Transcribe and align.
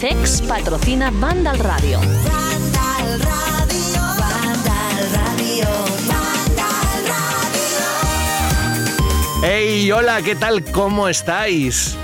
CEX 0.00 0.40
patrocina 0.48 1.10
Vandal 1.12 1.58
Radio. 1.58 2.00
Vandal 2.00 3.20
Radio, 3.20 4.00
Vandal 4.18 5.12
Radio, 5.12 5.66
Vandal 6.08 7.04
Radio. 7.06 7.84
Hey, 9.42 9.92
hola, 9.92 10.22
¿qué 10.22 10.34
tal? 10.36 10.64
¿Cómo 10.64 11.06
estáis? 11.06 11.96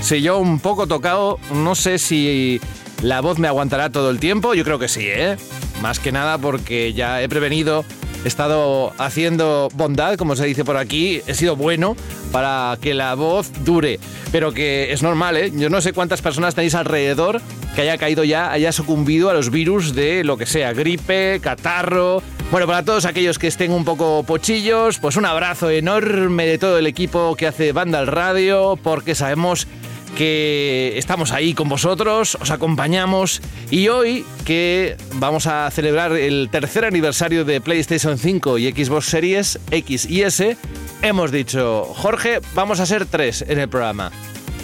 Si 0.00 0.22
yo 0.22 0.38
un 0.38 0.60
poco 0.60 0.86
tocado, 0.86 1.38
no 1.52 1.74
sé 1.74 1.98
si 1.98 2.58
la 3.02 3.20
voz 3.20 3.38
me 3.38 3.48
aguantará 3.48 3.92
todo 3.92 4.08
el 4.08 4.18
tiempo, 4.18 4.54
yo 4.54 4.64
creo 4.64 4.78
que 4.78 4.88
sí, 4.88 5.02
¿eh? 5.04 5.36
Más 5.82 5.98
que 5.98 6.10
nada 6.10 6.38
porque 6.38 6.94
ya 6.94 7.20
he 7.20 7.28
prevenido, 7.28 7.84
he 8.24 8.28
estado 8.28 8.92
haciendo 8.98 9.68
bondad, 9.74 10.16
como 10.16 10.36
se 10.36 10.46
dice 10.46 10.64
por 10.64 10.76
aquí, 10.76 11.22
he 11.26 11.34
sido 11.34 11.56
bueno 11.56 11.96
para 12.30 12.78
que 12.80 12.94
la 12.94 13.14
voz 13.14 13.50
dure, 13.64 13.98
pero 14.30 14.52
que 14.52 14.92
es 14.92 15.02
normal, 15.02 15.36
¿eh? 15.36 15.52
Yo 15.54 15.70
no 15.70 15.80
sé 15.80 15.92
cuántas 15.92 16.22
personas 16.22 16.54
tenéis 16.54 16.74
alrededor 16.74 17.40
que 17.74 17.82
haya 17.82 17.98
caído 17.98 18.24
ya, 18.24 18.52
haya 18.52 18.72
sucumbido 18.72 19.30
a 19.30 19.34
los 19.34 19.50
virus 19.50 19.94
de 19.94 20.24
lo 20.24 20.36
que 20.36 20.46
sea, 20.46 20.72
gripe, 20.72 21.40
catarro. 21.40 22.22
Bueno, 22.50 22.66
para 22.66 22.84
todos 22.84 23.06
aquellos 23.06 23.38
que 23.38 23.46
estén 23.46 23.72
un 23.72 23.84
poco 23.84 24.24
pochillos, 24.24 24.98
pues 24.98 25.16
un 25.16 25.24
abrazo 25.24 25.70
enorme 25.70 26.46
de 26.46 26.58
todo 26.58 26.78
el 26.78 26.86
equipo 26.86 27.34
que 27.34 27.46
hace 27.46 27.72
Vandal 27.72 28.06
Radio, 28.06 28.78
porque 28.82 29.14
sabemos 29.14 29.66
que 30.16 30.92
estamos 30.96 31.32
ahí 31.32 31.54
con 31.54 31.68
vosotros, 31.68 32.36
os 32.40 32.50
acompañamos 32.50 33.40
y 33.70 33.88
hoy 33.88 34.24
que 34.44 34.96
vamos 35.14 35.46
a 35.46 35.70
celebrar 35.70 36.12
el 36.12 36.48
tercer 36.50 36.84
aniversario 36.84 37.44
de 37.44 37.60
PlayStation 37.60 38.18
5 38.18 38.58
y 38.58 38.72
Xbox 38.72 39.06
Series 39.06 39.58
X 39.70 40.06
y 40.08 40.22
S, 40.22 40.56
hemos 41.02 41.32
dicho, 41.32 41.84
Jorge, 41.84 42.40
vamos 42.54 42.80
a 42.80 42.86
ser 42.86 43.06
tres 43.06 43.44
en 43.48 43.58
el 43.58 43.68
programa. 43.68 44.10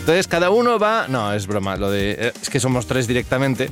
Entonces 0.00 0.26
cada 0.28 0.50
uno 0.50 0.78
va... 0.78 1.06
No, 1.08 1.32
es 1.34 1.46
broma, 1.46 1.76
lo 1.76 1.90
de... 1.90 2.12
eh, 2.18 2.32
Es 2.40 2.48
que 2.48 2.60
somos 2.60 2.86
tres 2.86 3.06
directamente. 3.06 3.68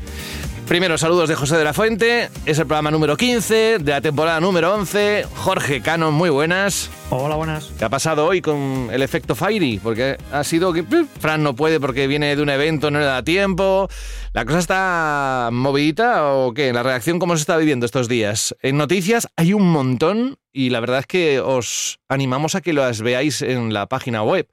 Primero, 0.68 0.98
saludos 0.98 1.28
de 1.28 1.36
José 1.36 1.56
de 1.56 1.62
la 1.62 1.72
Fuente. 1.72 2.28
Es 2.44 2.58
el 2.58 2.66
programa 2.66 2.90
número 2.90 3.16
15 3.16 3.78
de 3.78 3.92
la 3.92 4.00
temporada 4.00 4.40
número 4.40 4.74
11. 4.74 5.24
Jorge 5.36 5.80
Cano, 5.80 6.10
muy 6.10 6.28
buenas. 6.28 6.90
Hola, 7.08 7.36
buenas. 7.36 7.70
¿Qué 7.78 7.84
ha 7.84 7.88
pasado 7.88 8.26
hoy 8.26 8.40
con 8.42 8.88
el 8.90 9.00
efecto 9.02 9.36
Fairy? 9.36 9.78
Porque 9.80 10.16
ha 10.32 10.42
sido 10.42 10.72
que. 10.72 10.82
Fran 11.20 11.44
no 11.44 11.54
puede 11.54 11.78
porque 11.78 12.08
viene 12.08 12.34
de 12.34 12.42
un 12.42 12.48
evento, 12.48 12.90
no 12.90 12.98
le 12.98 13.04
da 13.04 13.22
tiempo. 13.22 13.88
¿La 14.32 14.44
cosa 14.44 14.58
está 14.58 15.50
movidita 15.52 16.32
o 16.32 16.52
qué? 16.52 16.72
¿La 16.72 16.82
reacción 16.82 17.20
cómo 17.20 17.36
se 17.36 17.42
está 17.42 17.56
viviendo 17.58 17.86
estos 17.86 18.08
días? 18.08 18.56
En 18.60 18.76
noticias 18.76 19.28
hay 19.36 19.52
un 19.52 19.70
montón 19.70 20.36
y 20.52 20.70
la 20.70 20.80
verdad 20.80 20.98
es 20.98 21.06
que 21.06 21.38
os 21.38 22.00
animamos 22.08 22.56
a 22.56 22.60
que 22.60 22.72
las 22.72 23.02
veáis 23.02 23.40
en 23.40 23.72
la 23.72 23.86
página 23.86 24.24
web. 24.24 24.48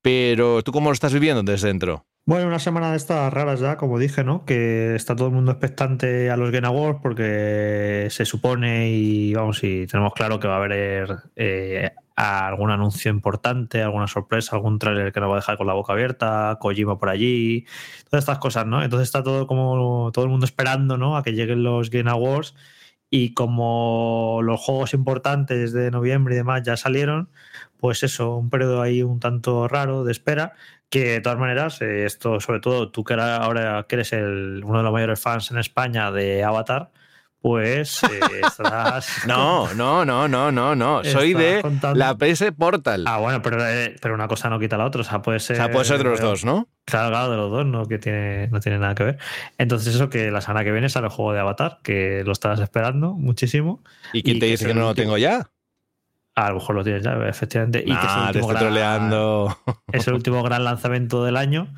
Pero 0.00 0.62
¿tú 0.62 0.70
cómo 0.70 0.90
lo 0.90 0.94
estás 0.94 1.12
viviendo 1.12 1.42
desde 1.42 1.66
dentro? 1.66 2.06
Bueno, 2.28 2.48
una 2.48 2.58
semana 2.58 2.90
de 2.90 2.96
estas 2.96 3.32
raras 3.32 3.60
ya, 3.60 3.76
como 3.76 4.00
dije, 4.00 4.24
¿no? 4.24 4.44
Que 4.44 4.96
está 4.96 5.14
todo 5.14 5.28
el 5.28 5.34
mundo 5.34 5.52
expectante 5.52 6.28
a 6.28 6.36
los 6.36 6.50
Game 6.50 6.66
Awards 6.66 6.98
porque 7.00 8.08
se 8.10 8.24
supone 8.24 8.90
y 8.90 9.32
vamos, 9.32 9.62
y 9.62 9.86
tenemos 9.86 10.12
claro 10.12 10.40
que 10.40 10.48
va 10.48 10.54
a 10.54 10.56
haber 10.56 11.18
eh, 11.36 11.92
algún 12.16 12.72
anuncio 12.72 13.12
importante, 13.12 13.80
alguna 13.80 14.08
sorpresa, 14.08 14.56
algún 14.56 14.80
tráiler 14.80 15.12
que 15.12 15.20
nos 15.20 15.30
va 15.30 15.34
a 15.34 15.36
dejar 15.36 15.56
con 15.56 15.68
la 15.68 15.74
boca 15.74 15.92
abierta, 15.92 16.58
Kojima 16.60 16.98
por 16.98 17.10
allí, 17.10 17.64
todas 18.10 18.24
estas 18.24 18.38
cosas, 18.38 18.66
¿no? 18.66 18.82
Entonces 18.82 19.06
está 19.06 19.22
todo 19.22 19.46
como 19.46 20.10
todo 20.12 20.24
el 20.24 20.30
mundo 20.32 20.46
esperando, 20.46 20.98
¿no? 20.98 21.16
A 21.16 21.22
que 21.22 21.32
lleguen 21.32 21.62
los 21.62 21.90
Game 21.90 22.10
Awards 22.10 22.56
y 23.08 23.34
como 23.34 24.40
los 24.42 24.60
juegos 24.60 24.94
importantes 24.94 25.72
de 25.72 25.92
noviembre 25.92 26.34
y 26.34 26.38
demás 26.38 26.62
ya 26.64 26.76
salieron, 26.76 27.30
pues 27.78 28.02
eso, 28.02 28.36
un 28.36 28.50
periodo 28.50 28.82
ahí 28.82 29.02
un 29.02 29.20
tanto 29.20 29.68
raro 29.68 30.04
de 30.04 30.12
espera, 30.12 30.54
que 30.90 31.04
de 31.12 31.20
todas 31.20 31.38
maneras, 31.38 31.80
eh, 31.82 32.04
esto 32.06 32.40
sobre 32.40 32.60
todo 32.60 32.90
tú 32.90 33.02
que 33.04 33.14
ahora- 33.14 33.36
ahora 33.36 33.86
que 33.88 33.96
eres 33.96 34.12
el, 34.12 34.62
uno 34.64 34.78
de 34.78 34.84
los 34.84 34.92
mayores 34.92 35.20
fans 35.20 35.50
en 35.50 35.58
España 35.58 36.10
de 36.12 36.44
Avatar, 36.44 36.90
pues 37.40 38.02
eh, 38.04 38.08
estarás... 38.46 39.08
No, 39.26 39.72
no, 39.74 40.04
no, 40.04 40.26
no, 40.26 40.50
no, 40.50 40.74
no. 40.74 41.04
Soy 41.04 41.34
de 41.34 41.60
contando- 41.62 41.98
la 41.98 42.16
PS 42.16 42.52
Portal. 42.56 43.04
Ah, 43.06 43.18
bueno, 43.18 43.40
pero, 43.42 43.64
eh, 43.64 43.94
pero 44.00 44.14
una 44.14 44.26
cosa 44.26 44.48
no 44.48 44.58
quita 44.58 44.76
la 44.76 44.86
otra, 44.86 45.02
o 45.02 45.04
sea, 45.04 45.22
puede 45.22 45.36
o 45.36 45.40
ser... 45.40 45.56
sea, 45.56 45.70
puede 45.70 45.84
ser 45.84 45.98
de 45.98 46.04
los 46.04 46.20
dos, 46.20 46.44
¿no? 46.44 46.68
Claro, 46.84 47.10
claro, 47.10 47.30
de 47.30 47.36
los 47.36 47.50
dos, 47.50 47.66
no, 47.66 47.84
que 47.86 47.98
tiene, 47.98 48.48
no 48.48 48.60
tiene 48.60 48.78
nada 48.78 48.94
que 48.94 49.04
ver. 49.04 49.18
Entonces 49.58 49.94
eso 49.94 50.08
que 50.08 50.30
la 50.30 50.40
semana 50.40 50.64
que 50.64 50.72
viene 50.72 50.88
sale 50.88 51.06
el 51.06 51.12
juego 51.12 51.32
de 51.32 51.40
Avatar, 51.40 51.78
que 51.82 52.22
lo 52.24 52.32
estabas 52.32 52.60
esperando 52.60 53.12
muchísimo. 53.14 53.82
¿Y 54.12 54.22
quién 54.22 54.36
Y 54.36 54.40
te 54.40 54.46
que 54.46 54.50
dice 54.52 54.66
que 54.66 54.74
no 54.74 54.80
lo 54.82 54.94
tengo 54.94 55.16
ya? 55.18 55.48
A 56.36 56.50
lo 56.50 56.56
mejor 56.56 56.76
lo 56.76 56.84
tienes 56.84 57.02
ya, 57.02 57.14
efectivamente. 57.28 57.80
Y 57.80 57.86
que 57.86 57.92
es 57.92 57.98
el 57.98 58.06
Ah, 58.08 58.28
te 58.32 58.38
último 58.38 58.52
estoy 58.52 58.54
gran- 58.54 58.58
troleando. 58.74 59.58
es 59.92 60.06
el 60.06 60.14
último 60.14 60.42
gran 60.42 60.62
lanzamiento 60.64 61.24
del 61.24 61.36
año 61.36 61.74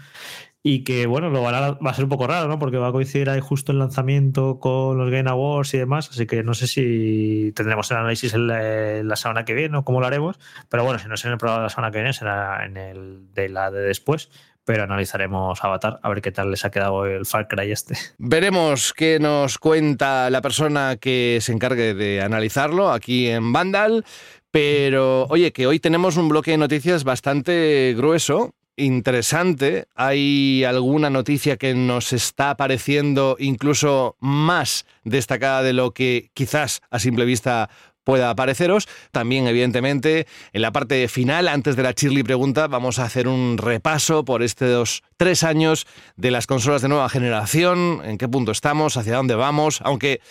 y 0.65 0.83
que 0.83 1.07
bueno, 1.07 1.31
lo 1.31 1.49
a- 1.49 1.79
va 1.79 1.91
a 1.91 1.95
ser 1.95 2.05
un 2.05 2.11
poco 2.11 2.27
raro, 2.27 2.49
¿no? 2.49 2.59
Porque 2.59 2.77
va 2.77 2.89
a 2.89 2.93
coincidir 2.93 3.31
ahí 3.31 3.39
justo 3.41 3.71
el 3.71 3.79
lanzamiento 3.79 4.59
con 4.59 4.99
los 4.99 5.09
Game 5.11 5.31
Awards 5.31 5.73
y 5.75 5.79
demás, 5.79 6.11
así 6.11 6.27
que 6.27 6.43
no 6.43 6.53
sé 6.55 6.67
si 6.67 7.53
tendremos 7.55 7.89
el 7.93 7.99
análisis 7.99 8.35
en 8.35 8.49
la, 8.49 8.99
en 8.99 9.07
la 9.09 9.15
semana 9.17 9.45
que 9.45 9.55
viene 9.55 9.79
o 9.79 9.85
cómo 9.85 10.01
lo 10.01 10.07
haremos, 10.09 10.39
pero 10.69 10.83
bueno, 10.83 10.99
si 10.99 11.07
no 11.07 11.15
es 11.15 11.25
en 11.25 11.31
el 11.33 11.39
programa 11.39 11.61
de 11.61 11.67
la 11.67 11.71
semana 11.71 11.91
que 11.93 11.99
viene, 11.99 12.13
será 12.13 12.65
en 12.67 12.77
el 12.77 13.33
de 13.33 13.49
la 13.49 13.71
de 13.71 13.81
después, 13.81 14.29
pero 14.65 14.83
analizaremos 14.83 15.65
Avatar, 15.65 15.99
a 16.03 16.09
ver 16.11 16.21
qué 16.21 16.31
tal 16.33 16.51
les 16.51 16.63
ha 16.67 16.71
quedado 16.71 17.07
el 17.07 17.25
Far 17.25 17.49
Cry 17.49 17.71
este. 17.73 17.95
Veremos 18.19 18.93
qué 18.93 19.19
nos 19.19 19.57
cuenta 19.57 20.29
la 20.29 20.43
persona 20.43 20.97
que 21.01 21.39
se 21.41 21.53
encargue 21.53 21.95
de 21.95 22.21
analizarlo 22.21 22.91
aquí 22.93 23.29
en 23.29 23.51
Vandal. 23.53 24.05
Pero, 24.51 25.27
oye, 25.27 25.53
que 25.53 25.67
hoy 25.67 25.79
tenemos 25.79 26.17
un 26.17 26.29
bloque 26.29 26.53
de 26.53 26.59
noticias 26.59 27.05
bastante 27.05 27.95
grueso, 27.97 28.55
interesante. 28.79 29.87
Hay 29.95 30.65
alguna 30.65 31.11
noticia 31.11 31.57
que 31.57 31.75
nos 31.75 32.13
está 32.13 32.57
pareciendo 32.57 33.37
incluso 33.39 34.17
más 34.21 34.87
destacada 35.05 35.63
de 35.63 35.73
lo 35.75 35.93
que 35.93 36.31
quizás 36.33 36.81
a 36.91 36.99
simple 36.99 37.25
vista 37.25 37.69
pueda 38.09 38.35
pareceros. 38.35 38.89
También, 39.13 39.47
evidentemente, 39.47 40.27
en 40.55 40.63
la 40.63 40.73
parte 40.73 41.09
final, 41.09 41.47
antes 41.47 41.77
de 41.77 41.83
la 41.83 41.93
Shirley 41.93 42.23
pregunta, 42.23 42.67
vamos 42.67 42.99
a 42.99 43.05
hacer 43.05 43.29
un 43.29 43.59
repaso 43.59 44.25
por 44.25 44.43
estos 44.43 45.03
tres 45.19 45.45
años 45.45 45.87
de 46.17 46.31
las 46.31 46.47
consolas 46.47 46.81
de 46.81 46.89
nueva 46.89 47.11
generación, 47.11 48.01
en 48.03 48.17
qué 48.17 48.27
punto 48.27 48.51
estamos, 48.51 48.97
hacia 48.97 49.17
dónde 49.17 49.35
vamos, 49.35 49.81
aunque 49.83 50.23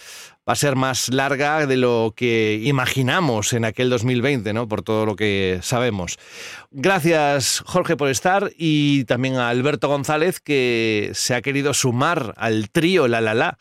va 0.50 0.54
a 0.54 0.56
ser 0.56 0.76
más 0.76 1.10
larga 1.10 1.68
de 1.68 1.78
lo 1.78 2.14
que 2.16 2.60
imaginamos 2.64 3.54
en 3.54 3.64
aquel 3.64 3.92
2020, 3.92 4.54
¿no? 4.54 4.68
Por 4.68 4.82
todo 4.82 5.06
lo 5.06 5.16
que 5.16 5.60
sabemos. 5.62 6.18
Gracias, 6.72 7.62
Jorge, 7.64 7.96
por 7.96 8.10
estar 8.10 8.50
y 8.58 9.04
también 9.04 9.36
a 9.36 9.50
Alberto 9.50 9.88
González, 9.88 10.40
que 10.40 11.12
se 11.14 11.36
ha 11.36 11.44
querido 11.44 11.76
sumar 11.76 12.34
al 12.38 12.72
trío 12.72 13.08
La 13.08 13.22
La 13.22 13.36
La. 13.36 13.60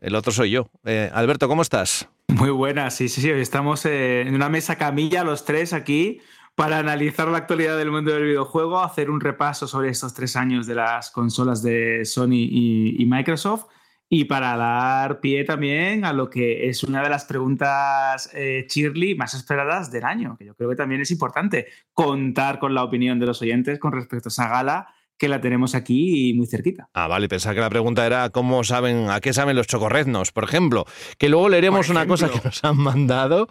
El 0.00 0.14
otro 0.14 0.32
soy 0.32 0.50
yo. 0.50 0.70
Eh, 0.86 1.10
Alberto, 1.12 1.46
¿cómo 1.46 1.60
estás? 1.60 2.08
Muy 2.36 2.50
buena, 2.50 2.90
sí, 2.90 3.08
sí, 3.08 3.20
sí. 3.20 3.30
Hoy 3.30 3.40
estamos 3.40 3.84
eh, 3.86 4.22
en 4.22 4.34
una 4.34 4.48
mesa 4.48 4.76
camilla 4.76 5.24
los 5.24 5.44
tres 5.44 5.72
aquí 5.72 6.20
para 6.54 6.78
analizar 6.78 7.28
la 7.28 7.38
actualidad 7.38 7.76
del 7.76 7.90
mundo 7.90 8.12
del 8.12 8.24
videojuego, 8.24 8.80
hacer 8.80 9.10
un 9.10 9.20
repaso 9.20 9.66
sobre 9.66 9.88
estos 9.90 10.14
tres 10.14 10.36
años 10.36 10.66
de 10.66 10.74
las 10.74 11.10
consolas 11.10 11.62
de 11.62 12.04
Sony 12.04 12.34
y, 12.34 13.02
y 13.02 13.06
Microsoft 13.06 13.66
y 14.12 14.24
para 14.24 14.56
dar 14.56 15.20
pie 15.20 15.44
también 15.44 16.04
a 16.04 16.12
lo 16.12 16.28
que 16.28 16.68
es 16.68 16.82
una 16.82 17.00
de 17.00 17.08
las 17.08 17.24
preguntas 17.24 18.28
eh, 18.34 18.66
Shirley 18.68 19.14
más 19.14 19.34
esperadas 19.34 19.92
del 19.92 20.04
año, 20.04 20.36
que 20.36 20.46
yo 20.46 20.54
creo 20.56 20.68
que 20.70 20.76
también 20.76 21.00
es 21.00 21.12
importante 21.12 21.68
contar 21.92 22.58
con 22.58 22.74
la 22.74 22.82
opinión 22.82 23.20
de 23.20 23.26
los 23.26 23.40
oyentes 23.40 23.78
con 23.78 23.92
respecto 23.92 24.28
a 24.28 24.30
esa 24.30 24.48
gala 24.48 24.94
que 25.20 25.28
la 25.28 25.42
tenemos 25.42 25.74
aquí 25.74 26.32
muy 26.34 26.46
cerquita. 26.46 26.88
Ah, 26.94 27.06
vale, 27.06 27.28
pensaba 27.28 27.54
que 27.54 27.60
la 27.60 27.68
pregunta 27.68 28.06
era 28.06 28.30
cómo 28.30 28.64
saben, 28.64 29.10
a 29.10 29.20
qué 29.20 29.34
saben 29.34 29.54
los 29.54 29.66
chocorreznos, 29.66 30.32
por 30.32 30.44
ejemplo. 30.44 30.86
Que 31.18 31.28
luego 31.28 31.50
leeremos 31.50 31.90
una 31.90 32.06
cosa 32.06 32.30
que 32.30 32.40
nos 32.42 32.64
han 32.64 32.78
mandado, 32.78 33.46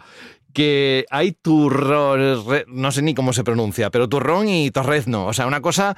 que 0.52 1.06
hay 1.10 1.30
turrón, 1.30 2.44
no 2.66 2.90
sé 2.90 3.02
ni 3.02 3.14
cómo 3.14 3.32
se 3.32 3.44
pronuncia, 3.44 3.88
pero 3.90 4.08
turrón 4.08 4.48
y 4.48 4.72
torrezno. 4.72 5.26
O 5.26 5.32
sea, 5.32 5.46
una 5.46 5.60
cosa 5.60 5.96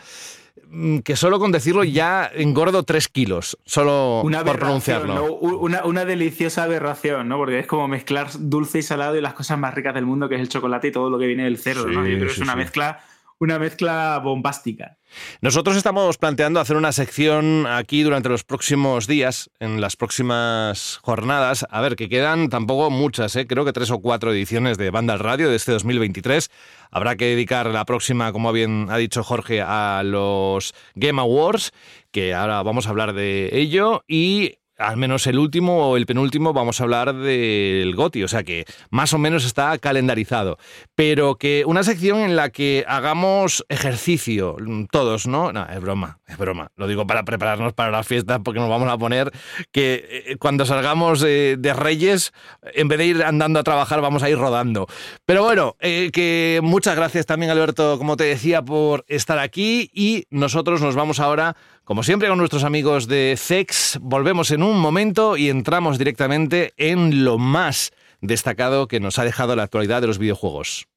mm, 0.68 0.98
que 0.98 1.16
solo 1.16 1.38
con 1.38 1.52
decirlo 1.52 1.84
ya 1.84 2.30
engordo 2.34 2.82
tres 2.82 3.08
kilos, 3.08 3.56
solo 3.64 4.20
Una 4.24 4.44
por 4.44 4.58
pronunciarlo. 4.58 5.14
¿no? 5.14 5.24
Una, 5.32 5.86
una 5.86 6.04
deliciosa 6.04 6.64
aberración, 6.64 7.28
¿no? 7.28 7.38
Porque 7.38 7.60
es 7.60 7.66
como 7.66 7.88
mezclar 7.88 8.28
dulce 8.38 8.80
y 8.80 8.82
salado 8.82 9.16
y 9.16 9.22
las 9.22 9.32
cosas 9.32 9.58
más 9.58 9.72
ricas 9.72 9.94
del 9.94 10.04
mundo, 10.04 10.28
que 10.28 10.34
es 10.34 10.42
el 10.42 10.50
chocolate 10.50 10.88
y 10.88 10.92
todo 10.92 11.08
lo 11.08 11.18
que 11.18 11.26
viene 11.26 11.44
del 11.44 11.56
cerdo, 11.56 11.86
¿no? 11.86 12.04
Sí, 12.04 12.10
Yo 12.10 12.16
creo 12.18 12.26
que 12.26 12.32
es 12.34 12.38
una 12.40 12.52
sí. 12.52 12.58
mezcla 12.58 13.00
una 13.42 13.58
mezcla 13.58 14.20
bombástica. 14.22 14.98
Nosotros 15.40 15.76
estamos 15.76 16.16
planteando 16.16 16.60
hacer 16.60 16.76
una 16.76 16.92
sección 16.92 17.66
aquí 17.66 18.02
durante 18.02 18.28
los 18.28 18.44
próximos 18.44 19.08
días, 19.08 19.50
en 19.58 19.80
las 19.80 19.96
próximas 19.96 21.00
jornadas. 21.02 21.66
A 21.68 21.80
ver, 21.80 21.96
que 21.96 22.08
quedan 22.08 22.50
tampoco 22.50 22.88
muchas, 22.88 23.34
¿eh? 23.34 23.48
creo 23.48 23.64
que 23.64 23.72
tres 23.72 23.90
o 23.90 24.00
cuatro 24.00 24.32
ediciones 24.32 24.78
de 24.78 24.90
Banda 24.90 25.14
al 25.14 25.18
Radio 25.18 25.50
de 25.50 25.56
este 25.56 25.72
2023. 25.72 26.50
Habrá 26.92 27.16
que 27.16 27.26
dedicar 27.26 27.66
la 27.66 27.84
próxima, 27.84 28.32
como 28.32 28.52
bien 28.52 28.86
ha 28.90 28.96
dicho 28.96 29.24
Jorge, 29.24 29.60
a 29.60 30.02
los 30.04 30.72
Game 30.94 31.20
Awards, 31.20 31.72
que 32.12 32.34
ahora 32.34 32.62
vamos 32.62 32.86
a 32.86 32.90
hablar 32.90 33.12
de 33.12 33.50
ello. 33.52 34.04
Y 34.06 34.58
al 34.82 34.96
menos 34.96 35.26
el 35.26 35.38
último 35.38 35.88
o 35.88 35.96
el 35.96 36.06
penúltimo 36.06 36.52
vamos 36.52 36.80
a 36.80 36.84
hablar 36.84 37.14
del 37.14 37.94
GOTI, 37.94 38.24
o 38.24 38.28
sea 38.28 38.42
que 38.42 38.64
más 38.90 39.12
o 39.12 39.18
menos 39.18 39.44
está 39.44 39.76
calendarizado. 39.78 40.58
Pero 40.94 41.36
que 41.36 41.64
una 41.66 41.82
sección 41.82 42.20
en 42.20 42.36
la 42.36 42.50
que 42.50 42.84
hagamos 42.86 43.64
ejercicio, 43.68 44.56
todos, 44.90 45.26
¿no? 45.26 45.52
No, 45.52 45.66
es 45.68 45.80
broma, 45.80 46.18
es 46.26 46.36
broma. 46.36 46.70
Lo 46.76 46.86
digo 46.86 47.06
para 47.06 47.24
prepararnos 47.24 47.72
para 47.72 47.90
la 47.90 48.02
fiesta 48.02 48.40
porque 48.40 48.60
nos 48.60 48.68
vamos 48.68 48.90
a 48.90 48.98
poner 48.98 49.30
que 49.70 50.24
eh, 50.26 50.36
cuando 50.36 50.64
salgamos 50.64 51.20
de 51.20 51.74
Reyes, 51.76 52.32
en 52.74 52.88
vez 52.88 52.98
de 52.98 53.06
ir 53.06 53.22
andando 53.22 53.58
a 53.58 53.62
trabajar, 53.62 54.00
vamos 54.00 54.22
a 54.22 54.30
ir 54.30 54.38
rodando. 54.38 54.86
Pero 55.26 55.42
bueno, 55.42 55.76
eh, 55.80 56.10
que 56.12 56.60
muchas 56.62 56.96
gracias 56.96 57.26
también, 57.26 57.50
Alberto, 57.50 57.98
como 57.98 58.16
te 58.16 58.24
decía, 58.24 58.62
por 58.62 59.04
estar 59.08 59.38
aquí 59.38 59.90
y 59.92 60.26
nosotros 60.30 60.80
nos 60.80 60.94
vamos 60.94 61.20
ahora 61.20 61.56
como 61.84 62.04
siempre 62.04 62.28
con 62.28 62.38
nuestros 62.38 62.62
amigos 62.62 63.08
de 63.08 63.34
CEX, 63.36 63.98
volvemos 64.00 64.52
en 64.52 64.62
un 64.62 64.78
momento 64.78 65.36
y 65.36 65.50
entramos 65.50 65.98
directamente 65.98 66.72
en 66.76 67.24
lo 67.24 67.38
más 67.38 67.90
destacado 68.20 68.86
que 68.86 69.00
nos 69.00 69.18
ha 69.18 69.24
dejado 69.24 69.56
la 69.56 69.64
actualidad 69.64 70.00
de 70.00 70.06
los 70.06 70.18
videojuegos. 70.18 70.86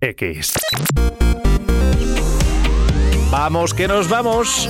CEX. 0.00 0.54
Vamos, 3.30 3.74
que 3.74 3.86
nos 3.86 4.08
vamos. 4.08 4.68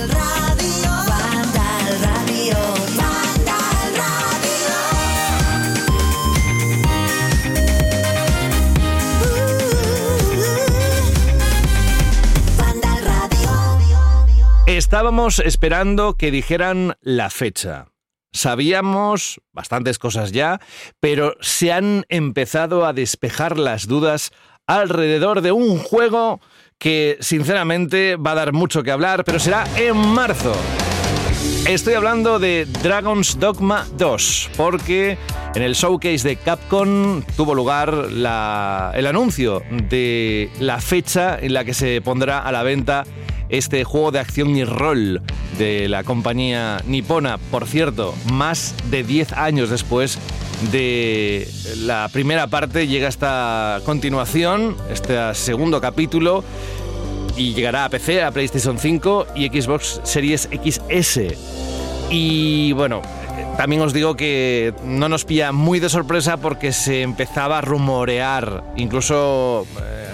Estábamos 14.67 15.39
esperando 15.39 16.15
que 16.15 16.31
dijeran 16.31 16.95
la 17.01 17.29
fecha. 17.29 17.87
Sabíamos 18.33 19.41
bastantes 19.51 19.99
cosas 19.99 20.31
ya, 20.31 20.61
pero 21.01 21.35
se 21.41 21.73
han 21.73 22.05
empezado 22.07 22.85
a 22.85 22.93
despejar 22.93 23.59
las 23.59 23.87
dudas 23.87 24.31
alrededor 24.67 25.41
de 25.41 25.51
un 25.51 25.77
juego 25.79 26.39
que 26.77 27.17
sinceramente 27.19 28.15
va 28.15 28.31
a 28.31 28.35
dar 28.35 28.53
mucho 28.53 28.83
que 28.83 28.91
hablar, 28.91 29.23
pero 29.23 29.39
será 29.39 29.65
en 29.77 29.95
marzo. 29.97 30.53
Estoy 31.67 31.93
hablando 31.93 32.39
de 32.39 32.65
Dragon's 32.81 33.39
Dogma 33.39 33.85
2, 33.97 34.49
porque 34.57 35.17
en 35.53 35.61
el 35.61 35.75
showcase 35.75 36.27
de 36.27 36.35
Capcom 36.37 37.21
tuvo 37.37 37.53
lugar 37.53 37.93
la- 38.11 38.91
el 38.95 39.05
anuncio 39.05 39.61
de 39.89 40.49
la 40.59 40.79
fecha 40.81 41.37
en 41.39 41.53
la 41.53 41.63
que 41.63 41.73
se 41.75 42.01
pondrá 42.01 42.39
a 42.39 42.51
la 42.51 42.63
venta 42.63 43.03
este 43.51 43.83
juego 43.83 44.11
de 44.11 44.19
acción 44.19 44.55
y 44.55 44.63
rol 44.63 45.21
de 45.59 45.87
la 45.87 46.03
compañía 46.03 46.81
nipona. 46.87 47.37
Por 47.37 47.67
cierto, 47.67 48.15
más 48.31 48.73
de 48.89 49.03
10 49.03 49.33
años 49.33 49.69
después 49.69 50.17
de 50.71 51.47
la 51.79 52.09
primera 52.11 52.47
parte 52.47 52.87
llega 52.87 53.07
esta 53.07 53.81
continuación, 53.85 54.77
este 54.89 55.17
segundo 55.33 55.81
capítulo 55.81 56.43
y 57.35 57.53
llegará 57.53 57.85
a 57.85 57.89
PC, 57.89 58.23
a 58.23 58.31
PlayStation 58.31 58.77
5 58.77 59.27
y 59.35 59.47
Xbox 59.47 60.01
Series 60.03 60.49
XS. 60.51 61.19
Y 62.09 62.73
bueno, 62.73 63.01
también 63.57 63.81
os 63.81 63.93
digo 63.93 64.15
que 64.15 64.73
no 64.83 65.09
nos 65.09 65.25
pilla 65.25 65.51
muy 65.51 65.79
de 65.79 65.89
sorpresa 65.89 66.37
porque 66.37 66.71
se 66.71 67.01
empezaba 67.01 67.57
a 67.59 67.61
rumorear. 67.61 68.63
Incluso 68.75 69.65
eh, 69.81 70.07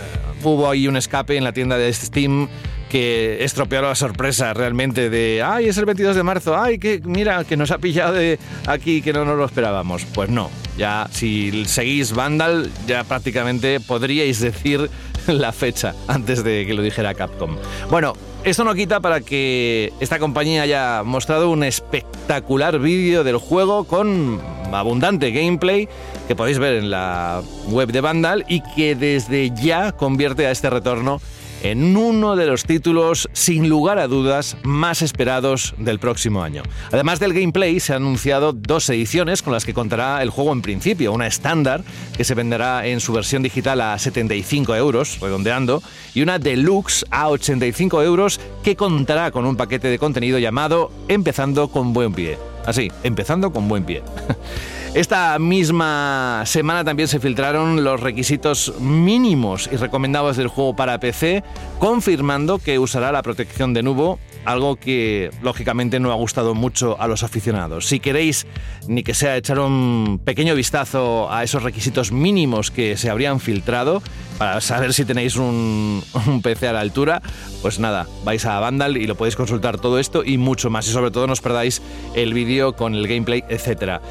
hubo 0.44 0.69
ahí 0.69 0.88
un 0.88 0.98
escape 0.98 1.38
en 1.38 1.44
la 1.44 1.54
tienda 1.54 1.78
de 1.78 1.92
Steam 1.94 2.48
que 2.89 3.44
estropeó 3.44 3.81
la 3.81 3.95
sorpresa 3.95 4.54
realmente 4.54 5.10
de, 5.10 5.44
ay, 5.44 5.68
es 5.68 5.78
el 5.78 5.86
22 5.86 6.16
de 6.16 6.24
marzo, 6.24 6.57
ay, 6.57 6.80
que 6.80 7.01
mira, 7.04 7.44
que 7.44 7.57
nos 7.57 7.72
ha 7.72 7.78
pillado 7.78 8.13
de 8.13 8.39
aquí, 8.66 9.01
que 9.01 9.13
no 9.13 9.25
nos 9.25 9.38
lo 9.38 9.45
esperábamos. 9.45 10.06
Pues 10.13 10.30
no, 10.30 10.50
ya 10.78 11.07
si 11.12 11.66
seguís 11.66 12.13
Vandal, 12.13 12.72
ya 12.88 13.04
prácticamente 13.04 13.80
podríais 13.80 14.39
decir 14.39 14.89
la 15.28 15.51
fecha 15.51 15.94
antes 16.07 16.44
de 16.44 16.66
que 16.66 16.74
lo 16.74 16.81
dijera 16.81 17.13
Capcom. 17.13 17.57
Bueno, 17.89 18.13
esto 18.44 18.63
no 18.63 18.74
quita 18.74 19.00
para 19.01 19.22
que 19.22 19.92
esta 20.00 20.19
compañía 20.19 20.62
haya 20.62 21.04
mostrado 21.04 21.50
un 21.50 21.63
espectacular 21.63 22.80
vídeo 22.80 23.24
del 23.24 23.38
juego 23.38 23.83
con 23.83 24.40
abundante 24.72 25.31
gameplay 25.31 25.88
que 26.28 26.36
podéis 26.36 26.60
ver 26.60 26.75
en 26.75 26.90
la 26.90 27.42
web 27.69 27.92
de 27.92 28.01
Vandal 28.01 28.45
y 28.48 28.62
que 28.75 28.95
desde 28.95 29.51
ya 29.51 29.92
convierte 29.92 30.45
a 30.45 30.51
este 30.51 30.69
retorno 30.69 31.19
en 31.63 31.98
uno 31.98 32.36
de 32.36 32.45
los 32.45 32.63
títulos 32.63 33.30
sin 33.33 33.69
lugar 33.69 34.00
a 34.00 34.07
dudas 34.07 34.57
más 34.63 35.01
esperados 35.01 35.74
del 35.77 36.00
próximo 36.00 36.44
año. 36.44 36.63
Además 36.92 37.19
del 37.19 37.33
gameplay, 37.33 37.80
se 37.80 37.94
han 37.94 38.04
anunciado 38.04 38.54
dos 38.54 38.89
ediciones 38.89 39.42
con 39.42 39.54
las 39.54 39.65
que 39.65 39.74
contará 39.74 40.21
el 40.21 40.30
juego 40.30 40.54
en 40.54 40.62
principio, 40.62 41.13
una 41.13 41.27
estándar 41.27 41.83
que 42.15 42.24
se 42.24 42.36
venderá 42.36 42.86
en 42.86 43.00
su 43.00 43.13
versión 43.13 43.44
digital 43.44 43.81
a 43.81 43.98
75 43.98 44.75
euros, 44.75 45.19
redondeando, 45.19 45.81
y 46.13 46.21
una 46.21 46.39
deluxe 46.39 47.06
a 47.09 47.30
85 47.30 48.04
euros 48.04 48.39
que 48.63 48.75
contará 48.75 49.31
con 49.31 49.45
un 49.45 49.56
paquete 49.56 49.88
de 49.88 50.00
contenido 50.00 50.39
llamado 50.39 50.92
Empezando 51.07 51.69
con 51.69 51.94
buen 51.94 52.13
pie. 52.13 52.38
Así, 52.65 52.92
empezando 53.04 53.51
con 53.51 53.68
buen 53.68 53.86
pie. 53.86 54.04
Esta 54.97 55.37
misma 55.37 56.42
semana 56.47 56.83
también 56.83 57.07
se 57.07 57.19
filtraron 57.19 57.83
los 57.83 57.99
requisitos 57.99 58.73
mínimos 58.80 59.69
y 59.71 59.75
recomendados 59.75 60.37
del 60.37 60.47
juego 60.47 60.75
para 60.75 60.99
PC, 60.99 61.44
confirmando 61.77 62.57
que 62.57 62.80
usará 62.80 63.11
la 63.11 63.21
protección 63.21 63.75
de 63.75 63.83
nubo, 63.83 64.18
algo 64.44 64.75
que 64.75 65.30
lógicamente 65.44 65.99
no 65.99 66.11
ha 66.11 66.16
gustado 66.16 66.56
mucho 66.56 66.99
a 66.99 67.07
los 67.07 67.21
aficionados. 67.21 67.85
Si 67.85 67.99
queréis 67.99 68.47
ni 68.87 69.04
que 69.04 69.13
sea 69.13 69.37
echar 69.37 69.59
un 69.59 70.19
pequeño 70.25 70.56
vistazo 70.56 71.31
a 71.31 71.44
esos 71.44 71.61
requisitos 71.61 72.11
mínimos 72.11 72.71
que 72.71 72.97
se 72.97 73.11
habrían 73.11 73.39
filtrado 73.39 74.01
para 74.39 74.61
saber 74.61 74.95
si 74.95 75.06
tenéis 75.06 75.35
un, 75.35 76.01
PC 76.42 76.69
a 76.69 76.73
la 76.73 76.80
altura, 76.80 77.21
pues 77.61 77.77
nada, 77.77 78.07
vais 78.25 78.44
a 78.47 78.59
Vandal 78.59 78.97
y 78.97 79.06
lo 79.06 79.13
podéis 79.13 79.35
consultar 79.35 79.80
todo 79.80 79.99
esto 79.99 80.23
y 80.23 80.39
mucho 80.39 80.71
más. 80.71 80.87
Y 80.87 80.92
sobre 80.92 81.11
todo 81.11 81.27
no 81.27 81.33
os 81.33 81.42
perdáis 81.42 81.83
el 82.16 82.33
vídeo 82.33 82.75
con 82.75 82.95
el 82.95 83.07
gameplay, 83.07 83.44
etcétera. 83.47 84.01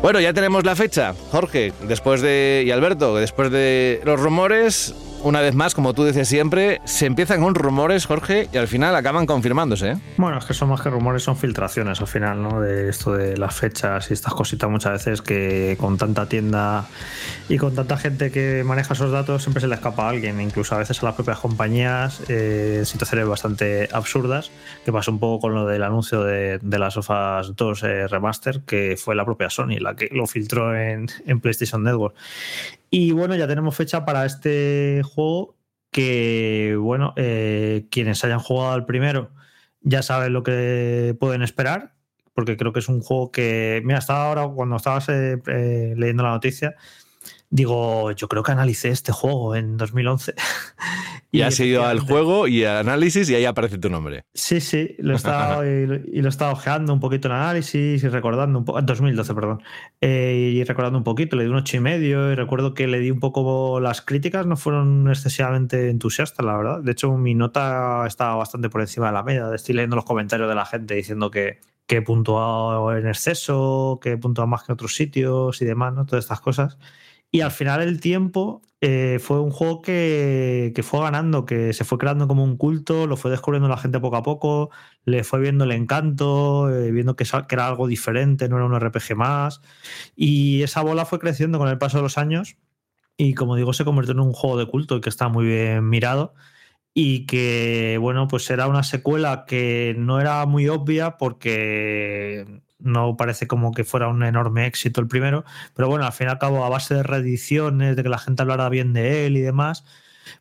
Bueno, 0.00 0.20
ya 0.20 0.32
tenemos 0.32 0.64
la 0.64 0.76
fecha, 0.76 1.12
Jorge, 1.32 1.72
después 1.82 2.20
de. 2.20 2.62
y 2.64 2.70
Alberto, 2.70 3.16
después 3.16 3.50
de 3.50 4.00
los 4.04 4.20
rumores, 4.20 4.94
una 5.22 5.40
vez 5.40 5.54
más, 5.54 5.74
como 5.74 5.94
tú 5.94 6.04
dices 6.04 6.28
siempre, 6.28 6.80
se 6.84 7.06
empiezan 7.06 7.42
con 7.42 7.54
rumores, 7.54 8.06
Jorge, 8.06 8.48
y 8.52 8.56
al 8.56 8.68
final 8.68 8.94
acaban 8.94 9.26
confirmándose. 9.26 9.90
¿eh? 9.90 9.96
Bueno, 10.16 10.38
es 10.38 10.44
que 10.44 10.54
son 10.54 10.68
más 10.68 10.80
que 10.80 10.90
rumores, 10.90 11.22
son 11.22 11.36
filtraciones 11.36 12.00
al 12.00 12.06
final, 12.06 12.42
¿no? 12.42 12.60
De 12.60 12.88
esto 12.88 13.12
de 13.14 13.36
las 13.36 13.54
fechas 13.54 14.10
y 14.10 14.14
estas 14.14 14.34
cositas 14.34 14.70
muchas 14.70 14.92
veces 14.92 15.22
que 15.22 15.76
con 15.78 15.98
tanta 15.98 16.28
tienda 16.28 16.86
y 17.48 17.58
con 17.58 17.74
tanta 17.74 17.96
gente 17.96 18.30
que 18.30 18.62
maneja 18.64 18.94
esos 18.94 19.10
datos 19.10 19.42
siempre 19.42 19.60
se 19.60 19.68
le 19.68 19.74
escapa 19.74 20.06
a 20.06 20.10
alguien, 20.10 20.40
incluso 20.40 20.74
a 20.74 20.78
veces 20.78 21.02
a 21.02 21.06
las 21.06 21.14
propias 21.14 21.38
compañías, 21.38 22.22
eh, 22.28 22.82
situaciones 22.84 23.26
bastante 23.26 23.88
absurdas, 23.92 24.50
que 24.84 24.92
pasó 24.92 25.10
un 25.10 25.18
poco 25.18 25.40
con 25.40 25.54
lo 25.54 25.66
del 25.66 25.82
anuncio 25.82 26.22
de, 26.22 26.60
las 26.78 26.94
Sofas 26.94 27.56
2 27.56 27.82
eh, 27.82 28.08
Remaster, 28.08 28.60
que 28.60 28.96
fue 28.96 29.14
la 29.14 29.24
propia 29.24 29.50
Sony 29.50 29.78
la 29.80 29.96
que 29.96 30.08
lo 30.12 30.26
filtró 30.26 30.76
en, 30.76 31.08
en 31.26 31.40
PlayStation 31.40 31.82
Network. 31.82 32.14
Y 32.90 33.12
bueno, 33.12 33.36
ya 33.36 33.46
tenemos 33.46 33.76
fecha 33.76 34.04
para 34.04 34.24
este 34.24 35.02
juego 35.04 35.56
que, 35.90 36.76
bueno, 36.78 37.12
eh, 37.16 37.86
quienes 37.90 38.24
hayan 38.24 38.40
jugado 38.40 38.72
al 38.72 38.86
primero 38.86 39.30
ya 39.80 40.02
saben 40.02 40.32
lo 40.32 40.42
que 40.42 41.16
pueden 41.18 41.42
esperar, 41.42 41.94
porque 42.34 42.56
creo 42.56 42.72
que 42.72 42.80
es 42.80 42.88
un 42.88 43.00
juego 43.00 43.30
que, 43.30 43.80
mira, 43.84 43.98
estaba 43.98 44.26
ahora 44.26 44.48
cuando 44.48 44.76
estabas 44.76 45.08
eh, 45.08 45.40
eh, 45.46 45.94
leyendo 45.96 46.22
la 46.22 46.30
noticia, 46.30 46.74
digo, 47.50 48.12
yo 48.12 48.28
creo 48.28 48.42
que 48.42 48.52
analicé 48.52 48.88
este 48.90 49.12
juego 49.12 49.54
en 49.56 49.76
2011. 49.76 50.34
Y 51.30 51.42
has 51.42 51.60
ido 51.60 51.84
al 51.84 52.00
juego 52.00 52.48
y 52.48 52.64
a 52.64 52.78
análisis 52.78 53.28
y 53.28 53.34
ahí 53.34 53.44
aparece 53.44 53.76
tu 53.76 53.90
nombre. 53.90 54.24
Sí, 54.32 54.62
sí, 54.62 54.94
lo 54.98 55.12
he 55.12 55.16
estado, 55.16 55.62
y, 55.66 55.86
lo- 55.86 55.96
y 55.96 56.22
lo 56.22 56.28
he 56.28 56.30
estado 56.30 56.52
ojeando 56.52 56.90
un 56.94 57.00
poquito 57.00 57.28
en 57.28 57.34
análisis 57.34 58.02
y 58.02 58.08
recordando 58.08 58.58
un 58.58 58.64
poco, 58.64 58.80
2012, 58.80 59.34
perdón, 59.34 59.62
eh, 60.00 60.52
y 60.54 60.64
recordando 60.64 60.96
un 60.96 61.04
poquito, 61.04 61.36
le 61.36 61.44
di 61.44 61.50
un 61.50 61.56
ocho 61.56 61.76
y 61.76 61.80
medio 61.80 62.32
y 62.32 62.34
recuerdo 62.34 62.72
que 62.72 62.86
le 62.86 62.98
di 63.00 63.10
un 63.10 63.20
poco 63.20 63.78
las 63.78 64.00
críticas, 64.00 64.46
no 64.46 64.56
fueron 64.56 65.06
excesivamente 65.10 65.90
entusiastas, 65.90 66.46
la 66.46 66.56
verdad. 66.56 66.80
De 66.82 66.92
hecho, 66.92 67.12
mi 67.18 67.34
nota 67.34 68.04
estaba 68.06 68.36
bastante 68.36 68.70
por 68.70 68.80
encima 68.80 69.08
de 69.08 69.12
la 69.12 69.22
media. 69.22 69.54
Estoy 69.54 69.74
leyendo 69.74 69.96
los 69.96 70.06
comentarios 70.06 70.48
de 70.48 70.54
la 70.54 70.64
gente 70.64 70.94
diciendo 70.94 71.30
que, 71.30 71.60
que 71.86 71.96
he 71.96 72.02
puntuado 72.02 72.96
en 72.96 73.06
exceso, 73.06 73.98
que 74.00 74.12
he 74.12 74.16
puntuado 74.16 74.46
más 74.48 74.62
que 74.62 74.72
en 74.72 74.74
otros 74.74 74.94
sitios 74.94 75.60
y 75.60 75.66
demás, 75.66 75.92
¿no? 75.92 76.06
Todas 76.06 76.24
estas 76.24 76.40
cosas. 76.40 76.78
Y 77.30 77.40
al 77.42 77.50
final 77.50 77.82
el 77.82 78.00
tiempo 78.00 78.62
eh, 78.80 79.18
fue 79.20 79.40
un 79.40 79.50
juego 79.50 79.82
que, 79.82 80.72
que 80.74 80.82
fue 80.82 81.00
ganando, 81.00 81.44
que 81.44 81.72
se 81.72 81.84
fue 81.84 81.98
creando 81.98 82.26
como 82.28 82.44
un 82.44 82.56
culto, 82.56 83.06
lo 83.06 83.16
fue 83.16 83.30
descubriendo 83.30 83.68
la 83.68 83.76
gente 83.76 84.00
poco 84.00 84.16
a 84.16 84.22
poco, 84.22 84.70
le 85.04 85.24
fue 85.24 85.40
viendo 85.40 85.64
el 85.64 85.72
encanto, 85.72 86.70
eh, 86.70 86.90
viendo 86.90 87.16
que, 87.16 87.24
que 87.24 87.54
era 87.54 87.66
algo 87.68 87.86
diferente, 87.86 88.48
no 88.48 88.56
era 88.56 88.66
un 88.66 88.74
RPG 88.80 89.16
más. 89.16 89.60
Y 90.16 90.62
esa 90.62 90.82
bola 90.82 91.04
fue 91.04 91.18
creciendo 91.18 91.58
con 91.58 91.68
el 91.68 91.78
paso 91.78 91.98
de 91.98 92.02
los 92.04 92.18
años 92.18 92.56
y 93.18 93.34
como 93.34 93.56
digo, 93.56 93.72
se 93.72 93.84
convirtió 93.84 94.12
en 94.12 94.20
un 94.20 94.32
juego 94.32 94.56
de 94.58 94.66
culto 94.66 94.96
y 94.96 95.00
que 95.00 95.08
está 95.10 95.28
muy 95.28 95.46
bien 95.46 95.88
mirado. 95.88 96.34
Y 96.94 97.26
que, 97.26 97.98
bueno, 98.00 98.28
pues 98.28 98.50
era 98.50 98.68
una 98.68 98.82
secuela 98.84 99.44
que 99.46 99.94
no 99.98 100.20
era 100.20 100.46
muy 100.46 100.68
obvia 100.68 101.16
porque 101.18 102.62
no 102.78 103.16
parece 103.16 103.46
como 103.46 103.72
que 103.72 103.84
fuera 103.84 104.08
un 104.08 104.22
enorme 104.22 104.66
éxito 104.66 105.00
el 105.00 105.08
primero, 105.08 105.44
pero 105.74 105.88
bueno, 105.88 106.04
al 106.06 106.12
fin 106.12 106.28
y 106.28 106.30
al 106.30 106.38
cabo, 106.38 106.64
a 106.64 106.68
base 106.68 106.94
de 106.94 107.02
reediciones, 107.02 107.96
de 107.96 108.02
que 108.02 108.08
la 108.08 108.18
gente 108.18 108.42
hablara 108.42 108.68
bien 108.68 108.92
de 108.92 109.26
él 109.26 109.36
y 109.36 109.40
demás, 109.40 109.84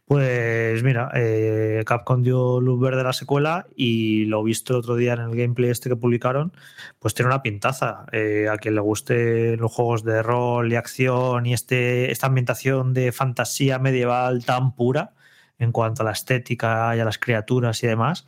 pues 0.05 0.83
mira, 0.83 1.09
eh, 1.15 1.83
Capcom 1.85 2.23
dio 2.23 2.61
luz 2.61 2.79
verde 2.79 3.01
a 3.01 3.03
la 3.05 3.13
secuela 3.13 3.67
y 3.75 4.25
lo 4.25 4.43
visto 4.43 4.73
el 4.73 4.79
otro 4.79 4.95
día 4.95 5.13
en 5.13 5.19
el 5.19 5.35
gameplay 5.35 5.69
este 5.69 5.89
que 5.89 5.95
publicaron, 5.95 6.53
pues 6.99 7.13
tiene 7.13 7.27
una 7.27 7.41
pintaza. 7.41 8.05
Eh, 8.11 8.47
a 8.51 8.57
quien 8.57 8.75
le 8.75 8.81
guste 8.81 9.57
los 9.57 9.71
juegos 9.71 10.03
de 10.03 10.23
rol 10.23 10.71
y 10.71 10.75
acción 10.75 11.45
y 11.45 11.53
este, 11.53 12.11
esta 12.11 12.27
ambientación 12.27 12.93
de 12.93 13.11
fantasía 13.11 13.79
medieval 13.79 14.45
tan 14.45 14.75
pura 14.75 15.13
en 15.59 15.71
cuanto 15.71 16.03
a 16.03 16.05
la 16.05 16.11
estética 16.11 16.95
y 16.95 16.99
a 16.99 17.05
las 17.05 17.17
criaturas 17.17 17.83
y 17.83 17.87
demás, 17.87 18.27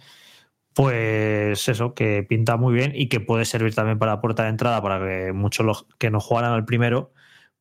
pues 0.83 1.67
eso, 1.67 1.93
que 1.93 2.23
pinta 2.23 2.55
muy 2.55 2.73
bien 2.73 2.93
y 2.95 3.09
que 3.09 3.19
puede 3.19 3.43
servir 3.43 3.75
también 3.75 3.99
para 3.99 4.21
puerta 4.21 4.43
de 4.43 4.49
entrada 4.49 4.81
para 4.81 4.99
que 5.05 5.33
muchos 5.33 5.65
los 5.65 5.85
que 5.97 6.09
no 6.09 6.21
jugaran 6.21 6.53
al 6.53 6.63
primero, 6.63 7.11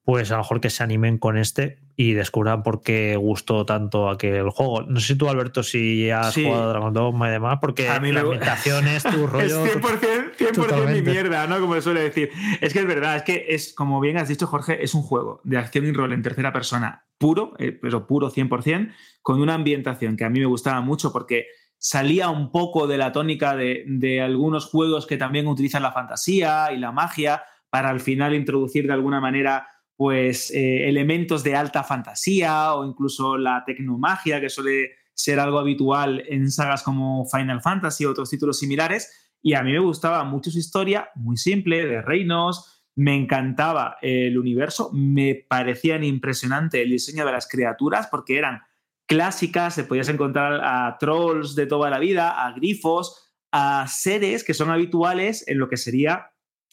pues 0.05 0.31
a 0.31 0.35
lo 0.37 0.43
mejor 0.43 0.61
que 0.61 0.71
se 0.71 0.85
animen 0.85 1.19
con 1.19 1.37
este 1.37 1.81
y 1.97 2.13
descubran 2.13 2.63
por 2.63 2.81
qué 2.81 3.17
gustó 3.17 3.67
tanto 3.67 4.09
aquel 4.09 4.51
juego. 4.51 4.83
No 4.83 5.01
sé 5.01 5.09
si 5.09 5.15
tú, 5.19 5.29
Alberto, 5.29 5.65
si 5.65 6.09
has 6.11 6.33
Sí. 6.33 6.45
jugado 6.45 6.63
a 6.63 6.69
Dragon 6.69 6.95
Dogma 6.95 7.29
y 7.29 7.33
demás, 7.33 7.59
porque 7.61 7.89
A 7.89 7.99
mí 7.99 8.13
la 8.13 8.23
me 8.23 8.27
ambientación 8.35 8.87
es 8.87 9.03
tu 9.03 9.25
Es 9.25 9.31
rollo. 9.33 9.65
100%, 9.67 10.37
100% 10.39 10.87
mi 10.95 11.03
mierda, 11.03 11.49
¿no? 11.49 11.59
Como 11.61 11.75
se 11.75 11.83
suele 11.83 12.03
decir. 12.03 12.31
Es 12.61 12.73
que 12.73 12.79
es 12.79 12.87
verdad, 12.87 13.17
es 13.17 13.23
que 13.25 13.47
es, 13.49 13.75
como 13.75 13.99
bien 14.01 14.17
has 14.17 14.29
dicho, 14.29 14.47
Jorge, 14.47 14.81
es 14.85 14.95
un 14.95 15.03
juego 15.03 15.41
de 15.43 15.59
acción 15.59 15.87
y 15.87 15.93
rol 15.93 16.13
en 16.13 16.23
tercera 16.23 16.53
persona 16.53 17.05
puro, 17.19 17.55
eh, 17.59 17.73
pero 17.73 18.07
puro 18.07 18.31
100%, 18.31 18.93
con 19.23 19.41
una 19.43 19.55
ambientación 19.55 20.17
que 20.17 20.25
a 20.25 20.31
mí 20.31 20.39
me 20.39 20.47
gustaba 20.47 20.81
mucho 20.83 21.13
porque 21.13 21.47
salía 21.79 22.29
un 22.29 22.51
poco 22.51 22.87
de 22.87 22.99
la 22.99 23.13
tónica 23.13 23.57
de, 23.57 23.85
de 23.87 24.21
algunos 24.21 24.67
juegos 24.67 25.07
que 25.07 25.17
también 25.17 25.47
utilizan 25.47 25.83
la 25.83 25.93
fantasía 25.93 26.73
y 26.73 26.79
la 26.79 26.93
magia 26.93 27.43
para 27.71 27.91
al 27.91 28.01
final 28.01 28.35
introducir 28.35 28.87
de 28.87 28.93
alguna 28.93 29.21
manera 29.21 29.67
pues 29.99 30.53
eh, 30.53 30.89
elementos 30.89 31.43
de 31.43 31.57
alta 31.57 31.83
fantasía 31.83 32.75
o 32.75 32.87
incluso 32.87 33.37
la 33.37 33.65
tecnomagia 33.67 34.41
que 34.41 34.49
suele 34.49 34.93
ser 35.13 35.41
algo 35.41 35.59
habitual 35.59 36.23
en 36.29 36.53
sagas 36.53 36.85
como 36.85 37.27
Final 37.27 37.61
Fantasy 37.61 38.05
o 38.05 38.13
otros 38.13 38.31
títulos 38.31 38.61
similares. 38.61 39.33
Y 39.43 39.55
a 39.55 39.63
mí 39.65 39.73
me 39.73 39.81
gustaba 39.81 40.23
mucho 40.23 40.53
su 40.53 40.59
historia, 40.59 41.09
muy 41.17 41.37
simple, 41.37 41.85
de 41.85 42.01
reinos. 42.01 42.85
Me 42.95 43.17
encantaba 43.17 43.97
el 44.01 44.39
universo, 44.39 44.91
me 44.93 45.35
parecían 45.35 46.05
impresionante 46.05 46.81
el 46.83 46.91
diseño 46.91 47.27
de 47.27 47.33
las 47.33 47.49
criaturas 47.49 48.07
porque 48.09 48.39
eran 48.39 48.61
clásicas, 49.09 49.75
se 49.75 49.85
podías 49.85 50.09
encontrar 50.09 50.61
a 50.63 50.97
trolls 50.99 51.55
de 51.55 51.67
toda 51.67 51.91
la 51.91 51.99
vida, 51.99 52.47
a 52.47 52.53
grifos, 52.53 53.33
a 53.51 53.87
seres 53.89 54.45
que 54.45 54.55
son 54.55 54.71
habituales 54.71 55.49
en 55.49 55.59
lo 55.59 55.69
que 55.69 55.79
sería 55.79 56.31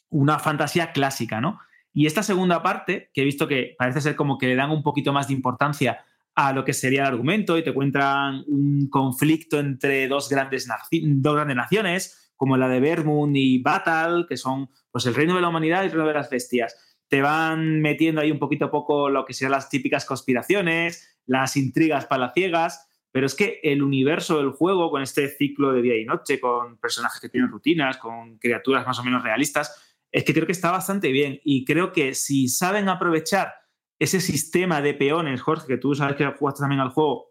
una 0.10 0.38
fantasía 0.38 0.92
clásica, 0.92 1.42
¿no? 1.42 1.60
Y 1.94 2.06
esta 2.06 2.24
segunda 2.24 2.62
parte, 2.62 3.10
que 3.14 3.22
he 3.22 3.26
visto 3.26 3.48
que 3.48 3.76
parece 3.80 4.02
ser 4.02 4.16
como 4.18 4.38
que 4.38 4.48
le 4.48 4.56
dan 4.56 4.70
un 4.70 4.84
poquito 4.84 5.14
más 5.14 5.30
de 5.30 5.34
importancia 5.34 6.04
a 6.36 6.52
lo 6.52 6.66
que 6.66 6.74
sería 6.74 7.02
el 7.02 7.08
argumento 7.08 7.58
y 7.58 7.64
te 7.64 7.74
cuentan 7.74 8.44
un 8.48 8.90
conflicto 8.90 9.58
entre 9.58 10.10
dos 10.10 10.28
grandes, 10.30 10.68
dos 10.92 11.36
grandes 11.36 11.56
naciones, 11.56 12.34
como 12.36 12.58
la 12.58 12.68
de 12.68 12.82
Vermund 12.82 13.38
y 13.38 13.62
Batal, 13.62 14.26
que 14.28 14.36
son 14.36 14.70
pues, 14.92 15.06
el 15.06 15.16
reino 15.16 15.36
de 15.36 15.42
la 15.42 15.48
humanidad 15.48 15.84
y 15.84 15.86
el 15.86 15.92
reino 15.94 16.08
de 16.08 16.14
las 16.14 16.30
bestias. 16.30 16.95
Te 17.08 17.22
van 17.22 17.82
metiendo 17.82 18.22
ahí 18.22 18.32
un 18.32 18.40
poquito 18.40 18.66
a 18.66 18.72
poco 18.72 19.10
lo 19.10 19.26
que 19.26 19.34
serían 19.34 19.52
las 19.52 19.70
típicas 19.70 20.06
conspiraciones, 20.06 21.18
las 21.26 21.56
intrigas 21.58 22.06
palaciegas, 22.06 22.90
pero 23.12 23.26
es 23.26 23.36
que 23.36 23.60
el 23.64 23.82
universo 23.82 24.38
del 24.38 24.52
juego, 24.52 24.92
con 24.92 25.02
este 25.02 25.30
ciclo 25.30 25.72
de 25.72 25.82
día 25.82 25.98
y 25.98 26.06
noche, 26.06 26.40
con 26.40 26.78
personajes 26.78 27.22
que 27.22 27.30
tienen 27.30 27.50
rutinas, 27.50 27.98
con 27.98 28.38
criaturas 28.38 28.86
más 28.86 29.00
o 29.00 29.04
menos 29.04 29.24
realistas, 29.24 29.98
es 30.12 30.24
que 30.24 30.34
creo 30.34 30.46
que 30.46 30.52
está 30.52 30.72
bastante 30.72 31.12
bien. 31.12 31.40
Y 31.44 31.64
creo 31.66 31.92
que 31.94 32.14
si 32.14 32.48
saben 32.48 32.90
aprovechar 32.90 33.54
ese 34.00 34.20
sistema 34.20 34.82
de 34.82 34.94
peones, 34.94 35.42
Jorge, 35.42 35.68
que 35.68 35.78
tú 35.78 35.96
sabes 35.96 36.18
que 36.18 36.26
jugaste 36.26 36.62
también 36.62 36.82
al 36.82 36.90
juego, 36.90 37.28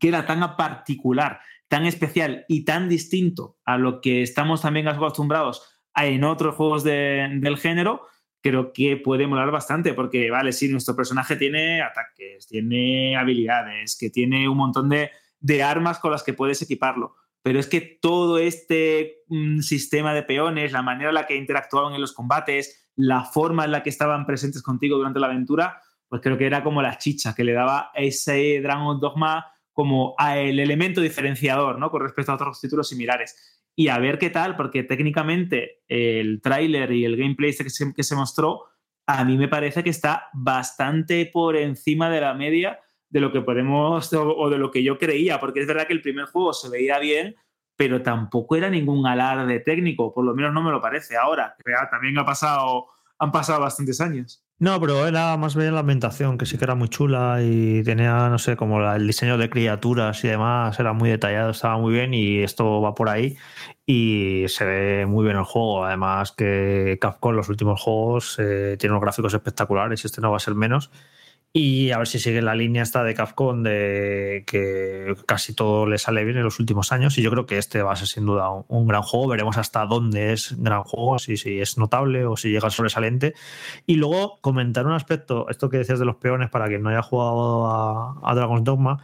que 0.00 0.08
era 0.08 0.24
tan 0.24 0.56
particular, 0.56 1.40
tan 1.68 1.84
especial 1.84 2.46
y 2.48 2.64
tan 2.64 2.88
distinto 2.88 3.58
a 3.64 3.76
lo 3.76 4.00
que 4.00 4.22
estamos 4.22 4.62
también 4.62 4.88
acostumbrados 4.88 5.62
en 5.94 6.24
otros 6.24 6.54
juegos 6.54 6.84
de- 6.84 7.28
del 7.40 7.58
género, 7.58 8.06
creo 8.42 8.72
que 8.72 8.96
puede 8.96 9.26
molar 9.26 9.50
bastante, 9.50 9.94
porque 9.94 10.30
vale, 10.30 10.52
sí, 10.52 10.68
nuestro 10.68 10.94
personaje 10.94 11.36
tiene 11.36 11.82
ataques, 11.82 12.46
tiene 12.46 13.16
habilidades, 13.16 13.96
que 13.98 14.10
tiene 14.10 14.48
un 14.48 14.56
montón 14.56 14.88
de, 14.88 15.10
de 15.40 15.62
armas 15.62 15.98
con 15.98 16.12
las 16.12 16.22
que 16.22 16.34
puedes 16.34 16.62
equiparlo, 16.62 17.14
pero 17.42 17.58
es 17.58 17.66
que 17.66 17.80
todo 17.80 18.38
este 18.38 19.22
mm, 19.28 19.60
sistema 19.60 20.14
de 20.14 20.22
peones, 20.22 20.72
la 20.72 20.82
manera 20.82 21.10
en 21.10 21.14
la 21.14 21.26
que 21.26 21.36
interactuaban 21.36 21.94
en 21.94 22.00
los 22.00 22.12
combates, 22.12 22.90
la 22.94 23.24
forma 23.24 23.64
en 23.64 23.72
la 23.72 23.82
que 23.82 23.90
estaban 23.90 24.26
presentes 24.26 24.62
contigo 24.62 24.96
durante 24.96 25.20
la 25.20 25.28
aventura, 25.28 25.80
pues 26.08 26.22
creo 26.22 26.36
que 26.36 26.46
era 26.46 26.64
como 26.64 26.82
la 26.82 26.98
chicha 26.98 27.34
que 27.34 27.44
le 27.44 27.52
daba 27.52 27.90
ese 27.94 28.60
Dragon 28.60 28.98
Dogma 28.98 29.46
como 29.72 30.14
a 30.18 30.38
el 30.38 30.58
elemento 30.58 31.00
diferenciador, 31.00 31.78
¿no? 31.78 31.90
Con 31.90 32.02
respecto 32.02 32.32
a 32.32 32.34
otros 32.34 32.60
títulos 32.60 32.88
similares. 32.88 33.62
Y 33.78 33.90
a 33.90 33.98
ver 34.00 34.18
qué 34.18 34.28
tal, 34.28 34.56
porque 34.56 34.82
técnicamente 34.82 35.84
el 35.86 36.40
tráiler 36.42 36.90
y 36.90 37.04
el 37.04 37.16
gameplay 37.16 37.54
que 37.54 37.70
se, 37.70 37.94
que 37.94 38.02
se 38.02 38.16
mostró, 38.16 38.64
a 39.06 39.24
mí 39.24 39.38
me 39.38 39.46
parece 39.46 39.84
que 39.84 39.90
está 39.90 40.30
bastante 40.34 41.30
por 41.32 41.54
encima 41.54 42.10
de 42.10 42.20
la 42.20 42.34
media 42.34 42.80
de 43.08 43.20
lo 43.20 43.30
que 43.30 43.40
podemos 43.40 44.12
o, 44.12 44.50
de 44.50 44.58
lo 44.58 44.72
que 44.72 44.82
yo 44.82 44.98
creía, 44.98 45.38
porque 45.38 45.60
es 45.60 45.68
verdad 45.68 45.86
que 45.86 45.92
el 45.92 46.02
primer 46.02 46.24
juego 46.24 46.52
se 46.54 46.68
veía 46.68 46.98
bien, 46.98 47.36
pero 47.76 48.02
tampoco 48.02 48.56
era 48.56 48.68
ningún 48.68 49.06
alarde 49.06 49.60
técnico, 49.60 50.12
por 50.12 50.24
lo 50.24 50.34
menos 50.34 50.52
no 50.52 50.60
me 50.60 50.72
lo 50.72 50.80
parece 50.80 51.16
ahora. 51.16 51.54
También 51.88 52.18
ha 52.18 52.24
pasado, 52.24 52.88
han 53.16 53.30
pasado 53.30 53.60
bastantes 53.60 54.00
años. 54.00 54.44
No, 54.60 54.80
pero 54.80 55.06
era 55.06 55.36
más 55.36 55.54
bien 55.54 55.72
la 55.74 55.80
ambientación, 55.80 56.36
que 56.36 56.44
sí 56.44 56.58
que 56.58 56.64
era 56.64 56.74
muy 56.74 56.88
chula 56.88 57.38
y 57.42 57.84
tenía, 57.84 58.28
no 58.28 58.38
sé, 58.38 58.56
como 58.56 58.80
la- 58.80 58.96
el 58.96 59.06
diseño 59.06 59.38
de 59.38 59.48
criaturas 59.48 60.24
y 60.24 60.28
demás, 60.28 60.78
era 60.80 60.92
muy 60.92 61.10
detallado, 61.10 61.50
estaba 61.50 61.78
muy 61.78 61.92
bien 61.92 62.12
y 62.12 62.40
esto 62.42 62.80
va 62.80 62.92
por 62.94 63.08
ahí 63.08 63.36
y 63.86 64.46
se 64.48 64.64
ve 64.64 65.06
muy 65.06 65.24
bien 65.24 65.36
el 65.36 65.44
juego. 65.44 65.84
Además 65.84 66.32
que 66.32 66.98
Capcom 67.00 67.34
los 67.36 67.48
últimos 67.48 67.80
juegos 67.80 68.36
eh, 68.40 68.76
tiene 68.80 68.92
unos 68.94 69.02
gráficos 69.02 69.32
espectaculares 69.32 70.02
y 70.02 70.06
este 70.08 70.20
no 70.20 70.32
va 70.32 70.38
a 70.38 70.40
ser 70.40 70.56
menos. 70.56 70.90
Y 71.52 71.90
a 71.92 71.98
ver 71.98 72.06
si 72.06 72.18
sigue 72.18 72.42
la 72.42 72.54
línea 72.54 72.82
esta 72.82 73.02
de 73.02 73.14
Capcom 73.14 73.62
de 73.62 74.44
que 74.46 75.16
casi 75.26 75.54
todo 75.54 75.86
le 75.86 75.96
sale 75.96 76.24
bien 76.24 76.36
en 76.36 76.44
los 76.44 76.60
últimos 76.60 76.92
años. 76.92 77.16
Y 77.16 77.22
yo 77.22 77.30
creo 77.30 77.46
que 77.46 77.56
este 77.56 77.82
va 77.82 77.92
a 77.92 77.96
ser 77.96 78.06
sin 78.06 78.26
duda 78.26 78.50
un, 78.50 78.86
gran 78.86 79.02
juego. 79.02 79.28
Veremos 79.28 79.56
hasta 79.56 79.86
dónde 79.86 80.32
es 80.32 80.54
gran 80.58 80.84
juego, 80.84 81.18
si, 81.18 81.36
si 81.38 81.58
es 81.60 81.78
notable 81.78 82.26
o 82.26 82.36
si 82.36 82.50
llega 82.50 82.66
al 82.66 82.72
sobresaliente. 82.72 83.34
Y 83.86 83.94
luego 83.94 84.38
comentar 84.42 84.86
un 84.86 84.92
aspecto, 84.92 85.48
esto 85.48 85.70
que 85.70 85.78
decías 85.78 85.98
de 85.98 86.04
los 86.04 86.16
peones, 86.16 86.50
para 86.50 86.68
quien 86.68 86.82
no 86.82 86.90
haya 86.90 87.02
jugado 87.02 87.66
a, 87.66 88.20
a 88.22 88.34
Dragon's 88.34 88.64
Dogma, 88.64 89.02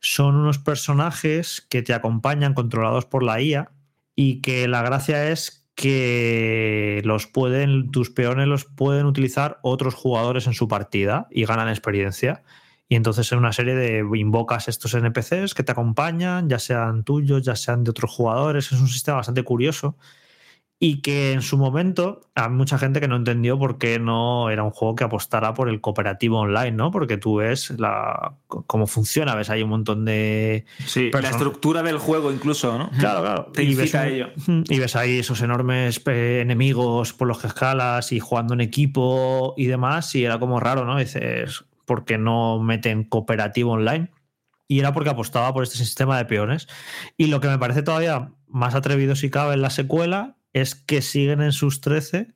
son 0.00 0.34
unos 0.34 0.58
personajes 0.58 1.64
que 1.70 1.82
te 1.82 1.94
acompañan 1.94 2.54
controlados 2.54 3.06
por 3.06 3.22
la 3.22 3.40
IA 3.40 3.70
y 4.16 4.40
que 4.40 4.68
la 4.68 4.82
gracia 4.82 5.30
es 5.30 5.63
que 5.74 7.02
los 7.04 7.26
pueden, 7.26 7.90
tus 7.90 8.10
peones 8.10 8.46
los 8.46 8.64
pueden 8.64 9.06
utilizar 9.06 9.58
otros 9.62 9.94
jugadores 9.94 10.46
en 10.46 10.54
su 10.54 10.68
partida 10.68 11.26
y 11.30 11.44
ganan 11.44 11.68
experiencia. 11.68 12.42
Y 12.88 12.96
entonces 12.96 13.30
en 13.32 13.38
una 13.38 13.52
serie 13.52 13.74
de 13.74 14.04
invocas 14.16 14.68
estos 14.68 14.94
NPCs 14.94 15.54
que 15.54 15.62
te 15.64 15.72
acompañan, 15.72 16.48
ya 16.48 16.58
sean 16.58 17.02
tuyos, 17.02 17.42
ya 17.42 17.56
sean 17.56 17.82
de 17.82 17.90
otros 17.90 18.10
jugadores. 18.10 18.70
Es 18.72 18.80
un 18.80 18.88
sistema 18.88 19.16
bastante 19.16 19.42
curioso 19.42 19.96
y 20.80 21.00
que 21.00 21.32
en 21.32 21.40
su 21.40 21.56
momento 21.56 22.20
hay 22.34 22.50
mucha 22.50 22.78
gente 22.78 23.00
que 23.00 23.08
no 23.08 23.16
entendió 23.16 23.58
por 23.58 23.78
qué 23.78 23.98
no 23.98 24.50
era 24.50 24.64
un 24.64 24.70
juego 24.70 24.94
que 24.96 25.04
apostara 25.04 25.54
por 25.54 25.68
el 25.68 25.80
cooperativo 25.80 26.40
online, 26.40 26.72
¿no? 26.72 26.90
Porque 26.90 27.16
tú 27.16 27.36
ves 27.36 27.70
la, 27.78 28.34
cómo 28.48 28.86
funciona, 28.86 29.34
ves 29.34 29.50
hay 29.50 29.62
un 29.62 29.70
montón 29.70 30.04
de... 30.04 30.66
Sí, 30.84 31.06
la 31.06 31.10
Persona- 31.12 31.30
estructura 31.30 31.82
del 31.82 31.98
juego 31.98 32.32
incluso, 32.32 32.76
¿no? 32.76 32.90
Claro, 32.98 33.22
claro. 33.22 33.46
Te 33.54 33.62
y, 33.62 33.74
ves 33.74 33.94
a 33.94 34.08
ello. 34.08 34.28
y 34.46 34.78
ves 34.78 34.96
ahí 34.96 35.20
esos 35.20 35.40
enormes 35.42 36.02
eh, 36.06 36.40
enemigos 36.42 37.12
por 37.12 37.28
los 37.28 37.38
que 37.38 37.46
escalas 37.46 38.12
y 38.12 38.20
jugando 38.20 38.52
en 38.54 38.60
equipo 38.60 39.54
y 39.56 39.66
demás, 39.66 40.14
y 40.14 40.24
era 40.24 40.38
como 40.38 40.60
raro, 40.60 40.84
¿no? 40.84 40.98
Dices, 40.98 41.64
¿por 41.86 42.04
qué 42.04 42.18
no 42.18 42.58
meten 42.58 43.04
cooperativo 43.04 43.72
online? 43.72 44.10
Y 44.66 44.80
era 44.80 44.92
porque 44.92 45.10
apostaba 45.10 45.54
por 45.54 45.62
este 45.62 45.78
sistema 45.78 46.18
de 46.18 46.24
peones. 46.24 46.66
Y 47.16 47.26
lo 47.28 47.40
que 47.40 47.48
me 47.48 47.58
parece 47.58 47.82
todavía 47.82 48.32
más 48.48 48.74
atrevido 48.74 49.14
si 49.14 49.30
cabe 49.30 49.54
en 49.54 49.62
la 49.62 49.70
secuela 49.70 50.36
es 50.54 50.74
que 50.74 51.02
siguen 51.02 51.42
en 51.42 51.52
sus 51.52 51.82
13, 51.82 52.32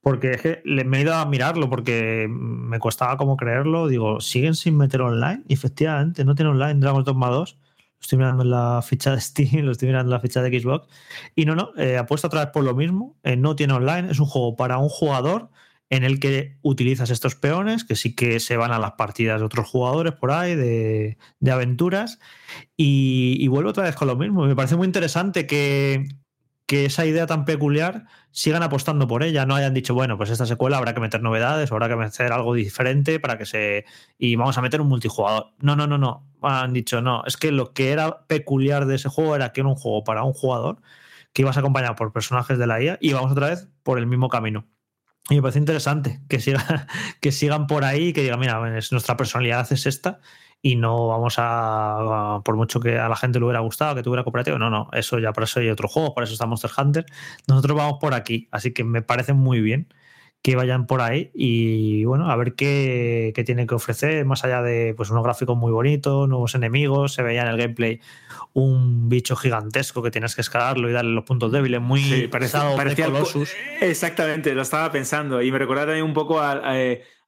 porque 0.00 0.32
es 0.32 0.42
que 0.42 0.62
me 0.64 0.98
he 0.98 1.02
ido 1.02 1.14
a 1.14 1.26
mirarlo 1.26 1.70
porque 1.70 2.28
me 2.28 2.78
costaba 2.78 3.16
como 3.16 3.36
creerlo. 3.36 3.88
Digo, 3.88 4.20
¿siguen 4.20 4.54
sin 4.54 4.76
meter 4.76 5.00
online? 5.00 5.42
Y 5.48 5.54
efectivamente, 5.54 6.24
no 6.24 6.34
tiene 6.34 6.50
online 6.52 6.80
Dragon's 6.80 7.06
Dogma 7.06 7.28
2. 7.30 7.58
Lo 7.58 8.00
estoy 8.00 8.18
mirando 8.18 8.42
en 8.44 8.50
la 8.50 8.82
ficha 8.82 9.12
de 9.12 9.20
Steam, 9.20 9.50
lo 9.64 9.72
estoy 9.72 9.88
mirando 9.88 10.10
en 10.10 10.14
la 10.16 10.20
ficha 10.20 10.42
de 10.42 10.60
Xbox. 10.60 10.88
Y 11.34 11.46
no, 11.46 11.56
no, 11.56 11.72
eh, 11.76 11.96
apuesta 11.98 12.28
otra 12.28 12.44
vez 12.44 12.50
por 12.52 12.64
lo 12.64 12.74
mismo. 12.74 13.16
eh, 13.22 13.36
no 13.36 13.56
tiene 13.56 13.74
online, 13.74 14.10
es 14.10 14.20
un 14.20 14.26
juego 14.26 14.56
para 14.56 14.78
un 14.78 14.88
jugador 14.88 15.50
en 15.90 16.04
el 16.04 16.20
que 16.20 16.58
utilizas 16.62 17.10
estos 17.10 17.34
peones, 17.34 17.84
que 17.84 17.96
sí 17.96 18.14
que 18.14 18.40
se 18.40 18.56
van 18.56 18.72
a 18.72 18.78
las 18.78 18.92
partidas 18.92 19.40
de 19.40 19.46
otros 19.46 19.68
jugadores 19.68 20.14
por 20.14 20.30
ahí, 20.32 20.54
de, 20.56 21.18
de 21.38 21.50
aventuras, 21.52 22.18
y 22.76 23.46
vuelvo 23.48 23.70
otra 23.70 23.84
vez 23.84 23.94
con 23.94 24.08
lo 24.08 24.16
mismo. 24.16 24.46
Me 24.46 24.56
parece 24.56 24.76
muy 24.76 24.86
interesante 24.86 25.46
que, 25.46 26.08
que 26.72 26.86
esa 26.86 27.04
idea 27.04 27.26
tan 27.26 27.44
peculiar 27.44 28.06
sigan 28.30 28.62
apostando 28.62 29.06
por 29.06 29.22
ella, 29.22 29.44
no 29.44 29.54
hayan 29.54 29.74
dicho, 29.74 29.92
bueno, 29.92 30.16
pues 30.16 30.30
esta 30.30 30.46
secuela 30.46 30.78
habrá 30.78 30.94
que 30.94 31.00
meter 31.00 31.20
novedades, 31.20 31.70
habrá 31.70 31.86
que 31.86 31.96
meter 31.96 32.32
algo 32.32 32.54
diferente 32.54 33.20
para 33.20 33.36
que 33.36 33.44
se... 33.44 33.84
y 34.16 34.36
vamos 34.36 34.56
a 34.56 34.62
meter 34.62 34.80
un 34.80 34.88
multijugador. 34.88 35.52
No, 35.58 35.76
no, 35.76 35.86
no, 35.86 35.98
no. 35.98 36.26
Han 36.40 36.72
dicho, 36.72 37.02
no, 37.02 37.24
es 37.26 37.36
que 37.36 37.52
lo 37.52 37.74
que 37.74 37.92
era 37.92 38.26
peculiar 38.26 38.86
de 38.86 38.94
ese 38.94 39.10
juego 39.10 39.36
era 39.36 39.52
que 39.52 39.60
era 39.60 39.68
un 39.68 39.74
juego 39.74 40.02
para 40.02 40.22
un 40.24 40.32
jugador, 40.32 40.78
que 41.34 41.42
ibas 41.42 41.58
acompañado 41.58 41.94
por 41.94 42.10
personajes 42.10 42.56
de 42.56 42.66
la 42.66 42.82
IA, 42.82 42.96
y 43.02 43.12
vamos 43.12 43.32
otra 43.32 43.48
vez 43.48 43.68
por 43.82 43.98
el 43.98 44.06
mismo 44.06 44.30
camino. 44.30 44.64
Y 45.28 45.34
me 45.36 45.42
parece 45.42 45.58
interesante 45.58 46.22
que, 46.26 46.40
siga, 46.40 46.86
que 47.20 47.32
sigan 47.32 47.66
por 47.66 47.84
ahí 47.84 48.08
y 48.08 48.12
que 48.14 48.22
digan, 48.22 48.40
mira, 48.40 48.78
es- 48.78 48.92
nuestra 48.92 49.18
personalidad 49.18 49.70
es 49.70 49.84
esta 49.84 50.20
y 50.62 50.76
no 50.76 51.08
vamos 51.08 51.38
a, 51.38 52.36
a- 52.36 52.40
por 52.42 52.56
mucho 52.56 52.78
que 52.80 52.98
a 52.98 53.08
la 53.08 53.16
gente 53.16 53.38
le 53.40 53.44
hubiera 53.46 53.60
gustado, 53.60 53.96
que 53.96 54.02
tuviera 54.02 54.22
cooperativo, 54.22 54.58
no, 54.58 54.70
no, 54.70 54.88
eso 54.92 55.18
ya 55.18 55.32
por 55.32 55.42
eso 55.42 55.58
hay 55.60 55.68
otro 55.68 55.88
juego, 55.88 56.14
por 56.14 56.22
eso 56.24 56.32
está 56.32 56.46
Monster 56.46 56.70
Hunter. 56.78 57.04
Nosotros 57.48 57.76
vamos 57.76 57.98
por 58.00 58.14
aquí, 58.14 58.48
así 58.52 58.72
que 58.72 58.84
me 58.84 59.02
parece 59.02 59.32
muy 59.32 59.60
bien 59.60 59.88
que 60.40 60.56
vayan 60.56 60.86
por 60.88 61.00
ahí 61.02 61.30
y 61.34 62.04
bueno, 62.04 62.28
a 62.28 62.34
ver 62.34 62.54
qué, 62.54 63.32
qué 63.34 63.44
tiene 63.44 63.64
que 63.66 63.76
ofrecer, 63.76 64.24
más 64.24 64.42
allá 64.44 64.60
de 64.60 64.92
pues 64.96 65.08
unos 65.10 65.22
gráficos 65.22 65.56
muy 65.56 65.70
bonitos, 65.70 66.28
nuevos 66.28 66.54
enemigos, 66.56 67.12
se 67.14 67.22
veía 67.22 67.42
en 67.42 67.48
el 67.48 67.56
gameplay 67.58 68.00
un 68.52 69.08
bicho 69.08 69.36
gigantesco 69.36 70.02
que 70.02 70.10
tienes 70.10 70.34
que 70.34 70.40
escalarlo 70.40 70.90
y 70.90 70.92
darle 70.92 71.12
los 71.12 71.24
puntos 71.24 71.52
débiles, 71.52 71.80
muy 71.80 72.00
Sí, 72.02 72.28
parecido 72.28 72.74
parecía 72.76 73.06
Colossus. 73.06 73.54
Exactamente, 73.80 74.54
lo 74.54 74.62
estaba 74.62 74.90
pensando. 74.92 75.40
Y 75.42 75.50
me 75.52 75.58
recordaba 75.58 75.86
también 75.86 76.04
un 76.06 76.12
poco 76.14 76.40
a, 76.40 76.52
a- 76.52 76.74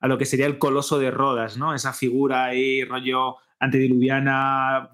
a 0.05 0.07
lo 0.07 0.19
que 0.19 0.27
sería 0.27 0.45
el 0.45 0.59
coloso 0.59 0.99
de 0.99 1.11
Rodas, 1.11 1.57
¿no? 1.57 1.75
Esa 1.75 1.95
figura 1.95 2.45
ahí, 2.45 2.85
rollo 2.85 3.37
antediluviana, 3.59 4.91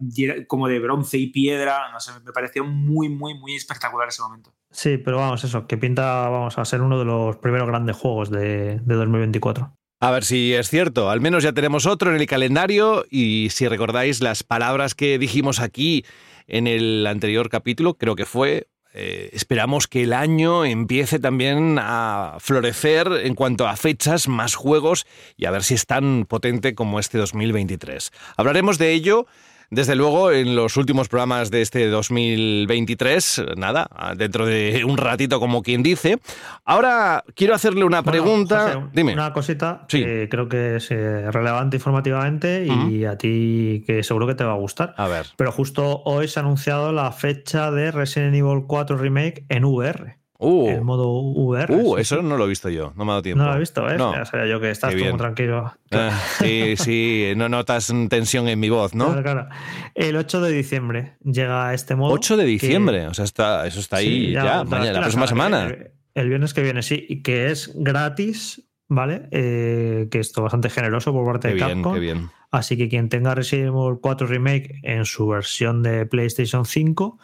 como 0.46 0.68
de 0.68 0.78
bronce 0.78 1.18
y 1.18 1.26
piedra. 1.26 1.90
No 1.90 1.98
sé, 1.98 2.12
me 2.24 2.30
pareció 2.30 2.64
muy, 2.64 3.08
muy, 3.08 3.34
muy 3.34 3.56
espectacular 3.56 4.06
ese 4.06 4.22
momento. 4.22 4.54
Sí, 4.70 4.98
pero 4.98 5.16
vamos, 5.16 5.42
eso, 5.42 5.66
que 5.66 5.76
pinta, 5.76 6.28
vamos 6.28 6.56
a 6.56 6.64
ser 6.64 6.80
uno 6.80 6.96
de 6.96 7.04
los 7.04 7.36
primeros 7.38 7.66
grandes 7.66 7.96
juegos 7.96 8.30
de, 8.30 8.78
de 8.78 8.94
2024. 8.94 9.74
A 9.98 10.10
ver 10.12 10.22
si 10.22 10.54
es 10.54 10.70
cierto. 10.70 11.10
Al 11.10 11.20
menos 11.20 11.42
ya 11.42 11.52
tenemos 11.52 11.86
otro 11.86 12.14
en 12.14 12.20
el 12.20 12.28
calendario 12.28 13.04
y 13.10 13.48
si 13.50 13.66
recordáis 13.66 14.20
las 14.20 14.44
palabras 14.44 14.94
que 14.94 15.18
dijimos 15.18 15.58
aquí 15.58 16.04
en 16.46 16.68
el 16.68 17.04
anterior 17.08 17.48
capítulo, 17.48 17.94
creo 17.94 18.14
que 18.14 18.26
fue, 18.26 18.68
eh, 18.92 19.30
esperamos 19.32 19.86
que 19.86 20.02
el 20.02 20.12
año 20.12 20.64
empiece 20.64 21.18
también 21.18 21.78
a 21.80 22.36
florecer 22.40 23.08
en 23.24 23.34
cuanto 23.34 23.68
a 23.68 23.76
fechas, 23.76 24.26
más 24.26 24.54
juegos 24.54 25.06
y 25.36 25.44
a 25.44 25.50
ver 25.50 25.62
si 25.62 25.74
es 25.74 25.86
tan 25.86 26.26
potente 26.26 26.74
como 26.74 26.98
este 26.98 27.18
2023. 27.18 28.10
Hablaremos 28.36 28.78
de 28.78 28.92
ello. 28.92 29.26
Desde 29.72 29.94
luego, 29.94 30.32
en 30.32 30.56
los 30.56 30.76
últimos 30.76 31.08
programas 31.08 31.50
de 31.52 31.62
este 31.62 31.86
2023, 31.88 33.44
nada, 33.56 33.88
dentro 34.16 34.44
de 34.44 34.84
un 34.84 34.96
ratito 34.96 35.38
como 35.38 35.62
quien 35.62 35.82
dice. 35.84 36.18
Ahora 36.64 37.24
quiero 37.34 37.54
hacerle 37.54 37.84
una 37.84 38.02
Bueno, 38.02 38.10
pregunta. 38.22 38.60
José, 38.74 38.86
Dime. 38.92 39.12
Una 39.12 39.32
cosita 39.32 39.84
Sí. 39.88 40.02
que 40.04 40.28
creo 40.28 40.48
que 40.48 40.76
es 40.76 40.90
eh, 40.90 41.30
relevante 41.30 41.76
informativamente 41.76 42.66
y 42.90 43.04
a 43.04 43.16
ti 43.16 43.84
que 43.86 44.02
seguro 44.02 44.26
que 44.26 44.34
te 44.34 44.44
va 44.44 44.52
a 44.52 44.56
gustar. 44.56 44.94
A 44.96 45.06
ver. 45.06 45.26
Pero 45.36 45.52
justo 45.52 46.02
hoy 46.04 46.26
se 46.28 46.40
ha 46.40 46.42
anunciado 46.42 46.92
la 46.92 47.12
fecha 47.12 47.70
de 47.70 47.92
Resident 47.92 48.34
Evil 48.34 48.64
4 48.66 48.96
Remake 48.96 49.44
en 49.48 49.64
VR. 49.64 50.19
Uh, 50.42 50.68
En 50.70 50.84
modo 50.84 51.10
VR. 51.20 51.74
uh, 51.74 51.94
sí, 51.96 52.00
eso 52.00 52.22
no 52.22 52.36
lo 52.38 52.46
he 52.46 52.48
visto 52.48 52.68
yo, 52.70 52.92
no 52.96 53.04
me 53.04 53.10
ha 53.10 53.14
dado 53.14 53.22
tiempo. 53.22 53.42
No 53.44 53.50
lo 53.50 53.56
he 53.56 53.58
visto, 53.60 53.88
¿eh? 53.90 53.96
No. 53.98 54.14
Ya 54.14 54.24
sabía 54.24 54.46
yo 54.46 54.58
que 54.60 54.70
estás 54.70 54.94
muy 54.94 55.16
tranquilo. 55.16 55.72
Ah, 55.92 56.16
sí, 56.38 56.76
sí, 56.76 57.32
no 57.36 57.48
notas 57.48 57.92
tensión 58.08 58.46
en 58.48 58.58
mi 58.60 58.70
voz, 58.70 58.94
¿no? 58.94 59.06
Claro, 59.06 59.22
claro. 59.22 59.48
El 59.94 60.16
8 60.16 60.40
de 60.40 60.52
diciembre 60.52 61.16
llega 61.24 61.74
este 61.74 61.96
modo. 61.96 62.12
8 62.14 62.36
de 62.36 62.44
que- 62.44 62.48
diciembre, 62.50 63.06
o 63.08 63.14
sea, 63.14 63.24
está, 63.24 63.66
eso 63.66 63.80
está 63.80 63.96
ahí 63.96 64.26
Sí, 64.28 64.32
ya, 64.32 64.62
mañana, 64.64 64.92
la 64.92 65.00
próxima 65.00 65.26
semana. 65.26 65.74
El 66.14 66.28
viernes 66.28 66.54
que 66.54 66.62
viene, 66.62 66.82
sí, 66.82 67.04
y 67.08 67.22
que 67.22 67.50
es 67.50 67.72
gratis, 67.74 68.62
¿vale? 68.88 69.28
Eh, 69.32 70.08
que 70.10 70.20
esto 70.20 70.42
bastante 70.42 70.70
generoso 70.70 71.12
por 71.12 71.24
parte 71.26 71.48
Qué 71.48 71.54
de 71.54 71.64
bien, 71.64 71.78
Capcom. 71.82 71.94
qué 71.94 72.00
bien. 72.00 72.30
Así 72.52 72.76
que 72.76 72.88
quien 72.88 73.08
tenga 73.08 73.34
Resident 73.34 73.68
Evil 73.68 73.98
4 74.00 74.26
Remake 74.26 74.80
en 74.82 75.04
su 75.04 75.26
versión 75.28 75.82
de 75.82 76.06
PlayStation 76.06 76.64
5, 76.64 77.18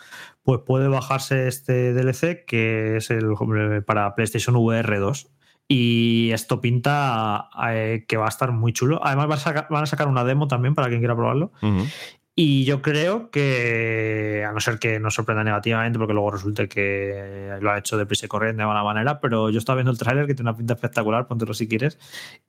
pues 0.46 0.61
puede 0.61 0.87
bajarse 0.87 1.48
este 1.48 1.92
DLC 1.92 2.44
que 2.46 2.98
es 2.98 3.11
el 3.11 3.35
para 3.85 4.14
PlayStation 4.14 4.54
VR 4.54 5.00
2. 5.00 5.28
Y 5.66 6.30
esto 6.30 6.61
pinta 6.61 7.48
eh, 7.68 8.04
que 8.06 8.16
va 8.16 8.26
a 8.26 8.28
estar 8.28 8.52
muy 8.52 8.72
chulo. 8.72 9.00
Además, 9.04 9.26
van 9.26 9.38
a, 9.38 9.40
sacar, 9.40 9.66
a 9.68 9.87
sacar 9.87 10.06
una 10.06 10.22
demo 10.22 10.46
también 10.46 10.76
para 10.76 10.87
quien 10.87 11.00
quiera 11.00 11.16
probarlo. 11.16 11.50
Y 12.38 12.66
yo 12.66 12.83
creo 12.83 13.31
que, 13.31 14.44
a 14.46 14.53
no 14.53 14.61
ser 14.61 14.79
que 14.79 15.01
nos 15.01 15.14
sorprenda 15.14 15.42
negativamente, 15.42 15.99
porque 15.99 16.12
luego 16.12 16.33
resulte 16.33 16.68
que 16.68 17.57
lo 17.62 17.70
ha 17.70 17.79
hecho 17.79 17.96
deprisa 17.96 18.27
y 18.27 18.29
corriendo 18.29 18.62
de 18.62 18.66
mala 18.66 18.85
manera, 18.85 19.20
pero 19.20 19.49
yo 19.49 19.59
estaba 19.59 19.77
viendo 19.77 19.90
el 19.90 19.96
tráiler 19.96 20.27
que 20.27 20.35
tiene 20.35 20.51
una 20.51 20.57
pinta 20.59 20.75
espectacular, 20.75 21.27
póntelo 21.27 21.55
si 21.55 21.66
quieres. 21.66 21.99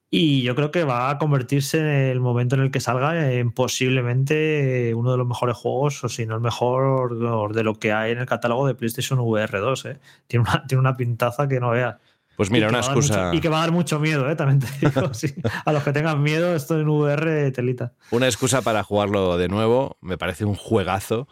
Y 0.10 0.42
yo 0.42 0.56
creo 0.56 0.72
que 0.72 0.84
va 0.84 1.10
a 1.10 1.18
convertirse 1.18 1.80
en 1.80 1.86
el 1.86 2.20
momento 2.20 2.56
en 2.56 2.64
el 2.64 2.72
que 2.72 2.82
salga 2.82 3.32
en 3.32 3.54
posiblemente 3.54 4.94
uno 4.94 5.12
de 5.12 5.18
los 5.18 5.28
mejores 5.28 5.56
juegos, 5.56 6.04
o 6.04 6.10
si 6.10 6.26
no 6.26 6.36
el 6.36 6.42
mejor 6.42 7.54
de 7.54 7.64
lo 7.64 7.76
que 7.76 7.94
hay 7.94 8.12
en 8.12 8.18
el 8.20 8.26
catálogo 8.26 8.68
de 8.68 8.76
PlayStation 8.76 9.20
VR 9.22 9.60
2. 9.60 9.86
¿eh? 9.86 10.00
Tiene, 10.28 10.44
una, 10.50 10.68
tiene 10.68 10.82
una 10.82 10.98
pintaza 10.98 11.48
que 11.48 11.62
no 11.62 11.70
veas. 11.70 11.96
Pues 12.38 12.50
mira, 12.52 12.68
Y 12.68 12.70
que 12.70 12.76
una 12.76 12.80
va 12.80 12.86
a 12.86 12.88
dar 12.88 12.98
excusa, 12.98 13.24
mucho- 13.26 13.38
y 13.38 13.42
que 13.42 13.50
va 13.50 13.58
a 13.58 13.62
dar 13.62 13.72
mucho 13.72 14.00
miedo, 14.00 14.30
¿eh? 14.30 14.36
también 14.38 14.60
te 14.60 14.68
digo. 14.88 15.12
sí. 15.14 15.34
A 15.66 15.74
los 15.74 15.84
que 15.84 15.92
tengan 15.92 16.22
miedo, 16.24 16.56
esto 16.56 16.80
en 16.80 16.88
VR, 16.88 17.52
telita. 17.52 17.92
una 18.12 18.28
excusa 18.28 18.62
para 18.62 18.84
jugarlo 18.84 19.38
de 19.38 19.50
nuevo. 19.50 19.98
Me 20.02 20.18
parece 20.18 20.46
un 20.46 20.56
juegazo. 20.56 21.28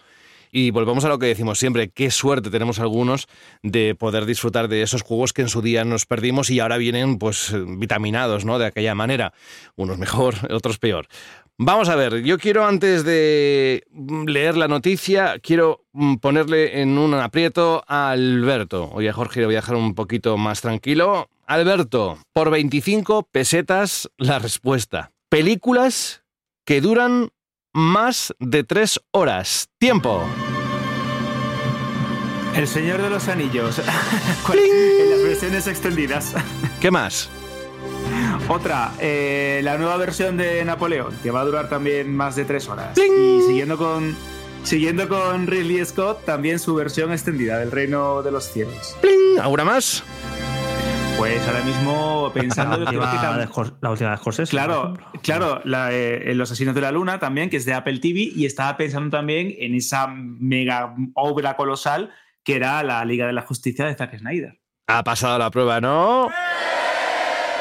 Y 0.51 0.71
volvemos 0.71 1.03
a 1.03 1.09
lo 1.09 1.19
que 1.19 1.25
decimos 1.25 1.59
siempre, 1.59 1.89
qué 1.89 2.09
suerte 2.09 2.49
tenemos 2.49 2.79
algunos 2.79 3.27
de 3.61 3.93
poder 3.93 4.25
disfrutar 4.25 4.69
de 4.69 4.83
esos 4.83 5.01
juegos 5.01 5.33
que 5.33 5.41
en 5.41 5.49
su 5.49 5.61
día 5.61 5.83
nos 5.83 6.05
perdimos 6.05 6.49
y 6.49 6.61
ahora 6.61 6.77
vienen 6.77 7.17
pues 7.19 7.53
vitaminados, 7.77 8.45
¿no? 8.45 8.57
De 8.57 8.65
aquella 8.65 8.95
manera. 8.95 9.33
Unos 9.75 9.97
mejor, 9.97 10.35
otros 10.51 10.77
peor. 10.79 11.07
Vamos 11.57 11.87
a 11.87 11.95
ver, 11.95 12.21
yo 12.23 12.37
quiero 12.37 12.65
antes 12.65 13.05
de 13.05 13.85
leer 14.27 14.57
la 14.57 14.67
noticia, 14.67 15.39
quiero 15.39 15.85
mm, 15.93 16.15
ponerle 16.15 16.81
en 16.81 16.97
un 16.97 17.13
aprieto 17.13 17.81
a 17.87 18.09
Alberto. 18.09 18.89
Oye, 18.91 19.09
Jorge, 19.13 19.39
lo 19.39 19.47
voy 19.47 19.55
a 19.55 19.59
dejar 19.59 19.77
un 19.77 19.95
poquito 19.95 20.35
más 20.35 20.59
tranquilo. 20.59 21.29
Alberto, 21.47 22.17
por 22.33 22.49
25 22.49 23.29
pesetas 23.31 24.09
la 24.17 24.39
respuesta. 24.39 25.11
Películas 25.29 26.23
que 26.65 26.81
duran 26.81 27.29
más 27.73 28.33
de 28.39 28.65
tres 28.65 28.99
horas. 29.11 29.69
Tiempo. 29.77 30.25
El 32.53 32.67
Señor 32.67 33.01
de 33.01 33.09
los 33.09 33.29
Anillos. 33.29 33.81
¿Cuál? 34.45 34.59
en 34.59 35.09
las 35.09 35.23
versiones 35.23 35.67
extendidas. 35.67 36.35
¿Qué 36.81 36.91
más? 36.91 37.29
Otra, 38.49 38.91
eh, 38.99 39.61
la 39.63 39.77
nueva 39.77 39.97
versión 39.97 40.37
de 40.37 40.63
Napoleón, 40.65 41.15
que 41.23 41.31
va 41.31 41.41
a 41.41 41.45
durar 41.45 41.69
también 41.69 42.15
más 42.15 42.35
de 42.35 42.45
tres 42.45 42.67
horas. 42.69 42.97
Y 42.97 43.41
siguiendo 43.47 43.77
con, 43.77 44.15
siguiendo 44.63 45.07
con 45.07 45.47
Ridley 45.47 45.83
Scott, 45.85 46.25
también 46.25 46.59
su 46.59 46.75
versión 46.75 47.11
extendida 47.11 47.57
del 47.59 47.71
Reino 47.71 48.21
de 48.21 48.31
los 48.31 48.45
Cielos. 48.45 48.95
¡Pling! 49.01 49.39
¿Alguna 49.41 49.63
más? 49.65 50.03
Pues 51.17 51.47
ahora 51.47 51.61
mismo 51.63 52.29
pensando 52.33 52.77
La 52.77 52.91
que 52.91 52.97
última, 52.97 53.21
tam- 53.23 53.37
de 53.37 53.73
la 53.81 53.89
última 53.89 54.11
de 54.11 54.17
Scorsese. 54.17 54.51
por 54.51 54.59
Claro, 54.65 54.93
claro, 55.23 55.61
la, 55.63 55.91
eh, 55.93 56.33
Los 56.35 56.51
Asesinos 56.51 56.75
de 56.75 56.81
la 56.81 56.91
Luna 56.91 57.19
también, 57.19 57.49
que 57.49 57.57
es 57.57 57.65
de 57.65 57.73
Apple 57.73 57.99
TV, 57.99 58.19
y 58.35 58.45
estaba 58.45 58.75
pensando 58.77 59.15
también 59.17 59.53
en 59.57 59.75
esa 59.75 60.07
mega 60.07 60.93
obra 61.15 61.55
colosal 61.55 62.11
que 62.43 62.57
era 62.57 62.83
la 62.83 63.03
Liga 63.05 63.25
de 63.25 63.33
la 63.33 63.41
Justicia 63.41 63.85
de 63.85 63.95
Zack 63.95 64.19
Snyder. 64.19 64.59
Ha 64.87 65.03
pasado 65.03 65.39
la 65.39 65.49
prueba, 65.49 65.81
¿no? 65.81 66.29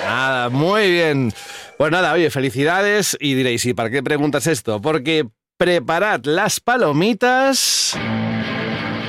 Nada, 0.05 0.49
muy 0.49 0.91
bien. 0.91 1.33
Pues 1.79 1.91
nada, 1.91 2.13
oye, 2.13 2.31
felicidades. 2.31 3.17
Y 3.21 3.35
diréis, 3.35 3.65
¿y 3.67 3.75
para 3.75 3.91
qué 3.91 4.03
preguntas 4.03 4.47
esto? 4.47 4.81
Porque 4.81 5.27
preparad 5.57 6.21
las 6.25 6.61
palomitas. 6.61 7.97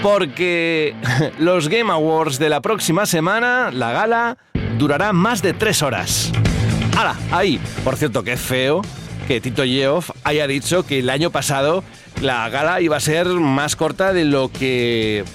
Porque 0.02 0.95
los 1.39 1.69
Game 1.69 1.91
Awards 1.91 2.39
de 2.39 2.50
la 2.50 2.62
próxima 2.62 3.06
semana, 3.06 3.71
la 3.71 3.91
gala, 3.91 4.38
durará 4.78 5.13
más 5.13 5.41
de 5.41 5.54
tres 5.54 5.82
horas. 5.82 6.32
¡Hala! 6.98 7.15
Ahí. 7.32 7.60
Por 7.84 7.98
cierto, 7.98 8.24
qué 8.24 8.38
feo 8.38 8.82
que 9.28 9.41
Tito 9.41 9.65
Yeoff 9.65 10.12
haya 10.24 10.48
dicho 10.48 10.86
que 10.86 11.00
el 11.00 11.10
año 11.10 11.32
pasado 11.32 11.84
la 12.21 12.48
gala 12.50 12.82
iba 12.82 12.98
a 12.98 13.00
ser 13.00 13.28
más 13.28 13.76
corta 13.76 14.13
de 14.13 14.26
lo 14.26 14.50
que 14.52 15.26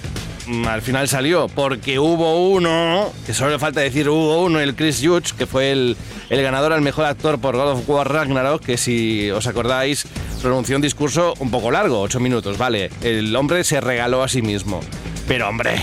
al 0.67 0.81
final 0.81 1.07
salió, 1.07 1.47
porque 1.47 1.99
hubo 1.99 2.49
uno, 2.49 3.11
que 3.25 3.33
solo 3.33 3.51
le 3.51 3.59
falta 3.59 3.79
decir 3.79 4.09
hubo 4.09 4.43
uno, 4.43 4.59
el 4.59 4.75
Chris 4.75 5.01
Hughes, 5.05 5.33
que 5.33 5.45
fue 5.45 5.71
el, 5.71 5.97
el 6.29 6.41
ganador 6.41 6.73
al 6.73 6.81
mejor 6.81 7.05
actor 7.05 7.39
por 7.39 7.55
God 7.55 7.71
of 7.71 7.89
War 7.89 8.11
Ragnarok, 8.11 8.63
que 8.63 8.77
si 8.77 9.29
os 9.31 9.47
acordáis, 9.47 10.05
pronunció 10.41 10.75
un 10.75 10.81
discurso 10.81 11.33
un 11.39 11.51
poco 11.51 11.71
largo, 11.71 12.01
ocho 12.01 12.19
minutos, 12.19 12.57
vale. 12.57 12.89
El 13.01 13.35
hombre 13.35 13.63
se 13.63 13.81
regaló 13.81 14.23
a 14.23 14.27
sí 14.27 14.41
mismo. 14.41 14.81
Pero 15.27 15.47
hombre, 15.47 15.75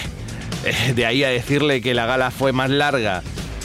eh, 0.64 0.92
de 0.94 1.07
ahí 1.07 1.25
a 1.25 1.29
decirle 1.29 1.81
que 1.81 1.94
la 1.94 2.07
gala 2.07 2.31
fue 2.31 2.53
más 2.53 2.71
larga. 2.71 3.23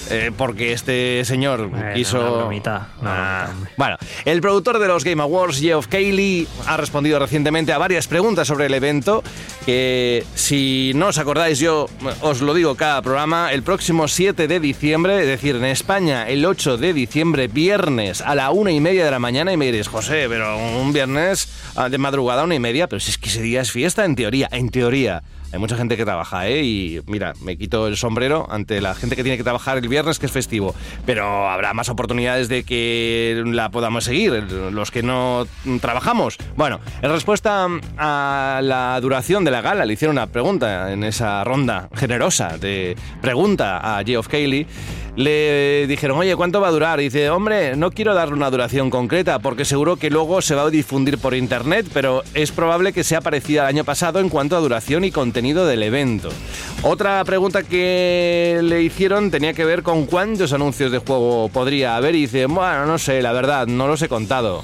Eh, 0.10 0.32
porque 0.36 0.74
este 0.74 1.24
señor 1.26 1.68
Bueno, 1.68 1.94
quiso. 1.94 2.20
una 2.20 2.30
bromita, 2.44 2.88
una 3.02 3.44
Ah, 3.44 3.48
bromita, 3.48 3.72
bueno, 3.78 3.98
el 4.26 4.42
productor 4.42 4.80
de 4.80 4.88
los 4.88 5.04
Game 5.04 5.22
Awards, 5.22 5.60
Geoff 5.60 5.88
Keighley, 5.88 6.48
ha 6.68 6.78
respondido 6.78 7.20
recientemente 7.20 7.74
a 7.74 7.78
varias 7.78 8.08
preguntas 8.08 8.48
sobre 8.48 8.66
el 8.68 8.74
evento. 8.74 9.24
Que 9.66 10.26
si 10.36 10.92
no 10.96 11.08
os 11.08 11.18
acordáis, 11.18 11.60
yo 11.60 11.88
os 12.22 12.42
lo 12.42 12.54
digo 12.54 12.76
cada 12.76 13.02
programa, 13.02 13.52
el 13.54 13.64
próximo 13.64 14.08
7 14.08 14.48
de 14.48 14.60
diciembre, 14.60 15.22
es 15.22 15.28
decir, 15.28 15.56
en 15.56 15.66
España, 15.66 16.28
el 16.28 16.46
8 16.46 16.78
de 16.78 16.94
diciembre, 16.94 17.48
viernes, 17.48 18.22
a 18.22 18.36
la 18.36 18.52
una 18.52 18.72
y 18.72 18.80
media 18.80 19.06
de 19.06 19.12
la 19.12 19.20
mañana, 19.20 19.54
y 19.54 19.58
me 19.58 19.66
diréis, 19.66 19.88
José, 19.88 20.26
pero 20.28 20.58
un 20.58 20.92
viernes 20.94 21.48
ah, 21.76 21.90
de 21.90 21.98
madrugada 21.98 22.42
a 22.42 22.46
una 22.46 22.56
y 22.56 22.60
media, 22.60 22.88
pero 22.88 23.00
si 23.00 23.12
es 23.12 23.18
que 23.18 23.30
ese 23.30 23.42
día 23.42 23.62
es 23.62 23.72
fiesta, 23.72 24.04
en 24.06 24.16
teoría, 24.16 24.50
en 24.52 24.70
teoría. 24.70 25.24
Hay 25.54 25.60
mucha 25.60 25.78
gente 25.78 25.96
que 25.96 26.04
trabaja, 26.04 26.48
¿eh? 26.48 26.64
Y 26.64 27.02
mira, 27.06 27.34
me 27.42 27.56
quito 27.58 27.88
el 27.88 27.96
sombrero 27.96 28.48
ante 28.50 28.82
la 28.82 28.96
gente 28.96 29.16
que 29.16 29.22
tiene 29.22 29.38
que 29.38 29.44
trabajar 29.44 29.78
el 29.78 29.88
viernes, 29.88 30.18
que 30.18 30.26
es 30.26 30.32
festivo. 30.32 30.74
Pero 31.06 31.48
habrá 31.48 31.76
más 31.76 31.90
oportunidades 31.90 32.50
de 32.50 32.64
que 32.64 33.44
la 33.46 33.70
podamos 33.70 34.06
seguir, 34.06 34.34
los 34.52 34.90
que 34.90 35.04
no 35.04 35.46
trabajamos. 35.80 36.38
Bueno, 36.56 36.80
en 37.04 37.12
respuesta 37.12 37.68
a 37.98 38.62
la 38.64 39.00
duración 39.00 39.44
de 39.44 39.52
la 39.52 39.62
gala, 39.62 39.86
le 39.86 39.94
hicieron 39.94 40.18
una 40.18 40.26
pregunta 40.26 40.92
en 40.92 41.04
esa 41.04 41.44
ronda 41.44 41.88
generosa 41.94 42.58
de 42.58 42.98
pregunta 43.22 43.98
a 43.98 44.04
Geoff 44.04 44.28
Keighley. 44.28 44.66
Le 45.16 45.86
dijeron, 45.86 46.18
oye, 46.18 46.36
¿cuánto 46.36 46.60
va 46.60 46.70
a 46.70 46.72
durar? 46.72 47.00
Y 47.00 47.04
dice, 47.04 47.30
hombre, 47.30 47.76
no 47.76 47.92
quiero 47.92 48.16
darle 48.16 48.34
una 48.34 48.50
duración 48.50 48.90
concreta 48.90 49.38
porque 49.38 49.64
seguro 49.64 49.96
que 49.96 50.10
luego 50.10 50.42
se 50.42 50.56
va 50.56 50.64
a 50.64 50.70
difundir 50.72 51.20
por 51.20 51.36
internet, 51.36 51.86
pero 51.94 52.24
es 52.34 52.52
probable 52.52 52.94
que 52.94 53.04
sea 53.04 53.22
parecida 53.22 53.62
al 53.62 53.68
año 53.68 53.84
pasado 53.84 54.20
en 54.20 54.30
cuanto 54.30 54.58
a 54.58 54.60
duración 54.60 55.04
y 55.04 55.12
contenido 55.12 55.68
del 55.68 55.84
evento. 55.84 56.30
Otra 56.82 57.24
pregunta 57.26 57.62
que 57.62 58.60
le 58.64 58.82
hicieron 58.82 59.30
tenía 59.30 59.54
que 59.54 59.66
ver 59.66 59.84
con 59.84 60.08
cuántos 60.08 60.52
anuncios 60.52 60.92
de 60.92 60.98
juego 60.98 61.48
podría 61.50 61.96
haber 61.96 62.16
y 62.16 62.22
dice, 62.22 62.48
bueno, 62.48 62.88
no 62.88 62.98
sé, 62.98 63.22
la 63.22 63.34
verdad, 63.34 63.68
no 63.68 63.88
los 63.88 64.02
he 64.02 64.10
contado. 64.10 64.64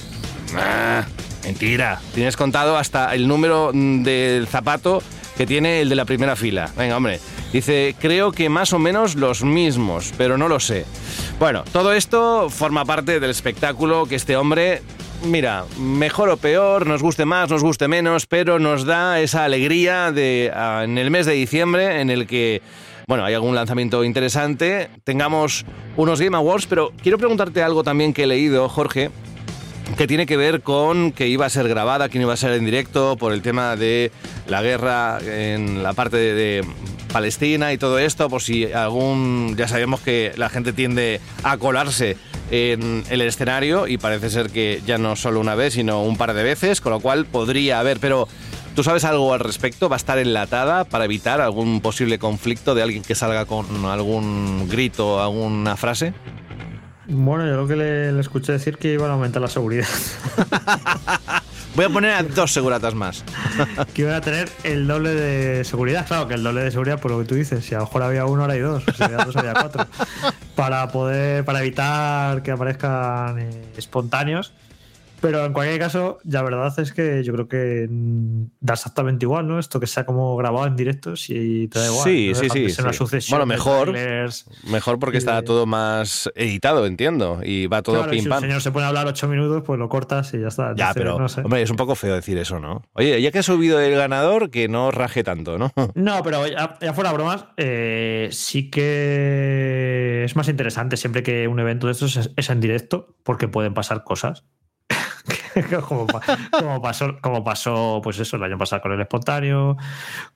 Ah, 0.55 1.05
mentira, 1.43 2.01
tienes 2.15 2.35
contado 2.35 2.75
hasta 2.75 3.13
el 3.13 3.27
número 3.27 3.69
mm, 3.71 4.01
del 4.01 4.47
zapato 4.47 5.03
que 5.38 5.45
tiene 5.45 5.81
el 5.81 5.89
de 5.89 5.95
la 5.95 6.05
primera 6.05 6.35
fila. 6.35 6.71
Venga, 6.75 6.97
hombre. 6.97 7.19
Dice, 7.51 7.95
creo 7.99 8.31
que 8.31 8.47
más 8.47 8.73
o 8.73 8.79
menos 8.79 9.15
los 9.15 9.43
mismos, 9.43 10.13
pero 10.17 10.38
no 10.38 10.47
lo 10.47 10.59
sé. 10.59 10.85
Bueno, 11.39 11.63
todo 11.71 11.93
esto 11.93 12.49
forma 12.49 12.85
parte 12.85 13.19
del 13.19 13.31
espectáculo 13.31 14.05
que 14.05 14.15
este 14.15 14.35
hombre, 14.35 14.83
mira, 15.23 15.65
mejor 15.79 16.29
o 16.29 16.38
peor, 16.38 16.85
nos 16.85 17.01
guste 17.01 17.25
más, 17.25 17.49
nos 17.49 17.63
guste 17.63 17.88
menos, 17.88 18.27
pero 18.27 18.59
nos 18.59 18.85
da 18.85 19.19
esa 19.19 19.45
alegría 19.45 20.12
de 20.12 20.51
ah, 20.53 20.81
en 20.83 20.99
el 20.99 21.09
mes 21.09 21.25
de 21.25 21.33
diciembre 21.33 22.01
en 22.01 22.12
el 22.12 22.27
que 22.27 22.62
bueno, 23.07 23.25
hay 23.25 23.33
algún 23.33 23.55
lanzamiento 23.55 24.03
interesante, 24.03 24.88
tengamos 25.03 25.65
unos 25.97 26.21
Game 26.21 26.38
Awards, 26.38 26.67
pero 26.67 26.93
quiero 27.01 27.17
preguntarte 27.17 27.63
algo 27.63 27.83
también 27.83 28.13
que 28.13 28.25
he 28.25 28.27
leído, 28.27 28.69
Jorge, 28.69 29.09
que 29.97 30.05
tiene 30.05 30.27
que 30.27 30.38
ver 30.38 30.62
con 30.62 31.12
que 31.12 31.27
iba 31.27 31.47
a 31.47 31.49
ser 31.49 31.67
grabada, 31.67 32.09
que 32.09 32.19
no 32.19 32.25
iba 32.25 32.35
a 32.35 32.38
ser 32.38 32.51
en 32.51 32.65
directo 32.65 33.17
por 33.17 33.33
el 33.33 33.41
tema 33.41 33.75
de 33.75 34.12
la 34.45 34.62
guerra 34.62 35.17
en 35.25 35.81
la 35.81 35.93
parte 35.93 36.17
de, 36.17 36.35
de 36.35 36.65
Palestina 37.12 37.74
y 37.74 37.78
todo 37.78 38.00
esto, 38.00 38.30
por 38.30 38.41
si 38.41 38.72
algún, 38.72 39.56
ya 39.58 39.67
sabemos 39.67 40.00
que 40.02 40.34
la 40.38 40.50
gente 40.50 40.74
tiende 40.74 41.19
a 41.43 41.58
colarse 41.58 42.17
en 42.52 43.04
el 43.10 43.22
escenario 43.22 43.88
y 43.88 43.98
parece 43.98 44.30
ser 44.30 44.50
que 44.50 44.82
ya 44.86 44.98
no 44.98 45.15
solo 45.15 45.39
una 45.39 45.56
vez, 45.56 45.74
sino 45.74 46.04
un 46.04 46.17
par 46.17 46.34
de 46.34 46.43
veces, 46.43 46.82
con 46.82 46.91
lo 46.91 47.00
cual 47.00 47.26
podría 47.26 47.80
haber, 47.80 48.00
pero 48.00 48.28
¿tú 48.76 48.84
sabes 48.84 49.04
algo 49.04 49.34
al 49.34 49.39
respecto? 49.39 49.89
¿Va 49.89 49.95
a 49.95 49.98
estar 49.98 50.17
enlatada 50.17 50.84
para 50.86 51.06
evitar 51.06 51.41
algún 51.41 51.82
posible 51.82 52.19
conflicto 52.19 52.76
de 52.76 52.84
alguien 52.84 53.04
que 53.04 53.15
salga 53.15 53.45
con 53.45 53.86
algún 53.86 54.67
grito, 54.69 55.22
alguna 55.22 55.76
frase? 55.78 56.13
Bueno, 57.08 57.48
yo 57.48 57.56
lo 57.56 57.67
que 57.67 57.76
le, 57.76 58.12
le 58.12 58.22
escuché 58.22 58.52
decir 58.52 58.78
que 58.78 58.93
iban 58.93 59.10
a 59.10 59.13
aumentar 59.13 59.41
la 59.41 59.48
seguridad. 59.48 59.88
Voy 61.80 61.86
a 61.86 61.89
poner 61.89 62.12
a 62.12 62.24
dos 62.24 62.52
seguratas 62.52 62.94
más. 62.94 63.24
que 63.94 64.02
iban 64.02 64.15
a 64.15 64.20
tener 64.20 64.50
el 64.65 64.86
doble 64.86 65.12
de 65.12 65.63
seguridad. 65.63 66.06
Claro, 66.06 66.28
que 66.28 66.34
el 66.34 66.44
doble 66.44 66.62
de 66.62 66.72
seguridad, 66.72 67.00
por 67.00 67.10
lo 67.10 67.20
que 67.20 67.24
tú 67.24 67.36
dices, 67.36 67.63
si 67.63 67.74
a 67.74 67.78
lo 67.78 67.86
mejor 67.86 68.04
había 68.04 68.26
uno, 68.26 68.42
ahora 68.42 68.56
hay 68.56 68.60
dos. 68.60 68.84
Si 68.98 69.02
había 69.02 69.24
dos, 69.24 69.34
había 69.38 69.54
cuatro. 69.54 69.88
Para 70.58 70.89
poder, 70.89 71.46
para 71.46 71.62
evitar 71.62 72.44
que 72.44 72.52
aparezcan 72.52 73.39
eh, 73.39 73.72
espontáneos. 73.78 74.52
Pero 75.21 75.45
en 75.45 75.53
cualquier 75.53 75.79
caso, 75.79 76.19
la 76.23 76.41
verdad 76.43 76.73
es 76.79 76.93
que 76.93 77.23
yo 77.23 77.34
creo 77.34 77.47
que 77.47 77.88
da 77.89 78.73
exactamente 78.73 79.25
igual, 79.25 79.47
¿no? 79.47 79.60
Esto 79.60 79.79
que 79.79 79.88
sea 79.88 80.05
como 80.05 80.36
grabado 80.38 80.65
en 80.67 80.75
directo, 80.75 81.15
si 81.15 81.67
te 81.67 81.79
da 81.79 81.86
igual. 81.88 82.03
Sí, 82.03 82.29
No 82.29 82.36
sí, 82.36 82.49
sí, 82.49 82.69
ser 82.69 82.86
una 82.86 82.93
sí. 82.93 82.97
sucesión 82.99 83.38
Bueno, 83.39 83.45
mejor. 83.45 83.93
Mejor 84.69 84.99
porque 84.99 85.17
está 85.17 85.41
todo 85.43 85.65
más 85.65 86.29
editado, 86.36 86.86
entiendo. 86.86 87.41
Y 87.43 87.67
va 87.67 87.82
todo 87.82 87.95
Claro, 87.97 88.12
pim 88.12 88.19
si 88.21 88.25
el 88.25 88.29
pam. 88.29 88.41
señor 88.41 88.62
se 88.62 88.71
pone 88.71 88.86
a 88.86 88.89
hablar 88.89 89.08
ocho 89.08 89.27
minutos, 89.27 89.63
pues 89.65 89.77
lo 89.77 89.89
cortas 89.89 90.34
y 90.34 90.39
ya 90.39 90.47
está. 90.47 90.73
Ya, 90.75 90.89
Entonces, 90.89 90.93
pero, 90.95 91.19
no 91.19 91.27
sé. 91.29 91.41
hombre, 91.41 91.62
es 91.62 91.69
un 91.69 91.77
poco 91.77 91.95
feo 91.95 92.15
decir 92.15 92.38
eso, 92.38 92.60
¿no? 92.60 92.84
Oye, 92.93 93.21
ya 93.21 93.32
que 93.32 93.39
ha 93.39 93.43
subido 93.43 93.79
el 93.82 93.95
ganador, 93.95 94.49
que 94.49 94.67
no 94.69 94.91
raje 94.91 95.23
tanto, 95.23 95.58
¿no? 95.58 95.71
No, 95.95 96.23
pero 96.23 96.47
ya, 96.47 96.77
ya 96.82 96.93
fuera 96.93 97.12
bromas, 97.12 97.45
eh, 97.58 98.29
sí 98.32 98.69
que 98.69 100.23
es 100.25 100.36
más 100.36 100.47
interesante 100.47 100.97
siempre 100.97 101.23
que 101.23 101.47
un 101.47 101.60
evento 101.60 101.88
de 101.88 101.93
estos 101.93 102.15
es, 102.15 102.32
es 102.36 102.49
en 102.49 102.60
directo, 102.62 103.15
porque 103.23 103.47
pueden 103.47 103.73
pasar 103.73 104.03
cosas. 104.03 104.45
como, 105.88 106.08
pa- 106.08 106.21
como 106.51 106.82
pasó, 106.82 107.17
como 107.21 107.43
pasó, 107.43 107.99
pues 108.03 108.19
eso, 108.19 108.38
el 108.38 108.43
año 108.43 108.58
pasado 108.58 108.82
con 108.82 108.91
el 108.93 109.01
espontáneo, 109.01 109.77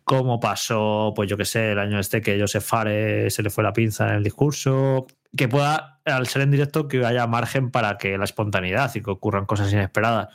como 0.04 0.39
pasó, 0.39 1.13
pues 1.15 1.30
yo 1.30 1.38
que 1.38 1.46
sé, 1.46 1.72
el 1.72 1.80
año 1.80 2.00
este 2.00 2.22
que 2.22 2.39
Joseph 2.39 2.63
Fare 2.63 3.30
se 3.30 3.43
le 3.43 3.50
fue 3.50 3.63
la 3.63 3.74
pinza 3.74 4.10
en 4.10 4.15
el 4.15 4.24
discurso, 4.24 5.08
que 5.36 5.48
pueda, 5.48 6.00
al 6.06 6.28
ser 6.28 6.43
en 6.43 6.52
directo, 6.52 6.88
que 6.88 7.06
haya 7.06 7.26
margen 7.26 7.72
para 7.72 7.98
que 7.98 8.17
la 8.17 8.26
espontaneidad 8.26 8.93
y 8.93 9.02
que 9.02 9.10
ocurran 9.10 9.46
cosas 9.46 9.72
inesperadas, 9.74 10.30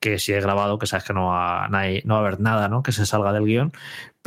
que 0.00 0.18
si 0.18 0.32
es 0.32 0.42
grabado, 0.42 0.78
que 0.78 0.86
sabes 0.86 1.04
que 1.04 1.12
no 1.12 1.26
va, 1.26 1.68
no 1.68 2.14
va 2.14 2.16
a 2.16 2.20
haber 2.20 2.40
nada, 2.40 2.68
¿no? 2.68 2.82
Que 2.82 2.92
se 2.92 3.04
salga 3.04 3.32
del 3.32 3.44
guion. 3.44 3.72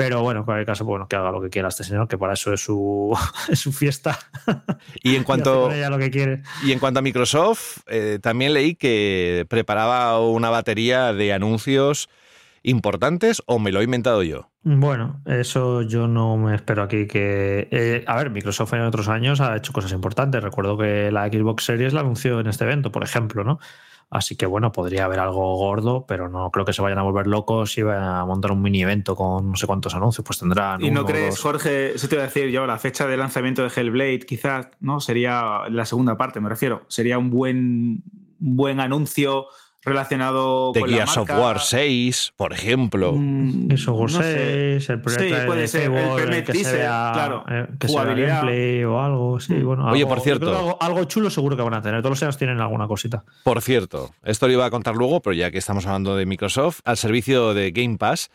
Pero 0.03 0.21
bueno, 0.21 0.41
en 0.41 0.45
cualquier 0.45 0.65
caso, 0.65 0.85
bueno, 0.85 1.07
que 1.07 1.15
haga 1.15 1.31
lo 1.31 1.41
que 1.41 1.49
quiera 1.49 1.67
este 1.69 1.83
señor, 1.83 2.07
que 2.07 2.17
para 2.17 2.33
eso 2.33 2.53
es 2.53 2.61
su, 2.61 3.17
es 3.49 3.59
su 3.59 3.71
fiesta. 3.71 4.17
Y 5.03 5.15
en 5.15 5.23
cuanto, 5.23 5.63
con 5.63 5.73
ella 5.73 5.89
lo 5.89 5.97
que 5.97 6.09
quiere. 6.09 6.41
y 6.63 6.71
en 6.71 6.79
cuanto 6.79 6.99
a 6.99 7.03
Microsoft, 7.03 7.79
eh, 7.87 8.19
también 8.21 8.53
leí 8.53 8.75
que 8.75 9.45
preparaba 9.49 10.19
una 10.19 10.49
batería 10.49 11.13
de 11.13 11.33
anuncios 11.33 12.09
importantes 12.63 13.41
o 13.45 13.59
me 13.59 13.71
lo 13.71 13.81
he 13.81 13.83
inventado 13.83 14.23
yo. 14.23 14.49
Bueno, 14.63 15.21
eso 15.25 15.81
yo 15.81 16.07
no 16.07 16.37
me 16.37 16.53
espero 16.55 16.83
aquí 16.83 17.07
que... 17.07 17.67
eh, 17.71 18.03
a 18.05 18.15
ver, 18.17 18.29
Microsoft 18.29 18.73
en 18.73 18.81
otros 18.81 19.07
años 19.07 19.41
ha 19.41 19.55
hecho 19.57 19.73
cosas 19.73 19.91
importantes. 19.91 20.43
Recuerdo 20.43 20.77
que 20.77 21.11
la 21.11 21.27
Xbox 21.27 21.65
Series 21.65 21.93
la 21.93 22.01
anunció 22.01 22.39
en 22.39 22.47
este 22.47 22.65
evento, 22.65 22.91
por 22.91 23.03
ejemplo, 23.03 23.43
¿no? 23.43 23.59
Así 24.12 24.36
que 24.36 24.45
bueno, 24.45 24.74
podría 24.74 25.06
haber 25.06 25.19
algo 25.19 25.56
gordo, 25.56 26.06
pero 26.06 26.28
no 26.28 26.52
creo 26.52 26.65
que 26.65 26.74
se 26.74 26.82
vayan 26.82 27.00
a 27.00 27.02
volver 27.02 27.28
locos 27.28 27.78
y 27.78 27.82
vayan 27.82 28.04
a 28.04 28.26
montar 28.26 28.52
un 28.52 28.62
mini 28.62 28.84
evento 28.84 29.15
con 29.15 29.52
no 29.52 29.56
sé 29.56 29.65
cuántos 29.65 29.95
anuncios. 29.95 30.26
Pues 30.26 30.38
tendrán. 30.38 30.82
¿Y 30.82 30.91
no 30.91 31.00
uno 31.00 31.10
crees, 31.10 31.36
dos. 31.36 31.39
Jorge, 31.39 31.95
eso 31.95 32.10
te 32.10 32.15
iba 32.15 32.24
a 32.26 32.28
decir 32.28 32.50
yo, 32.50 32.67
la 32.67 32.78
fecha 32.78 33.08
de 33.08 33.15
lanzamiento 33.15 33.63
de 33.63 33.69
Hellblade 33.74 34.19
quizás, 34.19 34.67
¿no? 34.82 35.00
Sería 35.00 35.62
la 35.69 35.86
segunda 35.86 36.17
parte, 36.17 36.41
me 36.41 36.50
refiero. 36.50 36.84
Sería 36.89 37.17
un 37.17 37.30
buen, 37.30 38.04
un 38.41 38.56
buen 38.58 38.82
anuncio 38.82 39.45
relacionado 39.84 40.72
De 40.74 40.80
con 40.82 40.89
Gears 40.89 41.15
la 41.15 41.22
marca. 41.24 41.39
War 41.39 41.60
6, 41.60 42.34
por 42.36 42.54
ejemplo. 42.54 43.13
Mm, 43.13 43.72
Eso, 43.72 43.94
no 44.00 44.08
sé. 44.08 44.78
6, 44.80 44.89
el 44.89 45.02
primer 45.02 45.22
Sí, 45.22 45.46
puede 45.48 45.62
de 45.62 45.67
ser, 45.67 45.82
el 45.91 45.94
Fable, 46.08 46.22
primer 46.24 46.44
que 46.44 46.63
se 46.63 46.78
vea, 46.78 47.12
claro. 47.13 47.44
eh, 47.50 47.67
que 47.80 47.88
Jugabilidad. 47.88 48.36
gameplay 48.41 48.84
o 48.84 49.02
algo. 49.02 49.39
Sí, 49.39 49.54
bueno, 49.56 49.86
Oye, 49.91 50.02
algo- 50.04 50.10
por 50.15 50.22
cierto. 50.24 50.78
algo 50.82 51.04
chulo 51.06 51.30
seguro 51.30 51.56
que 51.58 51.63
van 51.63 51.74
a 51.74 51.82
tener. 51.82 52.02
Todos 52.02 52.12
los 52.12 52.24
años 52.24 52.38
tienen 52.38 52.60
alguna 52.62 52.88
cosita. 52.88 53.24
Por 53.44 53.62
cierto, 53.62 54.12
esto 54.24 54.48
lo 54.48 54.54
iba 54.54 54.65
a 54.65 54.70
contar 54.70 54.96
luego, 54.96 55.22
pero 55.22 55.34
ya 55.34 55.52
que 55.52 55.58
estamos 55.58 55.86
hablando 55.86 56.15
de 56.15 56.26
Microsoft, 56.26 56.82
al 56.86 56.98
servicio 56.98 57.54
de 57.54 57.72
Game 57.72 57.98
Pass 57.98 58.30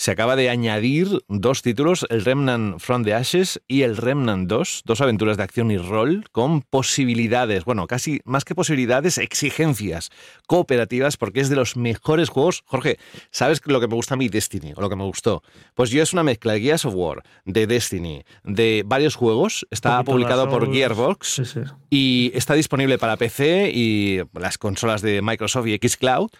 se 0.00 0.12
acaba 0.12 0.34
de 0.34 0.48
añadir 0.48 1.22
dos 1.28 1.60
títulos, 1.60 2.06
el 2.08 2.24
Remnant 2.24 2.80
from 2.80 3.04
the 3.04 3.12
Ashes 3.12 3.60
y 3.68 3.82
el 3.82 3.98
Remnant 3.98 4.48
2, 4.48 4.84
dos 4.86 5.02
aventuras 5.02 5.36
de 5.36 5.42
acción 5.42 5.70
y 5.70 5.76
rol 5.76 6.24
con 6.32 6.62
posibilidades, 6.62 7.66
bueno, 7.66 7.86
casi 7.86 8.22
más 8.24 8.46
que 8.46 8.54
posibilidades, 8.54 9.18
exigencias 9.18 10.08
cooperativas, 10.46 11.18
porque 11.18 11.40
es 11.40 11.50
de 11.50 11.56
los 11.56 11.76
mejores 11.76 12.30
juegos. 12.30 12.62
Jorge, 12.64 12.96
¿sabes 13.30 13.60
lo 13.66 13.78
que 13.78 13.88
me 13.88 13.94
gusta 13.94 14.14
a 14.14 14.16
mí 14.16 14.30
Destiny? 14.30 14.72
O 14.74 14.80
lo 14.80 14.88
que 14.88 14.96
me 14.96 15.04
gustó. 15.04 15.42
Pues 15.74 15.90
yo 15.90 16.02
es 16.02 16.14
una 16.14 16.22
mezcla 16.22 16.54
de 16.54 16.62
Gears 16.62 16.86
of 16.86 16.94
War, 16.94 17.22
de 17.44 17.66
Destiny, 17.66 18.24
de 18.42 18.82
varios 18.86 19.16
juegos. 19.16 19.66
Está 19.70 20.02
publicado 20.02 20.48
por. 20.48 20.72
Gearbox. 20.72 21.28
Sí, 21.28 21.44
sí. 21.44 21.60
Y 21.90 22.32
está 22.34 22.54
disponible 22.54 22.96
para 22.96 23.18
PC 23.18 23.70
y 23.74 24.20
las 24.32 24.56
consolas 24.56 25.02
de 25.02 25.20
Microsoft 25.20 25.66
y 25.66 25.76
Xcloud. 25.76 26.30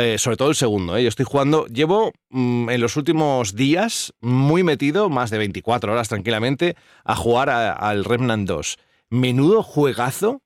Eh, 0.00 0.18
sobre 0.18 0.36
todo 0.36 0.48
el 0.48 0.54
segundo, 0.54 0.96
¿eh? 0.96 1.02
yo 1.02 1.08
estoy 1.08 1.26
jugando, 1.26 1.66
llevo 1.66 2.12
mm, 2.30 2.70
en 2.70 2.80
los 2.80 2.96
últimos 2.96 3.54
días 3.54 4.12
muy 4.20 4.62
metido, 4.62 5.08
más 5.08 5.30
de 5.30 5.38
24 5.38 5.92
horas 5.92 6.08
tranquilamente, 6.08 6.76
a 7.04 7.14
jugar 7.14 7.50
al 7.50 8.04
Remnant 8.04 8.48
2. 8.48 8.78
Menudo 9.10 9.62
juegazo 9.62 10.42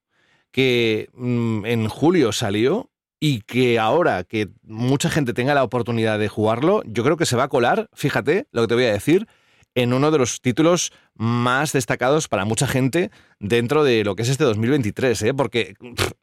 que 0.50 1.08
mm, 1.14 1.66
en 1.66 1.88
julio 1.88 2.32
salió 2.32 2.90
y 3.20 3.40
que 3.40 3.78
ahora 3.78 4.24
que 4.24 4.48
mucha 4.62 5.08
gente 5.08 5.32
tenga 5.32 5.54
la 5.54 5.64
oportunidad 5.64 6.18
de 6.18 6.28
jugarlo, 6.28 6.82
yo 6.84 7.04
creo 7.04 7.16
que 7.16 7.26
se 7.26 7.36
va 7.36 7.44
a 7.44 7.48
colar, 7.48 7.88
fíjate 7.94 8.46
lo 8.52 8.62
que 8.62 8.68
te 8.68 8.74
voy 8.74 8.84
a 8.84 8.92
decir, 8.92 9.26
en 9.74 9.92
uno 9.92 10.10
de 10.10 10.18
los 10.18 10.40
títulos 10.40 10.92
más 11.14 11.72
destacados 11.72 12.28
para 12.28 12.44
mucha 12.44 12.66
gente 12.66 13.10
dentro 13.38 13.84
de 13.84 14.04
lo 14.04 14.16
que 14.16 14.22
es 14.22 14.28
este 14.28 14.44
2023, 14.44 15.22
¿eh? 15.22 15.34
porque 15.34 15.74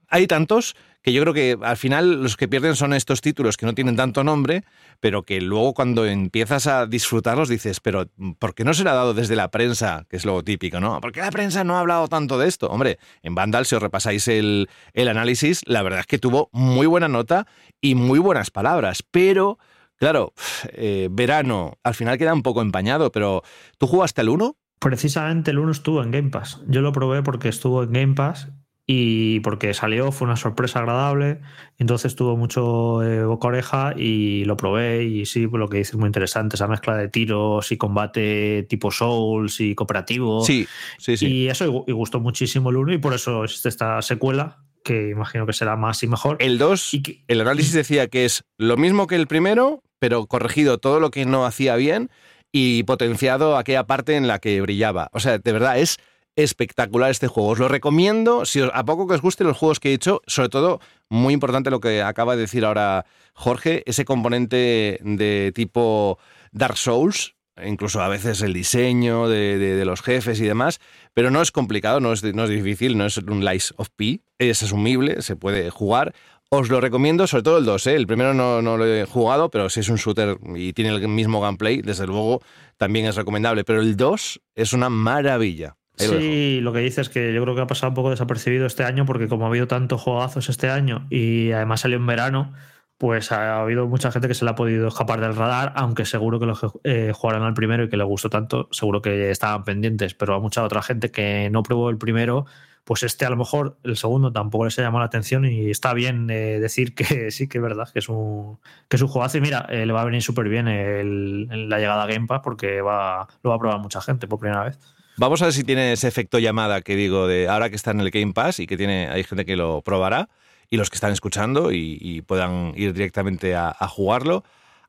hay 0.09 0.27
tantos 0.27 0.75
que 1.01 1.13
yo 1.13 1.21
creo 1.21 1.33
que 1.33 1.57
al 1.61 1.77
final 1.77 2.21
los 2.21 2.37
que 2.37 2.47
pierden 2.47 2.75
son 2.75 2.93
estos 2.93 3.21
títulos 3.21 3.57
que 3.57 3.65
no 3.65 3.73
tienen 3.73 3.95
tanto 3.95 4.23
nombre, 4.23 4.63
pero 4.99 5.23
que 5.23 5.41
luego 5.41 5.73
cuando 5.73 6.05
empiezas 6.05 6.67
a 6.67 6.85
disfrutarlos 6.85 7.49
dices, 7.49 7.79
pero 7.79 8.07
¿por 8.37 8.53
qué 8.53 8.63
no 8.63 8.73
se 8.73 8.83
le 8.83 8.91
ha 8.91 8.95
dado 8.95 9.13
desde 9.13 9.35
la 9.35 9.49
prensa? 9.49 10.05
Que 10.09 10.17
es 10.17 10.25
lo 10.25 10.43
típico, 10.43 10.79
¿no? 10.79 11.01
¿Por 11.01 11.11
qué 11.11 11.21
la 11.21 11.31
prensa 11.31 11.63
no 11.63 11.77
ha 11.77 11.79
hablado 11.79 12.07
tanto 12.07 12.37
de 12.37 12.47
esto? 12.47 12.67
Hombre, 12.67 12.99
en 13.23 13.33
Vandal, 13.33 13.65
si 13.65 13.75
os 13.75 13.81
repasáis 13.81 14.27
el, 14.27 14.69
el 14.93 15.07
análisis, 15.07 15.61
la 15.65 15.81
verdad 15.81 16.01
es 16.01 16.07
que 16.07 16.19
tuvo 16.19 16.49
muy 16.51 16.85
buena 16.85 17.07
nota 17.07 17.47
y 17.79 17.95
muy 17.95 18.19
buenas 18.19 18.51
palabras, 18.51 19.03
pero... 19.09 19.57
Claro, 20.01 20.33
eh, 20.73 21.09
verano, 21.11 21.77
al 21.83 21.93
final 21.93 22.17
queda 22.17 22.33
un 22.33 22.41
poco 22.41 22.63
empañado, 22.63 23.11
pero 23.11 23.43
¿tú 23.77 23.85
jugaste 23.85 24.21
al 24.21 24.29
1? 24.29 24.57
Precisamente 24.79 25.51
el 25.51 25.59
1 25.59 25.71
estuvo 25.71 26.01
en 26.01 26.09
Game 26.09 26.31
Pass. 26.31 26.59
Yo 26.67 26.81
lo 26.81 26.91
probé 26.91 27.21
porque 27.21 27.49
estuvo 27.49 27.83
en 27.83 27.91
Game 27.93 28.13
Pass 28.15 28.47
y 28.87 29.41
porque 29.41 29.75
salió, 29.75 30.11
fue 30.11 30.25
una 30.25 30.37
sorpresa 30.37 30.79
agradable. 30.79 31.39
Entonces 31.77 32.15
tuvo 32.15 32.35
mucho 32.35 33.03
eh, 33.03 33.23
boca 33.25 33.49
oreja 33.49 33.93
y 33.95 34.43
lo 34.45 34.57
probé. 34.57 35.03
Y 35.03 35.27
sí, 35.27 35.47
lo 35.53 35.69
que 35.69 35.77
dices 35.77 35.93
es 35.93 35.99
muy 35.99 36.07
interesante: 36.07 36.55
esa 36.55 36.67
mezcla 36.67 36.97
de 36.97 37.07
tiros 37.07 37.71
y 37.71 37.77
combate 37.77 38.63
tipo 38.67 38.89
Souls 38.89 39.59
y 39.59 39.75
cooperativo. 39.75 40.43
Sí, 40.43 40.67
sí, 40.97 41.15
sí. 41.15 41.27
Y 41.27 41.47
eso, 41.49 41.65
y 41.65 41.69
gu- 41.69 41.83
y 41.85 41.91
gustó 41.91 42.19
muchísimo 42.19 42.71
el 42.71 42.77
1 42.77 42.93
y 42.93 42.97
por 42.97 43.13
eso 43.13 43.43
existe 43.43 43.69
esta 43.69 44.01
secuela 44.01 44.63
que 44.83 45.09
imagino 45.09 45.45
que 45.45 45.53
será 45.53 45.75
más 45.77 46.01
y 46.01 46.07
mejor. 46.07 46.37
El 46.39 46.57
2, 46.57 46.95
Y 46.95 47.03
que- 47.03 47.23
el 47.27 47.39
análisis 47.41 47.73
decía 47.73 48.07
que 48.07 48.25
es 48.25 48.43
lo 48.57 48.77
mismo 48.77 49.05
que 49.05 49.15
el 49.15 49.27
primero, 49.27 49.83
pero 50.01 50.25
corregido 50.25 50.79
todo 50.79 50.99
lo 50.99 51.11
que 51.11 51.25
no 51.25 51.45
hacía 51.45 51.75
bien 51.75 52.09
y 52.51 52.81
potenciado 52.83 53.55
aquella 53.55 53.85
parte 53.85 54.15
en 54.15 54.27
la 54.27 54.39
que 54.39 54.59
brillaba. 54.59 55.09
O 55.13 55.19
sea, 55.19 55.37
de 55.37 55.51
verdad 55.51 55.77
es 55.77 55.99
espectacular 56.35 57.11
este 57.11 57.27
juego. 57.27 57.49
Os 57.49 57.59
lo 57.59 57.67
recomiendo, 57.67 58.45
si 58.45 58.61
a 58.61 58.83
poco 58.83 59.07
que 59.07 59.13
os 59.13 59.21
gusten 59.21 59.45
los 59.45 59.57
juegos 59.57 59.79
que 59.79 59.91
he 59.91 59.93
hecho, 59.93 60.21
sobre 60.25 60.49
todo, 60.49 60.79
muy 61.07 61.35
importante 61.35 61.69
lo 61.69 61.79
que 61.79 62.01
acaba 62.01 62.35
de 62.35 62.41
decir 62.41 62.65
ahora 62.65 63.05
Jorge, 63.35 63.83
ese 63.85 64.03
componente 64.03 64.99
de 65.03 65.51
tipo 65.53 66.17
Dark 66.51 66.77
Souls, 66.77 67.35
incluso 67.63 68.01
a 68.01 68.09
veces 68.09 68.41
el 68.41 68.53
diseño 68.53 69.29
de 69.29 69.83
los 69.85 70.01
jefes 70.01 70.39
y 70.39 70.45
demás, 70.45 70.79
pero 71.13 71.29
no 71.29 71.43
es 71.43 71.51
complicado, 71.51 71.99
no 71.99 72.11
es, 72.11 72.23
no 72.23 72.45
es 72.45 72.49
difícil, 72.49 72.97
no 72.97 73.05
es 73.05 73.17
un 73.17 73.45
Lies 73.45 73.75
of 73.77 73.89
P, 73.95 74.21
es 74.39 74.63
asumible, 74.63 75.21
se 75.21 75.35
puede 75.35 75.69
jugar. 75.69 76.15
Os 76.53 76.69
lo 76.69 76.81
recomiendo, 76.81 77.27
sobre 77.27 77.43
todo 77.43 77.57
el 77.59 77.63
2, 77.63 77.87
¿eh? 77.87 77.95
el 77.95 78.07
primero 78.07 78.33
no, 78.33 78.61
no 78.61 78.75
lo 78.75 78.85
he 78.85 79.05
jugado, 79.05 79.49
pero 79.49 79.69
si 79.69 79.79
es 79.79 79.87
un 79.87 79.95
shooter 79.95 80.37
y 80.53 80.73
tiene 80.73 80.93
el 80.93 81.07
mismo 81.07 81.39
gameplay, 81.39 81.81
desde 81.81 82.05
luego 82.05 82.41
también 82.75 83.05
es 83.05 83.15
recomendable, 83.15 83.63
pero 83.63 83.79
el 83.79 83.95
2 83.95 84.41
es 84.55 84.73
una 84.73 84.89
maravilla. 84.89 85.77
Ahí. 85.97 86.07
Sí, 86.07 86.59
lo 86.61 86.73
que 86.73 86.79
dices 86.79 87.07
es 87.07 87.09
que 87.09 87.33
yo 87.33 87.41
creo 87.43 87.55
que 87.55 87.61
ha 87.61 87.67
pasado 87.67 87.91
un 87.91 87.93
poco 87.95 88.09
desapercibido 88.09 88.65
este 88.65 88.83
año 88.83 89.05
porque 89.05 89.29
como 89.29 89.45
ha 89.45 89.47
habido 89.47 89.67
tantos 89.67 90.01
juegazos 90.01 90.49
este 90.49 90.69
año 90.69 91.07
y 91.09 91.53
además 91.53 91.79
salió 91.79 91.95
en 91.95 92.05
verano, 92.05 92.51
pues 92.97 93.31
ha 93.31 93.61
habido 93.61 93.87
mucha 93.87 94.11
gente 94.11 94.27
que 94.27 94.33
se 94.33 94.43
le 94.43 94.51
ha 94.51 94.55
podido 94.55 94.89
escapar 94.89 95.21
del 95.21 95.37
radar, 95.37 95.71
aunque 95.77 96.03
seguro 96.03 96.37
que 96.37 96.47
los 96.47 96.59
que 96.59 96.67
eh, 96.83 97.13
jugaron 97.15 97.43
al 97.43 97.53
primero 97.53 97.85
y 97.85 97.89
que 97.89 97.95
les 97.95 98.05
gustó 98.05 98.29
tanto, 98.29 98.67
seguro 98.71 99.01
que 99.01 99.31
estaban 99.31 99.63
pendientes, 99.63 100.15
pero 100.15 100.35
a 100.35 100.41
mucha 100.41 100.65
otra 100.65 100.81
gente 100.81 101.11
que 101.11 101.49
no 101.49 101.63
probó 101.63 101.89
el 101.89 101.97
primero, 101.97 102.45
pues 102.83 103.03
este 103.03 103.25
a 103.25 103.29
lo 103.29 103.35
mejor 103.37 103.77
el 103.83 103.95
segundo 103.97 104.31
tampoco 104.31 104.65
les 104.65 104.77
ha 104.79 104.81
llamado 104.81 104.99
la 105.01 105.05
atención 105.05 105.45
y 105.45 105.69
está 105.69 105.93
bien 105.93 106.29
eh, 106.29 106.59
decir 106.59 106.93
que 106.95 107.05
sí, 107.31 107.47
que 107.47 107.57
es 107.59 107.61
verdad, 107.61 107.89
que 107.91 107.99
es 107.99 108.09
un, 108.09 108.59
que 108.89 108.95
es 108.97 109.01
un 109.01 109.09
y 109.33 109.41
mira, 109.41 109.65
eh, 109.69 109.85
le 109.85 109.93
va 109.93 110.01
a 110.01 110.05
venir 110.05 110.21
súper 110.21 110.49
bien 110.49 110.67
el- 110.67 111.69
la 111.69 111.77
llegada 111.79 112.03
a 112.03 112.07
Game 112.07 112.27
Pass 112.27 112.41
porque 112.43 112.81
va, 112.81 113.27
lo 113.43 113.49
va 113.51 113.55
a 113.55 113.59
probar 113.59 113.79
mucha 113.79 114.01
gente 114.01 114.27
por 114.27 114.39
primera 114.39 114.63
vez. 114.63 114.79
Vamos 115.17 115.41
a 115.41 115.45
ver 115.45 115.53
si 115.53 115.63
tiene 115.63 115.91
ese 115.93 116.07
efecto 116.07 116.39
llamada 116.39 116.81
que 116.81 116.95
digo 116.95 117.27
de 117.27 117.47
ahora 117.47 117.69
que 117.69 117.75
está 117.75 117.91
en 117.91 117.99
el 117.99 118.09
Game 118.09 118.33
Pass 118.33 118.59
y 118.59 118.67
que 118.67 118.77
tiene, 118.77 119.07
hay 119.09 119.23
gente 119.23 119.45
que 119.45 119.55
lo 119.55 119.81
probará 119.81 120.29
y 120.69 120.77
los 120.77 120.89
que 120.89 120.95
están 120.95 121.11
escuchando 121.11 121.71
y, 121.71 121.97
y 122.01 122.21
puedan 122.21 122.73
ir 122.75 122.93
directamente 122.93 123.55
a, 123.55 123.75
a 123.77 123.87
jugarlo. 123.87 124.43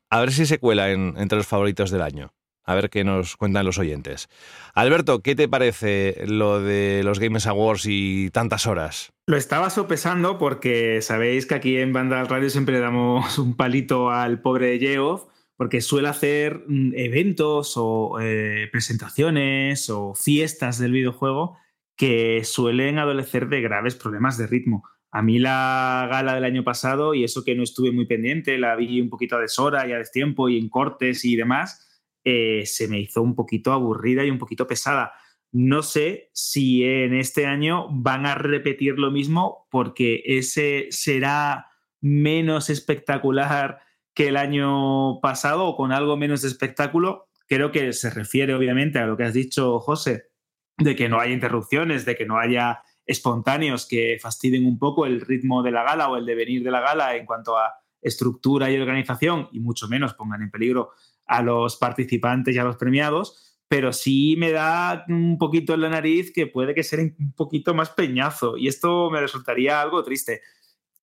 A 0.09 0.19
ver 0.21 0.31
si 0.31 0.45
se 0.45 0.59
cuela 0.59 0.91
en- 0.91 1.15
entre 1.17 1.37
los 1.37 1.45
favoritos 1.47 1.91
del 1.91 2.01
año. 2.01 2.31
A 2.65 2.75
ver 2.75 2.89
qué 2.89 3.03
nos 3.03 3.35
cuentan 3.35 3.65
los 3.65 3.77
oyentes. 3.77 4.29
Alberto, 4.73 5.19
¿qué 5.19 5.35
te 5.35 5.49
parece 5.49 6.23
lo 6.27 6.61
de 6.61 7.01
los 7.03 7.19
Games 7.19 7.45
Awards 7.47 7.85
y 7.85 8.29
tantas 8.31 8.67
horas? 8.67 9.11
Lo 9.27 9.37
estaba 9.37 9.69
sopesando 9.69 10.37
porque 10.37 11.01
sabéis 11.01 11.45
que 11.45 11.55
aquí 11.55 11.77
en 11.77 11.93
Banda 11.93 12.23
Radio 12.23 12.49
siempre 12.49 12.75
le 12.75 12.81
damos 12.81 13.37
un 13.37 13.55
palito 13.55 14.09
al 14.09 14.41
pobre 14.41 14.79
Geoff 14.79 15.25
porque 15.55 15.81
suele 15.81 16.09
hacer 16.09 16.63
mm, 16.67 16.93
eventos 16.95 17.73
o 17.75 18.19
eh, 18.19 18.67
presentaciones 18.71 19.89
o 19.89 20.13
fiestas 20.15 20.79
del 20.79 20.91
videojuego 20.91 21.57
que 21.95 22.43
suelen 22.43 22.99
adolecer 22.99 23.49
de 23.49 23.61
graves 23.61 23.95
problemas 23.95 24.37
de 24.37 24.47
ritmo. 24.47 24.83
A 25.11 25.21
mí 25.21 25.37
la 25.37 26.07
gala 26.09 26.33
del 26.33 26.43
año 26.43 26.63
pasado, 26.63 27.13
y 27.13 27.23
eso 27.23 27.43
que 27.43 27.55
no 27.55 27.61
estuve 27.61 27.91
muy 27.91 28.07
pendiente, 28.07 28.57
la 28.57 28.75
vi 28.75 28.99
un 28.99 29.09
poquito 29.09 29.35
a 29.35 29.39
deshora 29.39 29.87
y 29.87 29.91
a 29.91 29.99
destiempo 29.99 30.49
y 30.49 30.57
en 30.57 30.69
cortes 30.69 31.23
y 31.23 31.35
demás, 31.35 31.92
eh, 32.23 32.63
se 32.65 32.87
me 32.87 32.99
hizo 32.99 33.21
un 33.21 33.35
poquito 33.35 33.71
aburrida 33.71 34.23
y 34.23 34.29
un 34.29 34.37
poquito 34.37 34.67
pesada. 34.67 35.13
No 35.51 35.83
sé 35.83 36.29
si 36.33 36.83
en 36.83 37.13
este 37.13 37.45
año 37.45 37.87
van 37.91 38.25
a 38.25 38.35
repetir 38.35 38.97
lo 38.97 39.11
mismo 39.11 39.67
porque 39.69 40.23
ese 40.25 40.87
será 40.89 41.67
menos 42.01 42.69
espectacular 42.69 43.79
que 44.13 44.29
el 44.29 44.37
año 44.37 45.19
pasado 45.21 45.65
o 45.65 45.75
con 45.75 45.91
algo 45.91 46.17
menos 46.17 46.41
de 46.41 46.47
espectáculo. 46.47 47.29
Creo 47.47 47.71
que 47.71 47.93
se 47.93 48.09
refiere 48.09 48.55
obviamente 48.55 48.99
a 48.99 49.05
lo 49.05 49.15
que 49.15 49.23
has 49.23 49.33
dicho, 49.33 49.79
José, 49.79 50.31
de 50.77 50.95
que 50.95 51.09
no 51.09 51.19
haya 51.19 51.33
interrupciones, 51.33 52.05
de 52.05 52.15
que 52.15 52.25
no 52.25 52.37
haya 52.37 52.81
espontáneos 53.05 53.85
que 53.87 54.17
fastidien 54.21 54.65
un 54.65 54.79
poco 54.79 55.05
el 55.05 55.21
ritmo 55.21 55.61
de 55.61 55.71
la 55.71 55.83
gala 55.83 56.09
o 56.09 56.17
el 56.17 56.25
devenir 56.25 56.63
de 56.63 56.71
la 56.71 56.79
gala 56.79 57.15
en 57.15 57.25
cuanto 57.25 57.57
a 57.57 57.73
estructura 58.01 58.71
y 58.71 58.77
organización 58.77 59.49
y 59.51 59.59
mucho 59.59 59.87
menos 59.87 60.13
pongan 60.13 60.41
en 60.41 60.51
peligro 60.51 60.91
a 61.33 61.41
los 61.41 61.77
participantes 61.77 62.55
y 62.55 62.59
a 62.59 62.63
los 62.63 62.77
premiados, 62.77 63.57
pero 63.67 63.91
sí 63.91 64.35
me 64.37 64.51
da 64.51 65.05
un 65.07 65.37
poquito 65.37 65.73
en 65.73 65.81
la 65.81 65.89
nariz 65.89 66.31
que 66.33 66.47
puede 66.47 66.75
que 66.75 66.83
sea 66.83 66.99
un 66.99 67.33
poquito 67.35 67.73
más 67.73 67.89
peñazo 67.89 68.57
y 68.57 68.67
esto 68.67 69.09
me 69.09 69.19
resultaría 69.19 69.81
algo 69.81 70.03
triste. 70.03 70.41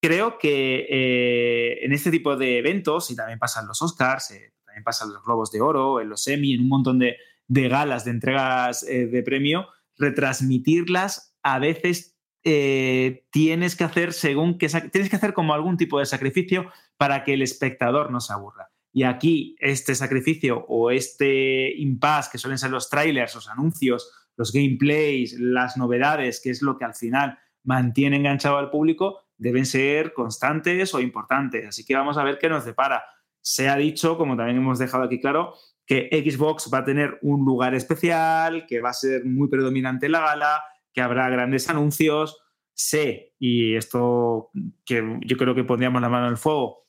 Creo 0.01 0.39
que 0.39 0.87
eh, 0.89 1.85
en 1.85 1.93
este 1.93 2.11
tipo 2.11 2.37
de 2.37 2.59
eventos, 2.59 3.11
y 3.11 3.17
también 3.17 3.39
pasan 3.39 3.67
los 3.67 3.83
Oscars, 3.83 4.31
eh, 4.31 4.55
también 4.65 4.85
pasan 4.85 5.13
los 5.13 5.25
Globos 5.25 5.51
de 5.51 5.61
Oro, 5.61 6.01
en 6.01 6.09
los 6.09 6.27
Emmy, 6.27 6.55
en 6.55 6.61
un 6.61 6.69
montón 6.69 6.99
de, 6.99 7.17
de 7.49 7.69
galas, 7.69 8.05
de 8.05 8.13
entregas 8.13 8.83
eh, 8.85 9.07
de 9.07 9.23
premio, 9.23 9.67
retransmitirlas 9.99 11.37
a 11.43 11.59
veces 11.59 12.17
eh, 12.43 13.27
tienes 13.31 13.77
que 13.77 13.85
hacer 13.85 14.13
según 14.15 14.57
que 14.57 14.69
tienes 14.69 15.11
que 15.11 15.17
hacer 15.17 15.35
como 15.35 15.53
algún 15.53 15.77
tipo 15.77 15.99
de 15.99 16.07
sacrificio 16.07 16.71
para 16.97 17.23
que 17.25 17.35
el 17.35 17.43
espectador 17.43 18.11
no 18.11 18.21
se 18.21 18.33
aburra. 18.33 18.71
Y 18.93 19.05
aquí 19.05 19.57
este 19.61 19.95
sacrificio 19.95 20.65
o 20.69 20.91
este 20.91 21.73
impasse 21.79 22.31
que 22.33 22.39
suelen 22.39 22.59
ser 22.59 22.71
los 22.71 22.91
trailers, 22.91 23.35
los 23.35 23.49
anuncios, 23.49 24.11
los 24.37 24.53
gameplays, 24.53 25.39
las 25.39 25.77
novedades, 25.77 26.41
que 26.43 26.51
es 26.51 26.63
lo 26.63 26.77
que 26.77 26.85
al 26.85 26.95
final 26.95 27.39
mantiene 27.63 28.17
enganchado 28.17 28.59
al 28.59 28.71
público, 28.71 29.21
deben 29.37 29.67
ser 29.67 30.13
constantes 30.13 30.95
o 30.95 31.01
importantes. 31.01 31.69
Así 31.69 31.85
que 31.85 31.95
vamos 31.95 32.19
a 32.19 32.25
ver 32.25 32.39
qué 32.39 32.49
nos 32.49 32.65
depara. 32.65 33.05
Se 33.41 33.69
ha 33.69 33.77
dicho, 33.77 34.19
como 34.19 34.37
también 34.37 34.59
hemos 34.59 34.79
dejado 34.79 35.05
aquí 35.05 35.21
claro, 35.21 35.55
que 35.87 36.09
Xbox 36.13 36.71
va 36.73 36.79
a 36.79 36.85
tener 36.85 37.19
un 37.23 37.45
lugar 37.45 37.75
especial, 37.75 38.67
que 38.67 38.81
va 38.81 38.91
a 38.91 38.95
ser 38.95 39.25
muy 39.25 39.49
predominante 39.49 40.09
la 40.09 40.21
gala, 40.21 40.63
que 40.93 41.01
habrá 41.01 41.29
grandes 41.29 41.69
anuncios. 41.69 42.39
Sé, 42.73 43.35
y 43.39 43.75
esto 43.75 44.51
que 44.85 45.19
yo 45.27 45.37
creo 45.37 45.55
que 45.55 45.65
pondríamos 45.65 46.01
la 46.01 46.09
mano 46.09 46.27
en 46.27 46.33
el 46.33 46.39
fuego, 46.39 46.87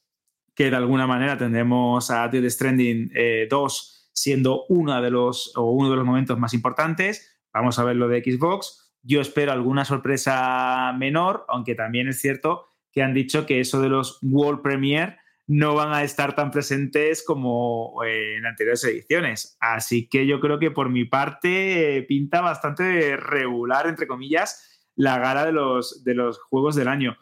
que 0.55 0.69
de 0.69 0.75
alguna 0.75 1.07
manera 1.07 1.37
tendremos 1.37 2.11
a 2.11 2.27
Dead 2.27 2.49
Stranding 2.49 3.11
2 3.49 4.09
siendo 4.13 4.65
uno 4.67 5.01
de, 5.01 5.09
los, 5.09 5.55
o 5.55 5.71
uno 5.71 5.89
de 5.89 5.95
los 5.95 6.05
momentos 6.05 6.37
más 6.37 6.53
importantes. 6.53 7.39
Vamos 7.53 7.79
a 7.79 7.83
ver 7.83 7.95
lo 7.95 8.07
de 8.07 8.21
Xbox. 8.23 8.93
Yo 9.03 9.21
espero 9.21 9.51
alguna 9.51 9.85
sorpresa 9.85 10.93
menor, 10.97 11.45
aunque 11.47 11.75
también 11.75 12.07
es 12.07 12.19
cierto 12.19 12.67
que 12.91 13.01
han 13.01 13.13
dicho 13.13 13.45
que 13.45 13.59
eso 13.59 13.81
de 13.81 13.89
los 13.89 14.19
World 14.21 14.61
Premiere 14.61 15.17
no 15.47 15.75
van 15.75 15.91
a 15.93 16.03
estar 16.03 16.35
tan 16.35 16.51
presentes 16.51 17.23
como 17.25 17.93
en 18.05 18.45
anteriores 18.45 18.83
ediciones. 18.83 19.57
Así 19.59 20.07
que 20.07 20.27
yo 20.27 20.39
creo 20.39 20.59
que 20.59 20.71
por 20.71 20.89
mi 20.89 21.05
parte 21.05 21.97
eh, 21.97 22.03
pinta 22.03 22.41
bastante 22.41 23.17
regular, 23.17 23.87
entre 23.87 24.07
comillas, 24.07 24.89
la 24.95 25.19
gala 25.19 25.45
de 25.45 25.51
los, 25.51 26.03
de 26.03 26.15
los 26.15 26.39
juegos 26.39 26.75
del 26.75 26.87
año. 26.87 27.17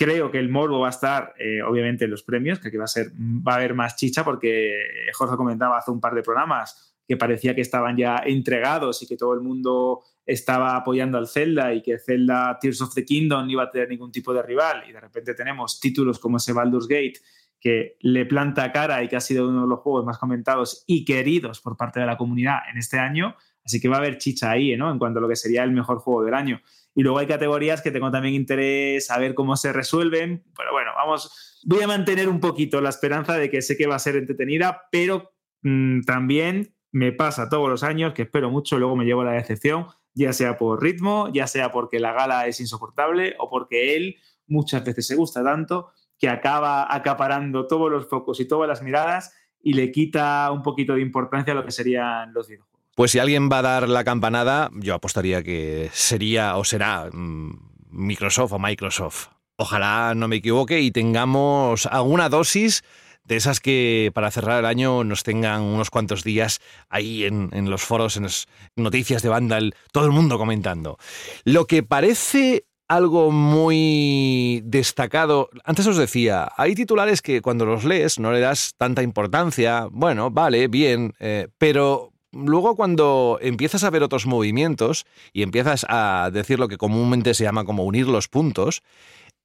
Creo 0.00 0.30
que 0.30 0.38
el 0.38 0.48
morbo 0.48 0.80
va 0.80 0.86
a 0.86 0.90
estar, 0.96 1.34
eh, 1.38 1.60
obviamente, 1.60 2.06
en 2.06 2.10
los 2.10 2.22
premios, 2.22 2.58
que 2.58 2.68
aquí 2.68 2.78
va 2.78 2.84
a, 2.84 2.86
ser, 2.86 3.12
va 3.12 3.52
a 3.52 3.56
haber 3.56 3.74
más 3.74 3.96
chicha, 3.96 4.24
porque 4.24 4.72
Jorge 5.12 5.36
comentaba 5.36 5.76
hace 5.76 5.90
un 5.90 6.00
par 6.00 6.14
de 6.14 6.22
programas 6.22 6.96
que 7.06 7.18
parecía 7.18 7.54
que 7.54 7.60
estaban 7.60 7.98
ya 7.98 8.22
entregados 8.24 9.02
y 9.02 9.06
que 9.06 9.18
todo 9.18 9.34
el 9.34 9.42
mundo 9.42 10.00
estaba 10.24 10.74
apoyando 10.74 11.18
al 11.18 11.28
Zelda 11.28 11.74
y 11.74 11.82
que 11.82 11.98
Zelda 11.98 12.56
Tears 12.58 12.80
of 12.80 12.94
the 12.94 13.04
Kingdom 13.04 13.44
no 13.44 13.52
iba 13.52 13.64
a 13.64 13.70
tener 13.70 13.90
ningún 13.90 14.10
tipo 14.10 14.32
de 14.32 14.40
rival. 14.42 14.84
Y 14.88 14.92
de 14.92 15.00
repente 15.00 15.34
tenemos 15.34 15.78
títulos 15.78 16.18
como 16.18 16.38
ese 16.38 16.54
Baldur's 16.54 16.88
Gate 16.88 17.20
que 17.60 17.98
le 18.00 18.24
planta 18.24 18.72
cara 18.72 19.04
y 19.04 19.08
que 19.08 19.16
ha 19.16 19.20
sido 19.20 19.50
uno 19.50 19.64
de 19.64 19.68
los 19.68 19.80
juegos 19.80 20.06
más 20.06 20.16
comentados 20.16 20.82
y 20.86 21.04
queridos 21.04 21.60
por 21.60 21.76
parte 21.76 22.00
de 22.00 22.06
la 22.06 22.16
comunidad 22.16 22.60
en 22.72 22.78
este 22.78 22.98
año. 22.98 23.36
Así 23.62 23.82
que 23.82 23.88
va 23.90 23.96
a 23.96 23.98
haber 23.98 24.16
chicha 24.16 24.50
ahí, 24.50 24.74
¿no? 24.78 24.90
En 24.90 24.98
cuanto 24.98 25.18
a 25.18 25.22
lo 25.22 25.28
que 25.28 25.36
sería 25.36 25.62
el 25.62 25.72
mejor 25.72 25.98
juego 25.98 26.24
del 26.24 26.32
año. 26.32 26.62
Y 26.94 27.02
luego 27.02 27.18
hay 27.18 27.26
categorías 27.26 27.82
que 27.82 27.90
tengo 27.90 28.10
también 28.10 28.34
interés 28.34 29.06
saber 29.06 29.34
cómo 29.34 29.56
se 29.56 29.72
resuelven. 29.72 30.44
Pero 30.56 30.72
bueno, 30.72 30.90
vamos, 30.96 31.60
voy 31.64 31.82
a 31.82 31.86
mantener 31.86 32.28
un 32.28 32.40
poquito 32.40 32.80
la 32.80 32.88
esperanza 32.88 33.34
de 33.34 33.50
que 33.50 33.62
sé 33.62 33.76
que 33.76 33.86
va 33.86 33.96
a 33.96 34.00
ser 34.00 34.16
entretenida, 34.16 34.88
pero 34.90 35.32
mmm, 35.62 36.00
también 36.02 36.74
me 36.92 37.12
pasa 37.12 37.48
todos 37.48 37.68
los 37.68 37.82
años 37.82 38.14
que 38.14 38.22
espero 38.22 38.50
mucho, 38.50 38.78
luego 38.78 38.96
me 38.96 39.04
llevo 39.04 39.22
la 39.22 39.32
decepción, 39.32 39.86
ya 40.14 40.32
sea 40.32 40.56
por 40.56 40.82
ritmo, 40.82 41.30
ya 41.32 41.46
sea 41.46 41.70
porque 41.70 42.00
la 42.00 42.12
gala 42.12 42.46
es 42.46 42.60
insoportable 42.60 43.36
o 43.38 43.48
porque 43.48 43.96
él 43.96 44.16
muchas 44.46 44.84
veces 44.84 45.06
se 45.06 45.14
gusta 45.14 45.44
tanto 45.44 45.92
que 46.18 46.28
acaba 46.28 46.92
acaparando 46.94 47.66
todos 47.66 47.90
los 47.90 48.08
focos 48.08 48.40
y 48.40 48.48
todas 48.48 48.68
las 48.68 48.82
miradas 48.82 49.34
y 49.62 49.72
le 49.74 49.90
quita 49.90 50.50
un 50.52 50.62
poquito 50.62 50.94
de 50.94 51.00
importancia 51.00 51.52
a 51.52 51.56
lo 51.56 51.64
que 51.64 51.70
serían 51.70 52.32
los 52.34 52.48
videojuegos. 52.48 52.69
Pues 53.00 53.12
si 53.12 53.18
alguien 53.18 53.48
va 53.50 53.60
a 53.60 53.62
dar 53.62 53.88
la 53.88 54.04
campanada, 54.04 54.68
yo 54.74 54.94
apostaría 54.94 55.42
que 55.42 55.88
sería 55.90 56.58
o 56.58 56.64
será 56.64 57.08
mmm, 57.10 57.50
Microsoft 57.88 58.52
o 58.52 58.58
Microsoft. 58.58 59.28
Ojalá 59.56 60.12
no 60.14 60.28
me 60.28 60.36
equivoque 60.36 60.82
y 60.82 60.90
tengamos 60.90 61.86
alguna 61.86 62.28
dosis 62.28 62.84
de 63.24 63.36
esas 63.36 63.60
que 63.60 64.10
para 64.12 64.30
cerrar 64.30 64.58
el 64.58 64.66
año 64.66 65.02
nos 65.02 65.22
tengan 65.22 65.62
unos 65.62 65.88
cuantos 65.88 66.24
días 66.24 66.60
ahí 66.90 67.24
en, 67.24 67.48
en 67.54 67.70
los 67.70 67.80
foros, 67.80 68.18
en 68.18 68.24
las 68.24 68.48
noticias 68.76 69.22
de 69.22 69.30
Vandal, 69.30 69.74
todo 69.92 70.04
el 70.04 70.12
mundo 70.12 70.36
comentando. 70.36 70.98
Lo 71.44 71.66
que 71.66 71.82
parece 71.82 72.66
algo 72.86 73.30
muy 73.30 74.60
destacado. 74.64 75.48
Antes 75.64 75.86
os 75.86 75.96
decía, 75.96 76.50
hay 76.56 76.74
titulares 76.74 77.22
que 77.22 77.40
cuando 77.40 77.64
los 77.64 77.84
lees 77.84 78.18
no 78.18 78.30
le 78.30 78.40
das 78.40 78.74
tanta 78.76 79.02
importancia. 79.02 79.86
Bueno, 79.90 80.30
vale, 80.30 80.66
bien, 80.68 81.14
eh, 81.18 81.46
pero 81.56 82.09
luego 82.32 82.76
cuando 82.76 83.38
empiezas 83.40 83.84
a 83.84 83.90
ver 83.90 84.02
otros 84.02 84.26
movimientos 84.26 85.06
y 85.32 85.42
empiezas 85.42 85.86
a 85.88 86.30
decir 86.32 86.58
lo 86.58 86.68
que 86.68 86.78
comúnmente 86.78 87.34
se 87.34 87.44
llama 87.44 87.64
como 87.64 87.84
unir 87.84 88.06
los 88.06 88.28
puntos, 88.28 88.82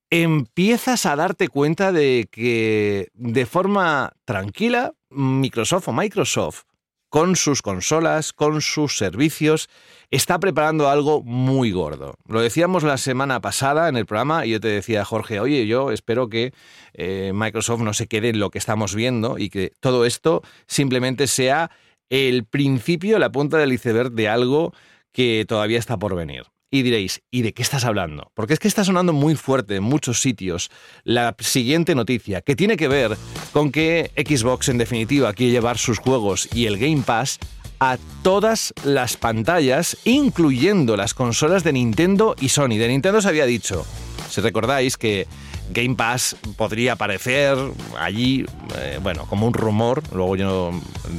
empiezas 0.10 1.06
a 1.06 1.16
darte 1.16 1.48
cuenta 1.48 1.92
de 1.92 2.28
que 2.32 3.10
de 3.14 3.46
forma 3.46 4.14
tranquila 4.26 4.94
Microsoft 5.10 5.88
o 5.88 5.94
Microsoft 5.94 6.64
con 7.10 7.38
sus 7.38 7.62
consolas, 7.62 8.34
con 8.34 8.62
sus 8.62 8.98
servicios, 8.98 9.70
está 10.12 10.38
preparando 10.38 10.90
algo 10.90 11.24
muy 11.24 11.72
gordo. 11.72 12.16
Lo 12.28 12.42
decíamos 12.42 12.84
la 12.84 12.98
semana 12.98 13.40
pasada 13.40 13.88
en 13.88 13.96
el 13.96 14.06
programa 14.06 14.46
y 14.46 14.52
yo 14.52 14.60
te 14.60 14.68
decía, 14.68 15.06
Jorge, 15.06 15.40
oye, 15.40 15.66
yo 15.66 15.92
espero 15.92 16.28
que 16.28 16.54
eh, 16.94 17.32
Microsoft 17.34 17.82
no 17.82 17.94
se 17.94 18.08
quede 18.08 18.30
en 18.30 18.40
lo 18.40 18.50
que 18.50 18.58
estamos 18.58 18.96
viendo 18.96 19.38
y 19.38 19.50
que 19.50 19.72
todo 19.80 20.06
esto 20.06 20.42
simplemente 20.68 21.28
sea 21.28 21.72
el 22.10 22.46
principio, 22.46 23.20
la 23.20 23.32
punta 23.32 23.58
del 23.58 23.74
iceberg 23.74 24.12
de 24.12 24.30
algo 24.30 24.74
que 25.12 25.46
todavía 25.48 25.80
está 25.80 25.98
por 25.98 26.16
venir. 26.16 26.44
Y 26.72 26.82
diréis, 26.82 27.22
¿y 27.32 27.42
de 27.42 27.54
qué 27.54 27.62
estás 27.62 27.86
hablando? 27.86 28.32
Porque 28.34 28.54
es 28.54 28.60
que 28.60 28.68
está 28.68 28.84
sonando 28.84 29.14
muy 29.14 29.36
fuerte 29.36 29.78
en 29.78 29.84
muchos 29.84 30.22
sitios 30.22 30.70
la 31.04 31.36
siguiente 31.40 31.96
noticia, 31.96 32.42
que 32.42 32.56
tiene 32.56 32.76
que 32.76 32.88
ver 32.88 33.16
con 33.54 33.72
que 33.72 34.12
Xbox 34.18 34.70
en 34.70 34.78
definitiva 34.78 35.32
quiere 35.34 35.54
llevar 35.54 35.78
sus 35.78 36.00
juegos 36.00 36.50
y 36.54 36.66
el 36.66 36.78
Game 36.78 37.04
Pass 37.06 37.40
a 37.80 37.98
todas 38.24 38.74
las 38.84 39.16
pantallas, 39.16 39.98
incluyendo 40.04 40.98
las 40.98 41.14
consolas 41.14 41.64
de 41.64 41.74
Nintendo 41.74 42.36
y 42.40 42.50
Sony. 42.50 42.78
De 42.78 42.88
Nintendo 42.88 43.22
se 43.22 43.30
había 43.30 43.46
dicho, 43.46 43.86
si 44.30 44.42
recordáis 44.42 44.98
que 44.98 45.28
Game 45.72 45.96
Pass 45.96 46.36
podría 46.58 46.94
aparecer 46.94 47.58
allí, 48.00 48.46
eh, 48.78 49.00
bueno, 49.02 49.26
como 49.26 49.48
un 49.48 49.54
rumor. 49.54 50.04
Luego 50.14 50.36
yo 50.36 50.72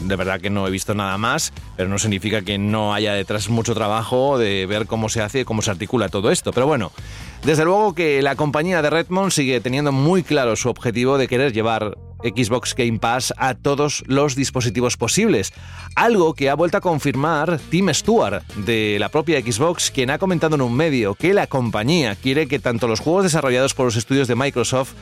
de 0.05 0.17
verdad 0.17 0.41
que 0.41 0.51
no 0.51 0.67
he 0.67 0.71
visto 0.71 0.95
nada 0.95 1.19
más, 1.19 1.53
pero 1.77 1.89
no 1.89 1.99
significa 1.99 2.43
que 2.43 2.59
no 2.59 2.95
haya 2.95 3.13
detrás 3.15 3.49
mucho 3.49 3.75
trabajo 3.75 4.39
de 4.39 4.67
ver 4.67 4.87
cómo 4.87 5.09
se 5.09 5.23
hace, 5.23 5.45
cómo 5.45 5.63
se 5.63 5.71
articula 5.71 6.09
todo 6.09 6.31
esto. 6.31 6.53
Pero 6.53 6.67
bueno, 6.67 6.93
desde 7.45 7.65
luego 7.65 7.95
que 7.95 8.23
la 8.23 8.37
compañía 8.37 8.83
de 8.83 8.91
Redmond 8.91 9.31
sigue 9.31 9.61
teniendo 9.61 9.93
muy 9.93 10.23
claro 10.23 10.57
su 10.57 10.69
objetivo 10.69 11.19
de 11.19 11.29
querer 11.29 11.53
llevar 11.53 11.97
Xbox 12.23 12.75
Game 12.75 12.99
Pass 12.99 13.33
a 13.37 13.55
todos 13.55 14.03
los 14.07 14.37
dispositivos 14.37 14.97
posibles. 14.97 15.53
Algo 15.95 16.35
que 16.35 16.51
ha 16.51 16.55
vuelto 16.55 16.79
a 16.79 16.81
confirmar 16.81 17.59
Tim 17.71 17.93
Stewart 17.93 18.43
de 18.57 18.97
la 18.99 19.09
propia 19.09 19.41
Xbox, 19.41 19.91
quien 19.91 20.11
ha 20.11 20.19
comentado 20.19 20.57
en 20.57 20.63
un 20.63 20.75
medio 20.75 21.15
que 21.15 21.35
la 21.35 21.47
compañía 21.47 22.15
quiere 22.17 22.49
que 22.49 22.59
tanto 22.59 22.89
los 22.89 23.01
juegos 23.01 23.25
desarrollados 23.25 23.75
por 23.75 23.87
los 23.87 23.97
estudios 23.97 24.29
de 24.29 24.35
Microsoft 24.37 24.93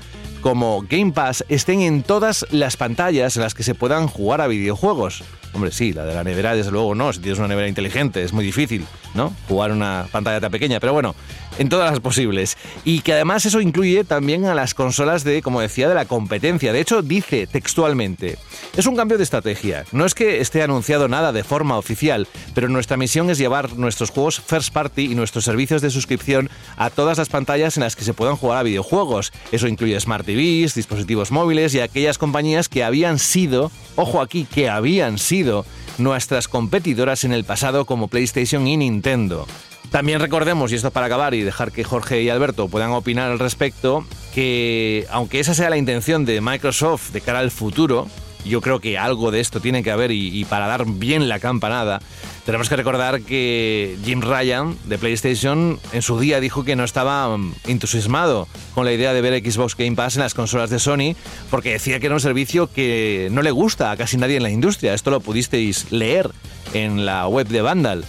como 0.40 0.84
Game 0.88 1.12
Pass 1.12 1.42
estén 1.48 1.80
en 1.80 2.02
todas 2.02 2.44
las 2.50 2.76
pantallas 2.76 3.36
en 3.36 3.42
las 3.42 3.54
que 3.54 3.62
se 3.62 3.74
puedan 3.74 4.08
jugar 4.08 4.42
a 4.42 4.46
videojuegos. 4.46 5.24
Hombre, 5.54 5.70
sí, 5.70 5.92
la 5.92 6.04
de 6.04 6.14
la 6.14 6.22
nevera, 6.22 6.54
desde 6.54 6.70
luego 6.70 6.94
no. 6.94 7.12
Si 7.12 7.20
tienes 7.20 7.38
una 7.38 7.48
nevera 7.48 7.66
inteligente, 7.66 8.22
es 8.22 8.32
muy 8.32 8.44
difícil, 8.44 8.86
¿no? 9.14 9.32
Jugar 9.48 9.72
una 9.72 10.06
pantalla 10.12 10.40
tan 10.40 10.50
pequeña. 10.50 10.80
Pero 10.80 10.92
bueno, 10.92 11.14
en 11.58 11.68
todas 11.68 11.90
las 11.90 12.00
posibles. 12.00 12.56
Y 12.84 13.00
que 13.00 13.12
además 13.12 13.46
eso 13.46 13.60
incluye 13.60 14.04
también 14.04 14.44
a 14.46 14.54
las 14.54 14.74
consolas 14.74 15.24
de, 15.24 15.42
como 15.42 15.60
decía, 15.60 15.88
de 15.88 15.94
la 15.94 16.04
competencia. 16.04 16.72
De 16.72 16.80
hecho, 16.80 17.02
dice 17.02 17.46
textualmente: 17.46 18.38
es 18.76 18.86
un 18.86 18.96
cambio 18.96 19.18
de 19.18 19.24
estrategia. 19.24 19.84
No 19.92 20.04
es 20.04 20.14
que 20.14 20.40
esté 20.40 20.62
anunciado 20.62 21.08
nada 21.08 21.32
de 21.32 21.44
forma 21.44 21.78
oficial, 21.78 22.26
pero 22.54 22.68
nuestra 22.68 22.96
misión 22.96 23.30
es 23.30 23.38
llevar 23.38 23.74
nuestros 23.76 24.10
juegos 24.10 24.40
first 24.40 24.72
party 24.72 25.12
y 25.12 25.14
nuestros 25.14 25.44
servicios 25.44 25.82
de 25.82 25.90
suscripción 25.90 26.50
a 26.76 26.90
todas 26.90 27.18
las 27.18 27.28
pantallas 27.28 27.76
en 27.76 27.82
las 27.82 27.96
que 27.96 28.04
se 28.04 28.14
puedan 28.14 28.36
jugar 28.36 28.58
a 28.58 28.62
videojuegos. 28.62 29.32
Eso 29.52 29.68
incluye 29.68 29.98
Smart 30.00 30.24
TVs, 30.24 30.74
dispositivos 30.74 31.30
móviles 31.30 31.74
y 31.74 31.80
aquellas 31.80 32.18
compañías 32.18 32.68
que 32.68 32.84
habían 32.84 33.18
sido, 33.18 33.70
ojo 33.96 34.20
aquí, 34.20 34.44
que 34.44 34.68
habían 34.68 35.18
sido 35.18 35.64
nuestras 35.98 36.48
competidoras 36.48 37.24
en 37.24 37.32
el 37.32 37.44
pasado 37.44 37.84
como 37.84 38.08
PlayStation 38.08 38.66
y 38.66 38.76
Nintendo. 38.76 39.46
También 39.94 40.18
recordemos, 40.18 40.72
y 40.72 40.74
esto 40.74 40.90
para 40.90 41.07
acabar 41.07 41.35
y 41.35 41.42
dejar 41.42 41.70
que 41.70 41.85
Jorge 41.85 42.20
y 42.20 42.28
Alberto 42.28 42.66
puedan 42.66 42.90
opinar 42.90 43.30
al 43.30 43.38
respecto, 43.38 44.04
que 44.35 45.07
aunque 45.09 45.38
esa 45.38 45.54
sea 45.54 45.70
la 45.70 45.76
intención 45.76 46.24
de 46.24 46.40
Microsoft 46.40 47.12
de 47.12 47.20
cara 47.20 47.38
al 47.38 47.52
futuro, 47.52 48.09
yo 48.44 48.61
creo 48.61 48.80
que 48.80 48.98
algo 48.98 49.30
de 49.30 49.38
esto 49.38 49.61
tiene 49.61 49.85
que 49.85 49.92
haber 49.92 50.11
y, 50.11 50.37
y, 50.37 50.46
para 50.46 50.66
dar 50.66 50.85
bien 50.85 51.28
la 51.28 51.38
campanada, 51.38 52.00
tenemos 52.44 52.68
que 52.68 52.74
recordar 52.74 53.20
que 53.20 53.96
Jim 54.04 54.20
Ryan 54.20 54.76
de 54.87 54.98
PlayStation 54.98 55.78
en 55.92 56.02
su 56.02 56.18
día 56.18 56.40
dijo 56.40 56.64
que 56.64 56.74
no 56.74 56.83
estaba 56.83 57.38
entusiasmado 57.68 58.48
con 58.74 58.87
la 58.87 58.92
idea 58.92 59.12
de 59.12 59.20
ver 59.20 59.48
Xbox 59.48 59.76
Game 59.76 59.94
Pass 59.94 60.16
en 60.16 60.22
las 60.22 60.35
consolas 60.35 60.70
de 60.70 60.80
Sony 60.80 61.14
porque 61.52 61.70
decía 61.70 62.00
que 62.00 62.07
era 62.07 62.16
un 62.16 62.20
servicio 62.20 62.66
que 62.66 63.28
no 63.30 63.42
le 63.42 63.52
gusta 63.52 63.92
a 63.92 63.96
casi 63.96 64.16
nadie 64.16 64.38
en 64.38 64.42
la 64.42 64.50
industria. 64.50 64.92
Esto 64.92 65.12
lo 65.12 65.20
pudisteis 65.20 65.92
leer 65.92 66.33
en 66.72 67.07
la 67.07 67.28
web 67.28 67.46
de 67.46 67.62
Vandal. 67.62 68.04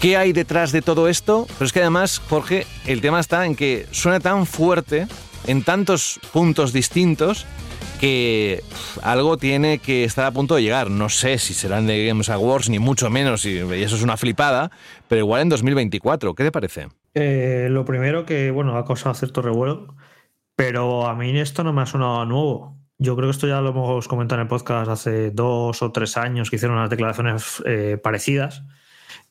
¿Qué 0.00 0.16
hay 0.16 0.32
detrás 0.32 0.72
de 0.72 0.82
todo 0.82 1.08
esto? 1.08 1.46
Pero 1.54 1.64
es 1.64 1.72
que 1.72 1.80
además, 1.80 2.20
Jorge, 2.28 2.66
el 2.86 3.00
tema 3.00 3.18
está 3.18 3.46
en 3.46 3.56
que 3.56 3.86
suena 3.92 4.20
tan 4.20 4.46
fuerte 4.46 5.06
en 5.46 5.62
tantos 5.62 6.20
puntos 6.32 6.72
distintos 6.72 7.46
que 8.00 8.62
algo 9.02 9.38
tiene 9.38 9.78
que 9.78 10.04
estar 10.04 10.26
a 10.26 10.30
punto 10.30 10.56
de 10.56 10.62
llegar. 10.62 10.90
No 10.90 11.08
sé 11.08 11.38
si 11.38 11.54
serán 11.54 11.86
de 11.86 12.06
Games 12.06 12.28
Awards, 12.28 12.68
ni 12.68 12.78
mucho 12.78 13.08
menos, 13.10 13.46
y 13.46 13.58
eso 13.58 13.96
es 13.96 14.02
una 14.02 14.16
flipada, 14.16 14.70
pero 15.08 15.20
igual 15.20 15.42
en 15.42 15.48
2024. 15.48 16.34
¿Qué 16.34 16.44
te 16.44 16.52
parece? 16.52 16.88
Eh, 17.14 17.68
lo 17.70 17.84
primero 17.86 18.26
que, 18.26 18.50
bueno, 18.50 18.76
ha 18.76 18.84
causado 18.84 19.14
cierto 19.14 19.40
revuelo, 19.40 19.94
pero 20.54 21.06
a 21.06 21.14
mí 21.14 21.38
esto 21.38 21.64
no 21.64 21.72
me 21.72 21.82
ha 21.82 21.86
sonado 21.86 22.26
nuevo. 22.26 22.76
Yo 22.98 23.16
creo 23.16 23.28
que 23.28 23.32
esto 23.32 23.46
ya 23.46 23.60
lo 23.60 23.70
hemos 23.70 24.08
comentado 24.08 24.40
en 24.40 24.46
el 24.46 24.48
podcast 24.48 24.90
hace 24.90 25.30
dos 25.30 25.82
o 25.82 25.92
tres 25.92 26.16
años 26.16 26.50
que 26.50 26.56
hicieron 26.56 26.76
unas 26.78 26.90
declaraciones 26.90 27.62
eh, 27.66 27.98
parecidas. 28.02 28.62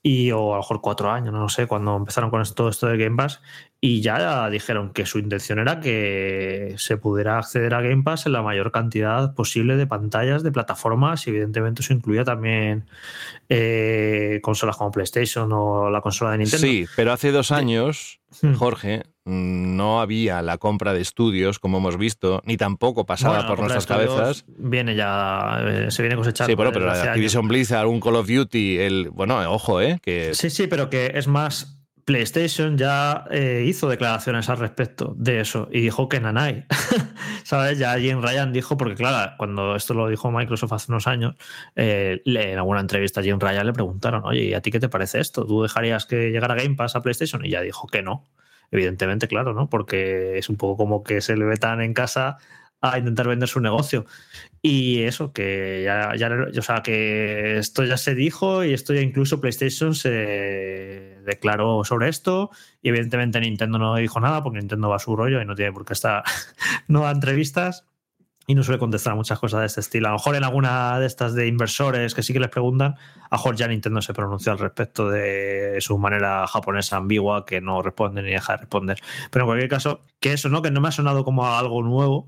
Y 0.08 0.32
o 0.32 0.51
a 0.53 0.58
lo 0.58 0.62
mejor 0.62 0.82
cuatro 0.82 1.10
años, 1.10 1.34
no 1.34 1.49
sé, 1.49 1.66
cuando 1.66 1.95
empezaron 1.95 2.30
con 2.30 2.43
todo 2.53 2.70
esto 2.70 2.86
de 2.86 2.95
Game 2.95 3.16
Pass, 3.16 3.41
y 3.86 4.01
ya 4.01 4.49
dijeron 4.49 4.89
que 4.93 5.05
su 5.05 5.19
intención 5.19 5.59
era 5.59 5.79
que 5.79 6.73
se 6.77 6.97
pudiera 6.97 7.38
acceder 7.38 7.75
a 7.75 7.81
Game 7.81 8.01
Pass 8.01 8.25
en 8.25 8.31
la 8.31 8.41
mayor 8.41 8.71
cantidad 8.71 9.36
posible 9.36 9.75
de 9.77 9.86
pantallas, 9.86 10.41
de 10.41 10.51
plataformas, 10.51 11.27
y 11.27 11.29
evidentemente 11.29 11.83
eso 11.83 11.93
incluía 11.93 12.23
también 12.23 12.86
eh, 13.47 14.39
consolas 14.41 14.75
como 14.77 14.89
PlayStation 14.89 15.51
o 15.53 15.91
la 15.91 16.01
consola 16.01 16.31
de 16.31 16.39
Nintendo. 16.39 16.65
Sí, 16.65 16.88
pero 16.95 17.13
hace 17.13 17.31
dos 17.31 17.51
años, 17.51 18.19
Hmm. 18.41 18.53
Jorge, 18.55 19.03
no 19.23 20.01
había 20.01 20.41
la 20.41 20.57
compra 20.57 20.93
de 20.93 21.01
estudios, 21.01 21.59
como 21.59 21.77
hemos 21.77 21.97
visto, 21.97 22.41
ni 22.45 22.57
tampoco 22.57 23.05
Bueno, 23.05 23.47
por 23.47 23.59
nuestras 23.59 23.86
cabezas. 23.86 24.45
Viene 24.47 24.95
ya, 24.95 25.59
eh, 25.65 25.91
se 25.91 26.01
viene 26.01 26.15
cosechando. 26.15 26.51
Sí, 26.51 26.55
bueno, 26.55 26.71
pero 26.71 26.86
la. 26.86 27.01
Activision 27.01 27.47
Blizzard, 27.47 27.88
un 27.88 27.99
Call 27.99 28.15
of 28.15 28.27
Duty, 28.27 28.77
el. 28.77 29.09
Bueno, 29.11 29.39
ojo, 29.51 29.81
¿eh? 29.81 29.99
Que 30.01 30.33
Sí, 30.33 30.49
sí, 30.49 30.67
pero 30.67 30.89
que 30.89 31.11
es 31.15 31.27
más. 31.27 31.74
PlayStation 32.06 32.78
ya 32.78 33.26
eh, 33.32 33.66
hizo 33.68 33.89
declaraciones 33.89 34.47
al 34.49 34.58
respecto 34.58 35.16
de 35.18 35.39
eso 35.39 35.68
y 35.72 35.82
dijo 35.82 36.08
que 36.08 36.20
nanay. 36.20 36.66
¿Sabes? 37.43 37.80
Ya 37.80 37.97
Jim 37.97 38.22
Ryan 38.22 38.53
dijo, 38.53 38.78
porque 38.78 38.93
claro, 38.93 39.34
cuando 39.38 39.76
esto 39.76 39.95
lo 39.95 40.08
dijo 40.08 40.32
Microsoft 40.32 40.74
hace 40.74 40.91
unos 40.91 41.08
años, 41.08 41.36
eh, 41.76 42.22
en 42.26 42.58
alguna 42.60 42.82
entrevista 42.82 43.22
a 43.22 43.24
Jim 43.24 43.39
Ryan 43.39 43.66
le 43.66 43.74
preguntaron, 43.74 44.24
oye, 44.24 44.43
¿y 44.43 44.53
a 44.53 44.62
ti 44.62 44.70
qué 44.70 44.80
te 44.80 44.88
parece 44.88 45.20
esto? 45.20 45.47
¿Tú 45.47 45.64
dejarías 45.64 46.06
que 46.06 46.30
llegara 46.30 46.53
Game 46.53 46.76
Pass 46.76 46.95
a 46.95 47.01
PlayStation? 47.01 47.43
Y 47.43 47.49
ya 47.49 47.62
dijo 47.62 47.88
que 47.88 48.03
no. 48.03 48.24
Evidentemente, 48.70 49.28
claro, 49.28 49.53
¿no? 49.53 49.70
Porque 49.70 50.38
es 50.38 50.49
un 50.49 50.58
poco 50.58 50.78
como 50.78 51.03
que 51.03 51.22
se 51.22 51.36
le 51.36 51.45
ve 51.45 51.58
tan 51.58 51.82
en 51.82 51.93
casa 51.93 52.38
a 52.82 52.99
intentar 52.99 53.28
vender 53.28 53.49
su 53.49 53.60
negocio. 53.62 54.06
Y 54.62 55.03
eso, 55.03 55.34
que 55.34 55.82
ya, 55.84 56.16
ya, 56.16 56.30
o 56.58 56.62
sea, 56.62 56.82
que 56.84 57.58
esto 57.58 57.84
ya 57.84 57.97
se 57.97 58.16
dijo 58.16 58.64
y 58.64 58.74
esto 58.74 58.93
ya 58.93 59.01
incluso 59.01 59.41
PlayStation 59.41 59.95
se 59.95 61.14
declaró 61.26 61.84
sobre 61.84 62.09
esto. 62.09 62.51
Y 62.82 62.89
evidentemente 62.89 63.39
Nintendo 63.39 63.78
no 63.78 63.95
dijo 63.95 64.19
nada 64.19 64.43
porque 64.43 64.59
Nintendo 64.59 64.89
va 64.89 64.97
a 64.97 64.99
su 64.99 65.15
rollo 65.15 65.41
y 65.41 65.45
no 65.45 65.55
tiene 65.55 65.73
por 65.73 65.86
qué 65.86 65.93
estar, 65.93 66.23
no 66.88 67.01
da 67.01 67.11
entrevistas 67.11 67.86
y 68.47 68.53
no 68.53 68.63
suele 68.63 68.80
contestar 68.80 69.15
muchas 69.15 69.39
cosas 69.39 69.61
de 69.61 69.65
este 69.65 69.80
estilo. 69.80 70.07
A 70.07 70.11
lo 70.11 70.17
mejor 70.17 70.36
en 70.36 70.43
alguna 70.43 70.99
de 70.99 71.07
estas 71.07 71.34
de 71.34 71.47
inversores 71.47 72.13
que 72.13 72.21
sí 72.21 72.32
que 72.32 72.39
les 72.39 72.49
preguntan, 72.49 72.95
a 73.30 73.36
lo 73.36 73.38
mejor 73.38 73.55
ya 73.55 73.67
Nintendo 73.67 74.01
se 74.01 74.13
pronunció 74.13 74.51
al 74.51 74.59
respecto 74.59 75.09
de 75.09 75.78
su 75.80 75.97
manera 75.97 76.45
japonesa 76.45 76.97
ambigua 76.97 77.45
que 77.45 77.59
no 77.59 77.82
responde 77.82 78.21
ni 78.21 78.32
deja 78.32 78.53
de 78.53 78.57
responder. 78.57 78.99
Pero 79.32 79.45
en 79.45 79.47
cualquier 79.47 79.69
caso, 79.69 80.01
que 80.19 80.34
eso, 80.34 80.49
¿no? 80.49 80.61
Que 80.61 80.69
no 80.69 80.80
me 80.80 80.89
ha 80.89 80.91
sonado 80.91 81.23
como 81.23 81.47
algo 81.47 81.82
nuevo 81.82 82.28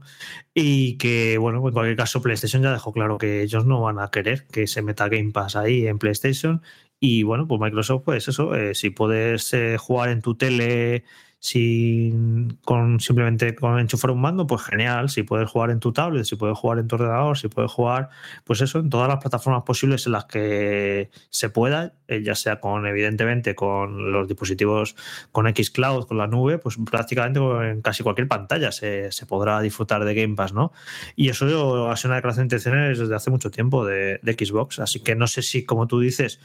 y 0.53 0.97
que, 0.97 1.37
bueno, 1.37 1.65
en 1.65 1.73
cualquier 1.73 1.95
caso, 1.95 2.21
PlayStation 2.21 2.63
ya 2.63 2.71
dejó 2.71 2.93
claro 2.93 3.19
que 3.19 3.43
ellos 3.43 3.65
no 3.65 3.81
van 3.81 3.99
a 3.99 4.09
querer 4.09 4.47
que 4.47 4.65
se 4.65 4.81
meta 4.81 5.09
Game 5.09 5.31
Pass 5.31 5.55
ahí 5.55 5.87
en 5.87 5.99
PlayStation. 5.99 6.63
Y 6.99 7.23
bueno, 7.23 7.47
pues 7.47 7.61
Microsoft, 7.61 8.03
pues 8.05 8.27
eso, 8.27 8.55
eh, 8.55 8.73
si 8.73 8.89
puedes 8.89 9.53
eh, 9.53 9.77
jugar 9.77 10.09
en 10.09 10.21
tu 10.21 10.35
tele 10.35 11.03
sin 11.39 12.57
con 12.65 12.99
simplemente 12.99 13.55
con 13.55 13.79
enchufar 13.79 14.11
un 14.11 14.21
mando, 14.21 14.47
pues 14.47 14.63
genial. 14.63 15.09
Si 15.09 15.23
puedes 15.23 15.49
jugar 15.49 15.69
en 15.69 15.79
tu 15.79 15.93
tablet, 15.93 16.25
si 16.25 16.35
puedes 16.35 16.57
jugar 16.57 16.79
en 16.79 16.87
tu 16.87 16.95
ordenador, 16.95 17.37
si 17.37 17.47
puedes 17.47 17.71
jugar, 17.71 18.09
pues 18.43 18.61
eso, 18.61 18.79
en 18.79 18.89
todas 18.89 19.07
las 19.07 19.17
plataformas 19.17 19.63
posibles 19.63 20.05
en 20.07 20.13
las 20.13 20.25
que 20.25 21.09
se 21.29 21.49
pueda, 21.49 21.93
eh, 22.07 22.23
ya 22.23 22.35
sea 22.35 22.59
con, 22.59 22.85
evidentemente, 22.87 23.55
con 23.55 24.11
los 24.11 24.27
dispositivos 24.27 24.95
con 25.31 25.47
Xcloud, 25.47 26.07
con 26.07 26.17
la 26.17 26.27
nube, 26.27 26.57
pues 26.57 26.77
prácticamente 26.89 27.39
en 27.39 27.81
casi 27.81 28.03
cualquier 28.03 28.27
pantalla 28.27 28.71
se, 28.71 29.09
podrá 29.27 29.59
disfrutar 29.61 30.05
de 30.05 30.15
Game 30.15 30.35
Pass, 30.35 30.53
¿no? 30.53 30.71
Y 31.15 31.29
eso 31.29 31.45
ha 31.89 31.95
sido 31.95 32.09
una 32.09 32.15
declaración 32.15 32.47
de 32.47 32.55
intenciones 32.55 32.99
desde 32.99 33.15
hace 33.15 33.29
mucho 33.29 33.51
tiempo 33.51 33.85
de, 33.85 34.19
de 34.23 34.33
Xbox. 34.33 34.79
Así 34.79 35.01
que 35.01 35.15
no 35.15 35.27
sé 35.27 35.41
si, 35.41 35.65
como 35.65 35.87
tú 35.87 35.99
dices, 35.99 36.39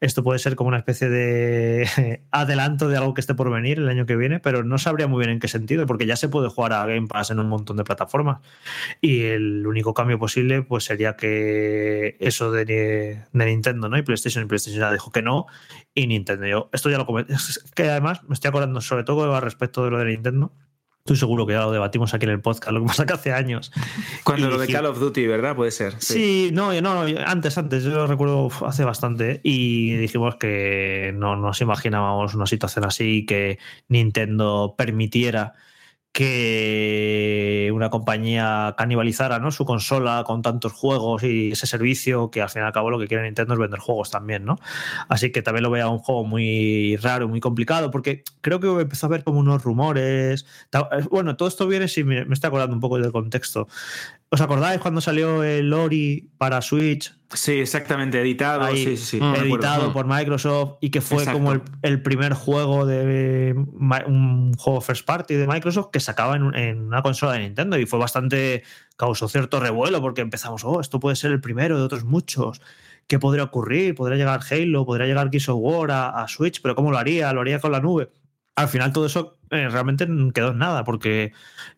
esto 0.00 0.22
puede 0.22 0.38
ser 0.38 0.56
como 0.56 0.68
una 0.68 0.78
especie 0.78 1.08
de 1.08 2.20
adelanto 2.30 2.88
de 2.88 2.96
algo 2.96 3.14
que 3.14 3.20
esté 3.20 3.34
por 3.34 3.50
venir 3.50 3.78
el 3.78 3.88
año 3.88 4.06
que 4.06 4.16
viene, 4.16 4.29
pero 4.38 4.62
no 4.62 4.78
sabría 4.78 5.08
muy 5.08 5.18
bien 5.18 5.30
en 5.30 5.40
qué 5.40 5.48
sentido, 5.48 5.86
porque 5.86 6.06
ya 6.06 6.14
se 6.14 6.28
puede 6.28 6.48
jugar 6.48 6.72
a 6.74 6.86
Game 6.86 7.08
Pass 7.08 7.30
en 7.30 7.40
un 7.40 7.48
montón 7.48 7.76
de 7.76 7.84
plataformas. 7.84 8.38
Y 9.00 9.22
el 9.22 9.66
único 9.66 9.94
cambio 9.94 10.18
posible 10.18 10.62
pues 10.62 10.84
sería 10.84 11.16
que 11.16 12.16
eso 12.20 12.52
de, 12.52 13.24
Nintendo 13.32 13.88
¿no? 13.88 13.98
y 13.98 14.02
PlayStation, 14.02 14.44
y 14.44 14.46
PlayStation 14.46 14.80
ya 14.80 14.92
dijo 14.92 15.10
que 15.10 15.22
no, 15.22 15.46
y 15.94 16.06
Nintendo. 16.06 16.46
Yo, 16.46 16.70
esto 16.72 16.90
ya 16.90 16.98
lo 16.98 17.06
comenté, 17.06 17.32
es 17.34 17.64
que 17.74 17.88
además 17.88 18.22
me 18.28 18.34
estoy 18.34 18.50
acordando 18.50 18.80
sobre 18.80 19.04
todo 19.04 19.40
respecto 19.40 19.84
de 19.84 19.90
lo 19.90 19.98
de 19.98 20.04
Nintendo. 20.04 20.52
Estoy 21.00 21.16
seguro 21.16 21.46
que 21.46 21.54
ya 21.54 21.60
lo 21.60 21.72
debatimos 21.72 22.12
aquí 22.12 22.26
en 22.26 22.32
el 22.32 22.40
podcast, 22.40 22.72
lo 22.72 22.80
que 22.80 22.86
pasa 22.86 23.06
que 23.06 23.14
hace 23.14 23.32
años. 23.32 23.72
Cuando 24.22 24.46
Y 24.46 24.50
lo 24.50 24.58
de 24.58 24.68
Call 24.68 24.86
of 24.86 25.00
Duty, 25.00 25.26
¿verdad? 25.26 25.56
Puede 25.56 25.70
ser. 25.70 25.94
Sí, 25.98 26.50
no, 26.52 26.78
no, 26.80 27.02
antes, 27.26 27.56
antes, 27.56 27.84
yo 27.84 27.90
lo 27.90 28.06
recuerdo 28.06 28.50
hace 28.66 28.84
bastante 28.84 29.40
y 29.42 29.96
dijimos 29.96 30.36
que 30.36 31.12
no 31.16 31.36
nos 31.36 31.60
imaginábamos 31.62 32.34
una 32.34 32.46
situación 32.46 32.84
así, 32.84 33.24
que 33.24 33.58
Nintendo 33.88 34.74
permitiera 34.76 35.54
que 36.12 37.70
una 37.72 37.88
compañía 37.88 38.74
canibalizara 38.76 39.38
¿no? 39.38 39.50
su 39.52 39.64
consola 39.64 40.24
con 40.26 40.42
tantos 40.42 40.72
juegos 40.72 41.22
y 41.22 41.52
ese 41.52 41.66
servicio 41.66 42.30
que 42.30 42.42
al 42.42 42.50
fin 42.50 42.62
y 42.62 42.64
al 42.64 42.72
cabo 42.72 42.90
lo 42.90 42.98
que 42.98 43.06
quiere 43.06 43.22
Nintendo 43.22 43.54
es 43.54 43.60
vender 43.60 43.78
juegos 43.78 44.10
también, 44.10 44.44
¿no? 44.44 44.58
Así 45.08 45.30
que 45.30 45.42
también 45.42 45.62
lo 45.62 45.70
veo 45.70 45.90
un 45.90 45.98
juego 45.98 46.24
muy 46.24 46.96
raro, 46.96 47.28
muy 47.28 47.40
complicado, 47.40 47.90
porque 47.90 48.24
creo 48.40 48.58
que 48.60 48.68
empezó 48.82 49.06
a 49.06 49.08
haber 49.08 49.24
como 49.24 49.38
unos 49.38 49.62
rumores. 49.62 50.46
Eh, 50.72 51.06
Bueno, 51.10 51.36
todo 51.36 51.48
esto 51.48 51.66
viene, 51.68 51.88
si 51.88 52.04
me, 52.04 52.24
me 52.24 52.34
estoy 52.34 52.48
acordando 52.48 52.74
un 52.74 52.80
poco 52.80 52.98
del 52.98 53.12
contexto. 53.12 53.68
¿Os 54.32 54.40
acordáis 54.40 54.80
cuando 54.80 55.00
salió 55.00 55.42
el 55.42 55.72
Ori 55.72 56.30
para 56.38 56.62
Switch? 56.62 57.12
Sí, 57.34 57.52
exactamente, 57.60 58.20
editado. 58.20 58.62
Ahí, 58.62 58.76
sí, 58.84 58.96
sí, 58.96 59.04
sí, 59.06 59.20
Mm. 59.20 59.34
editado 59.34 59.92
por 59.92 60.06
Microsoft 60.06 60.74
y 60.80 60.90
que 60.90 61.00
fue 61.00 61.18
Exacto. 61.18 61.38
como 61.38 61.52
el, 61.52 61.62
el 61.82 62.00
primer 62.02 62.34
juego 62.34 62.86
de 62.86 63.54
un 64.06 64.54
juego 64.56 64.80
first 64.80 65.04
party 65.04 65.34
de 65.34 65.48
Microsoft 65.48 65.88
que 65.92 65.98
sacaba 65.98 66.36
en, 66.36 66.44
un- 66.44 66.54
en 66.54 66.78
una 66.80 67.02
consola 67.02 67.32
de 67.32 67.40
Nintendo 67.40 67.76
y 67.78 67.86
fue 67.86 67.98
bastante 67.98 68.62
causó 68.96 69.28
cierto 69.28 69.58
revuelo 69.58 70.00
porque 70.00 70.20
empezamos, 70.20 70.64
oh, 70.64 70.80
esto 70.80 71.00
puede 71.00 71.16
ser 71.16 71.32
el 71.32 71.40
primero 71.40 71.76
de 71.76 71.82
otros 71.82 72.04
muchos. 72.04 72.60
¿Qué 73.08 73.18
podría 73.18 73.42
ocurrir? 73.42 73.96
¿Podría 73.96 74.16
llegar 74.16 74.40
Halo? 74.48 74.86
¿Podría 74.86 75.06
llegar 75.08 75.30
Gears 75.30 75.48
of 75.48 75.58
War 75.60 75.90
a, 75.90 76.22
a 76.22 76.28
Switch? 76.28 76.62
¿Pero 76.62 76.76
cómo 76.76 76.92
lo 76.92 76.98
haría? 76.98 77.32
¿Lo 77.32 77.40
haría 77.40 77.58
con 77.58 77.72
la 77.72 77.80
nube? 77.80 78.12
Al 78.54 78.68
final 78.68 78.92
todo 78.92 79.06
eso 79.06 79.38
eh, 79.50 79.68
realmente 79.68 80.06
quedó 80.34 80.50
en 80.50 80.58
nada 80.58 80.84
porque 80.84 81.32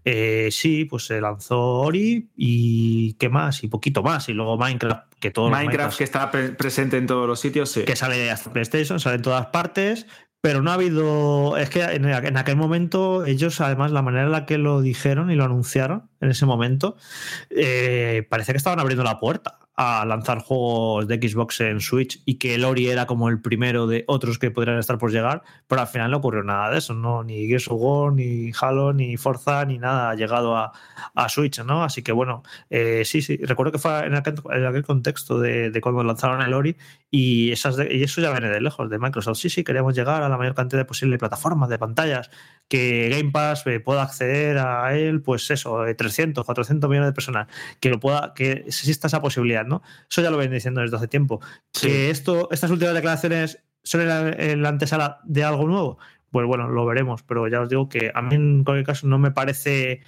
eh, 0.05 0.49
sí, 0.51 0.85
pues 0.85 1.07
se 1.07 1.21
lanzó 1.21 1.61
Ori 1.61 2.31
y 2.37 3.15
qué 3.15 3.29
más 3.29 3.65
y 3.65 3.69
poquito 3.69 4.03
más 4.03 4.29
y 4.29 4.33
luego 4.33 4.57
Minecraft 4.59 5.13
que 5.19 5.31
todo 5.31 5.51
Minecraft, 5.51 5.97
que 5.99 6.05
está 6.05 6.31
pre- 6.31 6.51
presente 6.51 6.97
en 6.97 7.07
todos 7.07 7.29
los 7.29 7.39
sitios, 7.41 7.71
sí. 7.71 7.85
que 7.85 7.95
sale 7.97 8.31
hasta 8.31 8.53
PlayStation, 8.53 8.99
sale 8.99 9.17
en 9.17 9.23
todas 9.23 9.47
partes, 9.47 10.07
pero 10.41 10.61
no 10.61 10.73
ha 10.73 10.75
habido. 10.75 11.57
Es 11.57 11.71
que 11.71 11.83
en, 11.85 12.05
en 12.05 12.37
aquel 12.37 12.57
momento, 12.57 13.25
ellos, 13.25 13.61
además, 13.61 13.93
la 13.93 14.03
manera 14.03 14.25
en 14.25 14.33
la 14.33 14.45
que 14.47 14.59
lo 14.59 14.81
dijeron 14.81 15.31
y 15.31 15.37
lo 15.37 15.45
anunciaron 15.45 16.11
en 16.21 16.31
ese 16.31 16.45
momento, 16.45 16.97
eh, 17.51 18.27
parece 18.29 18.53
que 18.53 18.57
estaban 18.57 18.81
abriendo 18.81 19.05
la 19.05 19.21
puerta 19.21 19.61
a 19.85 20.05
lanzar 20.07 20.39
juegos 20.39 21.09
de 21.09 21.17
Xbox 21.17 21.61
en 21.61 21.81
Switch 21.81 22.23
y 22.25 22.37
que 22.39 22.55
el 22.55 22.65
Ori 22.65 22.89
era 22.89 23.07
como 23.07 23.29
el 23.29 23.41
primero 23.41 23.87
de 23.87 24.05
otros 24.07 24.39
que 24.39 24.51
podrían 24.51 24.79
estar 24.79 24.99
por 24.99 25.11
llegar, 25.11 25.43
pero 25.67 25.81
al 25.81 25.87
final 25.89 26.11
no 26.11 26.19
ocurrió 26.19 26.43
nada 26.43 26.71
de 26.71 26.79
eso, 26.79 26.95
¿no? 26.95 27.23
Ni 27.25 27.47
Gears 27.47 27.69
of 27.69 27.79
War, 27.81 28.13
ni 28.13 28.53
Halo, 28.61 28.93
ni 28.93 29.17
Forza, 29.17 29.65
ni 29.65 29.79
nada 29.79 30.11
ha 30.11 30.15
llegado 30.15 30.57
a, 30.57 30.73
a 31.15 31.29
Switch, 31.29 31.61
¿no? 31.65 31.83
Así 31.85 32.03
que 32.03 32.13
bueno, 32.13 32.43
eh, 32.71 33.03
sí, 33.05 33.23
sí, 33.23 33.37
recuerdo 33.39 33.73
que 33.73 33.79
fue 33.79 34.07
en 34.07 34.15
aquel, 34.15 34.35
en 34.53 34.67
aquel 34.67 34.85
contexto 34.85 35.39
de, 35.41 35.73
cuando 35.83 36.05
lanzaron 36.05 36.43
el 36.43 36.53
Ori 36.55 36.77
y, 37.11 37.51
esas 37.53 37.77
de- 37.77 37.95
y 37.97 38.03
eso 38.03 38.21
ya 38.21 38.31
viene 38.31 38.49
de 38.51 38.61
lejos, 38.61 38.89
de 38.91 38.99
Microsoft. 38.99 39.39
Sí, 39.39 39.51
sí, 39.51 39.65
queremos 39.65 39.95
llegar 39.95 40.23
a 40.23 40.29
la 40.29 40.37
mayor 40.37 40.55
cantidad 40.55 40.87
posible 40.87 41.15
de 41.15 41.19
plataformas, 41.19 41.69
de 41.69 41.79
pantallas, 41.79 42.31
que 42.69 43.09
Game 43.11 43.31
Pass 43.31 43.67
eh, 43.67 43.81
pueda 43.81 44.03
acceder 44.03 44.59
a 44.59 44.95
él, 44.97 45.23
pues 45.23 45.51
eso, 45.51 45.87
eh, 45.87 45.95
300, 45.95 46.45
400 46.45 46.89
millones 46.91 47.09
de 47.11 47.13
personas, 47.15 47.49
que 47.81 47.89
lo 47.91 47.99
pueda, 48.01 48.33
que 48.35 48.53
exista 48.67 49.07
esa 49.07 49.21
posibilidad, 49.23 49.65
¿no? 49.67 49.72
Eso 50.11 50.21
ya 50.21 50.31
lo 50.31 50.37
ven 50.37 50.51
diciendo 50.51 50.81
desde 50.83 50.97
hace 50.97 51.09
tiempo. 51.09 51.41
Sí. 51.73 51.87
Que 51.87 52.11
esto, 52.11 52.49
estas 52.51 52.71
últimas 52.71 52.95
declaraciones 52.95 53.63
son 53.83 54.03
el, 54.03 54.11
el 54.41 54.67
antesala 54.67 55.21
de 55.25 55.45
algo 55.45 55.67
nuevo, 55.67 55.99
pues 56.31 56.47
bueno, 56.47 56.69
lo 56.69 56.85
veremos, 56.85 57.23
pero 57.23 57.49
ya 57.49 57.61
os 57.61 57.69
digo 57.69 57.89
que 57.89 58.11
a 58.15 58.23
mí 58.23 58.35
en 58.35 58.65
cualquier 58.65 58.87
caso 58.87 59.07
no 59.07 59.19
me 59.19 59.31
parece 59.31 60.03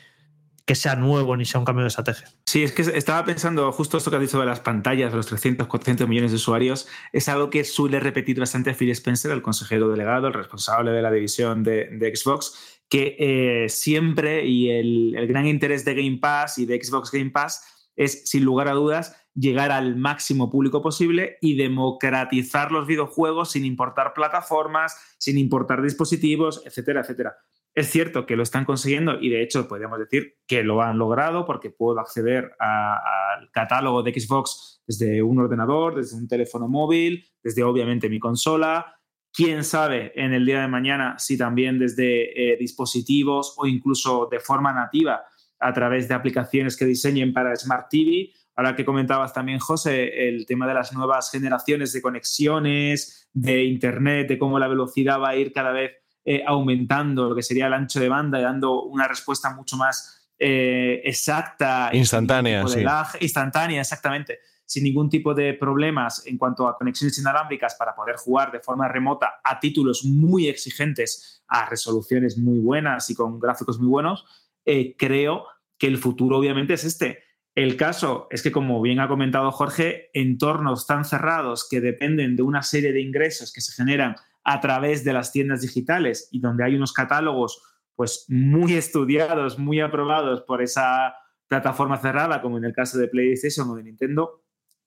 que 0.65 0.75
sea 0.75 0.97
nuevo 0.97 1.37
ni 1.37 1.45
sea 1.45 1.59
un 1.59 1.67
cambio 1.67 1.83
de 1.83 1.89
estrategia. 1.89 2.29
Sí, 2.47 2.63
es 2.63 2.73
que 2.73 2.83
estaba 2.83 3.25
pensando 3.25 3.71
justo 3.73 3.99
esto 3.99 4.11
que 4.11 4.17
has 4.17 4.23
dicho 4.23 4.41
de 4.41 4.47
las 4.47 4.61
pantallas, 4.61 5.11
de 5.11 5.19
los 5.19 5.27
300, 5.27 5.67
400 5.67 6.09
millones 6.09 6.31
de 6.31 6.37
usuarios, 6.37 6.89
es 7.13 7.29
algo 7.29 7.51
que 7.51 7.65
suele 7.65 8.01
repetir 8.01 8.41
bastante 8.41 8.73
Phil 8.73 8.91
Spencer, 8.91 9.31
el 9.33 9.43
consejero 9.43 9.91
delegado, 9.91 10.29
el 10.29 10.33
responsable 10.33 10.93
de 10.93 11.03
la 11.03 11.11
división 11.11 11.63
de, 11.63 11.89
de 11.91 12.17
Xbox, 12.17 12.81
que 12.89 13.17
eh, 13.19 13.69
siempre 13.69 14.47
y 14.47 14.71
el, 14.71 15.15
el 15.17 15.27
gran 15.27 15.47
interés 15.47 15.85
de 15.85 15.95
Game 15.95 16.19
Pass 16.19 16.57
y 16.59 16.65
de 16.65 16.83
Xbox 16.83 17.11
Game 17.11 17.31
Pass 17.31 17.91
es, 17.97 18.29
sin 18.29 18.45
lugar 18.45 18.69
a 18.69 18.73
dudas, 18.73 19.15
llegar 19.35 19.73
al 19.73 19.97
máximo 19.97 20.51
público 20.51 20.81
posible 20.81 21.39
y 21.41 21.57
democratizar 21.57 22.71
los 22.71 22.87
videojuegos 22.87 23.51
sin 23.51 23.65
importar 23.65 24.15
plataformas, 24.15 24.97
sin 25.19 25.39
importar 25.39 25.83
dispositivos, 25.83 26.63
etcétera, 26.65 27.01
etcétera. 27.01 27.37
Es 27.75 27.91
cierto 27.91 28.25
que 28.25 28.37
lo 28.37 28.45
están 28.45 28.65
consiguiendo 28.65 29.21
y 29.21 29.31
de 29.31 29.43
hecho 29.43 29.67
podríamos 29.67 29.99
decir 29.99 30.37
que 30.47 30.63
lo 30.63 30.81
han 30.81 30.97
logrado 30.97 31.45
porque 31.45 31.71
puedo 31.71 31.99
acceder 31.99 32.53
al 32.61 33.51
catálogo 33.51 34.05
de 34.05 34.13
Xbox 34.13 34.81
desde 34.87 35.23
un 35.23 35.41
ordenador, 35.41 35.97
desde 35.97 36.17
un 36.17 36.29
teléfono 36.29 36.69
móvil, 36.69 37.25
desde 37.43 37.65
obviamente 37.65 38.09
mi 38.09 38.21
consola. 38.21 38.95
Quién 39.33 39.65
sabe 39.65 40.13
en 40.15 40.33
el 40.33 40.47
día 40.47 40.61
de 40.61 40.69
mañana 40.69 41.19
si 41.19 41.37
también 41.37 41.81
desde 41.81 42.53
eh, 42.53 42.57
dispositivos 42.57 43.55
o 43.57 43.67
incluso 43.67 44.29
de 44.31 44.39
forma 44.39 44.73
nativa 44.73 45.25
a 45.59 45.73
través 45.73 46.07
de 46.07 46.15
aplicaciones 46.15 46.77
que 46.77 46.85
diseñen 46.85 47.33
para 47.33 47.57
Smart 47.57 47.89
TV. 47.91 48.31
Ahora 48.57 48.77
que 48.77 48.85
comentabas 48.85 49.33
también, 49.33 49.59
José, 49.59 50.29
el 50.29 50.47
tema 50.47 50.67
de 50.67 50.75
las 50.75 50.93
nuevas 50.93 51.31
generaciones 51.31 51.93
de 51.93 52.01
conexiones, 52.01 53.29
de 53.33 53.65
Internet, 53.65 54.29
de 54.29 54.39
cómo 54.39 54.59
la 54.59 54.69
velocidad 54.69 55.21
va 55.21 55.31
a 55.31 55.37
ir 55.37 55.53
cada 55.53 55.73
vez 55.73 55.93
eh, 56.25 56.43
aumentando 56.47 57.29
lo 57.29 57.35
que 57.35 57.43
sería 57.43 57.67
el 57.67 57.75
ancho 57.75 58.01
de 58.01 58.09
banda 58.09 58.39
y 58.39 58.43
dando 58.43 58.83
una 58.85 59.09
respuesta 59.09 59.55
mucho 59.55 59.77
más 59.77 60.25
eh, 60.39 61.03
exacta. 61.05 61.91
Instantánea, 61.93 62.67
sí. 62.67 62.83
lag, 62.83 63.09
instantánea, 63.21 63.81
exactamente. 63.81 64.39
Sin 64.65 64.85
ningún 64.85 65.11
tipo 65.11 65.35
de 65.35 65.55
problemas 65.55 66.27
en 66.27 66.39
cuanto 66.39 66.67
a 66.67 66.79
conexiones 66.79 67.19
inalámbricas 67.19 67.75
para 67.75 67.95
poder 67.95 68.17
jugar 68.17 68.53
de 68.53 68.61
forma 68.61 68.89
remota 68.89 69.35
a 69.45 69.61
títulos 69.61 70.05
muy 70.05 70.49
exigentes, 70.49 71.45
a 71.49 71.69
resoluciones 71.69 72.39
muy 72.39 72.61
buenas 72.61 73.11
y 73.11 73.15
con 73.15 73.39
gráficos 73.39 73.79
muy 73.79 73.89
buenos, 73.89 74.25
eh, 74.65 74.97
creo 74.97 75.45
que 75.77 75.89
el 75.89 75.99
futuro 75.99 76.39
obviamente 76.39 76.75
es 76.75 76.85
este. 76.85 77.24
El 77.55 77.77
caso 77.77 78.27
es 78.31 78.43
que, 78.43 78.51
como 78.51 78.81
bien 78.83 78.99
ha 78.99 79.07
comentado 79.09 79.53
Jorge, 79.53 80.11
entornos 80.13 80.87
tan 80.87 81.05
cerrados 81.05 81.69
que 81.69 81.81
dependen 81.81 82.35
de 82.37 82.43
una 82.43 82.63
serie 82.63 82.93
de 82.93 83.01
ingresos 83.01 83.53
que 83.53 83.61
se 83.61 83.73
generan 83.73 84.17
a 84.43 84.61
través 84.61 85.05
de 85.05 85.13
las 85.13 85.31
tiendas 85.33 85.61
digitales 85.63 86.29
y 86.33 86.41
donde 86.41 86.65
hay 86.65 86.75
unos 86.75 86.93
catálogos 86.93 87.63
pues 87.95 88.27
muy 88.29 88.75
estudiados, 88.75 89.57
muy 89.59 89.81
aprobados 89.81 90.43
por 90.43 90.63
esa 90.63 91.15
plataforma 91.47 91.97
cerrada, 91.99 92.43
como 92.43 92.59
en 92.59 92.65
el 92.65 92.73
caso 92.73 92.99
de 92.99 93.07
PlayStation 93.07 93.71
o 93.71 93.77
de 93.77 93.85
Nintendo, 93.85 94.43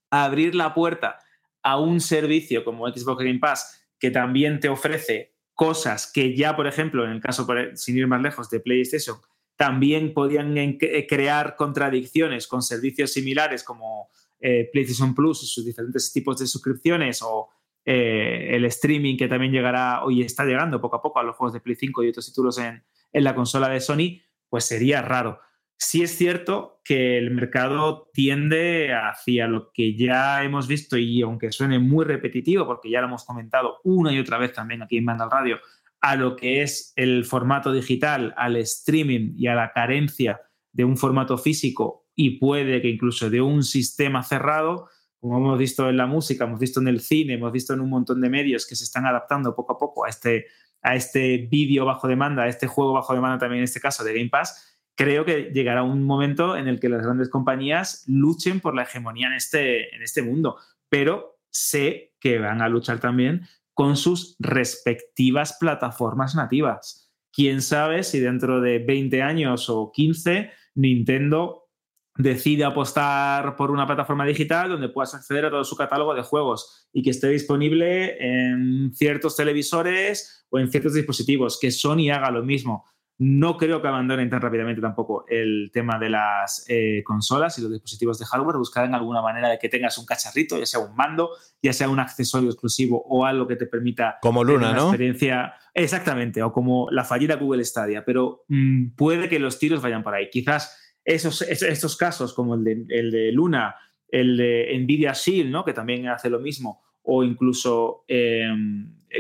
abrir 0.10 0.54
la 0.54 0.74
puerta 0.74 1.18
a 1.64 1.80
un 1.80 2.02
servicio 2.02 2.66
como 2.66 2.88
Xbox 2.88 3.24
Game 3.24 3.40
Pass 3.40 3.82
que 3.98 4.12
también 4.12 4.60
te 4.60 4.68
ofrece 4.68 5.36
cosas 5.54 6.12
que 6.14 6.36
ya, 6.36 6.56
por 6.56 6.68
ejemplo, 6.68 7.06
en 7.06 7.12
el 7.12 7.22
caso, 7.22 7.48
por- 7.48 7.78
sin 7.78 7.98
ir 7.98 8.08
más 8.08 8.22
lejos, 8.22 8.50
de 8.50 8.60
PlayStation, 8.60 9.18
también 9.58 10.14
podían 10.14 10.56
eh, 10.56 11.08
crear 11.10 11.56
contradicciones 11.56 12.48
con 12.48 12.62
servicios 12.62 13.12
similares 13.12 13.64
como 13.64 14.10
eh, 14.40 14.70
PlayStation 14.72 15.16
Plus 15.16 15.44
y 15.44 15.48
sus 15.48 15.66
diferentes 15.66 16.14
tipos 16.14 16.38
de 16.38 16.46
suscripciones 16.46 17.22
o 17.24 17.50
eh, 17.84 18.56
el 18.56 18.66
streaming 18.66 19.18
que 19.18 19.28
también 19.28 19.52
llegará 19.52 20.04
hoy 20.04 20.22
está 20.22 20.46
llegando 20.46 20.80
poco 20.80 20.98
a 20.98 21.02
poco 21.02 21.20
a 21.20 21.24
los 21.24 21.36
juegos 21.36 21.54
de 21.54 21.60
Play 21.60 21.76
5 21.76 22.04
y 22.04 22.10
otros 22.10 22.28
títulos 22.28 22.60
en, 22.60 22.84
en 23.12 23.24
la 23.24 23.34
consola 23.34 23.68
de 23.70 23.82
Sony, 23.82 24.22
pues 24.48 24.66
sería 24.66 25.02
raro. 25.02 25.40
Sí 25.80 26.04
es 26.04 26.16
cierto 26.16 26.82
que 26.84 27.18
el 27.18 27.32
mercado 27.32 28.10
tiende 28.14 28.94
hacia 28.94 29.48
lo 29.48 29.72
que 29.72 29.96
ya 29.96 30.44
hemos 30.44 30.68
visto 30.68 30.98
y 30.98 31.22
aunque 31.22 31.52
suene 31.52 31.80
muy 31.80 32.04
repetitivo, 32.06 32.66
porque 32.66 32.90
ya 32.90 33.00
lo 33.02 33.08
hemos 33.08 33.24
comentado 33.24 33.78
una 33.84 34.12
y 34.12 34.20
otra 34.20 34.38
vez 34.38 34.54
también 34.54 34.82
aquí 34.82 34.98
en 34.98 35.06
Mandal 35.06 35.32
Radio, 35.32 35.60
a 36.02 36.16
lo 36.16 36.36
que 36.36 36.62
es 36.62 36.94
el 36.96 37.26
formato 37.26 37.72
digital, 37.72 38.34
al 38.38 38.56
streaming 38.58 39.34
y 39.36 39.48
a 39.48 39.56
la 39.56 39.72
carencia 39.72 40.42
de 40.72 40.86
un 40.86 40.98
formato 40.98 41.38
físico 41.38 42.08
y 42.16 42.40
puede 42.40 42.82
que 42.82 42.90
incluso 42.90 43.30
de 43.30 43.42
un 43.42 43.64
sistema 43.64 44.24
cerrado, 44.24 44.90
como 45.20 45.38
hemos 45.38 45.58
visto 45.58 45.90
en 45.90 45.98
la 45.98 46.08
música, 46.08 46.46
hemos 46.46 46.60
visto 46.60 46.80
en 46.80 46.88
el 46.88 47.00
cine, 47.00 47.34
hemos 47.34 47.52
visto 47.52 47.74
en 47.74 47.82
un 47.82 47.90
montón 47.90 48.22
de 48.22 48.30
medios 48.30 48.66
que 48.66 48.76
se 48.76 48.84
están 48.84 49.06
adaptando 49.06 49.56
poco 49.56 49.74
a 49.74 49.78
poco 49.78 50.06
a 50.06 50.10
este, 50.10 50.46
a 50.82 50.96
este 50.96 51.48
vídeo 51.50 51.86
bajo 51.86 52.08
demanda, 52.08 52.44
a 52.44 52.48
este 52.48 52.68
juego 52.68 52.94
bajo 52.94 53.14
demanda 53.14 53.38
también 53.38 53.60
en 53.60 53.66
este 53.66 53.80
caso 53.80 54.04
de 54.04 54.14
Game 54.14 54.30
Pass, 54.30 54.80
creo 54.96 55.26
que 55.26 55.52
llegará 55.54 55.84
un 55.84 56.04
momento 56.04 56.58
en 56.58 56.68
el 56.68 56.80
que 56.80 56.90
las 56.90 57.04
grandes 57.04 57.30
compañías 57.30 58.04
luchen 58.08 58.60
por 58.60 58.76
la 58.76 58.84
hegemonía 58.84 59.28
en 59.28 59.34
este, 59.34 59.96
en 59.96 60.02
este 60.02 60.24
mundo, 60.24 60.58
pero 60.90 61.40
sé 61.52 62.16
que 62.20 62.40
van 62.40 62.62
a 62.62 62.70
luchar 62.70 63.00
también 63.00 63.48
con 63.78 63.96
sus 63.96 64.36
respectivas 64.40 65.56
plataformas 65.60 66.34
nativas. 66.34 67.12
Quién 67.32 67.62
sabe 67.62 68.02
si 68.02 68.20
dentro 68.20 68.60
de 68.60 68.80
20 68.80 69.22
años 69.22 69.70
o 69.70 69.92
15 69.92 70.50
Nintendo 70.74 71.70
decide 72.16 72.64
apostar 72.64 73.56
por 73.56 73.70
una 73.70 73.86
plataforma 73.86 74.26
digital 74.26 74.70
donde 74.70 74.90
puedas 74.90 75.14
acceder 75.14 75.46
a 75.46 75.52
todo 75.52 75.64
su 75.64 75.76
catálogo 75.76 76.16
de 76.16 76.24
juegos 76.24 76.88
y 76.92 77.04
que 77.04 77.12
esté 77.12 77.30
disponible 77.30 78.18
en 78.20 78.96
ciertos 78.96 79.36
televisores 79.36 80.48
o 80.50 80.58
en 80.58 80.72
ciertos 80.72 80.96
dispositivos, 80.96 81.60
que 81.62 81.70
Sony 81.70 82.10
haga 82.12 82.32
lo 82.32 82.44
mismo. 82.44 82.84
No 83.20 83.58
creo 83.58 83.82
que 83.82 83.88
abandonen 83.88 84.30
tan 84.30 84.42
rápidamente 84.42 84.80
tampoco 84.80 85.26
el 85.28 85.72
tema 85.74 85.98
de 85.98 86.10
las 86.10 86.64
eh, 86.68 87.02
consolas 87.04 87.58
y 87.58 87.64
los 87.64 87.72
dispositivos 87.72 88.20
de 88.20 88.26
hardware. 88.26 88.58
Buscarán 88.58 88.94
alguna 88.94 89.24
manera 89.24 89.50
de 89.50 89.58
que 89.58 89.70
tengas 89.70 89.98
un 89.98 90.06
cacharrito, 90.06 90.58
ya 90.60 90.66
sea 90.68 90.80
un 90.82 90.96
mando, 90.96 91.32
ya 91.64 91.74
sea 91.74 91.90
un 91.90 92.00
accesorio 92.00 92.50
exclusivo 92.50 93.04
o 93.08 93.26
algo 93.26 93.48
que 93.48 93.56
te 93.56 93.66
permita 93.66 94.18
Como 94.22 94.44
Luna, 94.44 94.70
una 94.70 94.78
¿no? 94.78 94.84
experiencia 94.90 95.54
exactamente 95.74 96.44
o 96.44 96.52
como 96.52 96.88
la 96.92 97.04
fallida 97.04 97.36
Google 97.36 97.64
Stadia 97.66 98.04
pero 98.06 98.44
mm, 98.48 98.90
puede 98.96 99.30
que 99.30 99.40
los 99.40 99.60
tiros 99.60 99.82
vayan 99.82 100.04
por 100.04 100.14
ahí 100.16 100.30
quizás 100.32 100.76
esos, 101.06 101.42
es- 101.44 101.62
estos 101.62 101.96
casos 101.98 102.34
como 102.34 102.56
el 102.56 102.64
de, 102.64 102.86
el 102.90 103.12
de 103.12 103.32
Luna 103.32 103.76
el 104.10 104.38
de 104.38 104.76
Nvidia 104.80 105.14
Shield 105.14 105.52
¿no? 105.52 105.64
que 105.66 105.74
también 105.74 106.08
hace 106.08 106.30
lo 106.30 106.40
mismo 106.40 106.84
o 107.04 107.24
incluso 107.24 108.04
eh, 108.08 108.48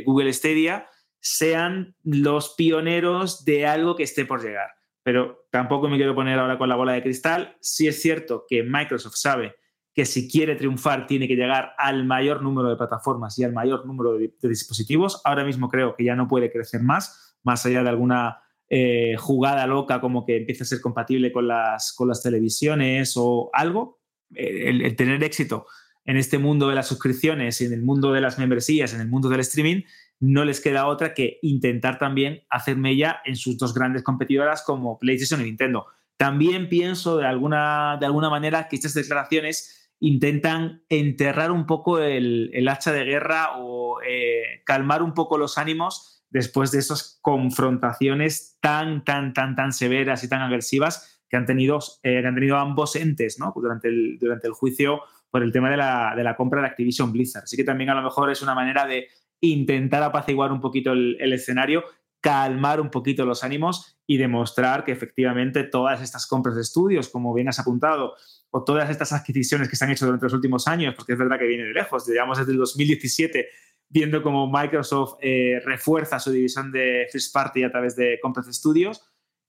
Google 0.05 0.33
Stadia 0.33 0.87
sean 1.19 1.95
los 2.03 2.53
pioneros 2.55 3.45
de 3.45 3.65
algo 3.65 3.95
que 3.95 4.03
esté 4.03 4.25
por 4.25 4.43
llegar 4.43 4.69
pero 5.03 5.47
tampoco 5.51 5.87
me 5.87 5.97
quiero 5.97 6.13
poner 6.13 6.37
ahora 6.37 6.57
con 6.57 6.69
la 6.69 6.75
bola 6.75 6.93
de 6.93 7.03
cristal 7.03 7.55
sí 7.59 7.87
es 7.87 8.01
cierto 8.01 8.45
que 8.47 8.63
Microsoft 8.63 9.15
sabe 9.15 9.55
que 9.97 10.05
si 10.05 10.29
quiere 10.29 10.55
triunfar 10.55 11.07
tiene 11.07 11.27
que 11.27 11.35
llegar 11.35 11.73
al 11.75 12.05
mayor 12.05 12.43
número 12.43 12.69
de 12.69 12.75
plataformas 12.75 13.39
y 13.39 13.43
al 13.43 13.51
mayor 13.51 13.83
número 13.87 14.15
de, 14.15 14.31
dispositivos. 14.43 15.23
Ahora 15.25 15.43
mismo 15.43 15.69
creo 15.69 15.95
que 15.95 16.03
ya 16.03 16.15
no 16.15 16.27
puede 16.27 16.51
crecer 16.51 16.83
más, 16.83 17.35
más 17.41 17.65
allá 17.65 17.81
de 17.81 17.89
alguna 17.89 18.43
eh, 18.69 19.15
jugada 19.17 19.65
loca 19.65 19.99
como 19.99 20.23
que 20.23 20.37
empiece 20.37 20.61
a 20.61 20.65
ser 20.67 20.81
compatible 20.81 21.31
con 21.31 21.47
las, 21.47 21.93
con 21.93 22.07
las 22.07 22.21
televisiones 22.21 23.15
o 23.17 23.49
algo. 23.53 23.99
Eh, 24.35 24.69
el 24.69 24.95
tener 24.95 25.23
éxito 25.23 25.65
en 26.05 26.17
este 26.17 26.37
mundo 26.37 26.69
de 26.69 26.75
las 26.75 26.87
suscripciones, 26.87 27.59
en 27.61 27.73
el 27.73 27.81
mundo 27.81 28.13
de 28.13 28.21
las 28.21 28.37
membresías, 28.37 28.93
en 28.93 29.01
el 29.01 29.07
mundo 29.07 29.29
del 29.29 29.39
streaming, 29.39 29.81
no 30.19 30.45
les 30.45 30.61
queda 30.61 30.87
otra 30.87 31.13
que 31.13 31.39
intentar 31.41 31.99
también 31.99 32.43
hacer 32.49 32.77
mella 32.77 33.21
en 33.25 33.35
sus 33.35 33.57
dos 33.57 33.73
grandes 33.73 34.03
competidoras 34.03 34.63
como 34.63 34.97
PlayStation 34.97 35.41
y 35.41 35.45
Nintendo. 35.45 35.85
También 36.17 36.69
pienso 36.69 37.17
de 37.17 37.27
alguna, 37.27 37.97
de 37.99 38.07
alguna 38.07 38.29
manera 38.29 38.67
que 38.67 38.75
estas 38.75 38.95
declaraciones 38.95 39.91
intentan 39.99 40.83
enterrar 40.89 41.51
un 41.51 41.65
poco 41.65 41.99
el, 41.99 42.67
hacha 42.69 42.91
de 42.91 43.03
guerra 43.03 43.57
o 43.57 43.99
eh, 44.01 44.61
calmar 44.65 45.03
un 45.03 45.13
poco 45.13 45.37
los 45.37 45.57
ánimos 45.57 46.23
después 46.29 46.71
de 46.71 46.79
esas 46.79 47.19
confrontaciones 47.21 48.57
tan, 48.59 49.03
tan, 49.03 49.33
tan, 49.33 49.55
tan 49.55 49.71
severas 49.71 50.23
y 50.23 50.29
tan 50.29 50.41
agresivas 50.41 51.21
que 51.29 51.37
han 51.37 51.45
tenido, 51.45 51.79
eh, 52.03 52.25
han 52.25 52.35
tenido 52.35 52.57
ambos 52.57 52.95
entes 52.95 53.39
¿no? 53.39 53.53
durante, 53.55 53.87
el, 53.87 54.17
durante 54.19 54.47
el 54.47 54.53
juicio 54.53 55.01
por 55.29 55.43
el 55.43 55.51
tema 55.51 55.69
de 55.69 55.77
la, 55.77 56.13
de 56.15 56.23
la 56.23 56.35
compra 56.35 56.61
de 56.61 56.67
Activision 56.67 57.11
Blizzard. 57.11 57.43
Así 57.43 57.57
que 57.57 57.63
también 57.63 57.89
a 57.89 57.95
lo 57.95 58.01
mejor 58.01 58.31
es 58.31 58.41
una 58.41 58.55
manera 58.55 58.85
de 58.85 59.07
intentar 59.41 60.03
apaciguar 60.03 60.51
un 60.51 60.61
poquito 60.61 60.93
el, 60.93 61.33
escenario, 61.33 61.83
calmar 62.21 62.81
un 62.81 62.89
poquito 62.89 63.25
los 63.25 63.43
ánimos 63.43 63.97
y 64.07 64.17
demostrar 64.17 64.83
que 64.83 64.91
efectivamente 64.91 65.63
todas 65.63 66.01
estas 66.01 66.27
compras 66.27 66.55
de 66.55 66.61
estudios, 66.61 67.09
como 67.09 67.33
bien 67.33 67.49
has 67.49 67.59
apuntado, 67.59 68.15
o 68.49 68.63
todas 68.63 68.89
estas 68.89 69.13
adquisiciones 69.13 69.69
que 69.69 69.75
se 69.75 69.85
han 69.85 69.91
hecho 69.91 70.05
durante 70.05 70.25
los 70.25 70.33
últimos 70.33 70.67
años, 70.67 70.95
porque 70.95 71.13
es 71.13 71.19
verdad 71.19 71.37
que 71.37 71.45
viene 71.45 71.65
de 71.65 71.73
lejos, 71.73 72.05
digamos 72.05 72.37
desde 72.37 72.53
el 72.53 72.57
2017, 72.57 73.47
viendo 73.89 74.23
cómo 74.23 74.49
Microsoft 74.51 75.17
eh, 75.21 75.61
refuerza 75.63 76.19
su 76.19 76.31
división 76.31 76.71
de 76.71 77.07
First 77.11 77.33
Party 77.33 77.63
a 77.63 77.71
través 77.71 77.95
de 77.95 78.19
compras 78.21 78.45
de 78.45 78.51
estudios, 78.51 79.01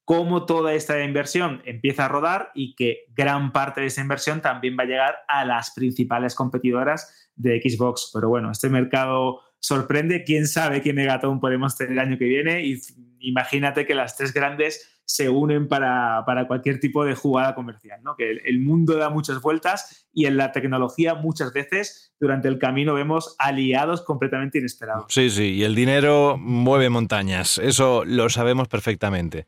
cómo 0.09 0.47
toda 0.47 0.73
esta 0.73 1.03
inversión 1.05 1.61
empieza 1.67 2.07
a 2.07 2.09
rodar 2.09 2.51
y 2.55 2.75
que 2.75 3.05
gran 3.15 3.53
parte 3.53 3.83
de 3.83 3.89
esa 3.89 4.01
inversión 4.01 4.41
también 4.41 4.75
va 4.79 4.85
a 4.85 4.87
llegar 4.87 5.17
a 5.29 5.45
las 5.45 5.73
principales 5.73 6.35
competidoras 6.35 7.31
de 7.37 7.61
Xbox. 7.61 8.11
Pero 8.15 8.31
bueno, 8.31 8.51
este 8.51 8.71
mercado 8.71 9.43
sorprende, 9.61 10.25
quién 10.25 10.47
sabe 10.47 10.83
qué 10.83 10.93
megatón 10.93 11.41
podemos 11.41 11.77
tener 11.77 11.93
el 11.93 11.99
año 11.99 12.19
que 12.19 12.27
viene 12.27 12.65
y 12.65 12.81
imagínate 13.21 13.87
que 13.87 13.95
las 13.95 14.17
tres 14.17 14.33
grandes 14.33 14.98
se 15.09 15.31
unen 15.31 15.69
para, 15.69 16.23
para 16.27 16.47
cualquier 16.47 16.81
tipo 16.81 17.03
de 17.03 17.15
jugada 17.15 17.55
comercial, 17.55 17.99
¿no? 18.03 18.15
que 18.15 18.31
el, 18.31 18.43
el, 18.45 18.61
mundo 18.61 18.95
da 18.95 19.09
muchas 19.09 19.41
vueltas 19.41 20.07
y 20.13 20.27
en 20.27 20.37
la 20.37 20.53
tecnología 20.53 21.15
muchas 21.15 21.55
veces 21.55 22.13
durante 22.21 22.49
el 22.49 22.59
camino 22.59 22.93
vemos 22.93 23.35
aliados 23.39 24.03
completamente 24.03 24.59
inesperados. 24.59 25.07
Sí, 25.09 25.31
sí, 25.31 25.55
y 25.55 25.65
el 25.65 25.75
dinero 25.75 26.37
mueve 26.39 26.91
montañas, 26.91 27.57
eso 27.57 28.05
lo 28.05 28.29
sabemos 28.29 28.69
perfectamente. 28.69 29.47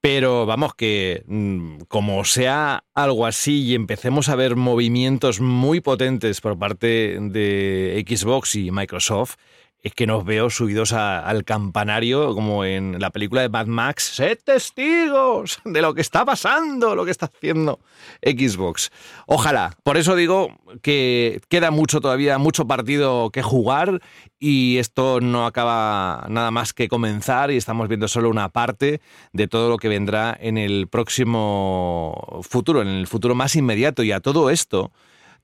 Pero 0.00 0.46
vamos 0.46 0.74
que 0.74 1.24
mm, 1.26 1.80
como 1.88 2.24
sea 2.24 2.84
algo 2.94 3.26
así 3.26 3.64
y 3.64 3.74
empecemos 3.74 4.30
a 4.30 4.36
ver 4.36 4.56
movimientos 4.56 5.40
muy 5.40 5.82
potentes 5.82 6.40
por 6.40 6.58
parte 6.58 7.18
de 7.20 8.02
Xbox 8.08 8.54
y 8.54 8.70
Microsoft, 8.70 9.34
es 9.86 9.94
que 9.94 10.08
nos 10.08 10.24
veo 10.24 10.50
subidos 10.50 10.92
al 10.92 11.44
campanario 11.44 12.34
como 12.34 12.64
en 12.64 12.98
la 12.98 13.10
película 13.10 13.42
de 13.42 13.48
Mad 13.48 13.66
Max. 13.66 14.16
¡Sed 14.16 14.36
testigos 14.44 15.60
de 15.64 15.80
lo 15.80 15.94
que 15.94 16.00
está 16.00 16.24
pasando, 16.24 16.96
lo 16.96 17.04
que 17.04 17.12
está 17.12 17.26
haciendo 17.26 17.78
Xbox! 18.20 18.90
Ojalá. 19.28 19.76
Por 19.84 19.96
eso 19.96 20.16
digo 20.16 20.58
que 20.82 21.40
queda 21.48 21.70
mucho 21.70 22.00
todavía, 22.00 22.36
mucho 22.38 22.66
partido 22.66 23.30
que 23.30 23.42
jugar 23.42 24.00
y 24.40 24.78
esto 24.78 25.20
no 25.20 25.46
acaba 25.46 26.26
nada 26.30 26.50
más 26.50 26.72
que 26.72 26.88
comenzar 26.88 27.52
y 27.52 27.56
estamos 27.56 27.86
viendo 27.86 28.08
solo 28.08 28.28
una 28.28 28.48
parte 28.48 29.00
de 29.32 29.46
todo 29.46 29.68
lo 29.68 29.76
que 29.76 29.86
vendrá 29.88 30.36
en 30.40 30.58
el 30.58 30.88
próximo 30.88 32.40
futuro, 32.42 32.82
en 32.82 32.88
el 32.88 33.06
futuro 33.06 33.36
más 33.36 33.54
inmediato. 33.54 34.02
Y 34.02 34.10
a 34.10 34.18
todo 34.18 34.50
esto, 34.50 34.90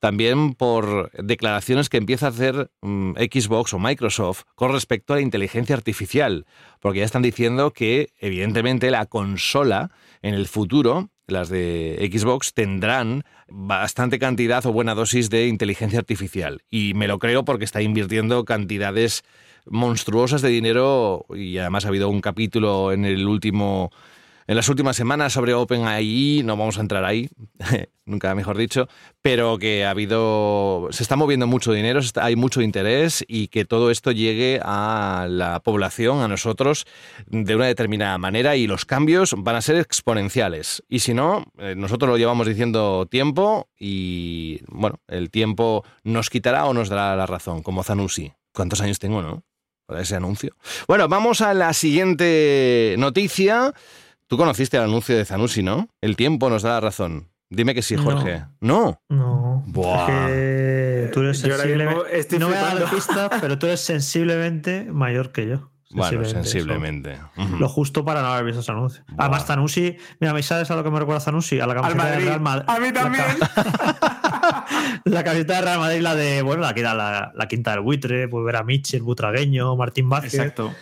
también 0.03 0.55
por 0.55 1.13
declaraciones 1.13 1.89
que 1.89 1.97
empieza 1.97 2.27
a 2.27 2.31
hacer 2.31 2.73
mm, 2.81 3.13
Xbox 3.13 3.73
o 3.73 3.79
Microsoft 3.79 4.43
con 4.57 4.73
respecto 4.73 5.13
a 5.13 5.17
la 5.17 5.23
inteligencia 5.23 5.77
artificial, 5.77 6.45
porque 6.81 6.99
ya 6.99 7.05
están 7.05 7.23
diciendo 7.23 7.73
que 7.73 8.09
evidentemente 8.19 8.91
la 8.91 9.07
consola 9.07 9.93
en 10.21 10.35
el 10.35 10.49
futuro, 10.49 11.11
las 11.29 11.51
de 11.51 12.11
Xbox, 12.13 12.53
tendrán 12.53 13.23
bastante 13.49 14.19
cantidad 14.19 14.67
o 14.67 14.73
buena 14.73 14.97
dosis 14.97 15.31
de 15.31 15.47
inteligencia 15.47 16.01
artificial. 16.01 16.63
Y 16.69 16.95
me 16.95 17.07
lo 17.07 17.21
creo 17.21 17.45
porque 17.45 17.65
está 17.65 17.81
invirtiendo 17.81 18.45
cantidades 18.45 19.23
monstruosas 19.67 20.43
de 20.43 20.49
dinero 20.49 21.27
y 21.33 21.59
además 21.59 21.85
ha 21.85 21.89
habido 21.89 22.09
un 22.09 22.21
capítulo 22.21 22.91
en 22.91 23.05
el 23.05 23.29
último 23.29 23.93
en 24.47 24.57
las 24.57 24.69
últimas 24.69 24.97
semanas 24.97 25.33
sobre 25.33 25.55
OpenAI, 25.55 26.43
no 26.45 26.57
vamos 26.57 26.79
a 26.79 26.81
entrar 26.81 27.05
ahí, 27.05 27.29
nunca 28.05 28.35
mejor 28.35 28.57
dicho, 28.57 28.89
pero 29.21 29.59
que 29.59 29.85
ha 29.85 29.91
habido, 29.91 30.89
se 30.91 31.03
está 31.03 31.17
moviendo 31.17 31.47
mucho 31.47 31.73
dinero, 31.73 32.01
hay 32.17 32.37
mucho 32.37 32.61
interés 32.61 33.25
y 33.29 33.49
que 33.49 33.65
todo 33.65 33.91
esto 33.91 34.13
llegue 34.13 34.61
a 34.63 35.27
la 35.29 35.61
población, 35.61 36.21
a 36.21 36.29
nosotros, 36.29 36.87
de 37.27 37.55
una 37.57 37.67
determinada 37.67 38.19
manera 38.19 38.57
y 38.57 38.67
los 38.67 38.85
cambios 38.85 39.35
van 39.37 39.57
a 39.57 39.63
ser 39.63 39.77
exponenciales. 39.77 40.83
Y 40.89 41.01
si 41.01 41.15
no, 41.15 41.45
eh, 41.59 41.75
nosotros 41.77 42.11
lo 42.11 42.19
llevamos 42.19 42.47
diciendo 42.47 43.07
tiempo 43.11 43.69
y, 43.79 44.61
bueno, 44.69 45.01
el 45.09 45.31
tiempo 45.31 45.85
nos 46.05 46.31
quitará 46.31 46.67
o 46.67 46.75
nos 46.75 46.89
dará 46.89 47.17
la 47.17 47.27
razón, 47.27 47.63
como 47.63 47.83
Zanussi. 47.83 48.33
¿Cuántos 48.53 48.81
años 48.81 48.99
tengo, 48.99 49.23
no? 49.23 49.45
Para 49.87 50.03
ese 50.03 50.15
anuncio. 50.15 50.55
Bueno, 50.87 51.09
vamos 51.09 51.41
a 51.41 51.55
la 51.55 51.73
siguiente 51.73 52.95
noticia. 52.99 53.73
Tú 54.33 54.39
conociste 54.39 54.79
el 54.79 54.85
anuncio 54.85 55.15
de 55.15 55.27
Zanussi, 55.27 55.63
¿no? 55.63 55.91
El 56.01 56.17
tiempo 56.17 56.49
nos 56.49 56.63
da 56.63 56.71
la 56.71 56.81
razón. 56.81 57.29
Dime 57.51 57.75
que 57.75 57.83
sí, 57.83 57.97
No. 57.97 58.03
Jorge. 58.03 58.47
No. 58.63 58.99
No. 59.11 59.63
Buah. 59.67 60.09
Es 60.09 61.09
que 61.09 61.11
tú 61.13 61.21
eres 61.21 61.45
no 62.41 62.47
voy 62.47 62.57
a 62.57 62.63
dar 62.63 62.89
pistas, 62.89 63.29
pero 63.43 63.59
tú 63.59 63.67
eres 63.67 63.81
sensiblemente 63.81 64.87
mayor 64.91 65.33
que 65.33 65.49
yo. 65.49 65.71
Bueno, 65.91 66.25
Sensiblemente. 66.25 67.19
Lo 67.59 67.69
justo 67.69 68.07
para 68.07 68.23
no 68.23 68.29
haber 68.29 68.47
visto 68.47 68.61
ese 68.61 68.73
anuncio. 68.73 69.05
Además, 69.19 69.45
Zanussi, 69.45 69.99
mira, 70.19 70.33
¿me 70.33 70.43
sabes 70.43 70.71
a 70.71 70.77
lo 70.77 70.83
que 70.83 70.91
me 70.91 70.99
recuerda 70.99 71.21
Zanussi? 71.21 71.61
A 71.61 71.67
la 71.67 71.75
Al 71.75 71.81
camiseta 71.83 72.05
de 72.05 72.11
Madrid. 72.13 72.27
Real 72.27 72.41
Madrid. 72.41 72.65
A 72.69 72.81
mí 72.81 72.93
también. 72.95 73.25
La, 73.39 74.67
la 75.05 75.25
camiseta 75.25 75.57
de 75.57 75.61
Real 75.61 75.79
Madrid, 75.79 76.01
la 76.01 76.15
de, 76.15 76.41
bueno, 76.41 76.63
la 76.63 76.73
que 76.73 76.81
era 76.81 76.95
la, 76.95 77.33
la 77.35 77.49
quinta 77.49 77.73
del 77.73 77.81
buitre, 77.81 78.29
pues 78.29 78.47
ver 78.47 78.57
a 78.57 78.63
Mitchell, 78.63 79.03
Butragueño, 79.03 79.77
Martín 79.77 80.09
Vázquez. 80.09 80.33
Exacto. 80.37 80.73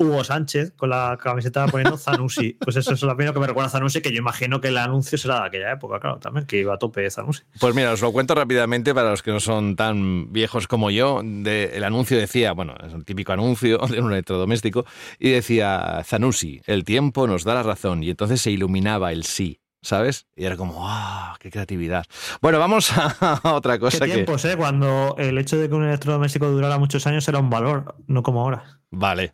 Hugo 0.00 0.24
Sánchez 0.24 0.72
con 0.76 0.90
la 0.90 1.18
camiseta 1.22 1.66
poniendo 1.66 1.98
Zanussi. 1.98 2.56
Pues 2.58 2.74
eso 2.76 2.94
es 2.94 3.02
lo 3.02 3.14
primero 3.14 3.34
que 3.34 3.40
me 3.40 3.46
recuerda 3.46 3.66
a 3.68 3.70
Zanussi, 3.70 4.00
que 4.00 4.10
yo 4.10 4.18
imagino 4.18 4.60
que 4.60 4.68
el 4.68 4.78
anuncio 4.78 5.18
será 5.18 5.40
de 5.42 5.46
aquella 5.48 5.72
época, 5.72 6.00
claro, 6.00 6.18
también, 6.18 6.46
que 6.46 6.58
iba 6.58 6.74
a 6.74 6.78
tope 6.78 7.08
Zanussi. 7.10 7.42
Pues 7.60 7.74
mira, 7.74 7.92
os 7.92 8.00
lo 8.00 8.10
cuento 8.12 8.34
rápidamente 8.34 8.94
para 8.94 9.10
los 9.10 9.22
que 9.22 9.30
no 9.30 9.40
son 9.40 9.76
tan 9.76 10.32
viejos 10.32 10.66
como 10.66 10.90
yo. 10.90 11.20
De- 11.22 11.70
el 11.74 11.84
anuncio 11.84 12.16
decía, 12.18 12.52
bueno, 12.52 12.74
es 12.86 12.92
un 12.94 13.04
típico 13.04 13.32
anuncio 13.32 13.78
de 13.78 14.00
un 14.00 14.12
electrodoméstico, 14.12 14.86
y 15.18 15.30
decía, 15.30 16.00
Zanussi, 16.04 16.62
el 16.66 16.84
tiempo 16.84 17.26
nos 17.26 17.44
da 17.44 17.54
la 17.54 17.62
razón. 17.62 18.02
Y 18.02 18.10
entonces 18.10 18.40
se 18.40 18.50
iluminaba 18.50 19.12
el 19.12 19.24
sí. 19.24 19.60
¿Sabes? 19.82 20.26
Y 20.36 20.44
era 20.44 20.58
como, 20.58 20.86
¡ah! 20.86 21.36
¡Qué 21.40 21.50
creatividad! 21.50 22.04
Bueno, 22.42 22.58
vamos 22.58 22.92
a 22.96 23.40
otra 23.54 23.74
Qué 23.74 23.80
cosa 23.80 24.04
que. 24.04 24.12
tiempos, 24.12 24.44
¿eh? 24.44 24.54
Cuando 24.58 25.14
el 25.16 25.38
hecho 25.38 25.56
de 25.56 25.70
que 25.70 25.74
un 25.74 25.84
electrodoméstico 25.84 26.48
durara 26.50 26.76
muchos 26.78 27.06
años 27.06 27.26
era 27.28 27.38
un 27.38 27.48
valor, 27.48 27.94
no 28.06 28.22
como 28.22 28.42
ahora. 28.42 28.80
Vale. 28.90 29.32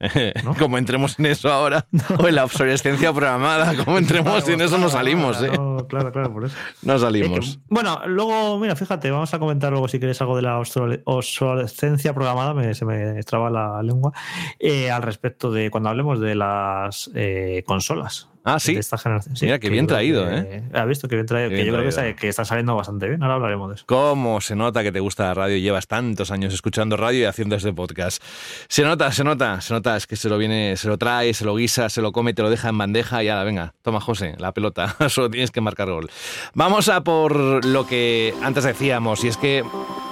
¿No? 0.44 0.54
Como 0.54 0.78
entremos 0.78 1.18
en 1.18 1.26
eso 1.26 1.52
ahora, 1.52 1.86
o 2.18 2.28
en 2.28 2.34
la 2.34 2.44
obsolescencia 2.44 3.12
programada, 3.12 3.74
como 3.84 3.98
entremos 3.98 4.48
y 4.48 4.52
en 4.52 4.60
eso 4.60 4.78
no 4.78 4.88
salimos, 4.88 5.42
¿eh? 5.42 5.50
Claro, 5.86 6.10
claro, 6.12 6.32
por 6.32 6.44
eso. 6.46 6.56
No 6.82 6.98
salimos. 6.98 7.58
bueno, 7.68 8.00
luego, 8.06 8.58
mira, 8.58 8.74
fíjate, 8.76 9.10
vamos 9.10 9.32
a 9.34 9.38
comentar 9.38 9.70
luego 9.70 9.86
si 9.88 9.98
queréis 10.00 10.20
algo 10.20 10.36
de 10.36 10.42
la 10.42 10.58
obsole- 10.58 11.02
obsolescencia 11.04 12.14
programada, 12.14 12.54
me- 12.54 12.74
se 12.74 12.84
me 12.84 13.22
traba 13.22 13.50
la 13.50 13.82
lengua, 13.82 14.12
eh, 14.58 14.90
al 14.90 15.02
respecto 15.02 15.50
de 15.52 15.70
cuando 15.70 15.88
hablemos 15.90 16.20
de 16.20 16.34
las 16.34 17.10
eh, 17.14 17.62
consolas. 17.66 18.28
Ah, 18.44 18.58
sí. 18.58 18.72
De 18.72 18.80
esta 18.80 18.96
generación. 18.96 19.36
Sí, 19.36 19.44
Mira, 19.44 19.58
qué 19.58 19.66
que 19.66 19.70
bien 19.72 19.86
traído, 19.86 20.26
que- 20.26 20.36
¿eh? 20.38 20.62
¿Has 20.72 20.86
visto? 20.86 21.06
Que 21.06 21.16
bien 21.16 21.26
traído. 21.26 21.50
Qué 21.50 21.56
que 21.56 21.62
bien 21.64 21.66
yo 21.66 21.72
creo 21.74 21.84
que, 21.86 21.92
traído. 21.94 22.10
está, 22.12 22.20
que 22.20 22.28
está 22.28 22.44
saliendo 22.46 22.74
bastante 22.74 23.06
bien. 23.06 23.22
Ahora 23.22 23.34
hablaremos 23.34 23.68
de 23.68 23.74
eso. 23.74 23.84
¿Cómo 23.86 24.40
se 24.40 24.56
nota 24.56 24.82
que 24.82 24.90
te 24.90 25.00
gusta 25.00 25.24
la 25.24 25.34
radio 25.34 25.56
y 25.56 25.60
llevas 25.60 25.86
tantos 25.86 26.30
años 26.30 26.54
escuchando 26.54 26.96
radio 26.96 27.20
y 27.20 27.24
haciendo 27.24 27.56
este 27.56 27.74
podcast? 27.74 28.22
Se 28.68 28.84
nota, 28.84 29.12
se 29.12 29.22
nota, 29.22 29.60
se 29.60 29.74
nota, 29.74 29.98
es 29.98 30.06
que 30.06 30.16
se 30.16 30.30
lo 30.30 30.38
viene, 30.38 30.76
se 30.78 30.88
lo 30.88 30.96
trae, 30.96 31.34
se 31.34 31.44
lo 31.44 31.56
guisa, 31.56 31.90
se 31.90 32.00
lo 32.00 32.10
come, 32.12 32.32
te 32.32 32.40
lo 32.40 32.48
deja 32.48 32.70
en 32.70 32.78
bandeja 32.78 33.22
y 33.22 33.28
ahora, 33.28 33.44
venga, 33.44 33.74
toma 33.82 34.00
José, 34.00 34.34
la 34.38 34.52
pelota, 34.52 34.96
solo 35.10 35.28
tienes 35.28 35.50
que 35.50 35.60
marcar 35.68 35.90
gol. 35.90 36.10
Vamos 36.54 36.88
a 36.88 37.02
por 37.02 37.64
lo 37.64 37.86
que 37.86 38.34
antes 38.42 38.64
decíamos, 38.64 39.22
y 39.24 39.28
es 39.28 39.36
que 39.36 39.62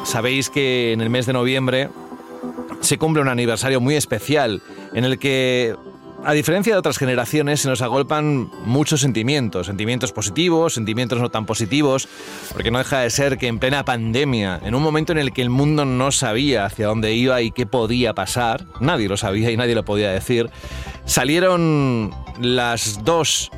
sabéis 0.05 0.51
que 0.51 0.93
en 0.93 1.01
el 1.01 1.11
mes 1.11 1.27
de 1.27 1.33
noviembre 1.33 1.89
se 2.81 2.99
cumple 2.99 3.23
un 3.23 3.29
aniversario 3.29 3.81
muy 3.81 3.97
especial 3.97 4.63
en 4.95 5.05
el 5.05 5.19
que 5.19 5.75
a 6.25 6.33
diferencia 6.33 6.73
de 6.73 6.79
otras 6.81 6.99
generaciones, 6.99 7.61
se 7.61 7.69
nos 7.69 7.83
agolpan 7.83 8.51
muchos 8.65 9.01
sentimientos, 9.01 9.69
sentimientos 9.69 10.11
positivos, 10.11 10.75
sentimientos 10.75 11.21
no 11.21 11.31
tan 11.31 11.47
positivos, 11.47 12.09
porque 12.53 12.73
no 12.73 12.79
deja 12.79 13.01
de 13.01 13.11
ser 13.11 13.39
que 13.39 13.47
en 13.47 13.61
plena 13.61 13.85
pandemia, 13.85 14.61
en 14.65 14.75
un 14.75 14.83
momento 14.83 15.13
en 15.13 15.19
el 15.19 15.33
que 15.33 15.43
el 15.43 15.51
mundo 15.51 15.85
no 15.85 16.11
sabía 16.11 16.65
hacia 16.65 16.89
dónde 16.89 17.13
iba 17.15 17.43
y 17.43 17.53
qué 17.53 17.65
podía 17.65 18.13
pasar, 18.13 18.67
nadie 18.81 19.09
lo 19.09 19.17
sabía 19.17 19.53
y 19.53 19.57
nadie 19.57 19.77
lo 19.77 19.85
podía 19.85 20.11
decir, 20.11 20.51
salieron 21.05 22.13
las 22.41 23.05
dos 23.05 23.53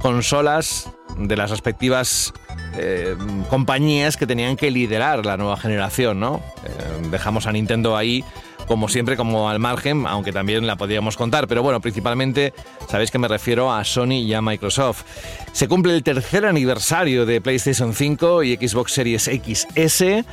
consolas 0.00 0.93
de 1.18 1.36
las 1.36 1.50
respectivas 1.50 2.32
eh, 2.76 3.16
compañías 3.48 4.16
que 4.16 4.26
tenían 4.26 4.56
que 4.56 4.70
liderar 4.70 5.24
la 5.24 5.36
nueva 5.36 5.56
generación, 5.56 6.20
¿no? 6.20 6.42
Eh, 6.64 7.08
dejamos 7.10 7.46
a 7.46 7.52
Nintendo 7.52 7.96
ahí 7.96 8.24
como 8.66 8.88
siempre, 8.88 9.16
como 9.16 9.50
al 9.50 9.58
margen, 9.58 10.06
aunque 10.06 10.32
también 10.32 10.66
la 10.66 10.76
podríamos 10.76 11.16
contar. 11.16 11.46
Pero 11.46 11.62
bueno, 11.62 11.80
principalmente 11.80 12.54
sabéis 12.88 13.10
que 13.10 13.18
me 13.18 13.28
refiero 13.28 13.72
a 13.72 13.84
Sony 13.84 14.22
y 14.24 14.34
a 14.34 14.42
Microsoft. 14.42 15.04
Se 15.52 15.68
cumple 15.68 15.94
el 15.94 16.02
tercer 16.02 16.46
aniversario 16.46 17.26
de 17.26 17.40
PlayStation 17.40 17.94
5 17.94 18.42
y 18.42 18.56
Xbox 18.56 18.92
Series 18.92 19.24
XS. 19.24 20.24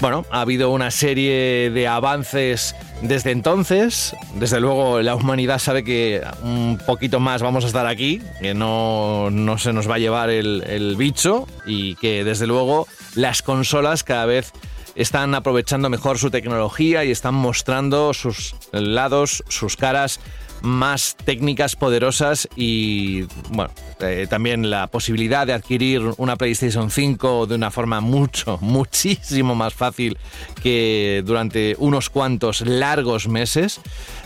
Bueno, 0.00 0.26
ha 0.30 0.40
habido 0.42 0.70
una 0.70 0.90
serie 0.90 1.70
de 1.70 1.88
avances 1.88 2.74
desde 3.00 3.30
entonces. 3.30 4.14
Desde 4.34 4.60
luego, 4.60 5.00
la 5.00 5.14
humanidad 5.14 5.58
sabe 5.58 5.84
que 5.84 6.22
un 6.42 6.78
poquito 6.84 7.20
más 7.20 7.42
vamos 7.42 7.64
a 7.64 7.68
estar 7.68 7.86
aquí, 7.86 8.20
que 8.40 8.54
no, 8.54 9.30
no 9.30 9.56
se 9.58 9.72
nos 9.72 9.88
va 9.88 9.94
a 9.94 9.98
llevar 9.98 10.30
el, 10.30 10.62
el 10.66 10.96
bicho 10.96 11.46
y 11.66 11.94
que 11.96 12.24
desde 12.24 12.46
luego 12.46 12.86
las 13.14 13.42
consolas 13.42 14.04
cada 14.04 14.26
vez 14.26 14.52
están 14.94 15.34
aprovechando 15.34 15.88
mejor 15.88 16.18
su 16.18 16.30
tecnología 16.30 17.04
y 17.04 17.10
están 17.10 17.34
mostrando 17.34 18.14
sus 18.14 18.54
lados, 18.72 19.42
sus 19.48 19.76
caras 19.76 20.20
más 20.64 21.16
técnicas 21.24 21.76
poderosas 21.76 22.48
y 22.56 23.22
bueno, 23.50 23.70
eh, 24.00 24.26
también 24.28 24.70
la 24.70 24.86
posibilidad 24.86 25.46
de 25.46 25.52
adquirir 25.52 26.02
una 26.16 26.36
PlayStation 26.36 26.90
5 26.90 27.46
de 27.46 27.54
una 27.54 27.70
forma 27.70 28.00
mucho, 28.00 28.58
muchísimo 28.62 29.54
más 29.54 29.74
fácil 29.74 30.16
que 30.62 31.22
durante 31.24 31.76
unos 31.78 32.10
cuantos 32.10 32.62
largos 32.62 33.28
meses. 33.28 33.80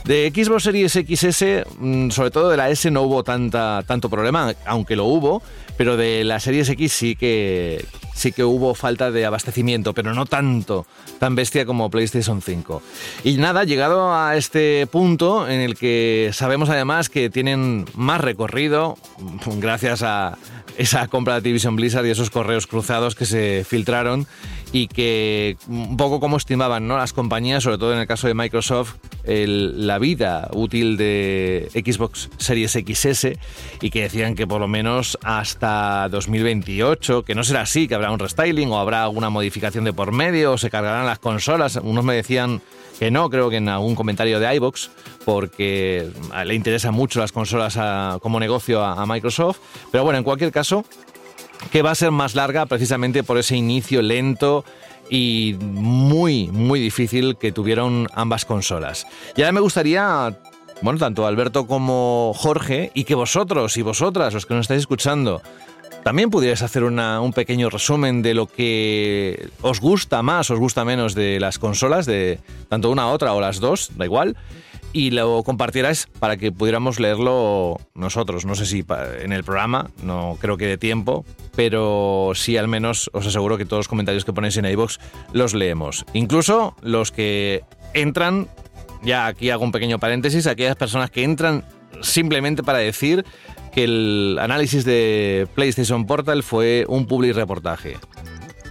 De 0.05 0.32
Xbox 0.34 0.62
Series 0.62 0.93
XS, 0.93 1.66
mm, 1.78 2.11
sobre 2.11 2.30
todo 2.30 2.49
de 2.49 2.57
la 2.57 2.70
S 2.70 2.91
no 2.91 3.03
hubo 3.03 3.24
tanta, 3.24 3.82
tanto 3.86 4.09
problema, 4.09 4.55
aunque 4.64 4.97
lo 4.97 5.05
hubo, 5.07 5.43
pero 5.79 5.97
de 5.97 6.24
la 6.24 6.41
Series 6.41 6.68
X 6.68 6.93
sí 6.93 7.14
que, 7.14 7.87
sí 8.12 8.33
que 8.33 8.43
hubo 8.43 8.74
falta 8.74 9.12
de 9.12 9.24
abastecimiento, 9.24 9.95
pero 9.95 10.12
no 10.12 10.26
tanto, 10.26 10.87
tan 11.20 11.37
bestia 11.37 11.64
como 11.64 11.89
PlayStation 11.89 12.43
5. 12.43 12.83
Y 13.22 13.37
nada, 13.37 13.62
llegado 13.62 14.12
a 14.12 14.37
este 14.37 14.89
punto 14.89 15.49
en 15.49 15.61
el 15.61 15.76
que 15.76 16.31
sabemos 16.35 16.68
además 16.68 17.09
que 17.09 17.31
tienen 17.31 17.87
más 17.95 18.20
recorrido, 18.20 18.99
gracias 19.59 20.03
a 20.03 20.37
esa 20.79 21.09
compra 21.09 21.35
de 21.35 21.39
Activision 21.39 21.76
Blizzard 21.76 22.07
y 22.07 22.11
esos 22.11 22.31
correos 22.31 22.66
cruzados 22.66 23.14
que 23.14 23.26
se 23.26 23.64
filtraron 23.68 24.26
y 24.72 24.87
que 24.87 25.57
un 25.66 25.97
poco 25.97 26.20
como 26.20 26.37
estimaban 26.37 26.87
¿no? 26.87 26.97
las 26.97 27.12
compañías, 27.12 27.64
sobre 27.64 27.79
todo 27.79 27.93
en 27.93 27.99
el 27.99 28.07
caso 28.07 28.29
de 28.29 28.35
Microsoft, 28.35 28.95
la 29.24 29.99
vida 29.99 30.49
útil 30.53 30.97
de 30.97 31.68
Xbox 31.74 32.31
Series 32.39 32.72
XS 32.72 33.33
y 33.83 33.91
que 33.91 34.03
decían 34.03 34.37
que 34.37 34.47
por 34.47 34.61
lo 34.61 34.68
menos 34.68 35.18
hasta 35.22 36.09
2028, 36.11 37.24
que 37.24 37.35
no 37.35 37.43
será 37.43 37.62
así, 37.62 37.89
que 37.89 37.97
habrá 37.97 38.12
un 38.12 38.20
restyling 38.20 38.70
o 38.70 38.79
habrá 38.79 39.03
alguna 39.03 39.31
modificación 39.31 39.85
de 39.85 39.93
por 39.93 40.12
medio 40.12 40.53
o 40.53 40.59
se 40.59 40.70
cargarán 40.70 41.07
las 41.07 41.18
consolas. 41.18 41.76
Unos 41.83 42.05
me 42.05 42.14
decían 42.14 42.62
que 42.99 43.11
no, 43.11 43.31
creo 43.31 43.49
que 43.51 43.57
en 43.57 43.69
algún 43.69 43.95
comentario 43.95 44.41
de 44.41 44.55
iBox, 44.57 44.91
porque 45.25 46.11
le 46.45 46.55
interesan 46.55 46.95
mucho 46.95 47.21
las 47.21 47.33
consolas 47.33 47.77
a- 47.77 48.19
como 48.23 48.41
negocio 48.41 48.83
a, 48.85 49.01
a 49.01 49.07
Microsoft. 49.07 49.59
Pero 49.93 50.05
bueno, 50.05 50.19
en 50.19 50.25
cualquier 50.25 50.51
caso, 50.53 50.85
que 51.71 51.83
va 51.83 51.91
a 51.93 51.95
ser 51.95 52.11
más 52.11 52.35
larga 52.35 52.67
precisamente 52.67 53.23
por 53.23 53.39
ese 53.39 53.57
inicio 53.57 54.03
lento 54.03 54.65
y 55.11 55.57
muy, 55.61 56.49
muy 56.49 56.81
difícil 56.81 57.37
que 57.37 57.53
tuvieron 57.53 58.09
ambas 58.15 58.45
consolas. 58.45 59.07
Y 59.37 59.43
ahora 59.43 59.53
me 59.53 59.61
gustaría, 59.61 60.37
bueno, 60.83 60.99
tanto 60.99 61.27
Alberto 61.27 61.67
como 61.67 62.33
Jorge, 62.37 62.91
y 62.95 63.05
que 63.05 63.15
vosotros 63.15 63.77
y 63.77 63.83
vosotras, 63.83 64.35
los 64.35 64.45
que 64.47 64.55
nos 64.55 64.65
estáis 64.65 64.81
escuchando, 64.81 65.41
también 66.09 66.31
pudierais 66.31 66.63
hacer 66.63 66.85
un 66.85 67.33
pequeño 67.35 67.69
resumen 67.69 68.23
de 68.23 68.33
lo 68.33 68.47
que 68.47 69.51
os 69.61 69.79
gusta 69.79 70.23
más, 70.23 70.51
os 70.51 70.59
gusta 70.59 70.83
menos 70.83 71.15
de 71.15 71.39
las 71.39 71.59
consolas, 71.59 72.07
de 72.07 72.41
tanto 72.71 72.91
una 72.91 73.09
otra 73.09 73.35
o 73.35 73.43
las 73.43 73.61
dos, 73.61 73.91
da 73.95 74.07
igual, 74.07 74.35
y 74.95 75.11
lo 75.11 75.43
compartierais 75.43 76.09
para 76.19 76.39
que 76.39 76.51
pudiéramos 76.51 76.99
leerlo 76.99 77.79
nosotros. 77.93 78.47
No 78.47 78.55
sé 78.55 78.65
si 78.65 78.87
en 79.21 79.35
el 79.35 79.45
programa, 79.45 79.91
no 80.03 80.39
creo 80.41 80.57
que 80.57 80.65
de 80.65 80.79
tiempo, 80.79 81.27
pero 81.55 82.33
sí 82.35 82.57
al 82.57 82.69
menos 82.69 83.11
os 83.13 83.27
aseguro 83.27 83.59
que 83.59 83.67
todos 83.67 83.81
los 83.81 83.89
comentarios 83.89 84.25
que 84.25 84.33
ponéis 84.33 84.57
en 84.57 84.65
iVoox 84.65 84.97
los 85.35 85.53
leemos. 85.53 86.07
Incluso 86.15 86.75
los 86.81 87.13
que 87.13 87.65
entran, 87.93 88.49
ya 89.03 89.27
aquí 89.27 89.51
hago 89.51 89.63
un 89.63 89.73
pequeño 89.73 89.99
paréntesis, 89.99 90.47
aquellas 90.47 90.77
personas 90.77 91.11
que 91.11 91.23
entran 91.23 91.67
simplemente 92.01 92.63
para 92.63 92.79
decir 92.79 93.27
que 93.79 93.85
el 93.85 94.39
análisis 94.41 94.85
de 94.85 95.47
PlayStation 95.55 96.05
Portal 96.05 96.43
fue 96.43 96.85
un 96.89 97.07
public 97.07 97.37
reportaje. 97.37 97.97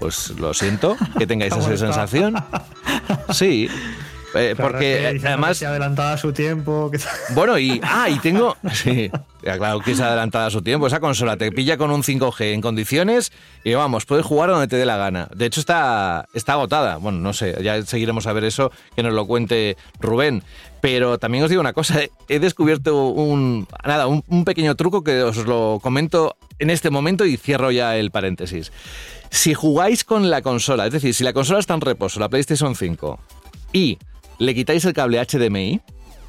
Pues 0.02 0.32
lo 0.32 0.54
siento 0.54 0.98
que 1.18 1.26
tengáis 1.26 1.54
¿Cómo 1.54 1.66
esa 1.66 1.78
sensación. 1.78 2.36
Sí, 3.30 3.70
eh, 4.36 4.54
Claro, 4.56 4.72
porque 4.72 4.94
es 4.94 5.00
que 5.00 5.06
diciendo 5.14 5.28
además 5.30 5.58
se 5.58 5.66
adelantaba 5.66 6.14
a 6.14 6.18
su 6.18 6.34
tiempo. 6.34 6.90
que- 6.92 7.00
bueno, 7.34 7.58
y. 7.58 7.80
Ah, 7.84 8.10
y 8.10 8.20
tengo. 8.20 8.56
Sí, 8.74 9.10
claro 9.42 9.80
que 9.80 9.92
es 9.94 10.00
adelantada 10.02 10.48
a 10.48 10.50
su 10.52 10.62
tiempo. 10.62 10.88
Esa 10.88 11.00
consola 11.00 11.38
te 11.38 11.52
pilla 11.52 11.78
con 11.78 11.90
un 11.92 12.04
5G 12.04 12.54
en 12.54 12.62
condiciones 12.62 13.32
y 13.64 13.74
vamos, 13.74 14.06
puedes 14.06 14.26
jugar 14.26 14.50
donde 14.50 14.68
te 14.68 14.76
dé 14.76 14.86
la 14.86 14.98
gana. 14.98 15.30
De 15.34 15.46
hecho, 15.46 15.60
está, 15.62 16.28
está 16.34 16.54
agotada. 16.54 16.98
Bueno, 16.98 17.20
no 17.20 17.32
sé, 17.34 17.56
ya 17.64 17.82
seguiremos 17.84 18.28
a 18.28 18.34
ver 18.34 18.44
eso, 18.44 18.72
que 18.96 19.04
nos 19.04 19.14
lo 19.14 19.26
cuente 19.26 19.78
Rubén. 20.02 20.44
Pero 20.82 21.18
también 21.18 21.44
os 21.44 21.50
digo 21.50 21.62
una 21.62 21.74
cosa, 21.74 22.02
he- 22.04 22.12
he 22.28 22.40
descubierto 22.40 23.08
un. 23.08 23.68
Nada, 23.86 24.08
un, 24.08 24.24
un 24.28 24.44
pequeño 24.46 24.76
truco 24.76 25.04
que 25.04 25.24
os 25.24 25.38
lo 25.38 25.80
comento 25.82 26.36
en 26.60 26.70
este 26.70 26.90
momento 26.90 27.26
y 27.26 27.38
cierro 27.38 27.72
ya 27.72 27.96
el 27.98 28.12
paréntesis. 28.12 28.72
Si 29.30 29.54
jugáis 29.54 30.04
con 30.04 30.30
la 30.30 30.42
consola, 30.42 30.86
es 30.88 30.94
decir, 30.94 31.14
si 31.14 31.24
la 31.24 31.34
consola 31.34 31.60
está 31.60 31.74
en 31.74 31.82
reposo, 31.82 32.20
la 32.20 32.30
PlayStation 32.30 32.76
5, 32.76 33.20
y 33.74 33.98
le 34.40 34.56
quitáis 34.56 34.84
el 34.86 34.94
cable 34.94 35.24
HDMI 35.26 35.82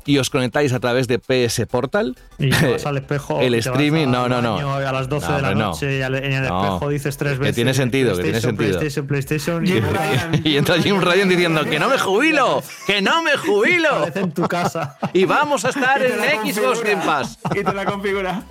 y 0.07 0.17
os 0.17 0.31
conectáis 0.31 0.73
a 0.73 0.81
través 0.81 1.07
de 1.07 1.19
PS 1.19 1.67
Portal, 1.67 2.17
Y 2.39 2.49
te 2.49 2.71
vas 2.73 2.87
al 2.87 2.97
espejo. 3.03 3.41
el 3.41 3.53
streaming, 3.57 4.07
no, 4.07 4.27
no, 4.27 4.41
no. 4.41 4.57
A 4.77 4.91
las 4.93 5.07
12 5.11 5.27
No, 5.29 5.37
de 5.37 5.43
la 5.43 5.49
hombre, 5.51 5.63
no. 5.65 5.71
noche 5.73 5.99
y 5.99 6.03
en 6.03 6.15
el 6.33 6.43
No. 6.49 6.65
espejo 6.65 6.89
dices 6.89 7.17
tres 7.19 7.33
Que 7.35 7.39
veces. 7.41 7.55
tiene 7.57 7.75
sentido, 7.75 8.17
que 8.17 8.23
tiene 8.23 8.41
sentido. 8.41 8.79
PlayStation, 8.79 9.07
PlayStation. 9.07 9.67
Jim 9.67 9.77
y 9.77 9.81
Ryan. 9.81 10.41
y 10.45 10.57
entra 10.57 10.81
Jim 10.81 10.99
Ryan 11.03 11.29
diciendo 11.29 11.63
que 11.65 11.79
no 11.79 11.91
me 11.91 11.99
jubilo, 11.99 12.63
que 12.87 13.03
no 13.03 13.23
me 13.23 13.37
jubilo. 13.37 14.07
en 14.15 14.33
tu 14.33 14.49
casa. 14.49 14.97
Y 15.13 15.27
vamos 15.27 15.67
a 15.67 15.69
estar 15.71 16.01
en 16.03 16.55
Xbox. 16.55 16.83
Game 16.83 17.05
Pass. 17.05 17.39
Y 17.55 17.63
te 17.63 17.73
la 17.75 17.85
configura. 17.85 18.43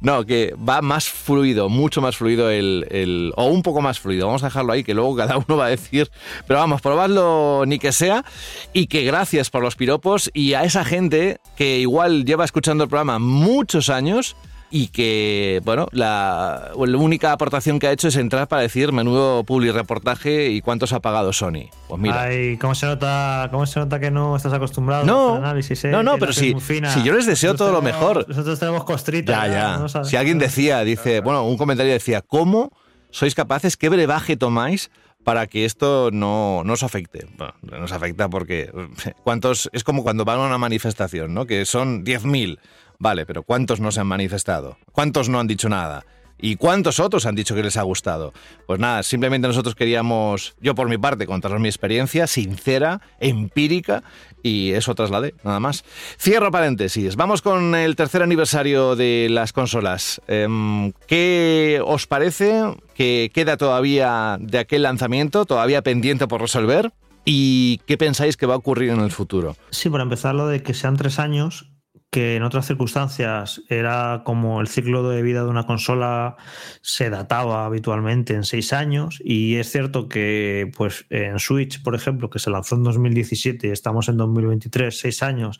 No, 0.00 0.24
que 0.26 0.54
va 0.56 0.82
más 0.82 1.08
fluido, 1.08 1.68
mucho 1.68 2.00
más 2.00 2.16
fluido 2.16 2.50
el, 2.50 2.86
el- 2.90 3.32
O 3.36 3.46
un 3.46 3.62
poco 3.62 3.80
más 3.80 4.00
fluido. 4.00 4.26
Vamos 4.26 4.42
a 4.42 4.46
dejarlo 4.46 4.72
ahí, 4.72 4.84
que 4.84 4.94
luego 4.94 5.14
cada 5.16 5.36
uno 5.38 5.56
va 5.56 5.66
a 5.66 5.70
decir. 5.70 6.10
Pero 6.46 6.58
vamos, 6.60 6.80
probadlo 6.82 7.64
ni 7.66 7.78
que 7.78 7.92
sea. 7.92 8.24
Y 8.72 8.86
que 8.86 9.02
gracias 9.04 9.50
por 9.50 9.62
los 9.62 9.76
piropos 9.76 10.30
y 10.34 10.54
a 10.54 10.64
esa 10.64 10.84
gente 10.84 11.38
que 11.56 11.78
igual 11.78 12.24
lleva 12.24 12.44
escuchando 12.44 12.84
el 12.84 12.90
programa 12.90 13.18
muchos 13.18 13.88
años. 13.90 14.36
Y 14.70 14.88
que, 14.88 15.60
bueno, 15.64 15.86
la, 15.92 16.72
la 16.76 16.96
única 16.98 17.30
aportación 17.30 17.78
que 17.78 17.86
ha 17.86 17.92
hecho 17.92 18.08
es 18.08 18.16
entrar 18.16 18.48
para 18.48 18.62
decir 18.62 18.90
menudo 18.90 19.44
public 19.44 19.72
reportaje 19.72 20.50
y 20.50 20.60
cuántos 20.62 20.92
ha 20.92 20.98
pagado 21.00 21.32
Sony. 21.32 21.68
Pues 21.88 22.00
mira. 22.00 22.22
Ay, 22.22 22.56
¿cómo 22.56 22.74
se 22.74 22.86
nota, 22.86 23.48
cómo 23.52 23.66
se 23.66 23.78
nota 23.78 24.00
que 24.00 24.10
no 24.10 24.34
estás 24.34 24.52
acostumbrado 24.52 25.04
No, 25.04 25.28
a 25.28 25.32
hacer 25.34 25.44
análisis? 25.44 25.84
eh? 25.84 25.90
no, 25.90 26.02
no, 26.02 26.18
pero 26.18 26.32
si- 26.32 26.56
si 26.58 27.02
yo 27.04 27.14
les 27.14 27.26
deseo 27.26 27.52
Nosotros 27.52 27.56
todo 27.58 27.72
lo 27.72 27.78
tenemos- 27.80 28.00
mejor. 28.00 28.28
Nosotros 28.28 28.58
tenemos 28.58 28.84
costrita. 28.84 29.46
Ya, 29.46 29.52
ya. 29.52 29.76
¿no? 29.78 30.04
Si 30.04 30.16
alguien 30.16 30.38
decía, 30.40 30.80
dice, 30.82 31.20
bueno, 31.20 31.46
un 31.46 31.56
comentario 31.56 31.92
decía, 31.92 32.20
¿cómo 32.22 32.72
sois 33.10 33.34
capaces, 33.36 33.76
qué 33.76 33.88
brebaje 33.88 34.36
tomáis 34.36 34.90
para 35.22 35.46
que 35.46 35.64
esto 35.66 36.10
no, 36.12 36.62
no 36.64 36.72
os 36.72 36.82
afecte? 36.82 37.26
Bueno, 37.38 37.54
no 37.62 37.78
nos 37.78 37.92
afecta 37.92 38.28
porque 38.28 38.72
cuántos 39.22 39.70
es 39.72 39.84
como 39.84 40.02
cuando 40.02 40.24
van 40.24 40.40
a 40.40 40.46
una 40.46 40.58
manifestación, 40.58 41.32
¿no? 41.32 41.46
Que 41.46 41.64
son 41.64 42.04
10.000. 42.04 42.58
Vale, 42.98 43.26
pero 43.26 43.42
¿cuántos 43.42 43.80
no 43.80 43.90
se 43.90 44.00
han 44.00 44.06
manifestado? 44.06 44.78
¿Cuántos 44.92 45.28
no 45.28 45.40
han 45.40 45.46
dicho 45.46 45.68
nada? 45.68 46.04
¿Y 46.40 46.56
cuántos 46.56 47.00
otros 47.00 47.26
han 47.26 47.34
dicho 47.34 47.54
que 47.54 47.62
les 47.62 47.76
ha 47.76 47.82
gustado? 47.82 48.32
Pues 48.66 48.80
nada, 48.80 49.02
simplemente 49.02 49.46
nosotros 49.46 49.74
queríamos, 49.74 50.54
yo 50.60 50.74
por 50.74 50.88
mi 50.88 50.98
parte, 50.98 51.26
contaros 51.26 51.60
mi 51.60 51.68
experiencia 51.68 52.26
sincera, 52.26 53.00
empírica, 53.20 54.02
y 54.42 54.72
eso 54.72 54.94
trasladé, 54.94 55.34
nada 55.42 55.60
más. 55.60 55.84
Cierro 56.18 56.50
paréntesis. 56.50 57.16
Vamos 57.16 57.40
con 57.40 57.74
el 57.74 57.96
tercer 57.96 58.22
aniversario 58.22 58.96
de 58.96 59.28
las 59.30 59.52
consolas. 59.52 60.20
Em, 60.26 60.92
¿Qué 61.06 61.80
os 61.84 62.06
parece 62.06 62.62
que 62.94 63.30
queda 63.32 63.56
todavía 63.56 64.36
de 64.40 64.58
aquel 64.58 64.82
lanzamiento, 64.82 65.46
todavía 65.46 65.82
pendiente 65.82 66.26
por 66.26 66.40
resolver? 66.42 66.92
¿Y 67.24 67.80
qué 67.86 67.96
pensáis 67.96 68.36
que 68.36 68.44
va 68.44 68.54
a 68.54 68.58
ocurrir 68.58 68.90
en 68.90 69.00
el 69.00 69.12
futuro? 69.12 69.56
Sí, 69.70 69.88
para 69.88 70.02
empezar, 70.02 70.34
lo 70.34 70.46
de 70.46 70.62
que 70.62 70.74
sean 70.74 70.96
tres 70.96 71.18
años, 71.18 71.70
que 72.14 72.36
en 72.36 72.44
otras 72.44 72.68
circunstancias 72.68 73.60
era 73.68 74.22
como 74.24 74.60
el 74.60 74.68
ciclo 74.68 75.08
de 75.08 75.20
vida 75.20 75.42
de 75.42 75.48
una 75.48 75.66
consola 75.66 76.36
se 76.80 77.10
databa 77.10 77.64
habitualmente 77.64 78.34
en 78.34 78.44
seis 78.44 78.72
años. 78.72 79.20
Y 79.24 79.56
es 79.56 79.72
cierto 79.72 80.08
que, 80.08 80.70
pues, 80.76 81.06
en 81.10 81.40
Switch, 81.40 81.82
por 81.82 81.96
ejemplo, 81.96 82.30
que 82.30 82.38
se 82.38 82.50
lanzó 82.50 82.76
en 82.76 82.84
2017 82.84 83.66
y 83.66 83.70
estamos 83.70 84.08
en 84.08 84.16
2023, 84.16 84.96
seis 84.96 85.24
años, 85.24 85.58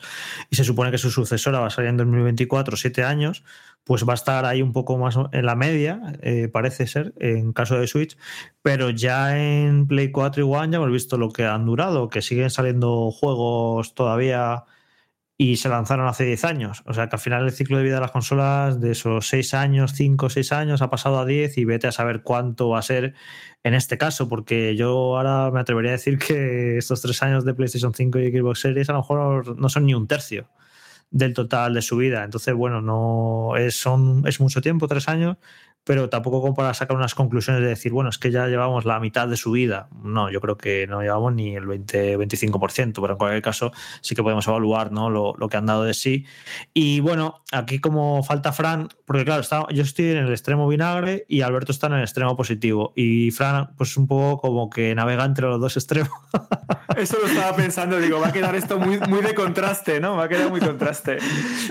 y 0.49 0.55
se 0.55 0.63
supone 0.63 0.91
que 0.91 0.97
su 0.97 1.11
sucesora 1.11 1.59
va 1.59 1.67
a 1.67 1.69
salir 1.71 1.89
en 1.89 1.97
2024, 1.97 2.77
siete 2.77 3.03
años, 3.03 3.43
pues 3.83 4.07
va 4.07 4.13
a 4.13 4.15
estar 4.15 4.45
ahí 4.45 4.61
un 4.61 4.71
poco 4.71 4.97
más 4.97 5.17
en 5.33 5.45
la 5.45 5.55
media, 5.55 5.99
eh, 6.21 6.47
parece 6.47 6.87
ser, 6.87 7.13
en 7.19 7.51
caso 7.51 7.77
de 7.77 7.87
Switch. 7.87 8.15
Pero 8.61 8.91
ya 8.91 9.37
en 9.37 9.87
Play 9.87 10.09
4 10.09 10.41
y 10.41 10.49
One 10.49 10.71
ya 10.71 10.77
hemos 10.77 10.91
visto 10.91 11.17
lo 11.17 11.31
que 11.31 11.43
han 11.43 11.65
durado, 11.65 12.07
que 12.07 12.21
siguen 12.21 12.49
saliendo 12.49 13.11
juegos 13.11 13.93
todavía 13.93 14.63
y 15.37 15.57
se 15.57 15.67
lanzaron 15.67 16.07
hace 16.07 16.23
10 16.23 16.45
años. 16.45 16.83
O 16.85 16.93
sea 16.93 17.09
que 17.09 17.17
al 17.17 17.19
final 17.19 17.43
el 17.43 17.51
ciclo 17.51 17.77
de 17.77 17.83
vida 17.83 17.95
de 17.95 18.01
las 18.01 18.11
consolas 18.11 18.79
de 18.79 18.91
esos 18.91 19.27
6 19.27 19.53
años, 19.53 19.93
5 19.93 20.25
o 20.27 20.29
6 20.29 20.51
años 20.53 20.81
ha 20.81 20.89
pasado 20.89 21.19
a 21.19 21.25
10 21.25 21.57
y 21.57 21.65
vete 21.65 21.87
a 21.87 21.91
saber 21.91 22.21
cuánto 22.23 22.69
va 22.69 22.79
a 22.79 22.81
ser 22.81 23.13
en 23.63 23.73
este 23.73 23.97
caso, 23.97 24.29
porque 24.29 24.75
yo 24.75 25.17
ahora 25.17 25.51
me 25.51 25.59
atrevería 25.59 25.91
a 25.91 25.93
decir 25.93 26.19
que 26.19 26.77
estos 26.77 27.01
3 27.01 27.23
años 27.23 27.45
de 27.45 27.53
PlayStation 27.53 27.93
5 27.93 28.19
y 28.19 28.31
Xbox 28.31 28.61
Series 28.61 28.89
a 28.89 28.93
lo 28.93 28.99
mejor 28.99 29.57
no 29.57 29.69
son 29.69 29.85
ni 29.85 29.93
un 29.93 30.07
tercio 30.07 30.47
del 31.11 31.33
total 31.33 31.73
de 31.73 31.81
su 31.81 31.97
vida. 31.97 32.23
Entonces, 32.23 32.53
bueno, 32.53 32.81
no 32.81 33.57
es, 33.57 33.85
es 34.25 34.39
mucho 34.39 34.61
tiempo, 34.61 34.87
3 34.87 35.07
años, 35.09 35.37
pero 35.85 36.09
tampoco 36.09 36.41
como 36.41 36.53
para 36.55 36.73
sacar 36.73 36.97
unas 36.97 37.15
conclusiones 37.15 37.61
de 37.61 37.69
decir, 37.69 37.93
bueno, 37.93 38.09
es 38.09 38.17
que 38.17 38.31
ya 38.31 38.47
llevamos 38.47 38.83
la 38.83 38.99
mitad 38.99 39.27
de 39.29 39.37
su 39.37 39.51
vida. 39.51 39.87
No, 40.03 40.29
yo 40.29 40.41
creo 40.41 40.57
que 40.57 40.87
no 40.87 41.01
llevamos 41.01 41.33
ni 41.33 41.55
el 41.55 41.65
20-25%, 41.65 42.93
pero 43.01 43.13
en 43.13 43.17
cualquier 43.17 43.41
caso 43.41 43.71
sí 44.01 44.15
que 44.15 44.23
podemos 44.23 44.47
evaluar 44.47 44.91
¿no? 44.91 45.09
lo, 45.09 45.33
lo 45.37 45.47
que 45.47 45.57
han 45.57 45.65
dado 45.65 45.83
de 45.83 45.93
sí. 45.93 46.25
Y 46.73 46.99
bueno, 46.99 47.43
aquí 47.51 47.79
como 47.79 48.23
falta 48.23 48.51
Fran, 48.51 48.89
porque 49.05 49.23
claro, 49.25 49.41
está, 49.41 49.65
yo 49.71 49.83
estoy 49.83 50.09
en 50.11 50.17
el 50.17 50.31
extremo 50.31 50.67
vinagre 50.67 51.25
y 51.29 51.41
Alberto 51.41 51.71
está 51.71 51.87
en 51.87 51.93
el 51.93 52.01
extremo 52.01 52.35
positivo. 52.35 52.91
Y 52.95 53.31
Fran, 53.31 53.75
pues 53.77 53.95
un 53.97 54.07
poco 54.07 54.41
como 54.41 54.69
que 54.69 54.93
navega 54.95 55.25
entre 55.25 55.45
los 55.47 55.59
dos 55.59 55.77
extremos. 55.77 56.09
Eso 56.97 57.17
lo 57.21 57.27
estaba 57.27 57.55
pensando, 57.55 57.99
digo, 57.99 58.19
va 58.21 58.27
a 58.27 58.31
quedar 58.31 58.55
esto 58.55 58.79
muy, 58.79 58.99
muy 59.09 59.21
de 59.21 59.33
contraste, 59.35 59.99
¿no? 59.99 60.15
Va 60.15 60.25
a 60.25 60.29
quedar 60.29 60.49
muy 60.49 60.61
contraste. 60.61 61.17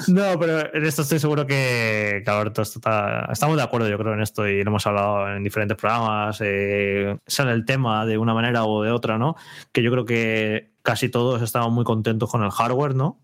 No, 0.09 0.39
pero 0.39 0.75
en 0.75 0.85
esto 0.85 1.01
estoy 1.03 1.19
seguro 1.19 1.47
que, 1.47 2.21
que 2.23 2.31
Alberto 2.31 2.61
está- 2.63 3.29
estamos 3.33 3.57
de 3.57 3.63
acuerdo, 3.63 3.89
yo 3.89 3.97
creo, 3.97 4.04
en 4.13 4.21
esto 4.21 4.47
y 4.47 4.63
lo 4.63 4.71
hemos 4.71 4.87
hablado 4.87 5.35
en 5.35 5.43
diferentes 5.43 5.77
programas. 5.77 6.39
eh, 6.45 7.17
sale 7.27 7.53
el 7.53 7.65
tema 7.65 8.05
de 8.05 8.19
una 8.19 8.35
manera 8.35 8.65
o 8.65 8.83
de 8.83 8.91
otra, 8.91 9.17
¿no? 9.19 9.37
Que 9.73 9.83
yo 9.83 9.91
creo 9.91 10.05
que 10.05 10.73
casi 10.83 11.09
todos 11.09 11.41
estamos 11.41 11.73
muy 11.73 11.85
contentos 11.85 12.31
con 12.31 12.43
el 12.43 12.51
hardware, 12.51 12.95
¿no? 12.95 13.21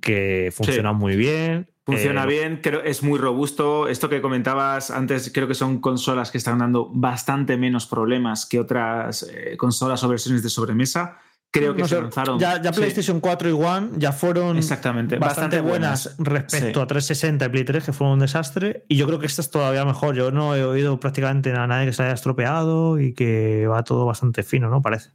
Que 0.00 0.52
funciona 0.54 0.90
Sí. 0.90 0.96
muy 0.96 1.16
bien. 1.16 1.70
Funciona 1.84 2.24
eh, 2.24 2.26
bien, 2.26 2.60
creo 2.62 2.82
es 2.82 3.02
muy 3.02 3.18
robusto. 3.18 3.88
Esto 3.88 4.10
que 4.10 4.20
comentabas 4.20 4.90
antes, 4.90 5.30
creo 5.32 5.48
que 5.48 5.54
son 5.54 5.80
consolas 5.80 6.30
que 6.30 6.36
están 6.36 6.58
dando 6.58 6.90
bastante 6.92 7.56
menos 7.56 7.86
problemas 7.86 8.44
que 8.44 8.60
otras 8.60 9.22
eh, 9.32 9.56
consolas 9.56 10.04
o 10.04 10.08
versiones 10.08 10.42
de 10.42 10.50
sobremesa. 10.50 11.16
Creo 11.50 11.74
que 11.74 11.80
no 11.82 11.88
se 11.88 11.94
sé, 11.96 12.02
lanzaron. 12.02 12.38
Ya, 12.38 12.60
ya 12.60 12.72
Sí, 12.72 12.78
PlayStation 12.80 13.20
4 13.20 13.48
y 13.48 13.52
One 13.52 13.88
ya 13.96 14.12
fueron 14.12 14.58
Exactamente, 14.58 15.16
bastante, 15.18 15.56
bastante 15.56 15.60
buenas, 15.60 16.16
buenas. 16.18 16.32
respecto 16.34 16.80
Sí. 16.80 16.84
a 16.84 16.86
360 16.86 17.46
y 17.46 17.48
Play 17.48 17.64
3, 17.64 17.84
que 17.84 17.92
fueron 17.92 18.14
un 18.14 18.18
desastre. 18.20 18.84
Y 18.88 18.96
yo 18.96 19.06
creo 19.06 19.18
que 19.18 19.26
esta 19.26 19.40
es 19.40 19.50
todavía 19.50 19.84
mejor. 19.86 20.14
Yo 20.14 20.30
no 20.30 20.54
he 20.54 20.64
oído 20.64 21.00
prácticamente 21.00 21.50
a 21.52 21.66
nadie 21.66 21.86
que 21.86 21.92
se 21.94 22.02
haya 22.02 22.12
estropeado 22.12 23.00
y 23.00 23.14
que 23.14 23.66
va 23.66 23.82
todo 23.82 24.04
bastante 24.04 24.42
fino, 24.42 24.68
¿no? 24.68 24.82
Parece. 24.82 25.10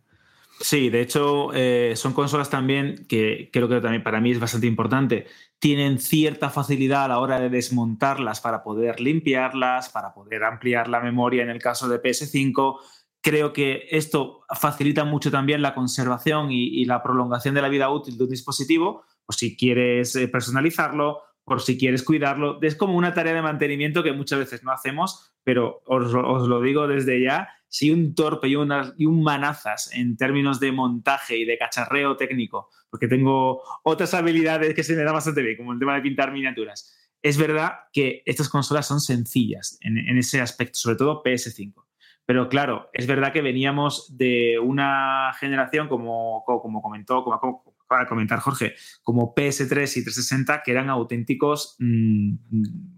Sí, 0.59 0.89
de 0.89 1.01
hecho, 1.01 1.49
eh, 1.53 1.93
son 1.95 2.13
consolas 2.13 2.49
también 2.49 3.05
que 3.09 3.49
creo 3.51 3.67
que 3.67 3.81
también 3.81 4.03
para 4.03 4.21
mí 4.21 4.31
es 4.31 4.39
bastante 4.39 4.67
importante. 4.67 5.25
Tienen 5.59 5.99
cierta 5.99 6.49
facilidad 6.49 7.05
a 7.05 7.07
la 7.09 7.19
hora 7.19 7.39
de 7.39 7.49
desmontarlas 7.49 8.39
para 8.39 8.63
poder 8.63 8.99
limpiarlas, 8.99 9.89
para 9.89 10.13
poder 10.13 10.43
ampliar 10.43 10.87
la 10.87 10.99
memoria 10.99 11.43
en 11.43 11.49
el 11.49 11.59
caso 11.61 11.87
de 11.89 12.01
PS5. 12.01 12.77
Creo 13.23 13.53
que 13.53 13.87
esto 13.89 14.41
facilita 14.59 15.05
mucho 15.05 15.31
también 15.31 15.61
la 15.61 15.73
conservación 15.73 16.51
y, 16.51 16.83
la 16.83 17.01
prolongación 17.01 17.55
de 17.55 17.61
la 17.61 17.69
vida 17.69 17.89
útil 17.89 18.17
de 18.17 18.25
un 18.25 18.29
dispositivo, 18.29 19.05
o 19.25 19.31
si 19.31 19.55
quieres 19.55 20.13
eh, 20.17 20.27
personalizarlo, 20.27 21.21
por 21.45 21.61
si 21.61 21.77
quieres 21.77 22.03
cuidarlo. 22.03 22.59
Es 22.61 22.75
como 22.75 22.97
una 22.97 23.13
tarea 23.13 23.33
de 23.33 23.41
mantenimiento 23.41 24.03
que 24.03 24.11
muchas 24.11 24.39
veces 24.39 24.63
no 24.65 24.73
hacemos, 24.73 25.31
pero 25.41 25.81
os, 25.85 26.13
os 26.13 26.47
lo 26.49 26.59
digo 26.59 26.85
desde 26.85 27.23
ya, 27.23 27.47
si 27.69 27.91
un 27.91 28.13
torpe 28.13 28.49
y, 28.49 28.57
una- 28.57 28.93
y 28.97 29.05
un 29.05 29.23
manazas 29.23 29.89
en 29.93 30.17
términos 30.17 30.59
de 30.59 30.73
montaje 30.73 31.37
y 31.37 31.45
de 31.45 31.57
cacharreo 31.57 32.17
técnico, 32.17 32.69
porque 32.89 33.07
tengo 33.07 33.61
otras 33.83 34.13
habilidades 34.13 34.73
que 34.73 34.83
se 34.83 34.97
me 34.97 35.03
da 35.03 35.13
bastante 35.13 35.41
bien, 35.41 35.55
como 35.55 35.71
el 35.71 35.79
tema 35.79 35.95
de 35.95 36.01
pintar 36.01 36.33
miniaturas. 36.33 36.93
Es 37.21 37.37
verdad 37.37 37.71
que 37.93 38.21
estas 38.25 38.49
consolas 38.49 38.85
son 38.85 38.99
sencillas 38.99 39.77
en, 39.79 39.97
en 39.97 40.17
ese 40.17 40.41
aspecto, 40.41 40.77
sobre 40.77 40.97
todo 40.97 41.23
PS5. 41.23 41.82
Pero 42.25 42.47
claro, 42.47 42.89
es 42.93 43.05
verdad 43.05 43.33
que 43.33 43.41
veníamos 43.41 44.17
de 44.17 44.57
una 44.59 45.33
generación, 45.39 45.87
como, 45.87 46.43
como 46.45 46.81
comentó, 46.81 47.23
como 47.23 47.39
como 47.39 47.99
de 47.99 48.07
comentar 48.07 48.39
Jorge, 48.39 48.75
como 49.03 49.35
PS3 49.35 49.97
y 49.97 50.03
360, 50.03 50.63
que 50.63 50.71
eran 50.71 50.89
auténticos, 50.89 51.75
mm, 51.79 52.35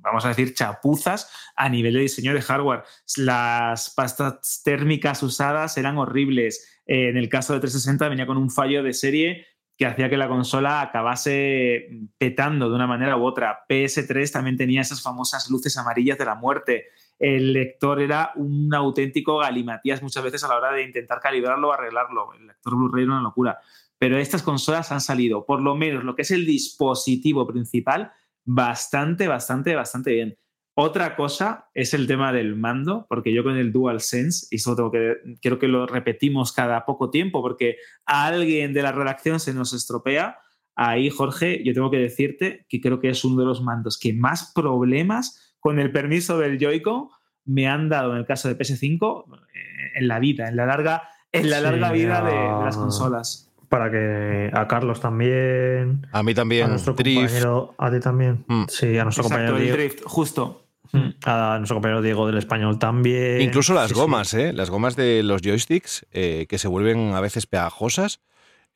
vamos 0.02 0.26
a 0.26 0.30
decir, 0.30 0.54
chapuzas 0.54 1.30
a 1.56 1.70
nivel 1.70 1.94
de 1.94 2.02
diseño 2.02 2.34
de 2.34 2.42
hardware. 2.42 2.84
Las 3.18 3.90
pastas 3.90 4.62
térmicas 4.64 5.22
usadas 5.24 5.78
eran 5.78 5.98
horribles. 5.98 6.82
Eh, 6.86 7.10
en 7.10 7.18
el 7.18 7.30
caso 7.30 7.54
de 7.54 7.60
360 7.60 8.08
venía 8.10 8.28
con 8.28 8.38
un 8.38 8.52
fallo 8.52 8.84
de 8.84 8.94
serie 8.94 9.46
que 9.78 9.86
hacía 9.86 10.10
que 10.10 10.16
la 10.16 10.30
consola 10.30 10.82
acabase 10.82 11.90
petando 12.18 12.70
de 12.70 12.76
una 12.76 12.88
manera 12.88 13.18
u 13.18 13.26
otra. 13.26 13.66
PS3 13.68 14.32
también 14.32 14.56
tenía 14.56 14.82
esas 14.82 15.02
famosas 15.02 15.50
luces 15.50 15.76
amarillas 15.78 16.18
de 16.18 16.26
la 16.26 16.36
muerte. 16.36 16.86
El 17.18 17.54
lector 17.54 18.02
era 18.02 18.32
un 18.36 18.74
auténtico 18.74 19.38
galimatías 19.38 20.02
muchas 20.02 20.24
veces 20.24 20.44
a 20.44 20.50
la 20.50 20.58
hora 20.58 20.72
de 20.74 20.84
intentar 20.84 21.20
calibrarlo 21.20 21.70
o 21.70 21.74
arreglarlo. 21.74 22.34
El 22.34 22.48
lector 22.48 22.76
Blu-ray 22.76 23.04
era 23.04 23.14
una 23.14 23.22
locura. 23.22 23.60
Pero 23.98 24.18
estas 24.18 24.44
consolas 24.44 24.92
han 24.92 25.02
salido, 25.02 25.46
por 25.46 25.62
lo 25.62 25.76
menos 25.76 26.04
lo 26.04 26.16
que 26.16 26.24
es 26.24 26.32
el 26.32 26.46
dispositivo 26.46 27.48
principal, 27.48 28.12
bastante, 28.44 29.28
bastante, 29.28 29.76
bastante 29.76 30.12
bien. 30.12 30.38
Otra 30.78 31.16
cosa 31.16 31.70
es 31.74 31.94
el 31.94 32.06
tema 32.06 32.34
del 32.34 32.58
mando, 32.58 33.06
porque 33.08 33.34
yo 33.34 33.46
con 33.46 33.56
el 33.56 33.72
DualSense, 33.72 34.48
y 34.52 34.58
eso 34.58 34.76
tengo 34.76 34.92
que, 34.92 35.16
quiero 35.42 35.58
que 35.58 35.70
lo 35.70 35.88
repetimos 35.88 36.52
cada 36.52 36.86
poco 36.86 37.10
tiempo, 37.10 37.42
porque 37.42 37.78
a 38.06 38.26
alguien 38.26 38.74
de 38.74 38.82
la 38.82 38.92
redacción 38.92 39.40
se 39.40 39.54
nos 39.54 39.72
estropea. 39.72 40.38
Ahí, 40.76 41.10
Jorge, 41.10 41.64
yo 41.64 41.74
tengo 41.74 41.90
que 41.90 42.00
decirte 42.00 42.66
que 42.68 42.82
creo 42.82 43.00
que 43.00 43.08
es 43.08 43.24
uno 43.24 43.40
de 43.40 43.46
los 43.46 43.62
mandos 43.62 43.98
que 43.98 44.14
más 44.14 44.52
problemas 44.54 45.55
con 45.66 45.80
el 45.80 45.92
permiso 45.92 46.38
del 46.38 46.60
Joy-Con 46.60 47.08
me 47.46 47.68
han 47.68 47.90
dado 47.90 48.12
en 48.12 48.20
el 48.20 48.26
caso 48.28 48.48
de 48.48 48.56
PS5 48.56 49.26
eh, 49.52 49.92
en 49.96 50.08
la 50.08 50.20
vida, 50.20 50.48
en 50.48 50.56
la 50.58 50.68
larga, 50.68 51.10
en 51.32 51.50
la 51.50 51.58
Sí, 51.58 51.64
larga 51.64 51.92
vida 51.92 52.22
de, 52.22 52.32
de 52.34 52.38
ah. 52.38 52.62
las 52.66 52.78
consolas. 52.78 53.52
Para 53.68 53.90
que 53.90 54.52
a 54.54 54.68
Carlos 54.68 55.02
también, 55.02 56.06
A 56.12 56.22
mí 56.22 56.34
a 56.34 56.36
también. 56.36 56.70
nuestro 56.70 56.94
Drift. 56.94 57.18
compañero, 57.20 57.74
a 57.80 57.90
ti 57.92 58.00
también. 58.00 58.46
Mm. 58.48 58.66
Sí, 58.68 58.96
a 59.00 59.04
nuestro 59.06 59.24
Exacto, 59.24 59.54
compañero 59.54 59.58
el 59.58 59.64
Diego. 59.64 59.78
drift, 59.78 60.04
justo. 60.06 60.68
Mm. 60.92 61.10
A 61.26 61.56
nuestro 61.58 61.78
compañero 61.78 62.02
Diego 62.04 62.28
del 62.28 62.38
español 62.38 62.78
también. 62.78 63.42
Incluso 63.42 63.74
las 63.74 63.88
Sí, 63.90 63.96
sí. 63.96 64.00
gomas, 64.00 64.34
¿eh? 64.36 64.54
Las 64.54 64.70
gomas 64.70 64.96
de 64.96 65.24
los 65.24 65.42
joysticks 65.42 66.06
eh, 66.12 66.46
que 66.48 66.60
se 66.60 66.68
vuelven 66.68 67.16
a 67.16 67.22
veces 67.22 67.48
pegajosas 67.48 68.20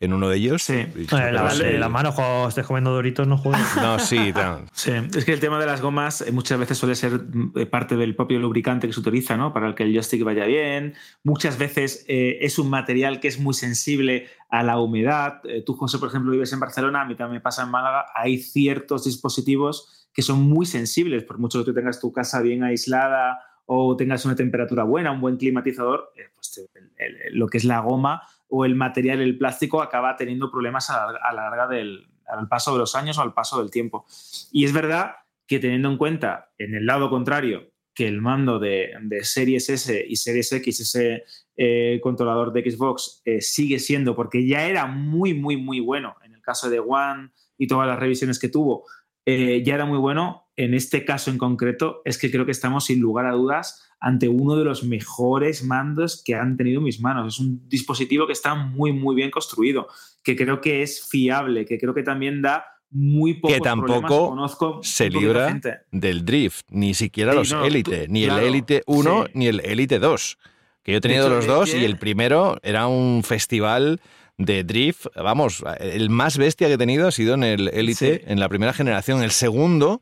en 0.02 0.14
uno 0.14 0.30
de 0.30 0.38
ellos. 0.38 0.64
Sí. 0.64 0.74
Y- 0.96 1.02
Eh, 1.04 1.32
la, 1.32 1.54
la 1.54 1.90
mano, 1.90 2.14
cuando 2.16 2.48
estés 2.48 2.66
comiendo 2.66 2.92
doritos, 2.92 3.28
no 3.28 3.38
juegues. 3.38 3.60
No, 3.76 4.00
sí, 4.00 4.18
es 4.18 5.26
que 5.26 5.34
el 5.34 5.40
tema 5.40 5.60
de 5.60 5.66
las 5.66 5.82
gomas 5.82 6.22
eh, 6.22 6.32
muchas 6.32 6.58
veces 6.60 6.78
suele 6.78 6.96
ser 6.96 7.22
eh, 7.56 7.66
parte 7.66 7.96
del 7.98 8.16
propio 8.16 8.40
lubricante 8.40 8.88
que 8.88 8.94
se 8.94 9.00
utiliza, 9.00 9.36
¿no? 9.38 9.54
Para 9.54 9.76
que 9.76 9.84
el 9.84 9.94
joystick 9.94 10.24
vaya 10.24 10.46
bien. 10.46 10.94
Muchas 11.24 11.58
veces 11.58 12.06
eh, 12.08 12.38
es 12.42 12.60
un 12.60 12.70
material 12.70 13.20
que 13.20 13.28
es 13.28 13.40
muy 13.40 13.54
sensible 13.54 14.28
a 14.50 14.64
la 14.64 14.80
humedad. 14.80 15.42
Tú, 15.66 15.74
José, 15.76 15.98
por 16.00 16.10
ejemplo, 16.10 16.32
vives 16.32 16.52
en 16.54 16.60
Barcelona, 16.60 17.02
a 17.02 17.06
mí 17.06 17.16
también 17.16 17.36
me 17.36 17.42
pasa 17.42 17.64
en 17.64 17.70
Málaga. 17.70 18.06
Hay 18.16 18.38
ciertos 18.40 19.04
dispositivos 19.04 20.08
que 20.14 20.22
son 20.22 20.42
muy 20.42 20.66
sensibles, 20.66 21.24
por 21.24 21.38
mucho 21.38 21.60
que 21.60 21.66
tú 21.66 21.74
tengas 21.74 22.00
tu 22.00 22.12
casa 22.12 22.42
bien 22.42 22.64
aislada 22.64 23.40
o 23.66 23.96
tengas 23.96 24.26
una 24.26 24.36
temperatura 24.36 24.84
buena, 24.84 25.12
un 25.12 25.22
buen 25.22 25.38
climatizador, 25.38 26.12
eh, 26.18 26.24
pues 26.34 26.52
te- 26.52 26.80
el- 27.06 27.16
el- 27.22 27.38
lo 27.38 27.48
que 27.48 27.60
es 27.60 27.64
la 27.66 27.80
goma 27.82 28.24
o 28.50 28.66
el 28.66 28.76
material, 28.76 29.22
el 29.22 29.38
plástico, 29.38 29.82
acaba 29.82 30.16
teniendo 30.16 30.52
problemas 30.52 30.90
a 30.90 31.12
la, 31.12 31.20
a 31.22 31.34
la 31.34 31.44
larga 31.44 31.68
del 31.68 32.08
al 32.30 32.48
paso 32.48 32.74
de 32.74 32.80
los 32.80 32.96
años 32.96 33.18
o 33.18 33.22
al 33.22 33.34
paso 33.34 33.60
del 33.60 33.72
tiempo. 33.72 34.06
Y 34.52 34.66
es 34.66 34.74
verdad 34.74 35.16
que 35.48 35.60
teniendo 35.60 35.90
en 35.90 35.98
cuenta, 35.98 36.52
en 36.58 36.76
el 36.76 36.86
lado 36.86 37.10
contrario, 37.10 37.72
que 37.94 38.08
el 38.08 38.22
mando 38.22 38.60
de, 38.60 38.92
de 39.02 39.24
Series 39.26 39.70
S 39.70 40.06
y 40.08 40.16
Series 40.16 40.52
X, 40.54 40.80
ese 40.80 41.24
eh, 41.58 42.00
controlador 42.02 42.54
de 42.54 42.70
Xbox, 42.70 43.22
eh, 43.26 43.42
sigue 43.42 43.80
siendo, 43.80 44.16
porque 44.16 44.48
ya 44.48 44.68
era 44.68 44.86
muy, 44.86 45.34
muy, 45.34 45.58
muy 45.58 45.80
bueno 45.80 46.16
en 46.24 46.34
el 46.34 46.42
caso 46.42 46.70
de 46.70 46.80
One 46.80 47.32
y 47.58 47.68
todas 47.68 47.88
las 47.88 48.00
revisiones 48.00 48.40
que 48.40 48.48
tuvo, 48.48 48.86
eh, 49.26 49.64
ya 49.66 49.76
era 49.76 49.86
muy 49.86 49.98
bueno. 49.98 50.46
En 50.56 50.74
este 50.74 51.04
caso 51.04 51.32
en 51.32 51.38
concreto, 51.38 52.02
es 52.06 52.18
que 52.18 52.32
creo 52.32 52.46
que 52.46 52.52
estamos 52.52 52.86
sin 52.86 53.00
lugar 53.00 53.26
a 53.26 53.32
dudas 53.32 53.89
ante 54.00 54.28
uno 54.30 54.56
de 54.56 54.64
los 54.66 54.84
mejores 54.84 55.64
mandos 55.64 56.22
que 56.24 56.36
han 56.36 56.56
tenido 56.58 56.78
en 56.80 56.86
mis 56.86 57.02
manos. 57.02 57.36
Es 57.36 57.40
un 57.40 57.68
dispositivo 57.68 58.26
que 58.28 58.34
está 58.34 58.56
muy, 58.56 58.94
muy 58.94 59.16
bien 59.16 59.30
construido, 59.32 59.88
que 60.24 60.36
creo 60.36 60.62
que 60.62 60.82
es 60.84 61.08
fiable, 61.10 61.66
que 61.66 61.78
creo 61.78 61.94
que 61.94 62.04
también 62.04 62.42
da 62.42 62.64
muy 62.92 63.36
pocos 63.36 63.56
Que 63.56 63.62
tampoco. 63.62 64.30
Conozco 64.30 64.80
se 64.84 65.10
libra 65.10 65.50
gente. 65.50 65.80
del 65.92 66.26
drift, 66.26 66.66
ni 66.70 66.94
siquiera 66.94 67.34
Sí, 67.34 67.38
los 67.38 67.52
no, 67.52 67.66
Elite, 67.66 68.08
tú- 68.08 68.12
ni 68.14 68.26
claro, 68.26 68.40
el 68.42 68.48
Elite 68.48 68.84
1 68.88 69.26
sí. 69.26 69.32
ni 69.36 69.48
el 69.48 69.60
Elite 69.60 70.00
2. 70.00 70.38
Que 70.82 70.94
yo 70.94 70.98
he 70.98 71.02
tenido 71.02 71.26
hecho, 71.28 71.36
los 71.36 71.46
dos 71.46 71.70
que- 71.72 71.82
y 71.82 71.84
el 71.86 71.98
primero 71.98 72.58
era 72.64 72.88
un 72.88 73.22
festival 73.24 74.00
de 74.38 74.64
drift, 74.64 75.08
vamos, 75.16 75.62
el 75.80 76.10
más 76.10 76.38
bestia 76.38 76.68
que 76.68 76.76
he 76.76 76.78
tenido 76.78 77.10
ha 77.10 77.12
sido 77.12 77.34
en 77.34 77.44
el 77.44 77.68
Elite, 77.68 78.20
Sí. 78.20 78.24
en 78.26 78.40
la 78.40 78.48
primera 78.48 78.72
generación. 78.74 79.22
El 79.22 79.32
segundo, 79.32 80.02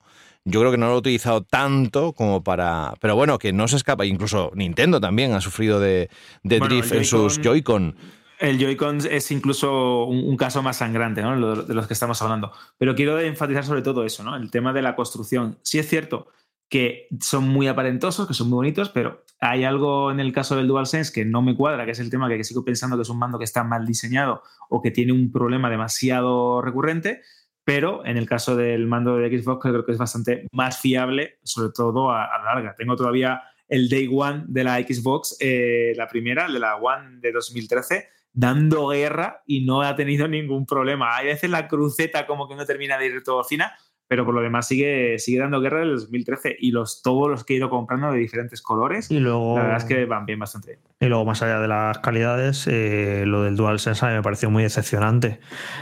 yo 0.49 0.59
creo 0.61 0.71
que 0.71 0.77
no 0.77 0.87
lo 0.87 0.93
he 0.95 0.97
utilizado 0.97 1.43
tanto 1.43 2.13
como 2.13 2.43
para... 2.43 2.93
Pero 3.01 3.15
bueno, 3.15 3.37
que 3.37 3.51
no 3.53 3.67
se 3.67 3.75
escapa. 3.75 4.05
Incluso 4.05 4.51
Nintendo 4.55 4.99
también 5.01 5.33
ha 5.33 5.41
sufrido 5.41 5.79
de, 5.79 6.09
de 6.43 6.59
Bueno, 6.59 6.73
drift 6.75 6.93
en 6.93 7.05
sus 7.05 7.37
Joy-Con- 7.39 7.93
Joy-Con. 7.93 7.95
El 8.39 8.59
Joy-Con 8.59 8.97
es 9.09 9.31
incluso 9.31 10.05
un, 10.05 10.19
un 10.27 10.37
caso 10.37 10.61
más 10.61 10.77
sangrante, 10.77 11.21
¿no? 11.21 11.35
Lo- 11.35 11.63
De 11.63 11.73
los 11.73 11.87
que 11.87 11.93
estamos 11.93 12.21
hablando. 12.21 12.51
Pero 12.77 12.95
quiero 12.95 13.19
enfatizar 13.19 13.65
sobre 13.65 13.81
todo 13.81 14.05
eso, 14.05 14.23
¿no? 14.23 14.35
El 14.35 14.49
tema 14.51 14.73
de 14.73 14.81
la 14.81 14.95
construcción. 14.95 15.57
Sí 15.63 15.79
es 15.79 15.87
cierto 15.89 16.27
que 16.69 17.07
son 17.21 17.47
muy 17.47 17.67
aparentosos, 17.67 18.27
que 18.27 18.33
son 18.33 18.49
muy 18.49 18.57
bonitos, 18.57 18.89
pero 18.89 19.23
hay 19.39 19.63
algo 19.63 20.11
en 20.11 20.19
el 20.19 20.33
caso 20.33 20.55
del 20.57 20.67
DualSense 20.67 21.13
que 21.13 21.23
no 21.23 21.41
me 21.41 21.55
cuadra, 21.55 21.85
que 21.85 21.91
es 21.91 21.99
el 21.99 22.09
tema 22.09 22.27
que 22.27 22.43
sigo 22.43 22.65
pensando 22.65 22.97
que 22.97 23.03
es 23.03 23.09
un 23.09 23.19
mando 23.19 23.37
que 23.39 23.45
está 23.45 23.63
mal 23.63 23.85
diseñado 23.85 24.43
o 24.69 24.81
que 24.81 24.91
tiene 24.91 25.13
un 25.13 25.31
problema 25.31 25.69
demasiado 25.69 26.61
recurrente. 26.61 27.21
Pero 27.67 28.05
en 28.05 28.15
el 28.15 28.29
caso 28.29 28.55
del 28.55 28.87
mando 28.87 29.17
de 29.17 29.27
Xbox 29.27 29.61
creo 29.61 29.85
que 29.85 29.91
es 29.91 29.97
bastante 29.97 30.47
más 30.53 30.79
fiable, 30.79 31.39
sobre 31.43 31.73
todo 31.73 32.11
a, 32.11 32.25
la 32.37 32.55
larga. 32.55 32.73
Tengo 32.77 32.95
todavía 32.95 33.41
el 33.67 33.89
Day 33.89 34.09
One 34.09 34.45
de 34.47 34.63
la 34.63 34.77
Xbox, 34.77 35.35
eh, 35.41 35.91
la 35.97 36.07
primera, 36.07 36.47
de 36.49 36.59
la 36.59 36.77
One 36.77 37.19
de 37.19 37.33
2013, 37.33 38.07
dando 38.31 38.87
guerra 38.87 39.43
y 39.45 39.65
no 39.65 39.81
ha 39.81 39.97
tenido 39.97 40.29
ningún 40.29 40.65
problema. 40.65 41.17
Hay 41.17 41.25
veces 41.25 41.49
la 41.49 41.67
cruceta 41.67 42.25
como 42.25 42.47
que 42.47 42.55
no 42.55 42.65
termina 42.65 42.97
de 42.97 43.07
ir 43.07 43.21
todo 43.21 43.43
fina, 43.43 43.77
pero 44.07 44.25
por 44.25 44.33
lo 44.33 44.41
demás 44.41 44.67
sigue, 44.67 45.19
sigue 45.19 45.39
dando 45.39 45.59
guerra 45.59 45.79
del 45.79 45.97
2013 45.97 46.55
y 46.59 46.71
los, 46.71 47.01
todos 47.01 47.29
los 47.29 47.43
que 47.43 47.53
he 47.53 47.57
ido 47.57 47.69
comprando 47.69 48.11
de 48.11 48.19
diferentes 48.19 48.61
colores, 48.61 49.11
Y 49.11 49.19
luego, 49.19 49.57
la 49.57 49.63
verdad 49.63 49.77
es 49.77 49.85
que 49.85 50.05
van 50.05 50.25
bien 50.25 50.39
bastante 50.39 50.71
bien. 50.71 50.79
y 50.99 51.05
luego 51.07 51.25
más 51.25 51.41
allá 51.41 51.59
de 51.59 51.67
las 51.67 51.99
calidades, 51.99 52.67
eh, 52.67 53.23
lo 53.25 53.43
del 53.43 53.55
DualSense 53.55 54.05
a 54.05 54.09
mí 54.09 54.15
me 54.15 54.21
pareció 54.21 54.49
muy 54.49 54.63
decepcionante. 54.63 55.39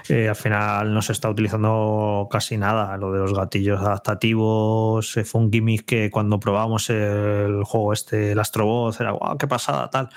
Eh, 0.10 0.28
al 0.30 0.36
final 0.36 0.94
no 0.94 1.02
se 1.02 1.12
está 1.12 1.30
utilizando 1.30 2.28
casi 2.32 2.58
nada. 2.58 2.98
Lo 2.98 3.12
de 3.12 3.20
los 3.20 3.34
gatillos 3.34 3.80
adaptativos 3.80 5.18
eh, 5.18 5.24
fue 5.24 5.42
un 5.42 5.52
gimmick 5.52 5.86
que 5.86 6.10
cuando 6.10 6.40
probamos 6.40 6.90
el 6.90 7.64
juego 7.64 7.94
este, 7.94 8.32
el 8.32 8.40
Astrobot, 8.40 9.00
era 9.00 9.12
guau, 9.12 9.38
qué 9.38 9.48
pasada, 9.48 9.90
tal. 9.90 10.10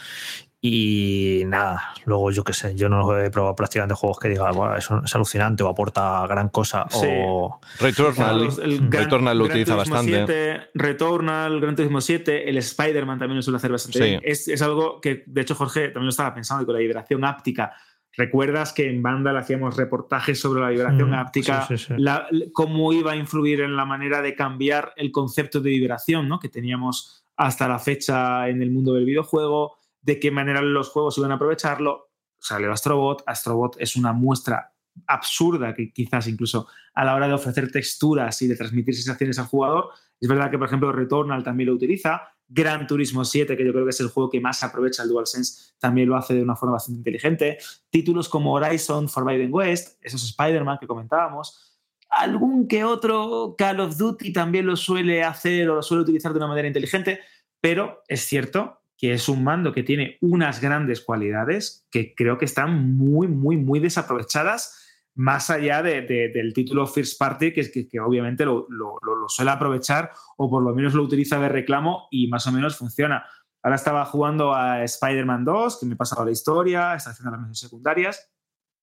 Y 0.61 1.43
nada, 1.47 1.95
luego 2.05 2.33
yo 2.33 2.43
qué 2.43 2.53
sé, 2.53 2.75
yo 2.75 2.89
no 2.89 3.17
he 3.17 3.31
probado 3.31 3.55
prácticamente 3.55 3.95
juegos 3.95 4.19
que 4.19 4.29
diga, 4.29 4.51
"Buah, 4.51 4.77
eso 4.79 5.01
es 5.05 5.15
alucinante 5.15 5.63
o 5.63 5.69
aporta 5.69 6.27
gran 6.27 6.49
cosa. 6.49 6.85
Sí. 6.91 7.07
O, 7.09 7.61
Returnal, 7.79 8.49
el 8.63 8.89
Gran- 8.89 9.05
Returnal 9.05 9.39
lo 9.39 9.45
Gran 9.45 9.57
utiliza 9.57 9.75
Turismo 9.77 9.95
bastante. 9.95 10.27
7, 10.27 10.61
Returnal, 10.75 11.61
Gran 11.61 11.77
Turismo 11.77 12.01
7, 12.01 12.49
el 12.51 12.57
Spider-Man 12.59 13.21
también 13.21 13.37
lo 13.37 13.43
suele 13.43 13.59
hacer 13.59 13.71
bastante 13.71 13.99
Sí. 13.99 14.05
bien. 14.05 14.21
Es, 14.25 14.49
es 14.49 14.61
algo 14.61 15.01
que, 15.01 15.23
de 15.27 15.41
hecho, 15.43 15.55
Jorge 15.55 15.83
también 15.91 16.07
lo 16.07 16.11
estaba 16.11 16.35
pensando, 16.35 16.67
con 16.67 16.75
la 16.75 16.81
vibración 16.81 17.25
áptica. 17.25 17.73
¿Recuerdas 18.17 18.73
que 18.73 18.91
en 18.91 19.01
Vandal 19.01 19.37
hacíamos 19.37 19.77
reportajes 19.77 20.41
sobre 20.41 20.61
la 20.61 20.71
vibración 20.71 21.11
Mm, 21.11 21.15
áptica? 21.15 21.63
sí, 21.69 21.79
sí, 21.79 21.85
sí. 21.87 21.95
la- 21.99 22.27
cómo 22.53 22.93
iba 22.93 23.13
a 23.13 23.17
influir 23.17 23.61
en 23.61 23.77
la 23.77 23.85
manera 23.85 24.21
de 24.23 24.35
cambiar 24.35 24.93
el 24.97 25.13
concepto 25.13 25.61
de 25.61 25.71
vibración 25.71 26.29
¿no? 26.29 26.41
que 26.41 26.49
teníamos 26.49 27.23
hasta 27.37 27.69
la 27.69 27.79
fecha 27.79 28.49
en 28.49 28.61
el 28.61 28.73
mundo 28.73 28.93
del 28.95 29.05
videojuego, 29.05 29.77
de 30.09 30.19
qué 30.19 30.31
manera 30.31 30.63
los 30.63 30.89
juegos 30.89 31.19
iban 31.19 31.33
a 31.33 31.35
aprovecharlo. 31.35 32.13
salió 32.39 32.73
Astrobot. 32.73 33.23
Astrobot 33.27 33.77
es 33.79 33.95
una 33.95 34.15
muestra 34.15 34.73
absurda 35.07 35.75
que 35.75 35.93
quizás 35.93 36.27
incluso 36.29 36.67
a 36.95 37.05
la 37.05 37.15
hora 37.15 37.29
de 37.29 37.35
ofrecer 37.35 37.71
texturas 37.71 38.41
y 38.41 38.47
de 38.47 38.57
transmitir 38.57 38.95
sensaciones 38.95 39.39
al 39.39 39.49
jugador. 39.49 39.91
Es 40.19 40.27
verdad 40.27 40.51
que, 40.51 40.57
por 40.57 40.67
ejemplo, 40.67 40.93
Returnal 40.93 41.43
también 41.43 41.69
lo 41.69 41.75
utiliza. 41.75 42.23
Gran 42.49 42.87
Turismo 42.87 43.23
7, 43.23 43.55
que 43.55 43.67
yo 43.67 43.71
creo 43.71 43.85
que 43.85 43.91
es 43.91 44.01
el 44.01 44.09
juego 44.09 44.31
que 44.31 44.41
más 44.41 44.65
aprovecha 44.65 45.03
el 45.03 45.11
DualSense, 45.11 45.75
también 45.79 46.09
lo 46.09 46.17
hace 46.17 46.33
de 46.33 46.43
una 46.43 46.57
forma 46.57 46.77
bastante 46.77 47.01
inteligente. 47.01 47.59
Títulos 47.91 48.31
como 48.31 48.55
Horizon, 48.55 49.11
Forbidden 49.11 49.53
West, 49.53 49.99
esos 50.03 50.25
Spider-Man 50.25 50.79
que 50.81 50.87
comentábamos. 50.87 51.79
Algún 52.09 52.67
que 52.67 52.83
otro 52.83 53.55
Call 53.59 53.81
of 53.81 53.99
Duty 53.99 54.33
también 54.33 54.65
lo 54.65 54.75
suele 54.75 55.23
hacer 55.23 55.69
o 55.69 55.75
lo 55.75 55.83
suele 55.83 56.05
utilizar 56.05 56.33
de 56.33 56.39
una 56.39 56.47
manera 56.47 56.67
inteligente, 56.67 57.21
pero 57.61 58.03
es 58.09 58.23
cierto 58.23 58.79
que 58.99 59.13
es 59.13 59.29
un 59.29 59.45
mando 59.45 59.73
que 59.73 59.85
tiene 59.85 60.19
unas 60.21 60.61
grandes 60.61 61.01
cualidades 61.01 61.87
que 61.91 62.15
creo 62.15 62.37
que 62.37 62.45
están 62.45 62.97
muy, 62.97 63.29
muy, 63.29 63.57
muy 63.57 63.79
desaprovechadas 63.81 64.85
más 65.15 65.51
allá 65.51 65.83
de- 65.83 66.03
de- 66.03 66.29
del 66.29 66.53
título 66.53 66.87
First 66.87 67.19
Party, 67.19 67.53
que, 67.53 67.71
que, 67.71 67.89
que 67.89 68.01
obviamente 68.01 68.45
lo- 68.45 68.67
lo 68.69 69.29
suele 69.29 69.51
aprovechar 69.53 70.13
o 70.37 70.51
por 70.51 70.63
lo 70.63 70.75
menos 70.75 70.95
lo 70.95 71.03
utiliza 71.03 71.39
de 71.41 71.49
reclamo 71.49 72.09
y 72.11 72.29
más 72.29 72.47
o 72.47 72.53
menos 72.53 72.77
funciona. 72.77 73.25
Ahora 73.63 73.77
estaba 73.77 74.05
jugando 74.05 74.55
a 74.55 74.85
Spider-Man 74.85 75.45
2, 75.45 75.81
que 75.81 75.87
me 75.87 75.95
he 75.95 75.97
pasado 75.97 76.25
la 76.25 76.31
historia, 76.31 76.95
está 76.95 77.11
haciendo 77.11 77.31
las 77.33 77.41
misiones 77.41 77.59
secundarias 77.59 78.31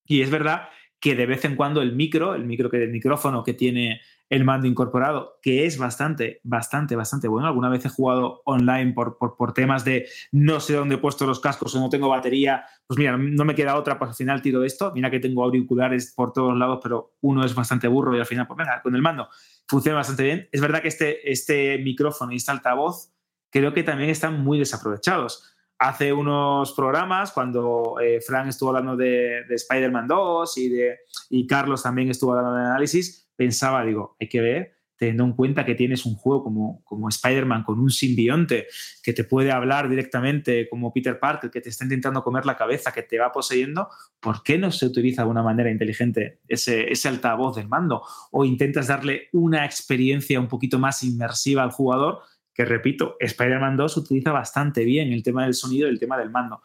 y 0.06 0.22
es 0.22 0.30
verdad 0.30 0.68
que 1.00 1.16
de 1.16 1.26
vez 1.26 1.46
en 1.46 1.56
cuando 1.56 1.82
el 1.82 1.94
micro, 1.94 2.36
el 2.36 2.46
micro 2.46 2.70
que 2.70 2.84
el 2.84 2.92
micrófono 2.92 3.44
que 3.44 3.54
tiene 3.54 4.02
el 4.30 4.44
mando 4.44 4.68
incorporado, 4.68 5.38
que 5.42 5.66
es 5.66 5.78
bastante, 5.78 6.40
bastante, 6.44 6.96
bastante 6.96 7.28
bueno. 7.28 7.48
Alguna 7.48 7.70
vez 7.70 7.86
he 7.86 7.90
jugado 7.90 8.42
online 8.46 8.94
por, 8.94 9.18
por, 9.18 9.38
por 9.38 9.54
temas 9.54 9.86
de 9.86 10.08
no 10.32 10.60
sé 10.60 10.74
dónde 10.74 10.96
he 10.96 10.98
puesto 10.98 11.28
los 11.28 11.40
cascos 11.40 11.76
o 11.76 11.80
no 11.80 11.90
tengo 11.90 12.10
batería. 12.10 12.66
Pues 12.88 12.98
mira, 12.98 13.18
no 13.18 13.46
me 13.46 13.54
queda 13.54 13.76
otra, 13.76 14.00
pues 14.00 14.10
al 14.10 14.16
final 14.16 14.42
tiro 14.42 14.64
esto. 14.64 14.92
Mira 14.96 15.12
que 15.12 15.20
tengo 15.20 15.44
auriculares 15.44 16.12
por 16.16 16.34
todos 16.34 16.58
lados, 16.58 16.80
pero 16.82 17.14
uno 17.22 17.46
es 17.46 17.54
bastante 17.54 17.88
burro 17.88 18.16
y 18.16 18.20
al 18.20 18.26
final, 18.26 18.48
pues 18.48 18.58
venga, 18.58 18.82
con 18.82 18.96
el 18.96 19.02
mando 19.02 19.30
funciona 19.68 19.98
bastante 19.98 20.24
bien. 20.24 20.50
Es 20.52 20.62
verdad 20.62 20.82
que 20.82 20.88
este, 20.88 21.32
este 21.32 21.78
micrófono 21.80 22.32
y 22.32 22.38
este 22.38 22.52
altavoz 22.52 23.12
creo 23.52 23.74
que 23.74 23.84
también 23.84 24.10
están 24.10 24.44
muy 24.44 24.60
desaprovechados. 24.60 25.55
Hace 25.78 26.14
unos 26.14 26.74
programas, 26.74 27.32
cuando 27.32 27.98
eh, 28.02 28.22
Frank 28.22 28.48
estuvo 28.48 28.70
hablando 28.70 28.96
de, 28.96 29.44
de 29.48 29.56
Spider-Man 29.56 30.08
2 30.08 30.58
y, 30.58 30.70
de, 30.70 31.00
y 31.30 31.46
Carlos 31.46 31.84
también 31.84 32.10
estuvo 32.10 32.32
hablando 32.32 32.56
de 32.56 32.66
análisis, 32.66 33.30
pensaba, 33.36 33.84
digo, 33.84 34.16
hay 34.20 34.30
que 34.30 34.42
ver, 34.42 34.76
teniendo 34.98 35.26
en 35.26 35.34
cuenta 35.34 35.66
que 35.66 35.76
tienes 35.76 36.06
un 36.06 36.16
juego 36.16 36.44
como, 36.44 36.82
como 36.84 37.10
Spider-Man 37.10 37.64
con 37.64 37.80
un 37.80 37.90
simbionte 37.90 38.68
que 39.04 39.14
te 39.14 39.24
puede 39.24 39.52
hablar 39.52 39.90
directamente 39.90 40.70
como 40.70 40.94
Peter 40.94 41.20
Parker, 41.20 41.52
que 41.52 41.62
te 41.62 41.70
está 41.70 41.84
intentando 41.84 42.24
comer 42.24 42.46
la 42.46 42.56
cabeza, 42.56 42.92
que 42.92 43.04
te 43.04 43.20
va 43.20 43.32
poseyendo, 43.32 43.90
¿por 44.20 44.44
qué 44.44 44.58
no 44.58 44.72
se 44.72 44.86
utiliza 44.86 45.24
de 45.24 45.30
una 45.30 45.44
manera 45.44 45.70
inteligente 45.70 46.40
ese, 46.48 46.92
ese 46.92 47.10
altavoz 47.10 47.56
del 47.58 47.68
mando? 47.68 48.02
O 48.32 48.46
intentas 48.46 48.88
darle 48.88 49.30
una 49.34 49.66
experiencia 49.66 50.40
un 50.40 50.48
poquito 50.48 50.80
más 50.80 51.04
inmersiva 51.04 51.64
al 51.64 51.72
jugador, 51.72 52.22
que 52.56 52.64
repito, 52.64 53.18
Spider-Man 53.20 53.76
2 53.76 53.98
utiliza 53.98 54.32
bastante 54.32 54.86
bien 54.86 55.12
el 55.12 55.22
tema 55.22 55.44
del 55.44 55.54
sonido 55.54 55.88
y 55.88 55.92
el 55.92 56.00
tema 56.00 56.18
del 56.18 56.32
mando. 56.32 56.62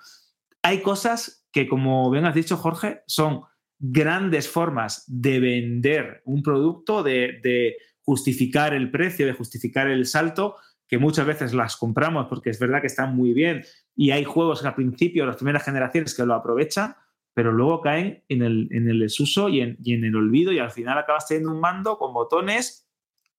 Hay 0.63 0.81
cosas 0.83 1.45
que, 1.53 1.67
como 1.67 2.09
bien 2.11 2.25
has 2.25 2.35
dicho, 2.35 2.57
Jorge, 2.57 3.03
son 3.07 3.43
grandes 3.79 4.49
formas 4.49 5.05
de 5.09 5.41
vender 5.41 6.23
un 6.25 6.43
producto, 6.43 7.03
de, 7.03 7.77
justificar 8.03 8.75
el 8.75 8.91
precio, 8.91 9.27
de 9.27 9.33
justificar 9.33 9.89
el 9.89 10.07
salto, 10.07 10.57
que 10.89 10.99
muchas 10.99 11.27
veces 11.27 11.55
las 11.55 11.77
compramos 11.77 12.27
porque 12.29 12.51
es 12.51 12.59
verdad 12.59 12.81
que 12.81 12.89
están 12.89 13.15
muy 13.15 13.33
bien 13.33 13.63
y 13.95 14.11
hay 14.11 14.25
juegos 14.25 14.63
que 14.63 14.69
al 14.69 14.75
principio, 14.75 15.27
las 15.27 15.37
primeras 15.37 15.65
generaciones 15.65 16.15
que 16.15 16.27
lo 16.27 16.35
aprovechan, 16.35 16.97
pero 17.35 17.53
luego 17.53 17.81
caen 17.81 18.25
en 18.29 18.43
el, 18.43 18.69
en 18.73 18.89
el 18.89 18.99
desuso 18.99 19.49
y 19.49 19.61
en, 19.61 19.77
y 19.85 19.95
en 19.95 20.05
el 20.05 20.17
olvido 20.17 20.51
y 20.51 20.59
al 20.59 20.73
final 20.73 20.99
acabas 20.99 21.29
teniendo 21.29 21.53
un 21.53 21.61
mando 21.61 21.99
con 21.99 22.13
botones, 22.13 22.90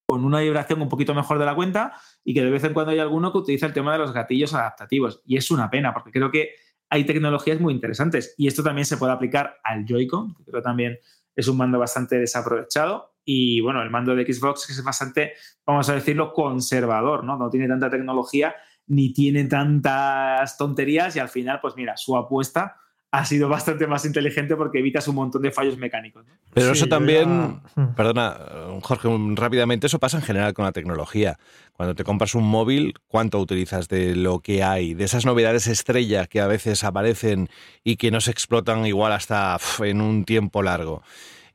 con 0.06 0.26
una 0.26 0.39
vibración 0.39 0.82
un 0.82 0.89
poquito 0.89 1.14
mejor 1.14 1.39
de 1.39 1.45
la 1.45 1.56
cuenta 1.56 1.93
y 2.24 2.34
que 2.34 2.43
de 2.43 2.49
vez 2.49 2.64
en 2.64 2.74
cuando 2.74 2.91
hay 2.91 2.99
alguno 2.99 3.32
que 3.32 3.38
utiliza 3.38 3.66
el 3.66 3.74
tema 3.74 3.93
de 3.93 3.99
los 3.99 4.14
gatillos 4.14 4.54
adaptativos. 4.54 5.22
Y 5.26 5.38
es 5.38 5.52
una 5.52 5.70
pena 5.70 5.93
porque 5.93 6.12
creo 6.12 6.32
que 6.32 6.56
hay 6.89 7.06
tecnologías 7.06 7.60
muy 7.60 7.74
interesantes 7.74 8.36
y 8.38 8.47
esto 8.47 8.64
también 8.64 8.86
se 8.86 8.97
puede 8.97 9.14
aplicar 9.14 9.58
al 9.64 9.86
Joy-Con, 9.86 10.36
que 10.36 10.43
creo 10.43 10.62
también 10.62 10.99
es 11.36 11.47
un 11.47 11.58
mando 11.58 11.80
bastante 11.80 12.20
desaprovechado. 12.20 13.16
Y 13.24 13.62
bueno, 13.62 13.82
el 13.82 13.89
mando 13.89 14.16
de 14.16 14.26
Xbox 14.26 14.70
es 14.70 14.84
bastante, 14.84 15.34
vamos 15.66 15.88
a 15.89 15.93
decirlo, 15.93 16.34
conservador, 16.34 17.24
¿no? 17.24 17.38
No 17.38 17.49
tiene 17.49 17.68
tanta 17.68 17.89
tecnología 17.89 18.56
ni 18.88 19.14
tiene 19.14 19.45
tantas 19.45 20.58
tonterías 20.58 21.16
y 21.16 21.20
al 21.20 21.30
final, 21.30 21.60
pues 21.62 21.76
mira, 21.78 21.95
su 21.95 22.18
apuesta 22.18 22.76
ha 23.14 23.26
sido 23.26 23.49
bastante 23.49 23.88
más 23.88 24.05
inteligente 24.05 24.55
porque 24.55 24.80
evitas 24.80 25.05
un 25.09 25.16
montón 25.16 25.41
de 25.41 25.51
fallos 25.51 25.78
mecánicos. 25.78 26.26
¿no? 26.26 26.34
Pero 26.53 26.68
Sí, 26.68 26.78
eso 26.80 26.88
también, 26.88 27.59
ya- 27.76 27.93
perdona, 27.95 28.38
Jorge, 28.82 29.09
un- 29.09 29.36
rápidamente, 29.36 29.88
eso 29.88 29.99
pasa 29.99 30.18
en 30.18 30.24
general 30.24 30.53
con 30.53 30.64
la 30.64 30.72
tecnología. 30.72 31.38
Cuando 31.74 31.93
te 31.93 32.03
compras 32.05 32.36
un 32.36 32.45
móvil, 32.45 32.93
¿cuánto 33.07 33.39
utilizas 33.39 33.89
de 33.89 34.16
lo 34.16 34.39
que 34.39 34.64
hay? 34.64 34.93
De 34.93 35.03
esas 35.03 35.26
novedades 35.26 35.68
estrella 35.68 36.26
que 36.28 36.39
a 36.39 36.47
veces 36.47 36.84
aparecen 36.86 37.49
y 37.84 37.97
que 37.97 38.12
no 38.12 38.22
se 38.22 38.32
explotan 38.32 38.86
igual 38.86 39.12
hasta 39.12 39.57
en 39.80 39.99
un 39.99 40.24
tiempo 40.24 40.64
largo. 40.64 41.03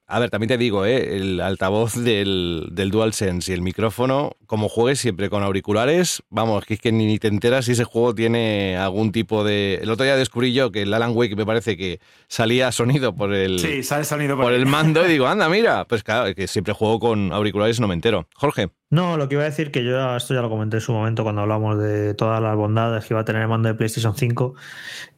A 0.09 0.21
ver, 0.21 0.31
también 0.31 0.47
te 0.49 0.57
digo, 0.57 0.87
¿eh? 0.87 1.17
el 1.17 1.41
altavoz 1.41 1.95
del, 1.95 2.69
del 2.71 2.91
DualSense 2.93 3.51
y 3.51 3.55
el 3.55 3.61
micrófono, 3.61 4.37
como 4.47 4.69
juegues 4.69 5.01
siempre 5.01 5.29
con 5.29 5.43
auriculares, 5.43 6.23
vamos, 6.31 6.65
que 6.65 6.75
es 6.75 6.81
que 6.81 6.93
ni 6.93 7.19
te 7.19 7.27
enteras 7.27 7.65
si 7.65 7.73
ese 7.73 7.83
juego 7.83 8.15
tiene 8.15 8.77
algún 8.77 9.11
tipo 9.11 9.43
de... 9.43 9.81
El 9.83 9.91
otro 9.91 10.05
día 10.05 10.17
descubrí 10.17 10.53
yo 10.53 10.71
que 10.71 10.83
el 10.83 10.95
Alan 10.95 11.11
Wake 11.13 11.35
me 11.35 11.45
parece 11.45 11.77
que 11.77 11.99
salía 12.29 12.71
sonido 12.71 13.17
por 13.17 13.35
el, 13.35 13.59
Sí, 13.59 13.83
sale 13.83 14.05
sonido 14.05 14.37
por 14.37 14.53
el 14.53 14.65
mando 14.67 15.05
y 15.05 15.09
digo, 15.13 15.27
anda, 15.27 15.49
mira. 15.49 15.85
Pues 15.87 16.05
claro, 16.05 16.33
que 16.37 16.47
siempre 16.47 16.73
juego 16.73 17.01
con 17.01 17.33
auriculares 17.33 17.79
y 17.79 17.81
no 17.81 17.89
me 17.89 17.95
entero. 17.95 18.29
Jorge, 18.37 18.69
No, 18.91 19.17
lo 19.17 19.29
que 19.29 19.35
iba 19.35 19.43
a 19.43 19.47
decir, 19.47 19.73
que 19.73 19.83
yo 19.85 19.91
ya- 19.91 20.17
esto 20.17 20.35
ya 20.35 20.41
lo 20.41 20.49
comenté 20.49 20.77
en 20.77 20.83
su 20.83 20.93
momento 20.93 21.25
cuando 21.25 21.43
hablamos 21.43 21.79
de 21.83 22.15
todas 22.15 22.41
las 22.41 22.55
bondades 22.55 23.05
que 23.07 23.13
iba 23.15 23.23
a 23.23 23.25
tener 23.25 23.43
el 23.43 23.49
mando 23.49 23.69
de 23.69 23.75
PlayStation 23.75 24.15
5. 24.17 24.55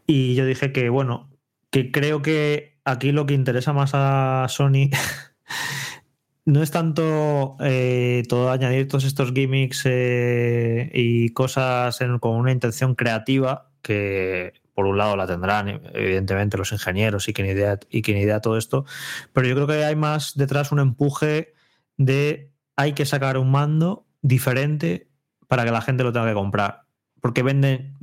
Y 0.07 0.35
yo 0.35 0.47
dije 0.47 0.73
que, 0.73 0.89
bueno, 0.89 1.29
que 1.71 1.91
creo 1.93 2.23
que 2.23 2.78
aquí 2.91 3.13
lo 3.13 3.27
que 3.27 3.35
interesa 3.35 3.73
más 3.73 3.93
a 3.95 4.47
Sony 4.49 4.91
no 6.45 6.63
es 6.63 6.71
tanto 6.71 7.57
eh, 7.61 8.23
todo 8.29 8.51
añadir 8.51 8.89
todos 8.89 9.05
estos 9.05 9.33
gimmicks 9.33 9.83
eh, 9.85 10.91
y 10.95 11.29
cosas 11.31 11.99
con 12.21 12.37
una 12.37 12.53
intención 12.53 12.95
creativa, 12.95 13.71
que 13.83 14.55
por 14.75 14.87
un 14.87 14.97
lado 14.97 15.17
la 15.17 15.27
tendrán, 15.27 15.81
evidentemente, 15.93 16.57
los 16.57 16.73
ingenieros 16.73 17.29
y 17.29 17.33
quien 17.33 17.49
idea, 17.49 17.79
y 17.91 18.01
quien 18.01 18.17
idea 18.17 18.41
todo 18.41 18.57
esto, 18.57 18.85
pero 19.33 19.47
yo 19.47 19.55
creo 19.55 19.67
que 19.67 19.85
hay 19.85 19.97
más 19.97 20.37
detrás 20.37 20.73
un 20.73 20.79
empuje 20.79 21.53
de 21.97 22.53
hay 22.77 22.93
que 22.93 23.05
sacar 23.05 23.37
un 23.39 23.51
mando 23.51 24.07
diferente 24.23 25.11
para 25.49 25.65
que 25.65 25.73
la 25.73 25.81
gente 25.81 26.05
lo 26.05 26.13
tenga 26.13 26.29
que 26.29 26.35
comprar. 26.35 26.83
Porque 27.21 27.43
venden, 27.43 27.97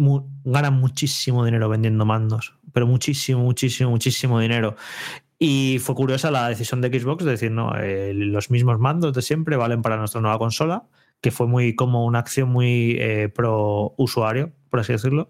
ganan 0.43 0.73
muchísimo 0.73 1.45
dinero 1.45 1.69
vendiendo 1.69 2.05
mandos, 2.05 2.59
pero 2.75 2.87
muchísimo, 2.87 3.41
muchísimo, 3.41 3.89
muchísimo 3.89 4.37
dinero. 4.41 4.75
Y 5.39 5.77
fue 5.79 5.95
curiosa 5.95 6.29
la 6.29 6.49
decisión 6.49 6.81
de 6.81 6.89
Xbox 6.89 7.23
de 7.23 7.31
decir, 7.31 7.49
no, 7.49 7.71
los 7.73 8.51
mismos 8.51 8.79
mandos 8.79 9.13
de 9.13 9.21
siempre 9.21 9.55
valen 9.55 9.81
para 9.81 9.95
nuestra 9.95 10.19
nueva 10.19 10.37
consola, 10.37 10.83
que 11.21 11.31
fue 11.31 11.47
muy 11.47 11.73
como 11.73 12.03
una 12.03 12.19
acción 12.19 12.49
muy 12.49 12.97
eh, 12.99 13.29
pro 13.33 13.93
usuario, 13.95 14.51
por 14.69 14.81
así 14.81 14.91
decirlo. 14.91 15.29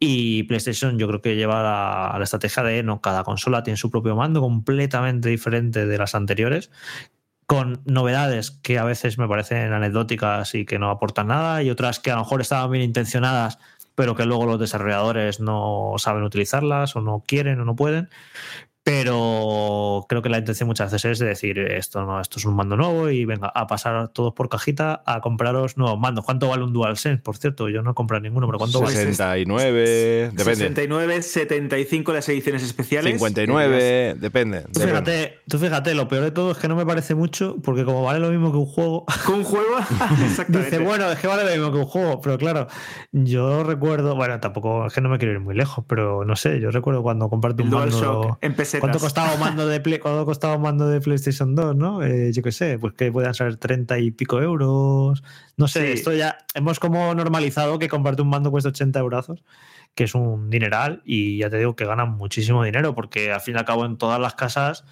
Y 0.00 0.42
PlayStation 0.42 0.98
yo 0.98 1.06
creo 1.06 1.22
que 1.22 1.36
lleva 1.36 1.62
la, 1.62 2.18
la 2.18 2.24
estrategia 2.24 2.64
de, 2.64 2.82
no, 2.82 3.00
cada 3.00 3.22
consola 3.22 3.62
tiene 3.62 3.76
su 3.76 3.88
propio 3.88 4.16
mando 4.16 4.40
completamente 4.40 5.28
diferente 5.28 5.86
de 5.86 5.96
las 5.96 6.16
anteriores 6.16 6.72
con 7.46 7.82
novedades 7.84 8.50
que 8.50 8.78
a 8.80 8.84
veces 8.84 9.16
me 9.16 9.28
parecen 9.28 9.72
anecdóticas 9.72 10.56
y 10.56 10.64
que 10.64 10.80
no 10.80 10.90
aportan 10.90 11.28
nada, 11.28 11.62
y 11.62 11.70
otras 11.70 12.00
que 12.00 12.10
a 12.10 12.14
lo 12.14 12.22
mejor 12.22 12.40
estaban 12.40 12.70
bien 12.72 12.82
intencionadas, 12.82 13.58
pero 14.00 14.16
que 14.16 14.24
luego 14.24 14.46
los 14.46 14.58
desarrolladores 14.58 15.40
no 15.40 15.92
saben 15.98 16.22
utilizarlas 16.22 16.96
o 16.96 17.02
no 17.02 17.22
quieren 17.26 17.60
o 17.60 17.66
no 17.66 17.76
pueden. 17.76 18.08
Pero 18.90 20.04
creo 20.08 20.20
que 20.20 20.28
la 20.28 20.38
intención 20.38 20.66
muchas 20.66 20.90
veces 20.90 21.12
es 21.12 21.18
de 21.20 21.26
decir 21.26 21.58
esto 21.58 22.04
no, 22.04 22.20
esto 22.20 22.38
es 22.38 22.44
un 22.44 22.56
mando 22.56 22.76
nuevo 22.76 23.08
y 23.08 23.24
venga, 23.24 23.48
a 23.54 23.66
pasar 23.66 24.08
todos 24.08 24.34
por 24.34 24.48
cajita 24.48 25.02
a 25.06 25.20
compraros 25.20 25.76
nuevos 25.76 25.98
mandos. 25.98 26.24
¿Cuánto 26.24 26.48
vale 26.48 26.64
un 26.64 26.72
DualSense? 26.72 27.22
Por 27.22 27.36
cierto, 27.36 27.68
yo 27.68 27.82
no 27.82 27.92
he 27.92 27.94
comprado 27.94 28.22
ninguno, 28.22 28.46
pero 28.46 28.58
¿cuánto 28.58 28.80
vale? 28.80 28.96
69, 28.96 30.30
depende. 30.32 30.56
69, 30.56 31.22
75 31.22 32.12
las 32.12 32.28
ediciones 32.28 32.62
especiales. 32.64 33.12
59, 33.12 34.16
depende. 34.18 34.62
Tú 34.62 34.80
depende. 34.80 34.86
fíjate, 34.86 35.38
tú 35.48 35.58
fíjate, 35.58 35.94
lo 35.94 36.08
peor 36.08 36.24
de 36.24 36.30
todo 36.32 36.50
es 36.50 36.58
que 36.58 36.66
no 36.66 36.74
me 36.74 36.84
parece 36.84 37.14
mucho, 37.14 37.56
porque 37.62 37.84
como 37.84 38.02
vale 38.02 38.18
lo 38.18 38.30
mismo 38.30 38.50
que 38.50 38.58
un 38.58 38.66
juego, 38.66 39.06
Con 39.24 39.36
un 39.36 39.44
juego. 39.44 39.78
Exactamente. 40.24 40.70
Dice, 40.70 40.84
bueno, 40.84 41.10
es 41.10 41.18
que 41.18 41.26
vale 41.28 41.44
lo 41.44 41.50
mismo 41.50 41.72
que 41.72 41.78
un 41.78 41.86
juego, 41.86 42.20
pero 42.20 42.38
claro, 42.38 42.66
yo 43.12 43.62
recuerdo, 43.62 44.16
bueno, 44.16 44.40
tampoco, 44.40 44.86
es 44.86 44.92
que 44.92 45.00
no 45.00 45.08
me 45.08 45.18
quiero 45.18 45.34
ir 45.34 45.40
muy 45.40 45.54
lejos, 45.54 45.84
pero 45.86 46.24
no 46.24 46.34
sé, 46.34 46.60
yo 46.60 46.70
recuerdo 46.70 47.02
cuando 47.02 47.28
comparto 47.28 47.62
un 47.62 47.70
mando. 47.70 47.96
DualShock 47.96 48.38
en 48.40 48.54
pesetas. 48.80 48.98
¿Cuánto 48.98 48.98
costaba 48.98 49.34
un 49.34 49.40
mando 49.40 49.66
de 49.68 49.80
Play, 49.80 49.98
cuánto 49.98 50.24
costaba 50.24 50.56
un 50.56 50.62
mando 50.62 50.88
de 50.88 51.00
PlayStation 51.00 51.54
2, 51.54 51.76
no? 51.76 52.02
Eh, 52.02 52.32
yo 52.32 52.42
qué 52.42 52.52
sé, 52.52 52.78
pues 52.78 52.94
que 52.94 53.12
puedan 53.12 53.34
ser 53.34 53.56
30 53.56 53.98
y 53.98 54.10
pico 54.10 54.40
euros. 54.40 55.22
No 55.56 55.68
sé, 55.68 55.86
Sí. 55.88 55.92
esto 55.98 56.12
ya 56.12 56.38
hemos 56.54 56.80
como 56.80 57.14
normalizado 57.14 57.78
que 57.78 57.88
comparte 57.88 58.22
un 58.22 58.28
mando 58.28 58.50
cuesta 58.50 58.70
80 58.70 58.98
euros. 58.98 59.30
Que 59.94 60.04
es 60.04 60.14
un 60.14 60.48
dineral 60.50 61.02
y 61.04 61.38
ya 61.38 61.50
te 61.50 61.58
digo 61.58 61.74
que 61.76 61.84
ganan 61.84 62.10
muchísimo 62.12 62.62
dinero 62.64 62.94
porque 62.94 63.32
al 63.32 63.40
fin 63.40 63.56
y 63.56 63.58
al 63.58 63.64
cabo 63.64 63.84
en 63.84 63.98
todas 63.98 64.18
las 64.20 64.34
casas 64.34 64.84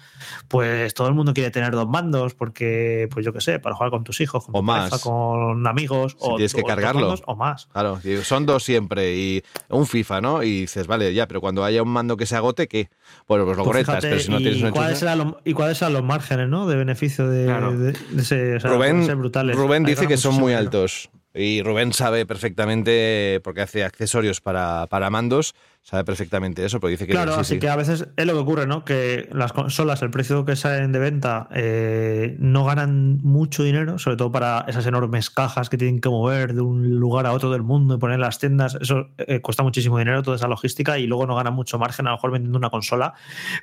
pues 0.47 0.93
todo 0.93 1.07
el 1.07 1.13
mundo 1.15 1.33
quiere 1.33 1.49
tener 1.51 1.71
dos 1.71 1.87
mandos 1.87 2.35
porque 2.35 3.07
pues 3.11 3.25
yo 3.25 3.33
qué 3.33 3.41
sé, 3.41 3.59
para 3.59 3.75
jugar 3.75 3.91
con 3.91 4.03
tus 4.03 4.21
hijos, 4.21 4.45
con 4.45 4.55
O 4.55 4.59
tu 4.59 4.63
más. 4.63 4.89
pareja, 4.89 5.03
con 5.03 5.65
amigos 5.65 6.11
Si 6.11 6.17
o 6.19 6.35
tienes 6.35 6.53
que 6.53 6.61
o 6.61 6.63
dos 6.63 6.69
cargarlo. 6.69 7.01
mandos 7.01 7.23
o 7.25 7.35
más. 7.35 7.67
Claro, 7.71 7.99
son 8.23 8.45
dos 8.45 8.63
siempre 8.63 9.15
y 9.15 9.43
un 9.69 9.87
FIFA, 9.87 10.21
¿no? 10.21 10.43
Y 10.43 10.61
dices, 10.61 10.85
vale, 10.85 11.13
ya, 11.13 11.27
pero 11.27 11.41
cuando 11.41 11.63
haya 11.63 11.81
un 11.81 11.89
mando 11.89 12.17
que 12.17 12.25
se 12.25 12.35
agote, 12.35 12.67
¿qué? 12.67 12.89
Bueno, 13.27 13.45
pues 13.45 13.57
lo 13.57 13.63
Pues 13.63 13.79
fíjate, 13.79 14.09
pero 14.09 14.19
si 14.21 14.29
no 14.29 14.37
tienes 14.37 14.59
¿y, 14.59 14.63
un 14.63 14.71
cuáles 14.71 15.03
¿Y 15.45 15.53
cuáles 15.53 15.77
serán 15.77 15.93
los 15.93 16.03
márgenes 16.03 16.49
¿no? 16.49 16.67
de 16.67 16.75
beneficio 16.75 17.27
de, 17.29 17.45
Claro. 17.45 17.71
de- 17.77 17.93
de 17.93 18.21
ese? 18.21 18.55
o 18.57 18.59
sea, 18.59 18.69
Rubén, 18.69 18.91
pueden 18.91 19.05
ser 19.05 19.15
brutales. 19.15 19.55
Rubén 19.55 19.83
dice 19.85 20.07
que 20.07 20.17
son 20.17 20.35
muy 20.35 20.51
dinero. 20.51 20.59
altos. 20.59 21.09
Y 21.39 21.61
Rubén 21.61 21.93
sabe 21.93 22.25
perfectamente, 22.25 23.39
porque 23.43 23.61
hace 23.61 23.83
accesorios 23.83 24.41
para, 24.41 24.87
para 24.87 25.09
mandos, 25.09 25.55
sabe 25.81 26.03
perfectamente 26.03 26.65
eso, 26.65 26.79
pero 26.79 26.91
dice 26.91 27.07
que 27.07 27.13
Claro, 27.13 27.33
sí, 27.35 27.39
así 27.39 27.53
sí. 27.55 27.59
que 27.59 27.69
a 27.69 27.75
veces 27.75 28.07
es 28.15 28.25
lo 28.25 28.33
que 28.33 28.39
ocurre, 28.39 28.67
¿no? 28.67 28.83
Que 28.83 29.29
las 29.31 29.53
consolas, 29.53 30.01
el 30.01 30.11
precio 30.11 30.43
que 30.43 30.55
salen 30.55 30.91
de 30.91 30.99
venta, 30.99 31.47
eh, 31.53 32.35
no 32.39 32.65
ganan 32.65 33.19
mucho 33.23 33.63
dinero, 33.63 33.97
sobre 33.99 34.17
todo 34.17 34.31
para 34.31 34.65
esas 34.67 34.85
enormes 34.85 35.29
cajas 35.29 35.69
que 35.69 35.77
tienen 35.77 36.01
que 36.01 36.09
mover 36.09 36.53
de 36.53 36.61
un 36.61 36.99
lugar 36.99 37.25
a 37.25 37.31
otro 37.31 37.49
del 37.51 37.63
mundo 37.63 37.95
y 37.95 37.97
poner 37.97 38.15
en 38.15 38.21
las 38.21 38.39
tiendas. 38.39 38.77
Eso 38.79 39.07
eh, 39.17 39.39
cuesta 39.41 39.63
muchísimo 39.63 39.97
dinero, 39.97 40.21
toda 40.21 40.35
esa 40.35 40.47
logística, 40.47 40.99
y 40.99 41.07
luego 41.07 41.25
no 41.25 41.35
ganan 41.35 41.53
mucho 41.53 41.79
margen, 41.79 42.07
a 42.07 42.11
lo 42.11 42.17
mejor 42.17 42.31
vendiendo 42.31 42.57
una 42.57 42.69
consola, 42.69 43.13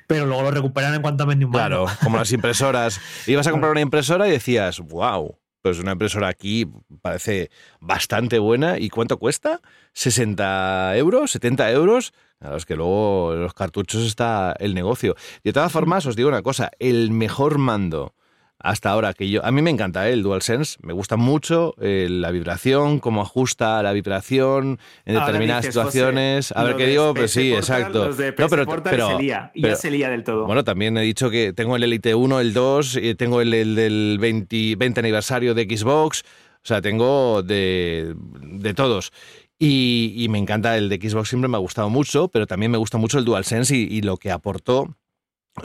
pero 0.07 0.25
luego 0.25 0.41
lo 0.41 0.51
recuperan 0.51 0.95
en 0.95 1.01
cuanto 1.01 1.25
venden 1.25 1.47
un 1.47 1.51
mando. 1.51 1.85
Claro, 1.85 1.99
como 2.03 2.17
las 2.17 2.31
impresoras. 2.31 2.99
Ibas 3.27 3.47
a 3.47 3.51
comprar 3.51 3.71
una 3.71 3.81
impresora 3.81 4.27
y 4.27 4.31
decías, 4.31 4.79
wow, 4.79 5.37
una 5.79 5.91
impresora 5.91 6.27
aquí 6.27 6.65
parece 7.01 7.49
bastante 7.79 8.39
buena. 8.39 8.79
¿Y 8.79 8.89
cuánto 8.89 9.17
cuesta? 9.17 9.61
¿60 9.93 10.97
euros? 10.97 11.35
¿70 11.35 11.71
euros? 11.71 12.13
Claro, 12.39 12.57
es 12.57 12.65
que 12.65 12.75
luego 12.75 13.33
en 13.33 13.41
los 13.41 13.53
cartuchos 13.53 14.05
está 14.05 14.55
el 14.59 14.73
negocio. 14.73 15.15
De 15.43 15.53
todas 15.53 15.71
formas, 15.71 16.05
os 16.05 16.15
digo 16.15 16.29
una 16.29 16.43
cosa, 16.43 16.71
el 16.79 17.11
mejor 17.11 17.57
mando 17.57 18.13
hasta 18.59 18.89
ahora 18.89 19.13
que 19.13 19.29
yo... 19.29 19.45
A 19.45 19.51
mí 19.51 19.61
me 19.61 19.69
encanta 19.69 20.09
¿eh? 20.09 20.13
el 20.13 20.23
DualSense, 20.23 20.77
me 20.81 20.93
gusta 20.93 21.15
mucho 21.15 21.75
eh, 21.79 22.07
la 22.09 22.31
vibración, 22.31 22.99
cómo 22.99 23.21
ajusta 23.21 23.81
la 23.83 23.93
vibración 23.93 24.79
en 25.05 25.15
Ahora 25.15 25.27
determinadas 25.27 25.63
dices, 25.65 25.75
José, 25.75 25.91
situaciones. 25.91 26.51
a 26.53 26.63
ver 26.63 26.75
qué 26.75 26.87
digo, 26.87 27.13
pues 27.13 27.31
sí, 27.31 27.51
Portal, 27.51 27.77
exacto. 27.81 28.05
Los 28.07 28.17
de 28.17 28.33
No, 28.37 28.49
pero- 28.49 28.65
Portal 28.65 28.91
pero- 28.91 29.07
se 29.17 29.21
lía, 29.23 29.51
y 29.53 29.61
pero- 29.61 29.73
ya 29.75 29.79
se 29.79 29.91
lía 29.91 30.09
del 30.09 30.23
todo. 30.23 30.45
bueno, 30.45 30.63
también 30.63 30.97
he 30.97 31.01
dicho 31.01 31.29
que 31.29 31.53
tengo 31.53 31.75
el 31.75 31.83
Elite 31.83 32.15
1, 32.15 32.39
el 32.39 32.53
2, 32.53 32.97
y 33.01 33.15
tengo 33.15 33.41
el, 33.41 33.53
el 33.53 33.75
del 33.75 34.17
20, 34.19 34.75
20 34.75 34.99
aniversario 34.99 35.53
de 35.53 35.63
Xbox, 35.65 36.23
o 36.55 36.67
sea, 36.67 36.81
tengo 36.81 37.43
de, 37.43 38.15
de 38.41 38.73
todos. 38.73 39.11
Y, 39.59 40.13
y 40.17 40.29
me 40.29 40.37
encanta 40.37 40.77
el 40.77 40.89
de 40.89 40.97
Xbox, 40.97 41.29
siempre 41.29 41.47
me 41.47 41.57
ha 41.57 41.59
gustado 41.59 41.89
mucho, 41.89 42.27
pero 42.27 42.45
también 42.45 42.71
me 42.71 42.77
gusta 42.77 42.97
mucho 42.97 43.17
el 43.19 43.25
DualSense 43.25 43.75
y, 43.75 43.87
y 43.89 44.01
lo 44.01 44.17
que 44.17 44.29
aportó, 44.31 44.95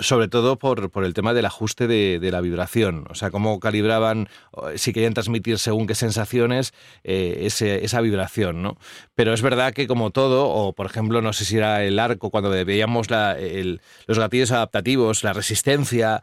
sobre 0.01 0.29
todo 0.29 0.57
por, 0.59 0.91
por 0.91 1.05
el 1.05 1.15
tema 1.15 1.35
del 1.35 1.45
ajuste 1.45 1.87
de, 1.87 2.19
de 2.19 2.31
la 2.31 2.41
vibración, 2.41 3.05
o 3.11 3.15
sea, 3.15 3.31
cómo 3.31 3.61
calibraban, 3.61 4.29
si 4.77 4.93
querían 4.93 5.15
transmitir 5.15 5.59
según 5.59 5.87
qué 5.87 5.95
sensaciones, 5.95 6.73
eh, 7.05 7.47
esa 7.83 8.01
vibración, 8.01 8.63
¿no? 8.63 8.79
Pero 9.15 9.35
es 9.35 9.43
verdad 9.43 9.73
que 9.75 9.87
como 9.87 10.11
todo, 10.11 10.49
o 10.49 10.73
por 10.73 10.87
ejemplo, 10.87 11.21
no 11.23 11.33
sé 11.33 11.45
si 11.45 11.57
era 11.59 11.85
el 11.85 11.99
arco, 11.99 12.31
cuando 12.31 12.51
veíamos 12.51 13.11
la- 13.11 13.39
el- 13.39 13.81
los 14.07 14.19
gatillos 14.19 14.51
adaptativos, 14.51 15.25
la 15.25 15.33
resistencia, 15.33 16.23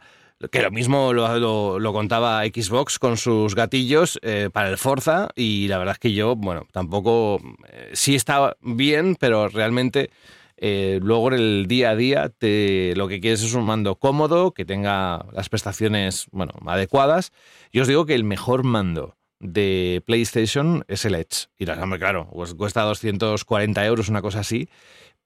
que 0.50 0.62
lo 0.62 0.70
mismo 0.70 1.12
lo, 1.12 1.38
lo- 1.38 1.78
lo 1.78 1.92
contaba 1.92 2.42
Xbox 2.44 2.98
con 2.98 3.16
sus 3.18 3.54
gatillos 3.54 4.18
eh, 4.22 4.48
para 4.52 4.70
el 4.70 4.78
Forza, 4.78 5.28
y 5.36 5.68
la 5.68 5.78
verdad 5.78 5.92
es 5.92 5.98
que 5.98 6.12
yo, 6.12 6.34
bueno, 6.34 6.66
tampoco, 6.72 7.40
eh, 7.68 7.90
sí 7.92 8.14
estaba 8.14 8.56
bien, 8.62 9.16
pero 9.20 9.48
realmente... 9.48 10.10
eh, 10.62 11.00
luego 11.02 11.28
en 11.28 11.34
el 11.34 11.66
día 11.66 11.90
a 11.90 11.96
día 11.96 12.32
lo 12.94 13.08
que 13.08 13.20
quieres 13.20 13.42
es 13.42 13.54
un 13.54 13.64
mando 13.64 13.96
cómodo, 13.96 14.52
que 14.52 14.66
tenga 14.66 15.24
las 15.32 15.48
prestaciones 15.48 16.26
bueno, 16.32 16.52
adecuadas. 16.66 17.32
Y 17.72 17.80
os 17.80 17.88
digo 17.88 18.04
que 18.04 18.14
el 18.14 18.24
mejor 18.24 18.62
mando 18.62 19.16
de 19.38 20.02
PlayStation 20.04 20.84
es 20.86 21.06
el 21.06 21.14
Edge. 21.14 21.48
Y 21.56 21.64
la 21.64 21.82
hombre, 21.82 21.98
claro, 21.98 22.28
pues 22.30 22.52
cuesta 22.54 22.82
240 22.82 23.84
euros, 23.86 24.10
una 24.10 24.20
cosa 24.20 24.40
así. 24.40 24.68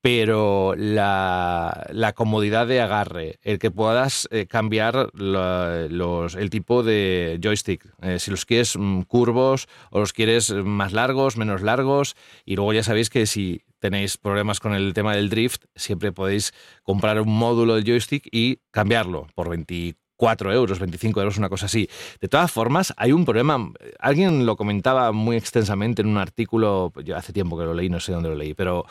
Pero 0.04 0.74
la, 0.76 2.12
comodidad 2.14 2.66
de 2.66 2.82
agarre, 2.82 3.38
el 3.40 3.58
que 3.58 3.70
puedas 3.70 4.28
eh, 4.30 4.44
cambiar 4.46 5.08
los, 5.14 6.34
el 6.34 6.50
tipo 6.50 6.82
de 6.82 7.40
joystick, 7.42 7.86
eh, 8.02 8.18
si 8.18 8.30
los 8.30 8.44
quieres 8.44 8.76
mm, 8.76 9.04
curvos 9.04 9.66
o 9.90 10.00
los 10.00 10.12
quieres 10.12 10.52
más 10.52 10.92
largos, 10.92 11.38
menos 11.38 11.62
largos, 11.62 12.16
y 12.44 12.54
luego 12.54 12.74
ya 12.74 12.82
sabéis 12.82 13.08
que 13.08 13.24
si 13.24 13.62
tenéis 13.78 14.18
problemas 14.18 14.60
con 14.60 14.74
el 14.74 14.92
tema 14.92 15.16
del 15.16 15.30
drift, 15.30 15.64
siempre 15.74 16.12
podéis 16.12 16.52
comprar 16.82 17.18
un 17.18 17.34
módulo 17.34 17.74
de 17.74 17.84
joystick 17.84 18.28
y 18.30 18.58
cambiarlo 18.72 19.26
por 19.34 19.48
24 19.48 19.94
euros, 20.52 20.78
25 20.78 21.20
euros, 21.20 21.38
una 21.38 21.48
cosa 21.48 21.66
así. 21.66 21.88
De 22.20 22.28
todas 22.28 22.52
formas, 22.52 22.92
hay 22.96 23.12
un 23.12 23.24
problema. 23.24 23.72
Alguien 23.98 24.46
lo 24.46 24.56
comentaba 24.56 25.12
muy 25.12 25.36
extensamente 25.36 26.02
en 26.02 26.08
un 26.08 26.18
artículo, 26.18 26.92
yo 27.02 27.16
hace 27.16 27.32
tiempo 27.32 27.58
que 27.58 27.64
lo 27.64 27.74
leí, 27.74 27.88
no 27.88 28.00
sé 28.00 28.12
dónde 28.12 28.28
lo 28.28 28.34
leí, 28.34 28.54
pero 28.54 28.84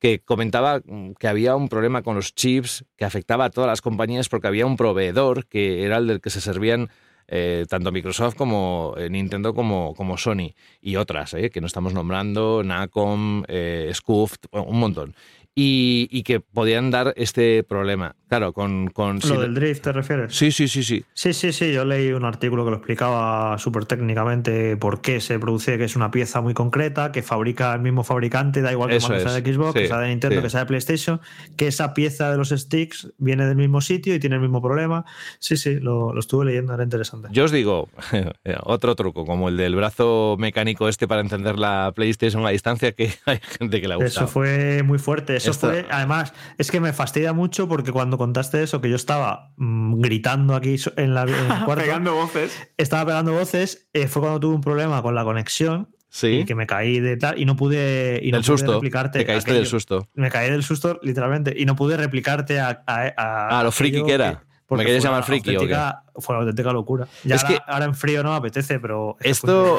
que 0.00 0.20
comentaba 0.20 0.80
mm, 0.84 1.12
que 1.12 1.28
había 1.28 1.54
un 1.54 1.68
problema 1.68 2.02
con 2.02 2.16
los 2.16 2.34
chips 2.34 2.84
que 2.96 3.04
afectaba 3.04 3.44
a 3.44 3.50
todas 3.50 3.68
las 3.68 3.82
compañías 3.82 4.28
porque 4.28 4.48
había 4.48 4.66
un 4.66 4.76
proveedor 4.76 5.46
que 5.46 5.84
era 5.84 5.98
el 5.98 6.06
del 6.08 6.20
que 6.20 6.30
se 6.30 6.40
servían 6.40 6.90
eh, 7.30 7.64
tanto 7.68 7.92
Microsoft 7.92 8.34
como 8.34 8.94
eh, 8.98 9.08
Nintendo 9.08 9.54
como, 9.54 10.16
Sony 10.16 10.52
y 10.80 10.96
otras, 10.96 11.32
eh, 11.34 11.50
que 11.50 11.60
no 11.60 11.68
estamos 11.68 11.94
nombrando, 11.94 12.64
Nacom, 12.64 13.44
eh, 13.46 13.90
Scuf, 13.94 14.34
bueno, 14.50 14.66
un 14.66 14.80
montón. 14.80 15.14
Y, 15.62 16.08
y 16.10 16.22
que 16.22 16.40
podían 16.40 16.90
dar 16.90 17.12
este 17.16 17.62
problema. 17.64 18.16
Claro, 18.30 18.52
con... 18.54 18.88
con 18.88 19.20
si- 19.20 19.28
¿Lo 19.28 19.40
del 19.42 19.54
drift 19.54 19.82
te 19.82 19.92
refieres? 19.92 20.34
Sí, 20.34 20.50
sí, 20.52 20.68
sí, 20.68 20.82
sí. 20.82 21.04
Sí, 21.12 21.34
sí, 21.34 21.52
sí. 21.52 21.70
Yo 21.72 21.84
leí 21.84 22.12
un 22.12 22.24
artículo 22.24 22.64
que 22.64 22.70
lo 22.70 22.76
explicaba 22.78 23.58
súper 23.58 23.84
técnicamente 23.84 24.76
por 24.78 25.02
qué 25.02 25.20
se 25.20 25.38
produce, 25.38 25.76
que 25.76 25.84
es 25.84 25.96
una 25.96 26.10
pieza 26.10 26.40
muy 26.40 26.54
concreta, 26.54 27.12
que 27.12 27.22
fabrica 27.22 27.74
el 27.74 27.80
mismo 27.82 28.04
fabricante, 28.04 28.62
da 28.62 28.72
igual 28.72 28.88
que 28.88 29.00
cuando 29.00 29.18
sea 29.20 29.32
de 29.38 29.52
Xbox, 29.52 29.72
Sí, 29.74 29.80
que 29.80 29.88
sea 29.88 29.98
de 29.98 30.08
Nintendo, 30.08 30.36
sí. 30.36 30.42
que 30.42 30.50
sea 30.50 30.60
de 30.60 30.66
PlayStation, 30.66 31.20
que 31.56 31.66
esa 31.66 31.92
pieza 31.92 32.30
de 32.30 32.38
los 32.38 32.48
sticks 32.50 33.12
viene 33.18 33.44
del 33.46 33.56
mismo 33.56 33.80
sitio 33.82 34.14
y 34.14 34.18
tiene 34.20 34.36
el 34.36 34.42
mismo 34.42 34.62
problema. 34.62 35.04
Sí, 35.40 35.56
sí, 35.58 35.78
lo, 35.80 36.14
lo 36.14 36.20
estuve 36.20 36.46
leyendo, 36.46 36.72
era 36.72 36.84
interesante. 36.84 37.28
Yo 37.32 37.44
os 37.44 37.52
digo, 37.52 37.88
otro 38.62 38.94
truco, 38.94 39.26
como 39.26 39.48
el 39.50 39.56
del 39.58 39.74
brazo 39.76 40.36
mecánico 40.38 40.88
este 40.88 41.06
para 41.06 41.20
encender 41.20 41.58
la 41.58 41.92
PlayStation 41.94 42.46
a 42.46 42.50
distancia, 42.50 42.92
que 42.92 43.10
hay 43.26 43.40
gente 43.58 43.80
que 43.80 43.92
ha 43.92 43.96
gustado. 43.96 44.24
Eso 44.24 44.28
fue 44.28 44.82
muy 44.84 44.98
fuerte. 44.98 45.36
Eso 45.36 45.49
Esto- 45.50 45.68
fue, 45.68 45.86
además, 45.90 46.32
es 46.58 46.70
que 46.70 46.80
me 46.80 46.92
fastidia 46.92 47.32
mucho 47.32 47.68
porque 47.68 47.92
cuando 47.92 48.18
contaste 48.18 48.62
eso, 48.62 48.80
que 48.80 48.88
yo 48.90 48.96
estaba 48.96 49.52
mm, 49.56 50.00
gritando 50.00 50.54
aquí 50.54 50.76
en, 50.96 51.14
la, 51.14 51.22
en 51.22 51.28
el 51.30 51.46
cuarto, 51.64 51.84
Pegando 51.84 52.14
voces. 52.14 52.52
estaba 52.76 53.06
pegando 53.06 53.32
voces, 53.32 53.88
eh, 53.92 54.06
fue 54.08 54.22
cuando 54.22 54.40
tuve 54.40 54.54
un 54.54 54.60
problema 54.60 55.02
con 55.02 55.14
la 55.14 55.24
conexión 55.24 55.88
Sí, 56.12 56.40
y 56.40 56.44
que 56.44 56.56
me 56.56 56.66
caí 56.66 56.98
de 56.98 57.16
tal 57.16 57.38
y 57.38 57.44
no 57.44 57.54
pude 57.54 58.18
y 58.22 58.32
no 58.32 58.38
del 58.38 58.44
pude 58.44 58.58
susto. 58.58 58.72
replicarte 58.74 59.20
Te 59.20 59.24
caíste 59.26 59.50
aquello. 59.52 59.60
del 59.60 59.68
susto. 59.68 60.08
Me 60.14 60.28
caí 60.28 60.50
del 60.50 60.64
susto 60.64 60.98
literalmente 61.04 61.54
y 61.56 61.64
no 61.66 61.76
pude 61.76 61.96
replicarte 61.96 62.58
a, 62.58 62.82
a, 62.84 63.02
a- 63.16 63.60
Ah, 63.60 63.62
lo 63.62 63.70
friki 63.70 64.02
que 64.02 64.14
era. 64.14 64.42
porque 64.66 64.82
¿Me 64.82 64.86
querías 64.86 65.04
llamar 65.04 65.22
friki 65.22 65.56
o 65.56 65.60
qué? 65.60 65.76
Fue 66.16 66.34
una 66.34 66.42
auténtica 66.44 66.72
locura. 66.72 67.06
Ya 67.24 67.36
Es 67.36 67.44
ahora, 67.44 67.56
que- 67.56 67.62
ahora 67.72 67.84
en 67.86 67.94
frío 67.94 68.22
no 68.22 68.30
me 68.30 68.36
apetece, 68.36 68.80
pero 68.80 69.16
Esto, 69.20 69.78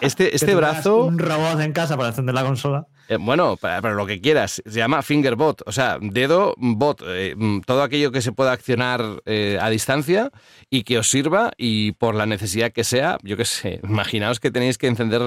este, 0.00 0.34
este 0.34 0.54
brazo, 0.54 1.04
un 1.04 1.18
robot 1.18 1.60
en 1.60 1.72
casa 1.72 1.96
para 1.96 2.08
encender 2.10 2.34
la 2.34 2.42
consola. 2.44 2.86
eh, 3.08 3.16
bueno, 3.20 3.56
para, 3.56 3.82
para 3.82 3.94
lo 3.94 4.06
que 4.06 4.20
quieras, 4.20 4.62
se 4.64 4.78
llama 4.78 5.02
fingerbot, 5.02 5.62
o 5.66 5.72
sea, 5.72 5.98
dedo 6.00 6.54
bot, 6.56 7.02
eh, 7.06 7.34
mm, 7.36 7.60
todo 7.62 7.82
aquello 7.82 8.12
que 8.12 8.22
se 8.22 8.30
pueda 8.32 8.52
accionar 8.52 9.02
eh, 9.26 9.58
a 9.60 9.68
distancia 9.68 10.30
y 10.70 10.84
que 10.84 10.98
os 10.98 11.10
sirva 11.10 11.50
y 11.56 11.92
por 11.92 12.14
la 12.14 12.24
necesidad 12.26 12.70
que 12.72 12.84
sea, 12.84 13.18
yo 13.22 13.36
qué 13.36 13.44
sé, 13.44 13.80
imaginaos 13.84 14.38
que 14.40 14.50
tenéis 14.50 14.78
que 14.78 14.86
encender 14.86 15.22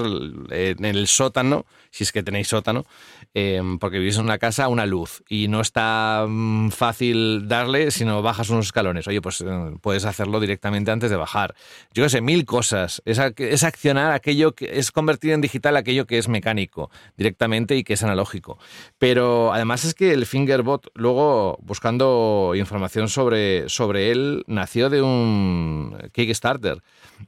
eh, 0.50 0.74
en 0.78 0.84
el 0.86 1.06
sótano, 1.08 1.66
si 1.90 2.04
es 2.04 2.12
que 2.12 2.22
tenéis 2.22 2.48
sótano, 2.48 2.84
eh, 3.34 3.60
porque 3.78 3.98
vivís 3.98 4.16
en 4.16 4.24
una 4.24 4.38
casa, 4.38 4.68
una 4.68 4.86
luz 4.86 5.22
y 5.28 5.48
no 5.48 5.60
está 5.60 6.24
mm, 6.26 6.70
fácil 6.70 7.46
darle 7.48 7.90
si 7.90 8.04
no 8.04 8.22
bajas 8.22 8.48
unos 8.50 8.66
escalones. 8.66 9.06
Oye, 9.08 9.20
pues 9.20 9.44
puedes 9.82 10.04
hacerlo 10.06 10.33
directamente 10.40 10.90
antes 10.90 11.10
de 11.10 11.16
bajar. 11.16 11.54
Yo 11.92 12.04
qué 12.04 12.08
sé, 12.08 12.20
mil 12.20 12.44
cosas. 12.44 13.02
Es, 13.04 13.18
es 13.36 13.64
accionar 13.64 14.12
aquello 14.12 14.54
que 14.54 14.78
es 14.78 14.90
convertir 14.92 15.32
en 15.32 15.40
digital 15.40 15.76
aquello 15.76 16.06
que 16.06 16.18
es 16.18 16.28
mecánico 16.28 16.90
directamente 17.16 17.76
y 17.76 17.84
que 17.84 17.94
es 17.94 18.02
analógico. 18.02 18.58
Pero 18.98 19.52
además 19.52 19.84
es 19.84 19.94
que 19.94 20.12
el 20.12 20.26
Fingerbot, 20.26 20.88
luego 20.94 21.58
buscando 21.62 22.52
información 22.54 23.08
sobre, 23.08 23.68
sobre 23.68 24.10
él, 24.10 24.44
nació 24.46 24.90
de 24.90 25.02
un 25.02 25.96
Kickstarter 26.12 26.82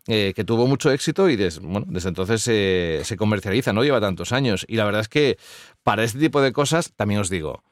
eh, 0.06 0.32
que 0.34 0.44
tuvo 0.44 0.66
mucho 0.66 0.90
éxito 0.90 1.28
y 1.28 1.36
bueno, 1.60 1.86
desde 1.88 2.08
entonces 2.08 2.42
se 2.42 3.16
comercializa, 3.16 3.72
no 3.72 3.84
lleva 3.84 4.00
tantos 4.00 4.32
años. 4.32 4.64
Y 4.68 4.76
la 4.76 4.84
verdad 4.84 5.02
es 5.02 5.08
que 5.08 5.38
para 5.82 6.04
este 6.04 6.18
tipo 6.18 6.40
de 6.40 6.52
cosas, 6.52 6.92
también 6.96 7.20
os 7.20 7.30
digo, 7.30 7.62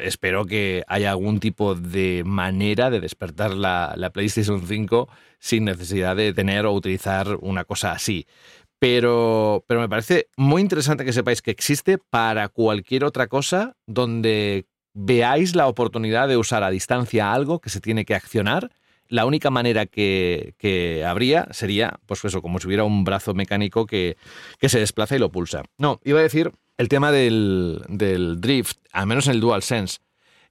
espero 0.00 0.46
que 0.46 0.82
haya 0.88 1.10
algún 1.10 1.40
tipo 1.40 1.74
de 1.74 2.22
manera 2.24 2.90
de 2.90 3.00
despertar 3.00 3.54
la, 3.54 3.94
la 3.96 4.10
PlayStation 4.10 4.66
5 4.66 5.08
sin 5.38 5.64
necesidad 5.64 6.16
de 6.16 6.32
tener 6.32 6.66
o 6.66 6.72
utilizar 6.72 7.38
una 7.40 7.64
cosa 7.64 7.92
así. 7.92 8.26
Pero, 8.78 9.64
pero 9.66 9.80
me 9.80 9.88
parece 9.88 10.28
muy 10.36 10.60
interesante 10.60 11.04
que 11.04 11.12
sepáis 11.12 11.40
que 11.40 11.50
existe 11.50 11.98
para 11.98 12.48
cualquier 12.48 13.04
otra 13.04 13.28
cosa 13.28 13.76
donde 13.86 14.66
veáis 14.92 15.56
la 15.56 15.68
oportunidad 15.68 16.28
de 16.28 16.36
usar 16.36 16.62
a 16.62 16.70
distancia 16.70 17.32
algo 17.32 17.60
que 17.60 17.70
se 17.70 17.80
tiene 17.80 18.04
que 18.04 18.14
accionar. 18.14 18.70
La 19.08 19.26
única 19.26 19.50
manera 19.50 19.86
que, 19.86 20.54
que 20.58 21.04
habría 21.04 21.46
sería, 21.50 22.00
pues 22.06 22.24
eso, 22.24 22.42
como 22.42 22.58
si 22.58 22.66
hubiera 22.66 22.84
un 22.84 23.04
brazo 23.04 23.34
mecánico 23.34 23.86
que, 23.86 24.16
que 24.58 24.68
se 24.68 24.80
desplaza 24.80 25.16
y 25.16 25.18
lo 25.18 25.30
pulsa. 25.30 25.62
No, 25.78 26.00
iba 26.04 26.18
a 26.20 26.22
decir 26.22 26.52
el 26.76 26.88
tema 26.88 27.12
del, 27.12 27.82
del 27.88 28.40
drift, 28.40 28.78
al 28.92 29.06
menos 29.06 29.26
en 29.26 29.34
el 29.34 29.40
DualSense. 29.40 29.98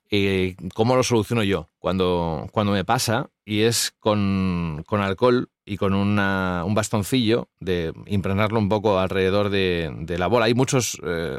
Eh, 0.10 0.56
¿Cómo 0.76 0.95
lo 0.95 1.04
soluciono 1.04 1.44
yo 1.44 1.70
cuando, 1.80 2.48
cuando 2.52 2.72
me 2.72 2.86
pasa? 2.86 3.30
Y 3.45 3.62
es 3.62 3.94
con, 4.00 4.84
con 4.86 5.02
alcohol 5.02 5.50
y 5.66 5.78
con 5.78 5.94
una- 5.94 6.64
un 6.66 6.76
bastoncillo 6.76 7.50
de 7.60 7.94
impregnarlo 8.06 8.60
un 8.60 8.70
poco 8.70 9.00
alrededor 9.00 9.50
de, 9.50 9.91
la 10.18 10.28
bola. 10.28 10.45
Hay 10.45 10.54
muchos 10.54 11.00
eh, 11.04 11.38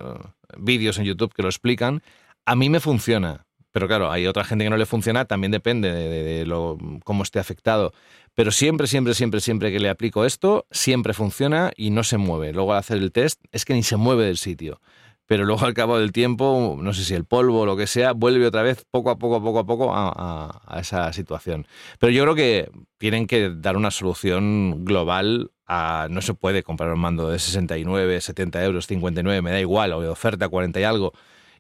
vídeos 0.59 0.99
en 0.99 1.05
YouTube 1.05 1.33
que 1.33 1.43
lo 1.43 1.49
explican. 1.49 2.03
A 2.47 2.57
mí 2.57 2.69
me 2.69 2.81
funciona, 2.81 3.47
pero 3.71 3.87
claro, 3.87 4.11
hay 4.11 4.27
otra 4.27 4.45
gente 4.45 4.65
que 4.65 4.71
no 4.71 4.77
le 4.77 4.87
funciona, 4.87 5.25
también 5.25 5.53
depende 5.53 5.93
de, 5.93 6.09
de- 6.09 6.23
de 6.25 6.47
lo, 6.47 6.77
cómo 7.05 7.23
esté 7.23 7.39
afectado. 7.39 7.93
Pero 8.35 8.51
siempre, 8.51 8.87
siempre, 8.87 9.15
siempre, 9.15 9.41
siempre 9.41 9.71
que 9.71 9.79
le 9.79 9.89
aplico 9.89 10.25
esto, 10.25 10.67
siempre 10.71 11.15
funciona 11.15 11.73
y 11.77 11.91
no 11.91 12.03
se 12.03 12.19
mueve. 12.19 12.53
Luego 12.53 12.73
al 12.73 12.79
hacer 12.79 12.99
el 12.99 13.13
test 13.13 13.41
es 13.53 13.65
que 13.65 13.75
ni 13.75 13.83
se 13.83 13.97
mueve 13.97 14.25
del 14.25 14.39
sitio. 14.39 14.81
Pero 15.27 15.45
luego 15.45 15.65
al 15.65 15.73
cabo 15.73 15.99
del 15.99 16.13
tiempo, 16.13 16.77
no 16.79 16.93
sé 16.93 17.05
si 17.05 17.15
el 17.15 17.25
polvo 17.25 17.61
o 17.61 17.67
lo 17.67 17.77
que 17.77 17.87
sea, 17.87 18.13
vuelve 18.13 18.47
otra 18.47 18.63
vez 18.63 18.85
poco 18.91 19.11
a 19.11 19.19
poco, 19.19 19.43
poco 19.43 19.59
a 19.61 19.67
poco 19.67 19.91
a, 19.95 20.79
esa 20.79 21.13
situación. 21.13 21.67
Pero 21.99 22.13
yo 22.13 22.25
creo 22.25 22.35
que 22.35 22.71
tienen 22.99 23.27
que 23.27 23.51
dar 23.51 23.77
una 23.77 23.91
solución 23.91 24.85
global 24.85 25.51
a... 25.67 26.09
No 26.11 26.21
se 26.21 26.35
puede 26.35 26.63
comprar 26.63 26.93
un 26.93 27.01
mando 27.01 27.31
de 27.31 27.39
69, 27.39 28.21
70 28.21 28.65
euros, 28.65 28.87
59, 28.87 29.41
me 29.41 29.51
da 29.53 29.61
igual, 29.61 29.93
o 29.95 30.03
de 30.03 30.09
oferta 30.09 30.49
40 30.49 30.81
y 30.81 30.85
algo, 30.85 31.13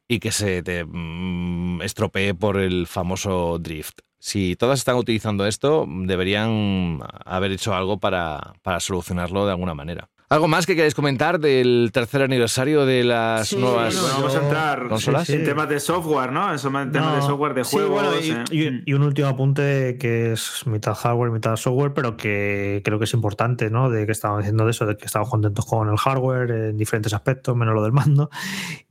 y 0.08 0.18
que 0.18 0.30
se 0.30 0.62
te 0.62 0.84
mm, 0.84 1.80
estropee 1.82 2.34
por 2.34 2.58
el 2.58 2.86
famoso 2.86 3.58
drift. 3.58 4.00
Si 4.26 4.56
todas 4.56 4.78
están 4.78 4.96
utilizando 4.96 5.44
esto, 5.44 5.86
deberían 5.86 6.98
haber 7.26 7.52
hecho 7.52 7.74
algo 7.74 7.98
para, 7.98 8.54
para 8.62 8.80
solucionarlo 8.80 9.44
de 9.44 9.50
alguna 9.52 9.74
manera. 9.74 10.08
¿Algo 10.30 10.48
más 10.48 10.64
que 10.64 10.74
queréis 10.74 10.94
comentar 10.94 11.38
del 11.38 11.90
tercer 11.92 12.22
aniversario 12.22 12.86
de 12.86 13.04
las 13.04 13.48
Sí, 13.48 13.56
nuevas 13.56 13.94
Bueno, 14.00 14.14
vamos 14.16 14.34
a 14.34 14.42
entrar 14.42 14.88
consolas? 14.88 15.28
en 15.28 15.44
temas 15.44 15.68
de 15.68 15.78
software, 15.78 16.32
¿no? 16.32 16.50
En 16.50 16.58
temas 16.58 16.86
No, 16.90 17.14
de 17.16 17.20
software 17.20 17.52
de 17.52 17.64
sí, 17.64 17.76
juegos. 17.76 18.02
bueno, 18.02 18.18
y, 18.50 18.56
eh. 18.58 18.80
y- 18.86 18.90
y 18.90 18.94
un 18.94 19.02
último 19.02 19.28
apunte 19.28 19.98
que 20.00 20.32
es 20.32 20.66
mitad 20.66 20.94
hardware, 20.94 21.30
mitad 21.30 21.54
software, 21.56 21.92
pero 21.92 22.16
que 22.16 22.80
creo 22.82 22.98
que 22.98 23.04
es 23.04 23.12
importante, 23.12 23.68
¿no? 23.68 23.90
De 23.90 24.06
que 24.06 24.12
estamos 24.12 24.38
diciendo 24.38 24.64
de 24.64 24.70
eso, 24.70 24.86
de 24.86 24.96
que 24.96 25.04
estamos 25.04 25.28
contentos 25.28 25.66
con 25.66 25.90
el 25.90 25.98
hardware 25.98 26.50
en 26.50 26.78
diferentes 26.78 27.12
aspectos, 27.12 27.54
menos 27.54 27.74
lo 27.74 27.82
del 27.82 27.92
mando. 27.92 28.30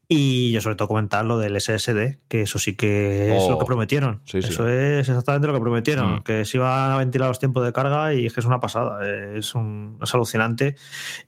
Y 0.10 0.52
yo 0.52 0.60
sobre 0.62 0.76
todo 0.76 0.90
comentar 0.90 1.24
lo 1.26 1.38
del 1.40 1.56
SSD, 1.60 2.20
que 2.28 2.42
eso 2.42 2.60
sí 2.60 2.76
que 2.76 3.36
es 3.36 3.44
Oh. 3.44 3.52
lo 3.52 3.58
que 3.60 3.66
prometieron. 3.66 4.22
Sí, 4.26 4.42
sí. 4.42 4.50
Eso 4.50 4.68
es 4.68 5.08
exactamente 5.08 5.48
lo 5.48 5.54
que 5.54 5.62
prometieron, 5.62 6.16
Mm. 6.18 6.24
que 6.24 6.44
se 6.46 6.58
iban 6.58 6.92
a 6.92 6.98
ventilar 6.98 7.30
los 7.30 7.40
tiempos 7.40 7.66
de 7.66 7.72
carga 7.72 8.14
y 8.14 8.26
es 8.26 8.34
que 8.34 8.42
es 8.42 8.46
una 8.46 8.60
pasada, 8.60 9.00
es, 9.36 9.56
un, 9.56 9.98
es 10.04 10.14
alucinante 10.14 10.76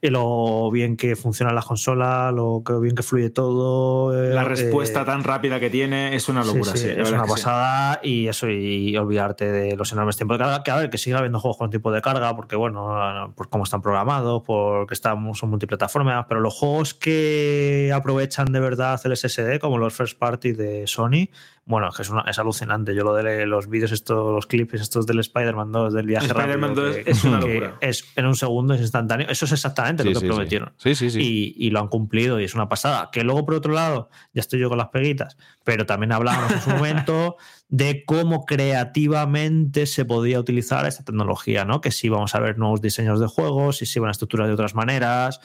y 0.01 0.09
lo 0.09 0.69
bien 0.71 0.97
que 0.97 1.15
funcionan 1.15 1.55
las 1.55 1.65
consolas, 1.65 2.33
lo 2.33 2.63
que 2.65 2.73
bien 2.79 2.95
que 2.95 3.01
fluye 3.03 3.29
todo. 3.29 4.13
La 4.13 4.41
eh, 4.41 4.45
respuesta 4.45 5.05
tan 5.05 5.23
rápida 5.23 5.59
que 5.59 5.69
tiene 5.69 6.13
es 6.15 6.27
una 6.27 6.43
locura, 6.43 6.75
Sí, 6.75 6.87
es 6.89 7.09
una 7.11 7.25
pasada 7.25 8.01
y 8.03 8.27
eso, 8.27 8.49
y 8.49 8.95
olvidarte 8.97 9.49
de 9.51 9.75
los 9.77 9.91
enormes 9.93 10.17
tiempos 10.17 10.37
de 10.37 10.43
carga. 10.43 10.63
Que 10.63 10.71
a 10.71 10.75
ver, 10.75 10.89
que 10.89 10.97
siga 10.97 11.19
habiendo 11.19 11.39
juegos 11.39 11.57
con 11.57 11.69
tiempo 11.69 11.91
de 11.93 12.01
carga, 12.01 12.35
porque 12.35 12.55
bueno, 12.57 13.33
por 13.35 13.49
cómo 13.49 13.63
están 13.63 13.81
programados, 13.81 14.43
porque 14.45 14.93
estamos, 14.93 15.39
son 15.39 15.49
multiplataformas, 15.49 16.25
pero 16.27 16.41
los 16.41 16.53
juegos 16.53 16.93
que 16.93 17.91
aprovechan 17.95 18.51
de 18.51 18.64
verdad 18.65 18.99
el 19.05 19.15
SSD, 19.15 19.59
como 19.59 19.77
los 19.77 19.93
first 19.93 20.17
party 20.19 20.51
de 20.51 20.85
Sony, 20.87 21.29
bueno, 21.67 21.89
es 21.89 21.95
que 21.95 22.01
es, 22.03 22.09
una- 22.09 22.23
es 22.27 22.37
alucinante. 22.37 22.93
Yo 22.93 23.03
lo 23.03 23.13
de 23.15 23.45
los 23.47 23.69
vídeos, 23.69 23.91
estos, 23.91 24.33
los 24.33 24.45
clips 24.45 24.81
estos 24.81 25.05
del 25.07 25.19
Spider-Man 25.19 25.71
2, 25.71 25.93
del 25.93 26.05
viaje 26.05 26.27
Spider-Man 26.27 26.71
rápido, 26.75 26.85
2 26.87 26.95
que- 26.97 27.09
es 27.11 27.23
una 27.23 27.39
que 27.39 27.47
locura. 27.53 27.77
es 27.81 28.03
en 28.15 28.25
un 28.25 28.35
segundo, 28.35 28.73
es 28.75 28.81
instantáneo. 28.81 29.27
Eso 29.29 29.45
es 29.45 29.51
exactamente 29.53 30.03
Sí, 30.03 30.09
lo 30.09 30.13
que 30.13 30.19
sí, 30.19 30.25
sí. 30.25 30.27
prometieron 30.27 30.73
Sí, 30.77 30.93
sí, 30.95 31.09
sí. 31.09 31.19
y, 31.57 31.67
y 31.67 31.69
lo 31.71 31.79
han 31.79 31.87
cumplido 31.87 32.39
y 32.39 32.43
es 32.43 32.53
una 32.53 32.67
pasada. 32.69 33.09
Que 33.11 33.23
luego, 33.23 33.45
por 33.45 33.55
otro 33.55 33.73
lado, 33.73 34.09
ya 34.33 34.41
estoy 34.41 34.59
yo 34.59 34.69
con 34.69 34.77
las 34.77 34.89
peguitas, 34.89 35.37
pero 35.63 35.85
también 35.85 36.11
hablábamos 36.11 36.51
en 36.51 36.61
su 36.61 36.69
momento 36.83 37.37
de 37.67 38.03
cómo 38.05 38.45
creativamente 38.45 39.85
se 39.87 40.05
podía 40.05 40.39
utilizar 40.39 40.85
esta 40.85 41.03
tecnología, 41.03 41.65
¿no? 41.65 41.81
Que 41.81 41.91
si 41.91 42.09
vamos 42.09 42.35
a 42.35 42.39
ver 42.39 42.57
nuevos 42.59 42.79
diseños 42.81 43.19
de 43.19 43.27
juegos, 43.27 43.77
si 43.77 43.85
se 43.85 43.99
iban 43.99 44.09
a 44.09 44.11
estructurar 44.11 44.47
de 44.47 44.53
otras 44.53 44.75
maneras. 44.75 45.39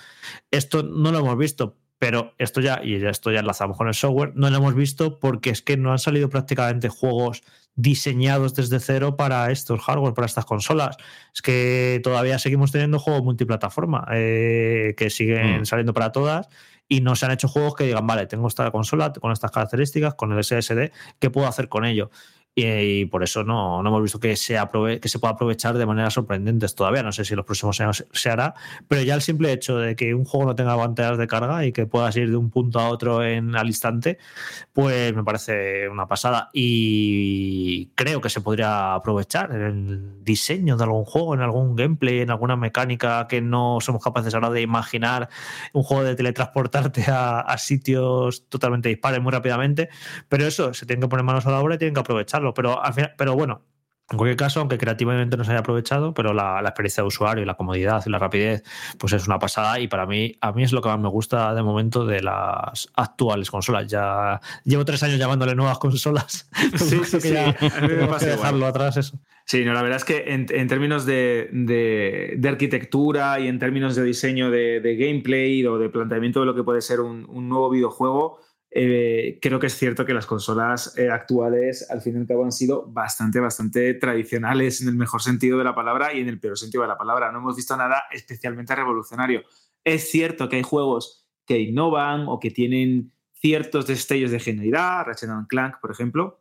Esto 0.50 0.82
no 0.82 1.12
lo 1.12 1.18
hemos 1.20 1.36
visto, 1.38 1.76
pero 2.00 2.32
esto 2.38 2.62
ya, 2.62 2.80
y 2.82 2.94
esto 2.94 3.30
ya 3.30 3.40
enlazamos 3.40 3.76
con 3.76 3.86
el 3.86 3.92
software, 3.94 4.32
no 4.34 4.48
lo 4.48 4.56
hemos 4.56 4.74
visto 4.74 5.18
porque 5.20 5.50
es 5.50 5.60
que 5.60 5.76
no 5.76 5.92
han 5.92 5.98
salido 5.98 6.30
prácticamente 6.30 6.88
juegos 6.88 7.42
diseñados 7.74 8.54
desde 8.54 8.80
cero 8.80 9.16
para 9.16 9.50
estos 9.50 9.80
hardware, 9.82 10.14
para 10.14 10.26
estas 10.26 10.46
consolas. 10.46 10.96
Es 11.34 11.42
que 11.42 12.00
todavía 12.02 12.38
seguimos 12.38 12.72
teniendo 12.72 12.98
juegos 12.98 13.22
multiplataforma 13.22 14.08
eh, 14.12 14.94
que 14.96 15.10
siguen 15.10 15.60
Mm. 15.60 15.64
saliendo 15.66 15.92
para 15.92 16.10
todas 16.10 16.48
y 16.88 17.02
no 17.02 17.14
se 17.16 17.26
han 17.26 17.32
hecho 17.32 17.48
juegos 17.48 17.74
que 17.74 17.84
digan, 17.84 18.06
vale, 18.06 18.26
tengo 18.26 18.48
esta 18.48 18.70
consola 18.70 19.12
con 19.12 19.30
estas 19.30 19.50
características, 19.50 20.14
con 20.14 20.32
el 20.32 20.42
SSD, 20.42 20.90
¿qué 21.18 21.28
puedo 21.30 21.46
hacer 21.46 21.68
con 21.68 21.84
ello? 21.84 22.10
Y, 22.52 23.04
por 23.06 23.22
eso 23.22 23.44
no, 23.44 23.82
no 23.82 23.88
hemos 23.88 24.02
visto 24.02 24.18
que 24.18 24.36
se, 24.36 24.58
aprove- 24.58 25.00
que 25.00 25.08
se 25.08 25.18
pueda 25.18 25.34
aprovechar 25.34 25.78
de 25.78 25.86
maneras 25.86 26.14
sorprendentes 26.14 26.74
todavía. 26.74 27.02
No 27.02 27.12
sé 27.12 27.24
si 27.24 27.32
en 27.32 27.38
los 27.38 27.46
próximos 27.46 27.80
años 27.80 28.04
se 28.12 28.28
hará, 28.28 28.54
pero 28.88 29.02
ya 29.02 29.14
el 29.14 29.22
simple 29.22 29.52
hecho 29.52 29.78
de 29.78 29.94
que 29.96 30.14
un 30.14 30.24
juego 30.24 30.46
no 30.46 30.54
tenga 30.54 30.76
pantallas 30.76 31.16
de 31.16 31.26
carga 31.26 31.64
y 31.64 31.72
que 31.72 31.86
puedas 31.86 32.14
ir 32.16 32.28
de 32.28 32.36
un 32.36 32.50
punto 32.50 32.80
a 32.80 32.88
otro 32.88 33.24
en, 33.24 33.56
al 33.56 33.68
instante, 33.68 34.18
pues 34.72 35.14
me 35.14 35.22
parece 35.24 35.88
una 35.88 36.06
pasada. 36.06 36.50
Y 36.52 37.86
creo 37.94 38.20
que 38.20 38.28
se 38.28 38.40
podría 38.40 38.94
aprovechar 38.94 39.52
en 39.52 39.62
el 39.62 40.24
diseño 40.24 40.76
de 40.76 40.84
algún 40.84 41.04
juego, 41.04 41.34
en 41.34 41.40
algún 41.40 41.76
gameplay, 41.76 42.20
en 42.20 42.30
alguna 42.30 42.56
mecánica 42.56 43.26
que 43.28 43.40
no 43.40 43.78
somos 43.80 44.02
capaces 44.02 44.34
ahora 44.34 44.50
de 44.50 44.60
imaginar. 44.60 45.28
Un 45.72 45.84
juego 45.84 46.02
de 46.02 46.16
teletransportarte 46.16 47.04
a, 47.10 47.40
a 47.40 47.58
sitios 47.58 48.48
totalmente 48.48 48.88
dispares 48.88 49.22
muy 49.22 49.32
rápidamente. 49.32 49.88
Pero 50.28 50.46
eso, 50.46 50.74
se 50.74 50.84
tienen 50.84 51.02
que 51.02 51.08
poner 51.08 51.24
manos 51.24 51.46
a 51.46 51.50
la 51.52 51.60
obra 51.60 51.76
y 51.76 51.78
tienen 51.78 51.94
que 51.94 52.00
Pero, 52.54 52.82
al 52.82 52.92
final, 52.94 53.14
pero 53.16 53.34
bueno, 53.34 53.62
en 54.10 54.16
cualquier 54.18 54.36
caso, 54.36 54.58
aunque 54.58 54.76
creativamente 54.76 55.36
no 55.36 55.44
se 55.44 55.52
haya 55.52 55.60
aprovechado, 55.60 56.14
pero 56.14 56.34
la, 56.34 56.60
la 56.62 56.70
experiencia 56.70 57.04
de 57.04 57.06
usuario 57.06 57.44
y 57.44 57.46
la 57.46 57.54
comodidad 57.54 58.02
y 58.04 58.10
la 58.10 58.18
rapidez, 58.18 58.64
pues 58.98 59.12
es 59.12 59.28
una 59.28 59.38
pasada. 59.38 59.78
Y 59.78 59.86
para 59.86 60.04
mí, 60.04 60.34
a 60.40 60.50
mí 60.50 60.64
es 60.64 60.72
lo 60.72 60.82
que 60.82 60.88
más 60.88 60.98
me 60.98 61.08
gusta 61.08 61.54
de 61.54 61.62
momento 61.62 62.04
de 62.04 62.20
las 62.20 62.88
actuales 62.96 63.52
consolas. 63.52 63.86
Ya 63.86 64.40
llevo 64.64 64.84
tres 64.84 65.04
años 65.04 65.16
llamándole 65.18 65.54
nuevas 65.54 65.78
consolas. 65.78 66.50
Sí, 66.76 66.98
sí, 67.04 67.18
que 67.18 67.20
sí. 67.20 67.32
ya 67.34 67.54
que 67.54 68.26
dejarlo 68.26 68.66
atrás 68.66 68.96
eso. 68.96 69.20
Sí, 69.44 69.64
no, 69.64 69.72
la 69.74 69.82
verdad 69.82 69.96
es 69.98 70.04
que 70.04 70.24
en, 70.34 70.46
en 70.50 70.66
términos 70.68 71.06
de, 71.06 71.48
de- 71.52 72.34
de 72.36 72.48
arquitectura 72.48 73.38
y 73.40 73.46
en 73.48 73.58
términos 73.60 73.94
de 73.96 74.02
diseño 74.04 74.50
de, 74.50 74.80
de 74.80 74.96
gameplay 74.96 75.64
o 75.66 75.78
de 75.78 75.88
planteamiento 75.88 76.40
de 76.40 76.46
lo 76.46 76.54
que 76.54 76.62
puede 76.64 76.80
ser 76.82 77.00
un, 77.00 77.26
un 77.28 77.48
nuevo 77.48 77.70
videojuego, 77.70 78.38
eh, 78.72 79.38
creo 79.42 79.58
que 79.58 79.66
es 79.66 79.76
cierto 79.76 80.06
que 80.06 80.14
las 80.14 80.26
consolas 80.26 80.96
eh, 80.96 81.10
actuales 81.10 81.90
al 81.90 82.02
fin 82.02 82.14
y 82.14 82.20
al 82.20 82.26
cabo 82.26 82.44
han 82.44 82.52
sido 82.52 82.86
bastante, 82.86 83.40
bastante 83.40 83.94
tradicionales 83.94 84.80
en 84.80 84.88
el 84.88 84.94
mejor 84.94 85.22
sentido 85.22 85.58
de 85.58 85.64
la 85.64 85.74
palabra 85.74 86.14
y 86.14 86.20
en 86.20 86.28
el 86.28 86.38
peor 86.38 86.56
sentido 86.56 86.82
de 86.82 86.88
la 86.88 86.96
palabra. 86.96 87.32
No 87.32 87.38
hemos 87.38 87.56
visto 87.56 87.76
nada 87.76 88.04
especialmente 88.12 88.74
revolucionario. 88.76 89.42
Es 89.82 90.10
cierto 90.10 90.48
que 90.48 90.56
hay 90.56 90.62
juegos 90.62 91.26
que 91.46 91.58
innovan 91.58 92.26
o 92.28 92.38
que 92.38 92.52
tienen 92.52 93.12
ciertos 93.32 93.86
destellos 93.86 94.30
de 94.30 94.38
genialidad, 94.38 95.04
Ratchet 95.06 95.30
Clank, 95.48 95.80
por 95.80 95.90
ejemplo, 95.90 96.40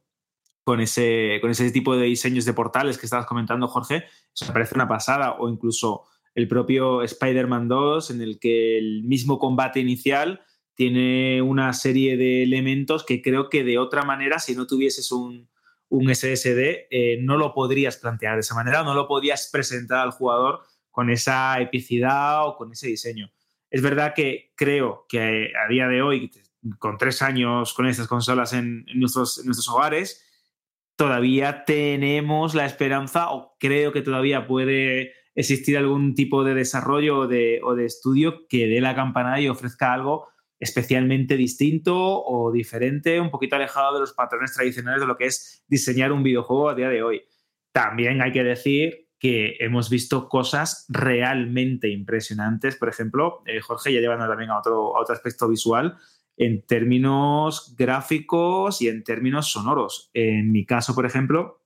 con 0.64 0.82
ese, 0.82 1.40
con 1.42 1.50
ese 1.50 1.72
tipo 1.72 1.96
de 1.96 2.06
diseños 2.06 2.46
de 2.46 2.54
portales 2.54 3.00
que 3.00 3.08
estabas 3.08 3.26
comentando, 3.26 3.68
Jorge, 3.68 4.04
eso 4.34 4.46
me 4.46 4.54
parece 4.54 4.76
una 4.76 4.88
pasada, 4.88 5.38
o 5.40 5.50
incluso 5.50 6.04
el 6.36 6.48
propio 6.48 7.02
Spider-Man 7.02 7.68
2, 7.68 8.12
en 8.12 8.22
el 8.22 8.40
que 8.40 8.78
el 8.78 9.04
mismo 9.04 9.40
combate 9.40 9.80
inicial 9.80 10.42
tiene 10.80 11.42
una 11.42 11.74
serie 11.74 12.16
de 12.16 12.42
elementos 12.42 13.04
que 13.04 13.22
creo 13.22 13.50
que 13.50 13.66
de 13.66 13.78
otra 13.78 14.04
manera, 14.04 14.40
si 14.40 14.56
no 14.56 14.66
tuvieses 14.66 15.12
un, 15.12 15.50
un 15.90 16.16
SSD, 16.16 16.88
eh, 16.90 17.18
no 17.20 17.36
lo 17.36 17.54
podrías 17.54 17.98
plantear 17.98 18.36
de 18.36 18.40
esa 18.40 18.56
manera, 18.56 18.82
no 18.82 18.94
lo 18.94 19.06
podías 19.06 19.50
presentar 19.52 20.00
al 20.00 20.12
jugador 20.12 20.62
con 20.90 21.10
esa 21.10 21.60
epicidad 21.60 22.48
o 22.48 22.56
con 22.56 22.72
ese 22.72 22.88
diseño. 22.88 23.30
Es 23.70 23.82
verdad 23.82 24.14
que 24.16 24.54
creo 24.56 25.06
que 25.10 25.52
a 25.54 25.68
día 25.68 25.90
de 25.90 26.02
hoy, 26.02 26.32
con 26.78 26.98
tres 26.98 27.22
años 27.24 27.74
con 27.74 27.86
estas 27.86 28.08
consolas 28.08 28.54
en, 28.54 28.86
en 28.88 29.02
nuestros, 29.02 29.40
en 29.40 29.48
nuestros 29.48 29.68
hogares, 29.68 30.26
todavía 30.96 31.66
tenemos 31.66 32.56
la 32.56 32.66
esperanza, 32.66 33.32
o 33.32 33.58
creo 33.60 33.92
que 33.92 34.02
todavía 34.02 34.48
puede 34.48 35.12
existir 35.36 35.78
algún 35.78 36.16
tipo 36.16 36.46
de 36.46 36.54
desarrollo 36.54 37.18
o 37.18 37.28
de, 37.28 37.60
o 37.66 37.76
de 37.76 37.84
estudio 37.84 38.48
que 38.48 38.68
dé 38.68 38.80
la 38.80 38.96
campanada 38.96 39.42
y 39.42 39.50
ofrezca 39.50 39.92
algo 39.92 40.30
especialmente 40.60 41.38
distinto 41.38 41.96
o 41.96 42.52
diferente, 42.52 43.20
un 43.20 43.32
poquito 43.32 43.56
alejado 43.56 43.94
de 43.94 44.02
los 44.02 44.14
patrones 44.14 44.54
tradicionales 44.54 45.02
de 45.02 45.08
lo 45.08 45.18
que 45.18 45.26
es 45.26 45.64
diseñar 45.68 46.12
un 46.12 46.24
videojuego 46.24 46.70
a 46.70 46.76
día 46.76 46.90
de 46.90 47.02
hoy. 47.02 47.22
También 47.72 48.22
hay 48.22 48.32
que 48.32 48.44
decir 48.44 49.08
que 49.20 49.58
hemos 49.60 49.90
visto 49.90 50.28
cosas 50.30 50.86
realmente 50.90 51.90
impresionantes. 51.90 52.76
Por 52.76 52.90
ejemplo, 52.90 53.42
eh, 53.46 53.60
Jorge, 53.60 53.94
ya 53.94 54.00
llevando 54.00 54.28
también 54.28 54.50
a 54.50 54.60
otro, 54.60 54.96
a 54.96 55.02
otro 55.02 55.14
aspecto 55.14 55.48
visual, 55.48 55.98
en 56.38 56.66
términos 56.66 57.76
gráficos 57.78 58.82
y 58.82 58.88
en 58.88 59.04
términos 59.04 59.52
sonoros. 59.52 60.10
En 60.14 60.52
mi 60.52 60.66
caso, 60.66 60.96
por 60.96 61.06
ejemplo, 61.06 61.62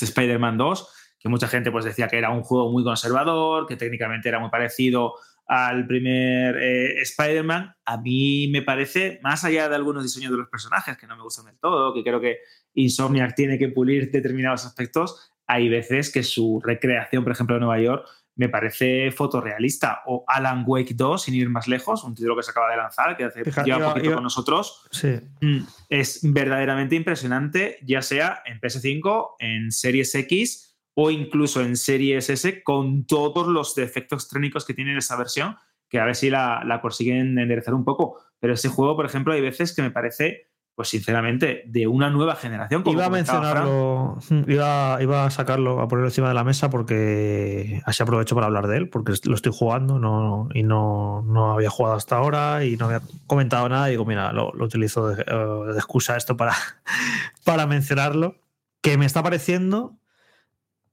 Spider-Man 0.00 0.58
2, 0.58 0.88
que 1.18 1.28
mucha 1.28 1.48
gente 1.48 1.70
pues, 1.70 1.84
decía 1.84 2.08
que 2.08 2.18
era 2.18 2.30
un 2.30 2.42
juego 2.42 2.70
muy 2.70 2.84
conservador, 2.84 3.66
que 3.66 3.76
técnicamente 3.76 4.28
era 4.28 4.38
muy 4.38 4.50
parecido 4.50 5.14
al 5.46 5.86
primer 5.86 6.56
eh, 6.60 7.02
Spider-Man, 7.02 7.74
a 7.84 7.96
mí 7.98 8.48
me 8.52 8.62
parece, 8.62 9.20
más 9.22 9.44
allá 9.44 9.68
de 9.68 9.74
algunos 9.74 10.02
diseños 10.02 10.30
de 10.32 10.38
los 10.38 10.48
personajes 10.48 10.96
que 10.96 11.06
no 11.06 11.16
me 11.16 11.22
gustan 11.22 11.46
del 11.46 11.58
todo, 11.58 11.92
que 11.92 12.02
creo 12.02 12.20
que 12.20 12.38
Insomniac 12.74 13.34
tiene 13.34 13.58
que 13.58 13.68
pulir 13.68 14.10
determinados 14.10 14.64
aspectos, 14.64 15.30
hay 15.46 15.68
veces 15.68 16.10
que 16.10 16.22
su 16.22 16.60
recreación, 16.64 17.22
por 17.24 17.32
ejemplo, 17.32 17.54
de 17.56 17.60
Nueva 17.60 17.80
York, 17.80 18.06
me 18.34 18.48
parece 18.48 19.10
fotorrealista. 19.10 20.00
O 20.06 20.24
Alan 20.26 20.64
Wake 20.66 20.94
2, 20.94 21.22
sin 21.22 21.34
ir 21.34 21.50
más 21.50 21.68
lejos, 21.68 22.02
un 22.04 22.14
título 22.14 22.34
que 22.34 22.42
se 22.42 22.50
acaba 22.52 22.70
de 22.70 22.78
lanzar, 22.78 23.14
que 23.14 23.24
hace 23.24 23.44
Fija- 23.44 23.62
lleva 23.64 23.92
poquito 23.92 24.14
con 24.14 24.22
nosotros. 24.22 24.86
Sí. 24.90 25.20
Mm, 25.42 25.58
Es 25.90 26.20
verdaderamente 26.22 26.94
impresionante, 26.96 27.76
ya 27.82 28.00
sea 28.00 28.42
en 28.46 28.58
PS5, 28.58 29.36
en 29.38 29.70
Series 29.70 30.14
X 30.14 30.71
o 30.94 31.10
incluso 31.10 31.60
en 31.62 31.76
Series 31.76 32.28
S, 32.28 32.62
con 32.62 33.06
todos 33.06 33.46
los 33.46 33.74
defectos 33.74 34.28
técnicos 34.28 34.64
que 34.64 34.74
tiene 34.74 34.96
esa 34.96 35.16
versión, 35.16 35.56
que 35.88 36.00
a 36.00 36.04
ver 36.04 36.16
si 36.16 36.30
la, 36.30 36.62
la 36.64 36.80
consiguen 36.80 37.38
enderezar 37.38 37.74
un 37.74 37.84
poco. 37.84 38.18
Pero 38.40 38.54
ese 38.54 38.68
juego, 38.68 38.96
por 38.96 39.06
ejemplo, 39.06 39.32
hay 39.32 39.40
veces 39.40 39.74
que 39.74 39.82
me 39.82 39.90
parece, 39.90 40.48
pues 40.74 40.88
sinceramente, 40.88 41.62
de 41.66 41.86
una 41.86 42.10
nueva 42.10 42.34
generación. 42.34 42.82
como 42.82 42.94
Iba 42.94 43.06
a 43.06 43.10
mencionarlo, 43.10 44.18
mm, 44.28 44.50
iba, 44.50 44.98
iba 45.00 45.26
a 45.26 45.30
sacarlo, 45.30 45.80
a 45.80 45.88
ponerlo 45.88 46.08
encima 46.08 46.28
de 46.28 46.34
la 46.34 46.44
mesa 46.44 46.70
porque 46.70 47.80
así 47.84 48.02
aprovecho 48.02 48.34
para 48.34 48.46
hablar 48.46 48.66
de 48.66 48.78
él, 48.78 48.88
porque 48.88 49.12
lo 49.24 49.34
estoy 49.34 49.52
jugando 49.54 49.98
no, 49.98 50.48
y 50.54 50.62
no, 50.62 51.22
no 51.22 51.52
había 51.52 51.70
jugado 51.70 51.96
hasta 51.96 52.16
ahora 52.16 52.64
y 52.64 52.76
no 52.76 52.86
había 52.86 53.02
comentado 53.26 53.68
nada. 53.68 53.88
Y 53.88 53.92
digo, 53.92 54.04
mira, 54.04 54.32
lo, 54.32 54.52
lo 54.54 54.64
utilizo 54.64 55.08
de, 55.08 55.22
eh, 55.22 55.72
de 55.72 55.78
excusa 55.78 56.16
esto 56.16 56.36
para, 56.36 56.54
para 57.44 57.66
mencionarlo. 57.66 58.36
Que 58.80 58.98
me 58.98 59.06
está 59.06 59.22
pareciendo. 59.22 59.96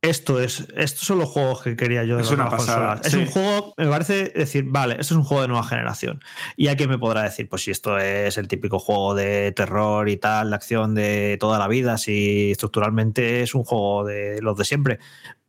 Esto 0.02 0.42
es, 0.42 0.66
estos 0.78 1.06
son 1.06 1.20
los 1.20 1.28
juegos 1.28 1.62
que 1.62 1.76
quería 1.76 2.06
yo 2.06 2.16
de 2.16 2.22
Es 2.22 2.32
una 2.32 2.50
pasada. 2.50 3.02
Es 3.04 3.14
un 3.14 3.26
juego, 3.26 3.74
me 3.78 3.88
parece 3.88 4.32
decir, 4.34 4.64
vale, 4.66 4.94
esto 4.94 5.14
es 5.14 5.18
un 5.18 5.26
juego 5.26 5.42
de 5.42 5.50
nueva 5.50 5.64
generación. 5.64 6.22
Y 6.56 6.70
aquí 6.70 6.88
me 6.88 6.98
podrá 6.98 7.24
decir, 7.24 7.50
pues 7.50 7.64
si 7.64 7.72
esto 7.72 7.98
es 7.98 8.38
el 8.38 8.48
típico 8.48 8.80
juego 8.80 9.14
de 9.14 9.52
terror 9.52 10.08
y 10.08 10.16
tal, 10.16 10.52
de 10.52 10.56
acción 10.56 10.96
de 10.96 11.36
toda 11.38 11.60
la 11.60 11.68
vida, 11.68 11.98
si 11.98 12.52
estructuralmente 12.52 13.42
es 13.42 13.54
un 13.54 13.66
juego 13.66 14.06
de 14.06 14.42
los 14.42 14.58
de 14.58 14.64
siempre. 14.64 15.00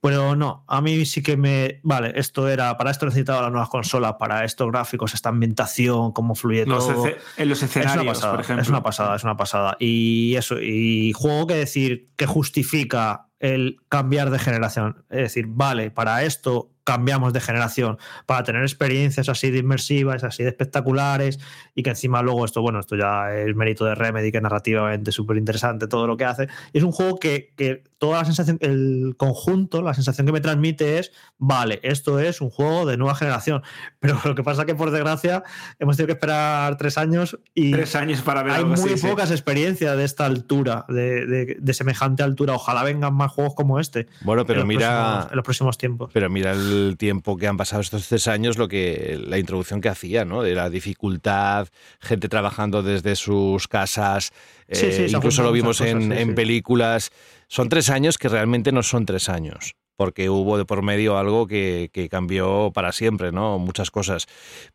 Pero 0.02 0.34
no, 0.34 0.64
a 0.66 0.80
mí 0.80 1.04
sí 1.04 1.22
que 1.22 1.36
me. 1.36 1.80
Vale, 1.82 2.12
esto 2.16 2.48
era. 2.48 2.76
Para 2.78 2.90
esto 2.90 3.04
necesitaba 3.04 3.42
las 3.42 3.50
nuevas 3.50 3.68
consolas, 3.68 4.14
para 4.18 4.44
estos 4.44 4.70
gráficos, 4.70 5.12
esta 5.12 5.28
ambientación, 5.28 6.12
cómo 6.12 6.34
fluye 6.34 6.64
Los 6.64 6.86
todo. 6.86 7.06
en 7.36 7.48
los 7.48 7.62
Es 7.62 7.76
una, 7.76 7.82
escenarios, 7.82 8.16
pasada, 8.16 8.32
por 8.32 8.40
ejemplo. 8.40 8.62
es 8.62 8.68
una 8.70 8.82
pasada, 8.82 9.16
es 9.16 9.24
una 9.24 9.36
pasada. 9.36 9.76
Y 9.78 10.34
eso, 10.36 10.58
y 10.58 11.12
juego 11.12 11.46
que 11.46 11.54
decir 11.54 12.08
que 12.16 12.24
justifica 12.26 13.26
el 13.40 13.76
cambiar 13.88 14.30
de 14.30 14.38
generación. 14.38 15.04
Es 15.10 15.18
decir, 15.18 15.44
vale, 15.48 15.90
para 15.90 16.22
esto 16.24 16.70
cambiamos 16.84 17.32
de 17.32 17.40
generación, 17.40 17.98
para 18.26 18.42
tener 18.44 18.62
experiencias 18.62 19.28
así 19.28 19.50
de 19.50 19.58
inmersivas, 19.58 20.24
así 20.24 20.42
de 20.42 20.48
espectaculares, 20.48 21.38
y 21.74 21.82
que 21.82 21.90
encima 21.90 22.22
luego 22.22 22.44
esto, 22.44 22.62
bueno, 22.62 22.80
esto 22.80 22.96
ya 22.96 23.34
es 23.34 23.54
mérito 23.54 23.84
de 23.84 23.94
Remedy, 23.94 24.32
que 24.32 24.40
narrativamente 24.40 25.10
es 25.10 25.16
súper 25.16 25.36
interesante 25.36 25.86
todo 25.86 26.06
lo 26.06 26.16
que 26.16 26.24
hace. 26.24 26.48
Y 26.72 26.78
es 26.78 26.84
un 26.84 26.92
juego 26.92 27.18
que, 27.18 27.52
que 27.56 27.84
toda 27.98 28.18
la 28.18 28.24
sensación, 28.24 28.58
el 28.62 29.14
conjunto, 29.16 29.82
la 29.82 29.94
sensación 29.94 30.26
que 30.26 30.32
me 30.32 30.40
transmite 30.40 30.98
es, 30.98 31.12
vale, 31.38 31.80
esto 31.82 32.18
es 32.18 32.40
un 32.40 32.50
juego 32.50 32.86
de 32.86 32.96
nueva 32.96 33.14
generación. 33.14 33.62
Pero 33.98 34.18
lo 34.24 34.34
que 34.34 34.42
pasa 34.42 34.64
que 34.64 34.74
por 34.74 34.90
desgracia 34.90 35.42
hemos 35.78 35.96
tenido 35.96 36.06
que 36.08 36.12
esperar 36.14 36.76
tres 36.76 36.96
años 36.98 37.38
y 37.54 37.72
Tres 37.72 37.94
años 37.94 38.22
para 38.22 38.42
ver 38.42 38.52
hay 38.52 38.58
algo 38.62 38.74
muy 38.76 38.96
sí. 38.98 39.06
pocas 39.06 39.30
experiencias 39.30 39.96
de 39.96 40.04
esta 40.04 40.26
altura, 40.26 40.84
de, 40.88 41.26
de- 41.26 41.56
de 41.60 41.74
semejante 41.74 42.22
altura. 42.22 42.54
Ojalá 42.54 42.82
vengan 42.84 43.14
más 43.14 43.30
juegos 43.32 43.54
como 43.54 43.78
este 43.80 44.06
Bueno, 44.22 44.46
pero 44.46 44.62
en, 44.62 44.66
mira, 44.68 44.88
próximos, 44.88 45.30
en 45.32 45.36
los 45.36 45.44
próximos 45.44 45.78
tiempos. 45.78 46.10
Pero 46.12 46.30
mira 46.30 46.52
el 46.52 46.69
tiempo 46.98 47.36
que 47.36 47.46
han 47.46 47.56
pasado 47.56 47.82
estos 47.82 48.08
tres 48.08 48.28
años, 48.28 48.58
lo 48.58 48.68
que 48.68 49.18
la 49.24 49.38
introducción 49.38 49.80
que 49.80 49.88
hacía, 49.88 50.24
¿no? 50.24 50.42
De 50.42 50.54
la 50.54 50.70
dificultad, 50.70 51.68
gente 52.00 52.28
trabajando 52.28 52.82
desde 52.82 53.16
sus 53.16 53.68
casas, 53.68 54.32
Sí, 54.72 54.86
eh, 54.86 54.92
sí, 54.92 55.02
han 55.02 55.18
incluso 55.18 55.42
lo 55.42 55.52
vimos 55.52 55.80
en, 55.80 56.12
sí, 56.16 56.34
películas. 56.34 57.10
Son 57.48 57.68
tres 57.68 57.90
años 57.90 58.18
que 58.18 58.28
realmente 58.28 58.70
no 58.70 58.82
son 58.82 59.04
tres 59.04 59.28
años, 59.28 59.74
porque 59.96 60.30
hubo 60.30 60.58
de 60.58 60.64
por 60.64 60.82
medio 60.82 61.18
algo 61.18 61.46
que, 61.46 61.90
que 61.92 62.08
cambió 62.08 62.70
para 62.72 62.92
siempre, 62.92 63.32
¿no? 63.32 63.58
Muchas 63.58 63.90
cosas. 63.90 64.26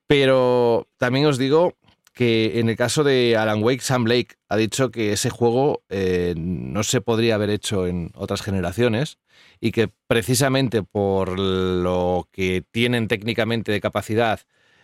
Pero 0.08 0.88
también 0.98 1.26
os 1.28 1.38
digo 1.38 1.76
que 2.16 2.60
en 2.60 2.70
el 2.70 2.78
caso 2.78 3.04
de 3.04 3.36
Alan 3.38 3.62
Wake, 3.62 3.82
Sam 3.82 4.06
Blake 4.06 4.36
ha 4.48 4.56
dicho 4.56 4.90
que 4.90 5.12
ese 5.12 5.30
juego 5.30 5.84
eh, 5.90 6.34
no 6.38 6.84
se 6.84 7.02
podría 7.02 7.36
haber 7.36 7.50
hecho 7.50 7.88
en 7.88 8.12
otras 8.16 8.42
generaciones 8.42 9.20
y 9.60 9.72
que 9.72 9.90
precisamente 10.07 10.84
por 10.84 11.40
lo 11.40 12.27
que 12.32 12.64
tienen 12.72 13.07
técnicamente 13.07 13.72
de 13.72 13.82
capacidad 13.82 14.41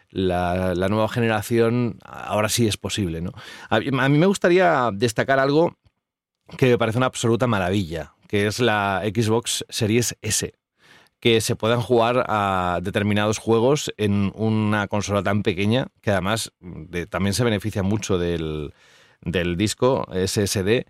la, 0.09 0.73
nueva 0.89 1.07
generación, 1.09 1.97
ahora 2.03 2.49
sí 2.49 2.67
es 2.67 2.77
posible. 2.77 3.21
¿no? 3.21 3.31
A, 3.69 3.79
mí- 3.79 3.91
me 3.91 4.25
gustaría 4.25 4.89
destacar 4.93 5.39
algo 5.39 5.77
que 6.57 6.67
me 6.67 6.77
parece 6.77 6.97
una 6.97 7.07
absoluta 7.07 7.47
maravilla, 7.47 8.13
que 8.27 8.47
es 8.47 8.59
la 8.59 9.01
Xbox 9.05 9.65
Series 9.69 10.17
S 10.21 10.53
que 11.21 11.39
se 11.39 11.55
puedan 11.55 11.81
jugar 11.81 12.25
a 12.27 12.79
determinados 12.81 13.37
juegos 13.37 13.93
en 13.97 14.31
una 14.35 14.87
consola 14.87 15.21
tan 15.21 15.43
pequeña, 15.43 15.87
que 16.01 16.09
además 16.09 16.51
de- 16.59 17.05
también 17.05 17.35
se 17.35 17.43
beneficia 17.43 17.83
mucho 17.83 18.17
del, 18.17 18.73
del 19.21 19.55
disco 19.55 20.07
SSD 20.11 20.87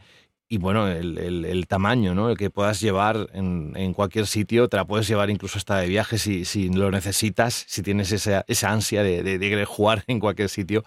y 0.53 0.57
bueno, 0.57 0.87
el, 0.89 1.17
el- 1.17 1.45
el 1.45 1.67
tamaño, 1.67 2.13
¿no? 2.13 2.29
El 2.29 2.37
que 2.37 2.49
puedas 2.49 2.81
llevar 2.81 3.27
en, 3.33 3.71
en 3.77 3.93
cualquier 3.93 4.27
sitio, 4.27 4.67
te 4.67 4.75
la 4.77 4.85
puedes 4.85 5.07
llevar 5.07 5.29
incluso 5.29 5.57
hasta 5.57 5.77
de 5.77 5.87
viaje 5.87 6.17
si, 6.17 6.43
si 6.45 6.67
lo 6.69 6.91
necesitas, 6.91 7.63
si 7.69 7.81
tienes 7.81 8.11
esa, 8.11 8.43
esa 8.49 8.71
ansia 8.71 9.01
de, 9.03 9.23
de- 9.23 9.39
de 9.39 9.49
querer 9.49 9.65
jugar 9.65 10.03
en 10.07 10.19
cualquier 10.19 10.49
sitio. 10.49 10.83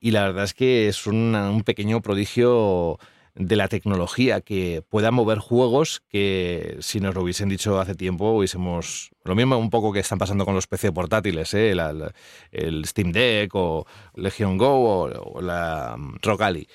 Y 0.00 0.10
la 0.12 0.22
verdad 0.24 0.44
es 0.44 0.54
que 0.54 0.88
es 0.88 1.06
una- 1.06 1.50
un 1.50 1.62
pequeño 1.62 2.02
prodigio 2.02 2.98
de 3.34 3.56
la 3.56 3.68
tecnología 3.68 4.40
que 4.40 4.82
pueda 4.88 5.10
mover 5.10 5.38
juegos 5.38 6.02
que 6.08 6.76
si 6.80 7.00
nos 7.00 7.14
lo 7.14 7.22
hubiesen 7.22 7.48
dicho 7.50 7.78
hace 7.80 7.94
tiempo 7.94 8.30
hubiésemos 8.32 9.10
lo 9.24 9.34
mismo 9.34 9.58
un 9.58 9.68
poco 9.70 9.92
que 9.92 10.00
están 10.00 10.18
pasando 10.18 10.46
con 10.46 10.54
los 10.54 10.66
PC 10.66 10.90
portátiles 10.92 11.52
¿eh? 11.54 11.74
La- 11.74 11.92
la- 11.92 12.12
el 12.50 12.84
Steam 12.86 13.12
Deck 13.12 13.54
o 13.54 13.86
Legion 14.14 14.56
Go 14.58 14.68
o, 14.70 15.32
o 15.38 15.42
la 15.42 15.96
mm, 15.98 16.16
Rock 16.22 16.40
Ally. 16.42 16.66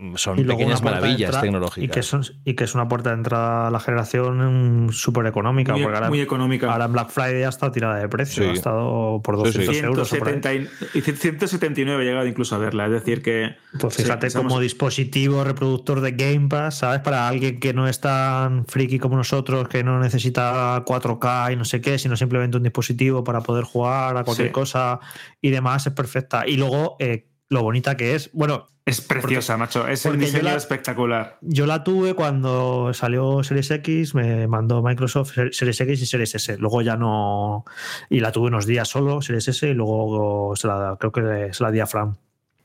Eh, 0.00 0.12
son 0.14 0.38
Y 0.38 0.44
pequeñas 0.44 0.82
maravillas 0.82 1.20
entrada- 1.30 1.40
tecnológicas 1.42 1.84
Y 1.84 1.88
que, 1.88 2.02
son, 2.02 2.22
y 2.44 2.54
que 2.54 2.64
es 2.64 2.74
una 2.74 2.86
puerta 2.88 3.10
de 3.10 3.16
entrada 3.16 3.66
a 3.66 3.70
la 3.72 3.80
generación 3.80 4.86
mm, 4.86 4.90
súper 4.92 5.26
económica. 5.26 5.72
Muy, 5.72 5.82
porque 5.82 5.96
ahora, 5.96 6.08
muy 6.08 6.20
económica. 6.20 6.70
ahora 6.72 6.84
en 6.84 6.92
Black 6.92 7.08
Friday 7.10 7.42
ha 7.42 7.48
estado 7.48 7.72
tirada 7.72 7.96
de 7.96 8.08
precio. 8.08 8.44
Sí. 8.44 8.48
Ha 8.50 8.52
estado 8.52 9.20
por 9.22 9.36
Sí, 9.46 9.52
sí. 9.52 9.58
200 9.66 9.82
euros. 9.84 10.12
o 10.12 10.18
por 10.18 10.28
ahí. 10.28 10.34
170 10.40 10.54
y- 10.54 10.98
y 10.98 11.02
179 11.02 12.02
he 12.02 12.06
llegado 12.06 12.26
incluso 12.26 12.54
a 12.54 12.58
verla. 12.58 12.86
Es 12.86 12.92
decir, 12.92 13.22
que. 13.22 13.56
Pues 13.80 13.94
sí, 13.94 14.02
fíjate, 14.04 14.28
estamos- 14.28 14.52
como 14.52 14.60
dispositivo 14.60 15.42
reproductor 15.44 16.00
de 16.00 16.12
Game 16.12 16.48
Pass, 16.48 16.78
¿sabes? 16.78 17.00
Para 17.00 17.26
alguien 17.28 17.58
que 17.58 17.74
no 17.74 17.88
es 17.88 18.00
tan 18.00 18.66
friki 18.66 18.98
como 18.98 19.16
nosotros, 19.16 19.68
que 19.68 19.82
no 19.82 19.98
necesita 19.98 20.82
4K 20.86 21.52
y 21.52 21.56
no 21.56 21.64
sé 21.64 21.80
qué, 21.80 21.98
sino 21.98 22.16
simplemente 22.16 22.56
un 22.56 22.62
dispositivo 22.62 23.24
para 23.24 23.40
poder 23.40 23.64
jugar 23.64 24.16
a 24.16 24.24
cualquier 24.24 24.48
Sí. 24.48 24.52
cosa 24.52 25.00
y 25.40 25.50
demás, 25.50 25.86
es 25.86 25.92
perfecta. 25.92 26.46
Y 26.46 26.56
luego, 26.56 26.96
eh, 27.00 27.26
lo 27.50 27.62
bonita 27.62 27.96
que 27.96 28.14
es. 28.14 28.30
Bueno, 28.32 28.66
Es 28.88 29.00
preciosa, 29.00 29.56
macho. 29.56 29.86
Es 29.86 30.04
un 30.06 30.14
yo 30.14 30.18
diseño 30.20 30.44
la- 30.44 30.54
espectacular. 30.56 31.38
yo 31.42 31.66
la 31.66 31.84
tuve 31.84 32.14
cuando 32.14 32.92
salió 32.94 33.42
Series 33.42 33.70
X, 33.70 34.14
me 34.14 34.46
mandó 34.48 34.82
Microsoft 34.82 35.34
Ser- 35.34 35.54
Series 35.54 35.80
X 35.80 36.02
y 36.02 36.06
Series 36.06 36.34
S. 36.34 36.56
Luego 36.58 36.80
ya 36.82 36.96
no. 36.96 37.64
Y 38.08 38.20
la 38.20 38.32
tuve 38.32 38.48
unos 38.48 38.66
días 38.66 38.88
solo, 38.88 39.20
Series 39.20 39.46
S, 39.48 39.68
y 39.68 39.74
luego 39.74 40.54
se 40.56 40.66
la, 40.68 40.96
creo 40.98 41.12
que 41.12 41.52
se 41.52 41.62
la 41.62 41.70
di 41.70 41.80
a 41.80 41.86
Fran. 41.86 42.16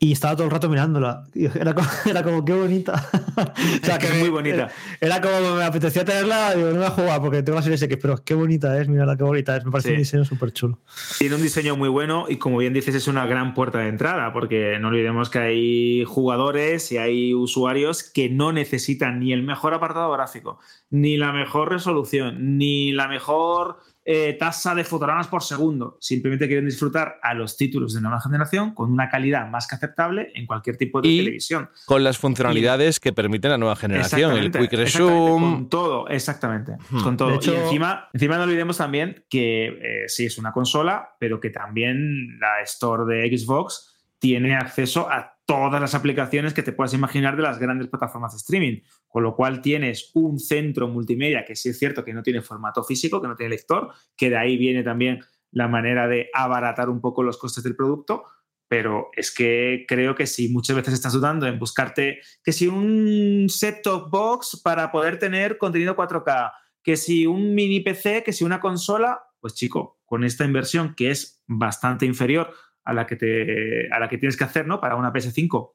Y 0.04 0.12
estaba 0.12 0.36
todo 0.36 0.44
el 0.44 0.52
rato 0.52 0.68
mirándola. 0.68 1.24
Era 1.34 1.74
como, 1.74 1.88
era 2.06 2.24
como 2.24 2.44
qué 2.44 2.52
bonita. 2.52 3.10
o 3.38 3.86
sea, 3.86 3.96
Es 3.96 4.00
que 4.00 4.08
es 4.08 4.20
muy 4.20 4.28
bonita. 4.30 4.68
Era 5.00 5.22
como 5.22 5.56
me 5.56 5.64
apetecía 5.64 6.04
tenerla, 6.04 6.54
digo, 6.56 6.72
no 6.72 6.76
voy 6.80 6.86
a 6.86 6.90
jugar 6.90 7.22
porque 7.22 7.42
tengo 7.42 7.56
la 7.56 7.62
Series 7.62 7.82
X, 7.84 7.98
pero 8.02 8.18
qué 8.18 8.34
bonita 8.34 8.80
es, 8.82 8.90
mira 8.90 9.16
qué 9.16 9.24
bonita 9.24 9.56
es. 9.56 9.64
Me 9.64 9.72
parece 9.72 9.90
Sí. 9.90 9.94
un 9.94 10.00
diseño 10.00 10.26
súper 10.26 10.52
chulo. 10.52 10.80
Tiene 11.20 11.36
un 11.36 11.42
diseño 11.42 11.78
muy 11.78 11.88
bueno 11.88 12.26
y 12.28 12.36
como 12.36 12.58
bien 12.58 12.74
dices 12.74 12.96
es 12.96 13.08
una 13.08 13.26
gran 13.26 13.54
puerta 13.54 13.80
de 13.80 13.88
entrada 13.88 14.34
porque 14.34 14.78
no 14.82 14.90
olvidemos 14.90 15.30
que 15.30 15.40
hay 15.40 16.04
jugadores 16.04 16.92
y 16.92 16.98
hay 16.98 17.34
usuarios 17.34 18.04
que 18.04 18.30
no 18.30 18.52
necesitan 18.52 19.22
ni 19.22 19.32
el 19.32 19.44
mejor 19.44 19.74
apartado 19.74 20.12
gráfico, 20.12 20.60
ni 20.90 21.16
la 21.16 21.32
mejor 21.32 21.70
resolución, 21.72 22.58
ni 22.58 22.92
la 22.92 23.08
mejor 23.08 23.78
eh, 24.06 24.36
tasa 24.40 24.76
de 24.76 24.84
fotogramas 24.84 25.28
por 25.28 25.44
segundo. 25.44 25.98
Simplemente 26.02 26.48
quieren 26.48 26.66
disfrutar 26.66 27.20
a 27.22 27.34
los 27.34 27.56
títulos 27.56 27.94
de 27.94 28.02
nueva 28.02 28.20
generación 28.20 28.74
con 28.74 28.92
una 28.92 29.10
calidad 29.10 29.48
más 29.50 29.68
que 29.68 29.76
aceptable 29.76 30.32
en 30.36 30.46
cualquier 30.46 30.78
tipo 30.78 31.02
de 31.02 31.08
Y 31.08 31.18
televisión. 31.20 31.70
Con 31.86 32.04
las 32.04 32.18
funcionalidades 32.18 33.00
que 33.00 33.14
permiten 33.14 33.52
la 33.52 33.58
nueva 33.58 33.76
generación, 33.76 34.38
el 34.38 34.52
Quick 34.52 34.74
Resume. 34.74 35.40
Con 35.56 35.70
todo, 35.70 36.08
exactamente. 36.10 36.74
Hmm. 36.90 37.04
Con 37.04 37.18
todo. 37.18 37.36
Hecho- 37.36 37.54
y 37.54 37.58
encima, 37.58 38.10
encima 38.14 38.38
no 38.38 38.44
olvidemos 38.44 38.78
también 38.78 39.26
que 39.30 39.68
eh, 39.68 40.04
sí 40.08 40.26
es 40.26 40.38
una 40.38 40.52
consola, 40.52 41.16
pero 41.20 41.40
que 41.40 41.50
también 41.50 42.40
la 42.40 42.62
Store 42.62 43.06
de 43.06 43.38
Xbox 43.38 43.93
tiene 44.24 44.56
acceso 44.56 45.12
a 45.12 45.38
todas 45.46 45.82
las 45.82 45.96
aplicaciones 45.96 46.54
que 46.54 46.64
te 46.64 46.72
puedas 46.72 46.94
imaginar 46.94 47.36
de 47.36 47.44
las 47.44 47.60
grandes 47.60 47.90
plataformas 47.90 48.32
de 48.32 48.38
streaming. 48.38 48.80
Con 49.06 49.22
lo 49.22 49.36
cual 49.36 49.60
tienes 49.60 50.12
un 50.14 50.40
centro 50.40 50.88
multimedia 50.88 51.44
que 51.44 51.58
sí 51.58 51.68
es 51.68 51.78
cierto 51.78 52.06
que 52.06 52.14
no 52.14 52.24
tiene 52.24 52.42
formato 52.42 52.86
físico, 52.86 53.22
que 53.22 53.28
no 53.28 53.36
tiene 53.36 53.50
lector, 53.50 53.92
que 54.16 54.30
de 54.30 54.38
ahí 54.38 54.56
viene 54.56 54.82
también 54.82 55.20
la 55.52 55.68
manera 55.68 56.08
de 56.08 56.30
abaratar 56.34 56.90
un 56.90 57.02
poco 57.02 57.22
los 57.22 57.38
costes 57.38 57.66
del 57.66 57.76
producto. 57.76 58.24
Pero 58.70 59.10
es 59.12 59.30
que 59.30 59.84
creo 59.90 60.16
que 60.16 60.26
si 60.26 60.48
muchas 60.48 60.78
veces 60.78 60.94
estás 60.94 61.12
dudando 61.12 61.46
en 61.46 61.60
buscarte 61.60 62.22
que 62.46 62.54
si 62.54 62.70
un 62.70 63.48
set-top 63.50 64.10
box 64.10 64.62
para 64.64 64.90
poder 64.90 65.20
tener 65.20 65.58
contenido 65.58 65.98
4K, 65.98 66.50
que 66.82 66.96
si 66.96 67.26
un 67.26 67.54
mini 67.54 67.82
PC, 67.82 68.24
que 68.24 68.32
si 68.32 68.46
una 68.46 68.62
consola, 68.62 69.22
pues 69.42 69.54
chico, 69.54 70.00
con 70.06 70.24
esta 70.24 70.46
inversión 70.46 70.96
que 70.96 71.12
es 71.12 71.44
bastante 71.46 72.06
inferior 72.06 72.54
a 72.86 72.94
la 72.94 73.08
que, 73.08 73.16
te, 73.16 73.92
a 73.92 74.00
la 74.00 74.08
que 74.10 74.18
tienes 74.18 74.38
que 74.38 74.44
hacer 74.44 74.68
¿no? 74.68 74.80
para 74.80 74.96
una 74.96 75.12
PS5 75.12 75.72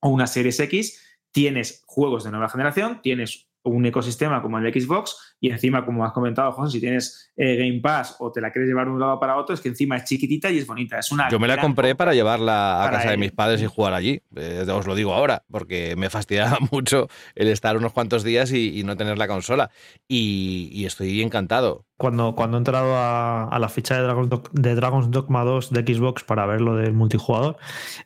o 0.00 0.08
una 0.08 0.26
Series 0.26 0.60
X, 0.60 1.18
tienes 1.32 1.82
juegos 1.86 2.24
de 2.24 2.30
nueva 2.30 2.48
generación, 2.48 3.00
tienes 3.02 3.49
un 3.62 3.84
ecosistema 3.84 4.40
como 4.40 4.58
el 4.58 4.64
de 4.72 4.80
Xbox 4.80 5.36
y 5.38 5.50
encima, 5.50 5.84
como 5.84 6.04
has 6.04 6.12
comentado, 6.12 6.52
José, 6.52 6.72
si 6.72 6.80
tienes 6.80 7.30
eh, 7.36 7.56
Game 7.56 7.80
Pass 7.80 8.16
o 8.18 8.30
te 8.32 8.40
la 8.40 8.50
quieres 8.50 8.68
llevar 8.68 8.86
de 8.86 8.92
un 8.92 9.00
lado 9.00 9.18
para 9.20 9.36
otro, 9.36 9.54
es 9.54 9.60
que 9.60 9.68
encima 9.68 9.96
es 9.96 10.04
chiquitita 10.04 10.50
y 10.50 10.58
es 10.58 10.66
bonita. 10.66 10.98
Es 10.98 11.12
una 11.12 11.28
Yo 11.30 11.38
me 11.38 11.46
la 11.48 11.60
compré 11.60 11.94
para 11.94 12.14
llevarla 12.14 12.80
a 12.82 12.84
para 12.86 12.96
casa 12.98 13.10
de 13.10 13.16
mis 13.18 13.32
padres 13.32 13.60
y 13.62 13.66
jugar 13.66 13.92
allí. 13.94 14.22
Eh, 14.36 14.66
os 14.70 14.86
lo 14.86 14.94
digo 14.94 15.12
ahora, 15.14 15.44
porque 15.50 15.94
me 15.96 16.08
fastidiaba 16.10 16.58
mucho 16.70 17.08
el 17.34 17.48
estar 17.48 17.76
unos 17.76 17.92
cuantos 17.92 18.24
días 18.24 18.52
y, 18.52 18.78
y 18.78 18.84
no 18.84 18.96
tener 18.96 19.18
la 19.18 19.28
consola. 19.28 19.70
Y, 20.08 20.70
y 20.72 20.86
estoy 20.86 21.20
encantado. 21.22 21.84
Cuando, 21.96 22.34
cuando 22.34 22.56
he 22.56 22.60
entrado 22.60 22.96
a, 22.96 23.44
a 23.44 23.58
la 23.58 23.68
ficha 23.68 23.94
de, 23.96 24.02
Dragon 24.02 24.28
Dog- 24.30 24.50
de 24.52 24.74
Dragon's 24.74 25.10
Dogma 25.10 25.44
2 25.44 25.70
de 25.70 25.80
Xbox 25.94 26.24
para 26.24 26.46
ver 26.46 26.60
lo 26.62 26.76
del 26.76 26.92
multijugador, 26.94 27.56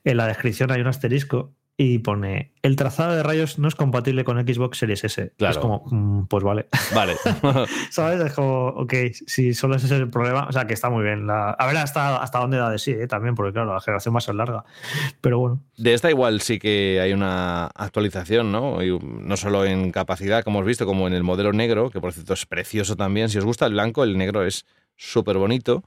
en 0.02 0.16
la 0.16 0.26
descripción 0.26 0.72
hay 0.72 0.80
un 0.80 0.88
asterisco 0.88 1.54
y 1.76 1.98
pone 1.98 2.52
el 2.62 2.76
trazado 2.76 3.16
de 3.16 3.22
rayos 3.22 3.58
no 3.58 3.66
es 3.66 3.74
compatible 3.74 4.24
con 4.24 4.38
Xbox 4.38 4.78
Series 4.78 5.02
S. 5.04 5.32
Claro. 5.36 5.52
Es 5.52 5.58
como, 5.58 5.84
mm, 5.90 6.28
pues 6.28 6.44
vale. 6.44 6.68
Vale. 6.94 7.16
¿Sabes? 7.90 8.20
Es 8.20 8.32
como, 8.32 8.68
ok, 8.68 8.94
si 9.26 9.54
solo 9.54 9.74
ese 9.74 9.86
es 9.86 9.92
el 9.92 10.08
problema, 10.08 10.46
o 10.48 10.52
sea 10.52 10.66
que 10.66 10.74
está 10.74 10.88
muy 10.88 11.02
bien. 11.02 11.26
La, 11.26 11.50
a 11.50 11.66
ver 11.66 11.76
hasta, 11.76 12.22
hasta 12.22 12.38
dónde 12.38 12.58
da 12.58 12.70
de 12.70 12.78
sí, 12.78 12.92
¿eh? 12.92 13.08
también, 13.08 13.34
porque 13.34 13.52
claro, 13.52 13.74
la 13.74 13.80
generación 13.80 14.14
va 14.14 14.18
a 14.18 14.22
ser 14.22 14.36
larga. 14.36 14.64
Pero 15.20 15.40
bueno, 15.40 15.62
De 15.76 15.94
esta 15.94 16.10
igual 16.10 16.40
sí 16.40 16.60
que 16.60 17.00
hay 17.02 17.12
una 17.12 17.66
actualización, 17.66 18.52
¿no? 18.52 18.82
Y 18.82 18.96
no 18.98 19.36
solo 19.36 19.64
en 19.64 19.90
capacidad, 19.90 20.44
como 20.44 20.60
hemos 20.60 20.68
visto, 20.68 20.86
como 20.86 21.08
en 21.08 21.12
el 21.12 21.24
modelo 21.24 21.52
negro, 21.52 21.90
que 21.90 22.00
por 22.00 22.12
cierto 22.12 22.34
es 22.34 22.46
precioso 22.46 22.94
también. 22.94 23.28
Si 23.28 23.38
os 23.38 23.44
gusta 23.44 23.66
el 23.66 23.72
blanco, 23.72 24.04
el 24.04 24.16
negro 24.16 24.44
es 24.44 24.64
súper 24.96 25.38
bonito. 25.38 25.82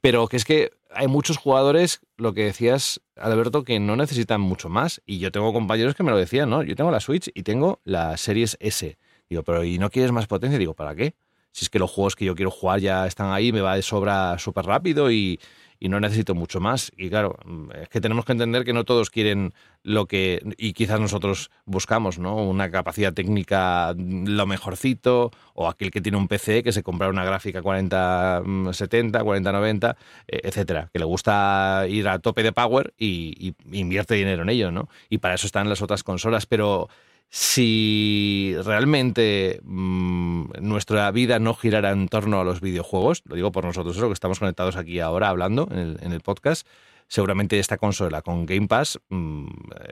Pero 0.00 0.28
que 0.28 0.36
es 0.36 0.44
que 0.44 0.72
hay 0.92 1.06
muchos 1.06 1.36
jugadores, 1.36 2.00
lo 2.16 2.34
que 2.34 2.44
decías, 2.44 3.00
Alberto, 3.16 3.64
que 3.64 3.80
no 3.80 3.96
necesitan 3.96 4.40
mucho 4.40 4.68
más. 4.68 5.00
Y 5.06 5.18
yo 5.18 5.30
tengo 5.32 5.52
compañeros 5.52 5.94
que 5.94 6.02
me 6.02 6.10
lo 6.10 6.16
decían, 6.16 6.50
¿no? 6.50 6.62
Yo 6.62 6.74
tengo 6.76 6.90
la 6.90 7.00
Switch 7.00 7.30
y 7.34 7.42
tengo 7.42 7.80
la 7.84 8.16
Series 8.16 8.56
S. 8.60 8.98
Digo, 9.28 9.42
pero 9.42 9.64
¿y 9.64 9.78
no 9.78 9.90
quieres 9.90 10.12
más 10.12 10.26
potencia? 10.26 10.58
Digo, 10.58 10.74
¿para 10.74 10.94
qué? 10.94 11.14
Si 11.52 11.64
es 11.64 11.70
que 11.70 11.78
los 11.78 11.90
juegos 11.90 12.16
que 12.16 12.24
yo 12.24 12.34
quiero 12.34 12.50
jugar 12.50 12.80
ya 12.80 13.06
están 13.06 13.32
ahí, 13.32 13.52
me 13.52 13.60
va 13.60 13.76
de 13.76 13.82
sobra 13.82 14.38
súper 14.38 14.66
rápido 14.66 15.10
y, 15.10 15.40
y 15.80 15.88
no 15.88 15.98
necesito 15.98 16.34
mucho 16.34 16.60
más. 16.60 16.92
Y 16.96 17.08
claro, 17.08 17.38
mm, 17.44 17.70
es 17.82 17.88
que 17.88 18.00
tenemos 18.00 18.26
que 18.26 18.32
entender 18.32 18.64
que 18.64 18.74
no 18.74 18.84
todos 18.84 19.10
quieren 19.10 19.54
lo 19.82 20.06
que, 20.06 20.42
y 20.58 20.74
quizás 20.74 21.00
nosotros 21.00 21.50
buscamos, 21.64 22.18
¿no? 22.18 22.36
Una 22.36 22.70
capacidad 22.70 23.14
técnica 23.14 23.94
mm, 23.96 24.26
lo 24.28 24.46
mejorcito, 24.46 25.30
o 25.54 25.68
aquel 25.68 25.90
que 25.90 26.02
tiene 26.02 26.18
un 26.18 26.28
PC 26.28 26.62
que 26.62 26.72
se 26.72 26.82
compra 26.82 27.08
una 27.08 27.24
gráfica 27.24 27.62
4070, 27.62 29.24
4090, 29.24 29.96
eh, 30.28 30.40
etcétera, 30.44 30.90
que 30.92 30.98
le 30.98 31.06
gusta 31.06 31.86
ir 31.88 32.06
a 32.08 32.18
tope 32.18 32.42
de 32.42 32.52
power 32.52 32.92
y, 32.98 33.54
y 33.72 33.78
invierte 33.78 34.14
dinero 34.14 34.42
en 34.42 34.50
ello, 34.50 34.70
¿no? 34.70 34.88
Y 35.08 35.18
para 35.18 35.34
eso 35.34 35.46
están 35.46 35.68
las 35.70 35.80
otras 35.80 36.04
consolas, 36.04 36.44
pero 36.44 36.88
si 37.30 38.56
realmente 38.64 39.60
mm, 39.62 40.50
nuestra 40.60 41.08
vida 41.12 41.38
no 41.38 41.54
girara 41.54 41.92
en 41.92 42.08
torno 42.08 42.40
a 42.40 42.44
los 42.44 42.60
videojuegos, 42.60 43.22
lo 43.24 43.36
digo 43.36 43.52
por 43.52 43.64
nosotros, 43.64 43.96
eso 43.96 44.08
que 44.08 44.14
estamos 44.14 44.40
conectados 44.40 44.76
aquí 44.76 44.98
ahora 44.98 45.28
hablando 45.28 45.68
en 45.70 46.12
el, 46.12 46.20
podcast, 46.22 46.66
seguramente 47.06 47.60
esta 47.60 47.78
consola 47.78 48.22
con 48.22 48.46
Game 48.46 48.66
Pass 48.66 48.98
mm, 49.10 49.46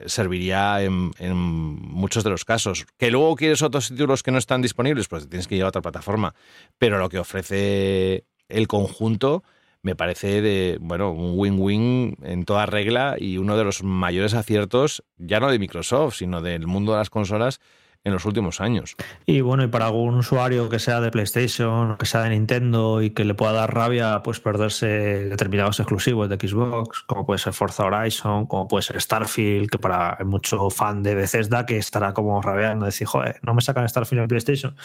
serviría 0.07 0.83
en, 0.83 1.13
en 1.19 1.37
muchos 1.37 2.25
de 2.25 2.31
los 2.31 2.45
casos. 2.45 2.87
Que 2.97 3.13
luego 3.13 3.37
quieres 3.37 3.63
otros 3.63 3.89
títulos 3.89 4.25
que 4.25 4.33
no 4.33 4.39
están 4.39 4.61
disponibles, 4.61 5.07
pues 5.07 5.29
tienes 5.29 5.47
que 5.47 5.55
ir 5.55 5.63
a 5.63 5.69
otra 5.69 5.81
plataforma. 5.81 6.35
Pero 6.77 6.99
lo 6.99 7.09
que 7.09 7.21
ofrece 7.21 8.25
el 8.49 8.67
conjunto 8.67 9.45
me 9.83 9.95
parece 9.95 10.43
de, 10.43 10.79
bueno, 10.81 11.13
un 11.13 11.39
win-win 11.39 12.17
en 12.23 12.45
toda 12.45 12.67
regla 12.67 13.17
y 13.19 13.39
uno 13.39 13.57
de 13.57 13.65
los 13.65 13.83
mayores 13.83 14.35
aciertos, 14.35 15.05
ya 15.17 15.41
no 15.41 15.51
de 15.51 15.59
Microsoft, 15.59 16.17
sino 16.17 16.43
del 16.43 16.67
mundo 16.67 16.93
de 16.93 16.99
las 16.99 17.11
consolas 17.11 17.61
en 18.05 18.13
los 18.13 18.25
últimos 18.25 18.61
años. 18.61 18.97
Y 19.27 19.41
bueno, 19.41 19.65
y 19.65 19.69
para 19.69 19.87
algún 19.87 20.15
usuario 20.15 20.69
que 20.69 20.79
sea 20.79 21.01
de 21.01 21.11
PlayStation, 21.11 21.97
que 21.97 22.07
sea 22.07 22.23
de 22.23 22.31
Nintendo 22.31 23.03
y 23.03 23.11
que 23.11 23.25
le 23.25 23.35
pueda 23.35 23.53
dar 23.53 23.75
rabia, 23.75 24.23
pues 24.23 24.41
perderse 24.41 24.87
determinados 24.87 25.81
exclusivos 25.81 26.29
de 26.29 26.37
Xbox, 26.37 27.03
como 27.03 27.27
puede 27.27 27.39
ser 27.39 27.53
Forza 27.53 27.85
Horizon, 27.85 28.47
como 28.47 28.69
puede 28.69 28.83
ser 28.83 29.01
Starfield, 29.01 29.69
que 29.69 29.79
para 29.79 30.19
mucho 30.25 30.71
fan 30.71 31.03
de 31.03 31.15
Bethesda 31.15 31.67
que 31.67 31.77
estará 31.77 32.15
como 32.15 32.41
rabiando, 32.41 32.87
decir, 32.87 33.07
joder, 33.07 33.41
no 33.43 33.55
me 33.55 33.61
sacan 33.61 33.89
Starfield 33.89 34.23
en 34.23 34.29
PlayStation. 34.29 34.77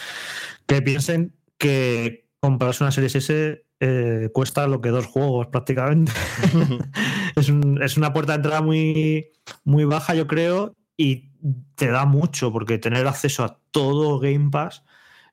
Que 0.66 0.82
piensen 0.82 1.34
que 1.58 2.26
comprarse 2.40 2.84
una 2.84 2.90
Series 2.90 3.14
S 3.14 3.63
eh, 3.80 4.30
cuesta 4.32 4.66
lo 4.66 4.80
que 4.80 4.90
dos 4.90 5.06
juegos 5.06 5.48
prácticamente. 5.48 6.12
es, 7.36 7.48
un- 7.48 7.82
es 7.82 7.96
una 7.96 8.12
puerta 8.12 8.32
de 8.32 8.36
entrada 8.36 8.62
muy, 8.62 9.28
muy 9.64 9.84
baja, 9.84 10.14
yo 10.14 10.26
creo, 10.26 10.74
y 10.96 11.30
te 11.74 11.88
da 11.88 12.04
mucho, 12.06 12.52
porque 12.52 12.78
tener 12.78 13.06
acceso 13.06 13.44
a 13.44 13.58
todo 13.70 14.18
Game 14.20 14.50
Pass 14.50 14.82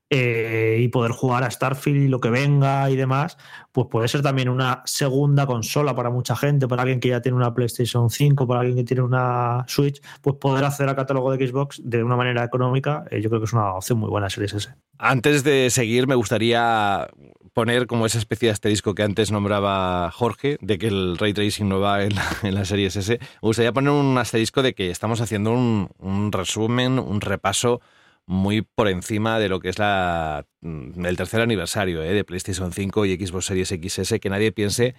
eh, 0.10 0.80
y 0.82 0.90
poder 0.90 1.12
jugar 1.14 1.44
a 1.44 1.52
Starfield 1.52 2.02
y 2.04 2.08
lo 2.10 2.20
que 2.20 2.30
venga 2.30 2.90
y 2.90 2.98
demás, 2.98 3.38
pues 3.72 3.88
puede 3.90 4.10
ser 4.10 4.22
también 4.22 4.50
una 4.50 4.82
segunda 4.86 5.46
consola 5.46 5.96
para 5.96 6.10
mucha 6.10 6.36
gente, 6.36 6.68
para 6.68 6.82
alguien 6.82 7.00
que 7.00 7.08
ya 7.10 7.22
tiene 7.22 7.38
una 7.38 7.54
PlayStation 7.54 8.10
5, 8.10 8.46
para 8.46 8.60
alguien 8.60 8.76
que 8.76 8.84
tiene 8.84 9.04
una 9.04 9.64
Switch, 9.70 10.02
pues 10.22 10.36
poder 10.36 10.66
acceder 10.66 10.90
al 10.90 10.98
catálogo 10.98 11.32
de 11.32 11.48
Xbox 11.48 11.80
de 11.86 12.04
una 12.04 12.18
manera 12.18 12.44
económica, 12.44 13.06
eh, 13.10 13.22
yo 13.22 13.30
creo 13.30 13.40
que 13.40 13.46
es 13.46 13.54
una 13.54 13.76
opción 13.76 14.00
muy 14.00 14.10
buena 14.10 14.30
Series 14.30 14.54
S. 14.54 14.70
Antes 14.98 15.46
de 15.46 15.70
seguir, 15.70 16.08
me 16.08 16.16
gustaría 16.16 17.08
poner 17.54 17.88
como 17.88 18.06
esa 18.06 18.18
especie 18.18 18.48
de 18.48 18.54
asterisco 18.54 18.96
que 18.96 19.04
antes 19.04 19.32
nombraba 19.32 20.10
Jorge, 20.12 20.58
de 20.62 20.78
que 20.78 20.88
el 20.88 21.18
ray 21.18 21.34
tracing 21.34 21.68
no 21.68 21.80
va 21.80 22.04
en 22.04 22.16
la, 22.16 22.26
en 22.44 22.56
la 22.56 22.66
serie 22.66 22.88
S. 22.88 23.20
Me 23.20 23.20
gustaría 23.42 23.74
poner 23.74 23.92
un 23.92 24.18
asterisco 24.18 24.62
de 24.62 24.74
que 24.74 24.90
estamos 24.90 25.22
haciendo 25.22 25.52
un, 25.52 26.32
resumen, 26.32 27.00
un 27.00 27.22
repaso 27.22 27.82
muy 28.26 28.62
por 28.62 28.88
encima 28.88 29.40
de 29.40 29.50
lo 29.50 29.60
que 29.60 29.70
es 29.70 29.80
la, 29.80 30.46
mm, 30.62 31.06
el 31.06 31.18
tercer 31.18 31.42
aniversario 31.42 32.04
¿eh? 32.04 32.14
de 32.14 32.24
PlayStation 32.24 32.72
5 32.72 33.06
y 33.06 33.18
Xbox 33.18 33.46
Series 33.46 33.70
XS, 33.70 34.20
que 34.20 34.30
nadie 34.30 34.52
piense, 34.52 34.96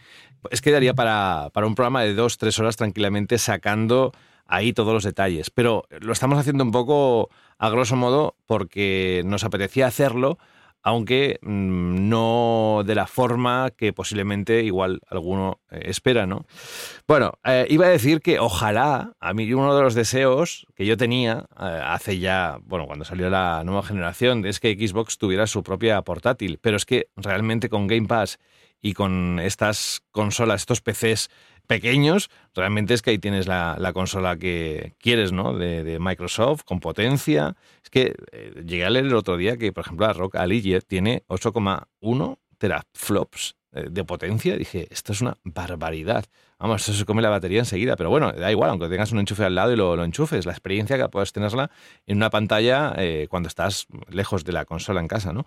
es 0.51 0.61
que 0.61 0.73
daría 0.73 0.93
para, 0.93 1.51
para 1.53 1.67
un 1.67 1.75
programa 1.75 2.03
de 2.03 2.15
dos, 2.15 2.37
tres 2.37 2.59
horas 2.59 2.77
tranquilamente 2.77 3.39
sacando 3.39 4.13
ahí 4.47 4.73
todos 4.73 4.93
los 4.93 5.05
detalles. 5.05 5.51
Pero 5.51 5.85
lo 6.01 6.13
estamos 6.13 6.39
haciendo 6.39 6.65
un 6.65 6.73
poco 6.73 7.31
a 7.59 7.71
grosso 7.71 7.97
modo 7.97 8.37
porque 8.47 9.23
nos 9.25 9.45
apetecía 9.45 9.87
hacerlo, 9.87 10.39
aunque 10.83 11.39
mm, 11.43 12.09
no 12.09 12.83
de 12.85 12.95
la 12.95 13.07
forma 13.07 13.71
que 13.77 13.93
posiblemente 13.93 14.63
igual 14.63 15.01
alguno 15.09 15.61
eh, 15.71 15.83
espera, 15.85 16.27
¿no? 16.27 16.45
Bueno, 17.07 17.35
eh, 17.45 17.67
iba 17.71 17.87
a 17.87 17.91
decir 17.91 18.21
que 18.21 18.39
ojalá, 18.39 19.13
a 19.21 19.35
mí 19.35 19.53
uno 19.53 19.75
de 19.77 19.83
los 19.83 19.95
deseos 19.95 20.67
que 20.75 20.87
yo 20.87 20.97
tenía 20.97 21.47
eh, 21.61 21.81
hace 21.85 22.19
ya, 22.19 22.59
bueno, 22.65 22.87
cuando 22.87 23.05
salió 23.05 23.31
la 23.31 23.63
nueva 23.65 23.83
generación, 23.83 24.45
es 24.45 24.61
que 24.61 24.75
Xbox 24.75 25.19
tuviera 25.19 25.47
su 25.47 25.63
propia 25.63 26.03
portátil, 26.03 26.59
pero 26.61 26.77
es 26.77 26.85
que 26.85 27.09
realmente 27.17 27.69
con 27.69 27.87
Game 27.87 28.09
Pass 28.09 28.39
y 28.81 28.95
con 28.95 29.39
estas 29.39 30.03
consolas, 30.11 30.63
estos 30.63 30.81
PCs 30.81 31.31
pequeños, 31.67 32.31
realmente 32.55 32.95
es 32.95 33.03
que 33.03 33.11
ahí 33.11 33.19
tienes 33.19 33.47
la, 33.47 33.77
la 33.79 33.93
consola 33.93 34.37
que 34.37 34.95
quieres, 34.99 35.33
¿no? 35.33 35.57
De, 35.57 35.99
Microsoft, 36.01 36.63
con 36.65 36.81
potencia. 36.81 37.57
Es 37.83 37.91
que 37.91 38.15
eh, 38.33 38.63
llegué 38.67 38.85
a 38.85 38.91
leer 38.91 39.07
el 39.07 39.15
otro 39.15 39.37
día 39.37 39.57
que, 39.57 39.73
por 39.73 39.85
ejemplo, 39.85 40.07
la 40.07 40.13
Rock 40.13 40.37
Ally 40.37 40.81
tiene 40.87 41.25
8,1 41.29 42.39
teraflops 42.63 43.57
eh, 43.73 43.87
de 43.91 44.05
potencia. 44.05 44.57
Dije, 44.57 44.87
esto 44.91 45.13
es 45.13 45.21
una 45.21 45.37
barbaridad. 45.45 46.25
Vamos, 46.59 46.83
eso 46.89 46.97
se 46.97 47.05
come 47.05 47.23
la 47.23 47.29
batería 47.31 47.59
enseguida. 47.59 47.97
Pero 47.97 48.09
bueno, 48.09 48.31
da 48.31 48.49
igual, 48.53 48.71
aunque 48.71 48.89
tengas 48.89 49.11
un 49.11 49.19
enchufe 49.19 49.45
al 49.45 49.57
lado 49.57 49.73
y 49.73 49.77
lo, 49.77 49.97
lo 49.97 50.05
enchufes. 50.05 50.47
La 50.47 50.53
experiencia 50.53 50.97
que 50.97 51.09
puedes 51.09 51.33
tenerla 51.33 51.73
en 52.07 52.19
una 52.19 52.31
pantalla 52.31 52.93
eh, 52.99 53.27
cuando 53.29 53.49
estás 53.49 53.87
lejos 54.09 54.45
de 54.45 54.53
la 54.53 54.65
consola 54.65 55.01
en 55.01 55.09
casa, 55.09 55.33
¿no? 55.33 55.45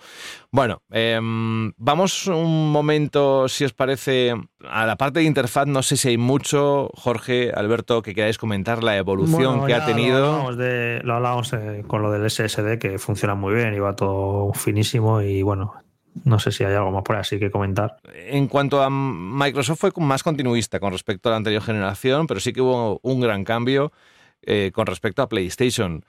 Bueno, 0.52 0.82
em, 0.92 1.72
vamos 1.78 2.28
un 2.28 2.70
momento, 2.70 3.48
si 3.48 3.64
os 3.64 3.72
parece, 3.72 4.34
a 4.68 4.86
la 4.86 4.98
parte 4.98 5.20
de 5.20 5.26
interfaz. 5.26 5.68
No 5.68 5.84
sé 5.84 5.96
si 5.96 6.10
hay 6.10 6.18
mucho, 6.18 6.90
Jorge, 6.96 7.54
Alberto, 7.56 8.02
que 8.02 8.14
queráis 8.14 8.38
comentar 8.38 8.84
la 8.84 8.98
evolución 8.98 9.60
Bueno, 9.60 9.68
que 9.68 9.74
ha 9.74 9.86
tenido. 9.86 10.20
Lo 10.20 10.28
hablamos, 10.34 10.58
de- 10.58 11.00
lo 11.06 11.14
hablamos, 11.16 11.54
eh, 11.54 11.84
con 11.88 12.02
lo 12.02 12.12
del 12.12 12.26
SSD, 12.30 12.78
que 12.78 13.00
funciona 13.00 13.36
muy 13.36 13.54
bien 13.54 13.74
y 13.74 13.80
va 13.80 13.96
todo 13.96 14.52
finísimo. 14.54 15.22
Y 15.22 15.44
bueno, 15.44 15.76
no 16.24 16.40
sé 16.40 16.52
si 16.52 16.64
hay 16.64 16.74
algo 16.74 16.92
más 16.92 17.04
por 17.04 17.18
así 17.18 17.40
que 17.40 17.52
comentar. 17.52 17.98
En 18.14 18.48
cuanto 18.48 18.82
a 18.82 18.90
Microsoft 18.90 19.80
fue 19.80 19.92
más 19.98 20.24
continuista 20.24 20.80
con 20.80 20.92
respecto 20.92 21.30
a 21.30 21.32
la 21.32 21.38
anterior 21.38 21.62
generación, 21.62 22.28
pero 22.28 22.40
sí 22.40 22.54
que 22.54 22.62
hubo 22.62 23.00
un 23.04 23.20
gran 23.20 23.44
cambio 23.44 23.92
eh, 24.42 24.72
con 24.74 24.86
respecto 24.86 25.22
a 25.22 25.30
PlayStation. 25.30 26.06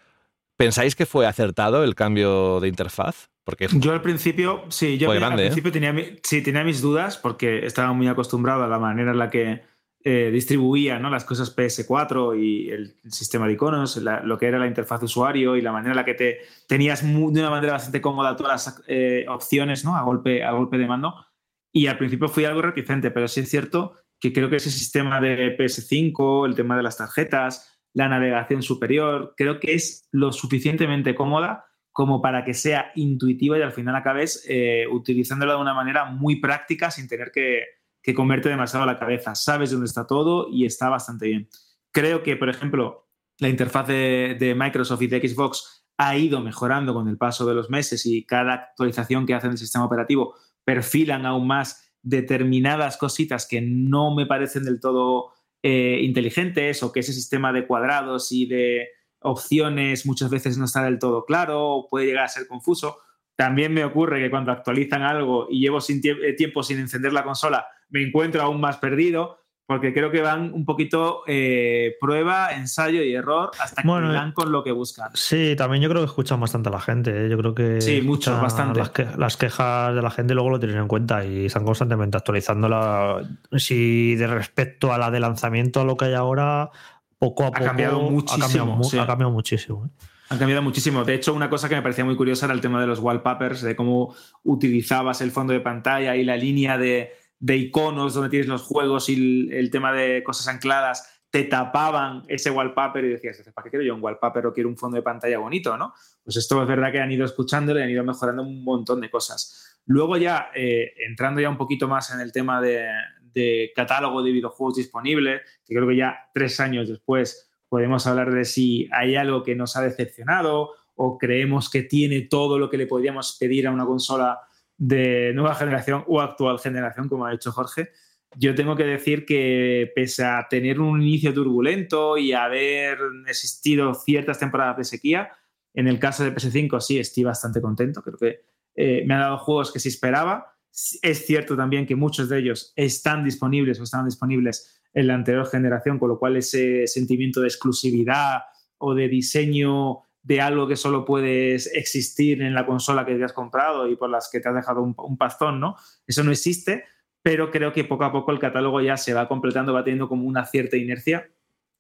¿Pensáis 0.57 0.95
que 0.95 1.07
fue 1.07 1.27
acertado 1.27 1.85
el 1.85 1.95
cambio 1.95 2.61
de 2.61 2.69
interfaz? 2.69 3.29
Porque 3.45 3.69
Yo 3.73 3.93
al 3.93 4.03
principio, 4.03 4.65
sí, 4.69 4.99
yo 4.99 5.11
al 5.11 5.21
grande, 5.21 5.45
¿eh? 5.45 5.47
principio 5.47 5.71
tenía, 5.71 5.95
sí, 6.23 6.43
tenía 6.43 6.65
mis 6.65 6.81
dudas 6.81 7.17
porque 7.17 7.65
estaba 7.67 7.93
muy 7.93 8.09
acostumbrado 8.09 8.65
a 8.65 8.69
la 8.69 8.79
manera 8.79 9.13
en 9.13 9.19
la 9.19 9.31
que 9.31 9.63
eh, 10.09 10.31
distribuía 10.31 11.01
¿no? 11.01 11.11
las 11.11 11.25
cosas 11.25 11.57
PS4 11.57 12.41
y 12.41 12.71
el 12.71 12.95
sistema 13.11 13.49
de 13.49 13.55
iconos, 13.55 13.97
lo 13.97 14.39
que 14.39 14.47
era 14.47 14.57
la 14.57 14.69
interfaz 14.69 15.01
de 15.01 15.07
usuario 15.07 15.57
y 15.57 15.61
la 15.61 15.73
manera 15.73 15.91
en 15.91 15.97
la 15.97 16.05
que 16.05 16.15
te 16.15 16.39
tenías 16.69 17.03
de 17.03 17.11
una 17.13 17.51
manera 17.51 17.73
bastante 17.73 18.01
cómoda 18.01 18.37
todas 18.37 18.67
las 18.69 18.85
eh, 18.87 19.27
opciones 19.29 19.85
¿no? 19.85 19.97
a, 19.97 20.03
golpe, 20.03 20.45
a 20.45 20.53
golpe 20.53 20.79
de 20.79 20.87
mando. 20.87 21.27
Y 21.73 21.89
al 21.89 21.99
principio 21.99 22.29
fui 22.29 22.45
algo 22.45 22.63
reticente, 22.63 23.11
pero 23.11 23.27
sí 23.27 23.41
es 23.41 23.51
cierto 23.51 23.97
que 24.21 24.33
creo 24.33 24.49
que 24.49 24.55
ese 24.55 24.71
sistema 24.71 25.21
de 25.21 25.59
PS5, 25.59 26.47
el 26.47 26.55
tema 26.55 26.77
de 26.77 26.85
las 26.85 26.99
tarjetas, 26.99 27.77
la 27.93 28.09
navegación 28.09 28.63
superior, 28.63 29.35
creo 29.37 29.59
que 29.59 29.75
es 29.75 30.09
lo 30.13 30.31
suficientemente 30.31 31.17
cómoda 31.17 31.65
como 31.91 32.23
para 32.23 32.45
que 32.45 32.55
sea 32.55 32.93
intuitiva 32.95 33.59
y 33.59 33.63
al 33.63 33.73
final 33.73 33.97
acabes 33.97 34.47
eh, 34.49 34.87
utilizándola 34.89 35.55
de 35.55 35.61
una 35.63 35.75
manera 35.75 36.05
muy 36.05 36.37
práctica 36.37 36.93
sin 36.93 37.09
tener 37.09 37.33
que, 37.33 37.65
que 38.07 38.15
comerte 38.15 38.49
demasiado 38.49 38.87
la 38.87 39.01
cabeza. 39.01 39.35
Sabes 39.35 39.73
dónde 39.73 39.87
está 39.87 40.07
todo 40.07 40.47
y 40.49 40.65
está 40.65 40.89
bastante 40.89 41.27
bien. 41.27 41.49
Creo 41.91 42.23
que, 42.23 42.37
por 42.37 42.49
ejemplo, 42.49 43.09
la 43.39 43.49
interfaz 43.49 43.89
de, 43.89 44.37
de 44.39 44.55
Microsoft 44.55 45.03
y 45.03 45.09
de 45.09 45.29
Xbox 45.29 45.85
ha 45.99 46.17
ido 46.17 46.41
mejorando 46.41 46.95
con 46.95 47.09
el 47.09 47.19
paso 47.19 47.45
de 47.47 47.55
los 47.55 47.69
meses 47.69 48.07
y 48.07 48.25
cada 48.25 48.55
actualización 48.55 49.27
que 49.27 49.35
hacen 49.35 49.51
del 49.51 49.59
sistema 49.59 49.85
operativo 49.85 50.37
perfilan 50.65 51.27
aún 51.27 51.49
más 51.49 51.91
determinadas 52.01 52.97
cositas 52.97 53.45
que 53.45 53.61
no 53.61 54.15
me 54.15 54.25
parecen 54.25 54.63
del 54.63 54.79
todo 54.79 55.33
eh, 55.65 55.99
inteligentes 56.03 56.85
o 56.85 56.93
que 56.93 57.01
ese 57.01 57.13
sistema 57.13 57.53
de 57.53 57.67
cuadrados 57.67 58.31
y 58.31 58.47
de 58.47 58.87
opciones 59.19 60.07
muchas 60.07 60.31
veces 60.31 60.59
no 60.59 60.67
está 60.67 60.85
del 60.85 61.01
todo 61.01 61.25
claro 61.25 61.71
o 61.71 61.89
puede 61.89 62.07
llegar 62.07 62.27
a 62.27 62.29
ser 62.29 62.47
confuso. 62.47 62.99
También 63.37 63.73
me 63.75 63.85
ocurre 63.85 64.19
que 64.21 64.31
cuando 64.31 64.51
actualizan 64.53 65.03
algo 65.03 65.47
y 65.51 65.61
llevo 65.61 65.81
sin 65.81 66.01
tie- 66.01 66.19
eh, 66.25 66.33
tiempo 66.33 66.63
sin 66.63 66.79
encender 66.79 67.13
la 67.13 67.23
consola, 67.23 67.67
me 67.91 68.03
encuentro 68.03 68.43
aún 68.43 68.61
más 68.61 68.79
perdido 68.79 69.39
porque 69.69 69.93
creo 69.93 70.13
que 70.13 70.21
van 70.23 70.53
un 70.55 70.65
poquito 70.65 71.23
eh, 71.27 71.97
prueba, 72.01 72.53
ensayo 72.53 73.03
y 73.03 73.13
error 73.13 73.51
hasta 73.61 73.83
que 73.83 73.89
Bueno, 73.89 74.13
dan 74.13 74.31
con 74.31 74.53
lo 74.53 74.63
que 74.63 74.71
buscan. 74.71 75.11
Sí, 75.15 75.55
también 75.59 75.83
yo 75.83 75.89
creo 75.89 76.03
que 76.03 76.07
escuchan 76.07 76.41
bastante 76.41 76.69
a 76.69 76.73
la 76.73 76.81
gente. 76.81 77.27
¿eh? 77.27 77.29
Yo 77.29 77.37
creo 77.37 77.53
que 77.53 77.81
Sí, 77.81 78.01
bastante. 78.41 78.79
Las, 78.79 78.91
que- 78.91 79.09
las 79.19 79.37
quejas 79.37 79.93
de 79.93 80.03
la 80.03 80.11
gente 80.13 80.35
luego 80.35 80.51
lo 80.51 80.61
tienen 80.61 80.79
en 80.79 80.87
cuenta 80.87 81.25
y 81.25 81.47
están 81.47 81.65
constantemente 81.65 82.17
actualizando 82.17 82.69
la. 82.69 83.29
Si 83.57 84.15
de 84.15 84.29
respecto 84.29 84.93
a 84.93 84.99
la 84.99 85.11
de 85.11 85.19
lanzamiento 85.19 85.81
a 85.81 85.85
lo 85.85 85.97
que 85.97 86.05
hay 86.07 86.15
ahora, 86.15 86.71
poco 87.19 87.43
a 87.45 87.51
poco 87.51 87.65
cambiado 87.65 87.97
Ha 87.97 87.99
cambiado, 87.99 88.11
muchísimo, 88.13 88.85
sí. 88.85 88.99
ha 88.99 89.07
cambiado 89.07 89.33
muchísimo. 89.33 89.87
¿eh? 89.87 89.91
Han 90.29 90.39
cambiado 90.39 90.63
muchísimo. 90.63 91.05
De 91.05 91.15
hecho, 91.15 91.35
una 91.35 91.49
cosa 91.49 91.69
que 91.69 91.77
me 91.77 91.83
parecía 91.83 92.05
muy 92.05 92.17
curiosa 92.17 92.47
era 92.47 92.55
el 92.55 92.61
tema 92.61 92.81
de 92.81 92.87
los 92.87 92.99
wallpapers, 92.99 93.63
de 93.63 93.77
cómo 93.77 94.15
utilizabas 94.43 95.21
el 95.21 95.31
fondo 95.31 95.53
de 95.53 95.61
pantalla 95.61 96.17
y 96.17 96.25
la 96.25 96.37
línea 96.37 96.77
de, 96.79 97.13
iconos 97.41 98.15
donde 98.15 98.31
tienes 98.31 98.49
los 98.49 98.63
juegos 98.63 99.09
y 99.09 99.15
el, 99.15 99.53
el 99.53 99.71
tema 99.71 99.93
de 99.93 100.23
cosas 100.25 100.49
ancladas 100.49 101.17
te 101.31 101.45
tapaban 101.45 102.23
ese 102.29 102.51
wallpaper 102.51 103.05
y 103.05 103.09
decías, 103.09 103.43
¿para 103.55 103.65
qué 103.65 103.71
quiero 103.71 103.85
yo 103.85 103.95
un 103.95 104.03
wallpaper 104.03 104.47
o 104.47 104.55
quiero 104.55 104.69
un 104.69 104.77
fondo 104.77 104.97
de 104.97 105.03
pantalla 105.03 105.39
bonito? 105.39 105.77
¿no? 105.77 105.93
Pues 106.25 106.37
esto 106.37 106.63
es 106.63 106.69
verdad 106.69 106.91
que 106.91 107.01
han 107.01 107.13
ido 107.13 107.25
escuchándolo 107.25 107.79
y 107.79 107.83
han 107.83 107.91
ido 107.91 108.03
mejorando 108.05 108.43
un 108.43 108.65
montón 108.65 109.01
de 109.01 109.11
cosas. 109.11 109.81
Luego 109.87 110.17
ya, 110.17 110.51
eh, 110.55 110.95
entrando 111.07 111.41
ya 111.41 111.51
un 111.51 111.59
poquito 111.59 111.89
más 111.89 112.13
en 112.13 112.21
el 112.21 112.33
tema 112.33 112.61
de, 112.61 112.89
de 113.35 113.71
catálogo 113.77 114.23
de 114.23 114.33
videojuegos 114.33 114.77
disponible, 114.77 115.43
que 115.65 115.75
creo 115.75 115.87
que 115.87 115.97
ya 115.97 116.17
tres 116.33 116.59
años 116.59 116.89
después 116.89 117.46
podemos 117.69 118.07
hablar 118.07 118.33
de 118.33 118.45
si 118.45 118.89
hay 118.93 119.17
algo 119.17 119.43
que 119.43 119.55
nos 119.55 119.77
ha 119.77 119.83
decepcionado 119.83 120.71
o 120.95 121.19
creemos 121.19 121.71
que 121.71 121.83
tiene 121.83 122.23
todo 122.23 122.59
lo 122.59 122.71
que 122.71 122.79
le 122.79 122.87
podríamos 122.87 123.37
pedir 123.39 123.67
a 123.67 123.73
una 123.73 123.85
consola 123.85 124.41
de 124.79 125.33
nueva 125.35 125.55
generación 125.55 126.05
o 126.07 126.21
actual 126.21 126.59
generación, 126.59 127.09
como 127.09 127.27
ha 127.27 127.33
dicho 127.33 127.53
Jorge. 127.53 127.91
Yo 128.35 128.55
tengo 128.55 128.77
que 128.77 128.85
decir 128.85 129.25
que 129.25 129.91
pese 129.95 130.25
a 130.25 130.47
tener 130.49 130.81
un 130.81 131.03
inicio 131.03 131.33
turbulento 131.33 132.19
y 132.19 132.33
haber 132.33 132.99
existido 133.27 133.95
ciertas 133.95 134.39
temporadas 134.39 134.77
de 134.77 134.85
sequía, 134.85 135.31
en 135.77 135.89
el 135.89 135.99
caso 135.99 136.25
de 136.25 136.35
PS5 136.35 136.81
sí 136.81 136.99
estoy 136.99 137.25
bastante 137.25 137.61
contento. 137.61 138.03
Creo 138.03 138.17
que 138.17 138.41
eh, 138.75 139.05
me 139.07 139.15
ha 139.15 139.19
dado 139.19 139.39
juegos 139.39 139.73
que 139.73 139.79
sí 139.79 139.91
esperaba. 139.91 140.55
Es 141.03 141.27
cierto 141.27 141.57
también 141.57 141.87
que 141.87 141.97
muchos 141.97 142.29
de 142.29 142.39
ellos 142.39 142.73
están 142.77 143.25
disponibles 143.25 143.79
o 143.79 143.85
estaban 143.85 144.07
disponibles 144.07 144.83
en 144.97 145.07
la 145.09 145.15
anterior 145.15 145.47
generación, 145.47 145.99
con 145.99 146.09
lo 146.09 146.19
cual 146.19 146.37
ese 146.37 146.87
sentimiento 146.87 147.43
de 147.43 147.49
exclusividad 147.49 148.45
o 148.79 148.95
de 148.95 149.09
diseño 149.09 149.99
de 150.23 150.41
algo 150.41 150.67
que 150.67 150.75
solo 150.75 151.05
puedes 151.05 151.71
existir 151.75 152.41
en 152.41 152.55
la 152.55 152.65
consola 152.65 153.05
que 153.05 153.15
te 153.15 153.23
has 153.23 153.35
comprado 153.35 153.89
y 153.89 153.95
por 153.95 154.09
las 154.09 154.31
que 154.33 154.41
te 154.41 154.49
has 154.49 154.55
dejado 154.55 154.83
un, 154.83 154.95
un 154.97 155.19
pastón, 155.19 155.61
¿no? 155.61 155.77
Eso 156.07 156.25
no 156.25 156.33
existe, 156.33 156.85
pero 157.23 157.51
creo 157.51 157.75
que 157.75 157.85
poco 157.85 158.05
a 158.05 158.13
poco 158.13 158.33
el 158.33 158.39
catálogo 158.39 158.81
ya 158.81 158.97
se 158.97 159.13
va 159.13 159.29
completando, 159.29 159.75
va 159.75 159.85
teniendo 159.85 160.09
como 160.09 160.27
una 160.27 160.47
cierta 160.47 160.79
inercia 160.79 161.29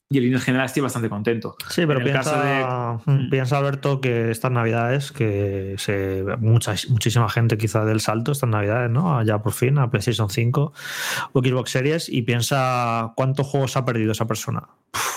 y 0.08 0.18
en 0.18 0.24
línea 0.24 0.38
general 0.38 0.66
estoy 0.66 0.82
bastante 0.82 1.08
contento. 1.08 1.56
Sí, 1.68 1.84
pero 1.84 2.00
piensa, 2.02 2.40
de- 2.42 3.12
mm, 3.12 3.28
piensa, 3.30 3.58
Alberto, 3.58 4.00
que 4.00 4.30
estas 4.30 4.52
navidades, 4.52 5.10
que 5.10 5.74
se, 5.78 6.22
mucha, 6.38 6.74
muchísima 6.88 7.28
gente 7.28 7.58
quizá 7.58 7.84
del 7.84 8.00
salto 8.00 8.30
estas 8.32 8.48
navidades, 8.48 8.88
¿no? 8.90 9.20
Ya 9.24 9.42
por 9.42 9.52
fin 9.52 9.78
a 9.78 9.90
PlayStation 9.90 10.30
5 10.30 10.72
o 11.32 11.40
Xbox 11.40 11.70
Series 11.70 12.08
y 12.08 12.22
piensa 12.22 13.12
cuántos 13.16 13.46
juegos 13.48 13.76
ha 13.76 13.84
perdido 13.84 14.12
esa 14.12 14.26
persona. 14.26 14.62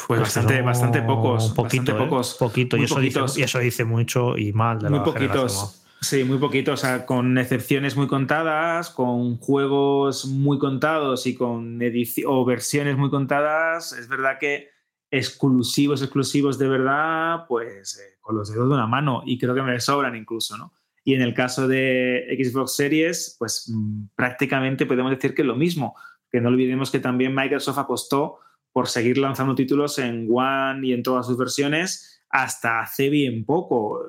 Pues 0.07 0.21
bastante, 0.21 0.61
bastante 0.63 1.03
pocos. 1.03 1.49
Poquito, 1.49 1.91
bastante 1.91 1.91
¿eh? 1.91 2.07
pocos. 2.07 2.37
Y 2.79 2.83
eso, 2.83 2.99
dice, 2.99 3.19
poquitos. 3.19 3.37
y 3.37 3.43
eso 3.43 3.59
dice 3.59 3.85
mucho 3.85 4.37
y 4.37 4.53
mal 4.53 4.79
de 4.79 4.89
muy 4.89 4.99
la 4.99 5.05
poquitos. 5.05 5.51
generación. 5.53 5.79
Sí, 6.01 6.23
muy 6.23 6.37
poquitos, 6.37 6.79
o 6.79 6.85
sea, 6.85 7.05
con 7.05 7.37
excepciones 7.37 7.95
muy 7.97 8.07
contadas, 8.07 8.89
con 8.89 9.37
juegos 9.37 10.25
muy 10.25 10.57
contados 10.57 11.27
y 11.27 11.35
con 11.35 11.79
o 12.25 12.45
versiones 12.45 12.97
muy 12.97 13.09
contadas. 13.09 13.91
Es 13.93 14.07
verdad 14.07 14.37
que 14.39 14.69
exclusivos, 15.11 16.01
exclusivos 16.01 16.57
de 16.57 16.67
verdad, 16.67 17.45
pues 17.47 17.97
eh, 17.97 18.17
con 18.21 18.35
los 18.35 18.51
dedos 18.51 18.67
de 18.67 18.75
una 18.75 18.87
mano 18.87 19.23
y 19.25 19.37
creo 19.37 19.55
que 19.55 19.61
me 19.61 19.79
sobran 19.79 20.15
incluso, 20.15 20.57
¿no? 20.57 20.73
Y 21.03 21.15
en 21.15 21.21
el 21.21 21.33
caso 21.33 21.67
de 21.67 22.27
Xbox 22.37 22.75
Series, 22.75 23.35
pues 23.39 23.71
mm, 23.73 24.09
prácticamente 24.15 24.85
podemos 24.85 25.11
decir 25.11 25.33
que 25.33 25.41
es 25.41 25.47
lo 25.47 25.55
mismo, 25.55 25.95
que 26.31 26.41
no 26.41 26.49
olvidemos 26.49 26.91
que 26.91 26.99
también 26.99 27.33
Microsoft 27.33 27.79
apostó 27.79 28.39
por 28.71 28.87
seguir 28.87 29.17
lanzando 29.17 29.55
títulos 29.55 29.97
en 29.97 30.27
One 30.31 30.87
y 30.87 30.93
en 30.93 31.01
todas 31.01 31.25
sus 31.25 31.37
versiones 31.37 32.21
hasta 32.29 32.81
hace 32.81 33.09
bien 33.09 33.45
poco. 33.45 33.99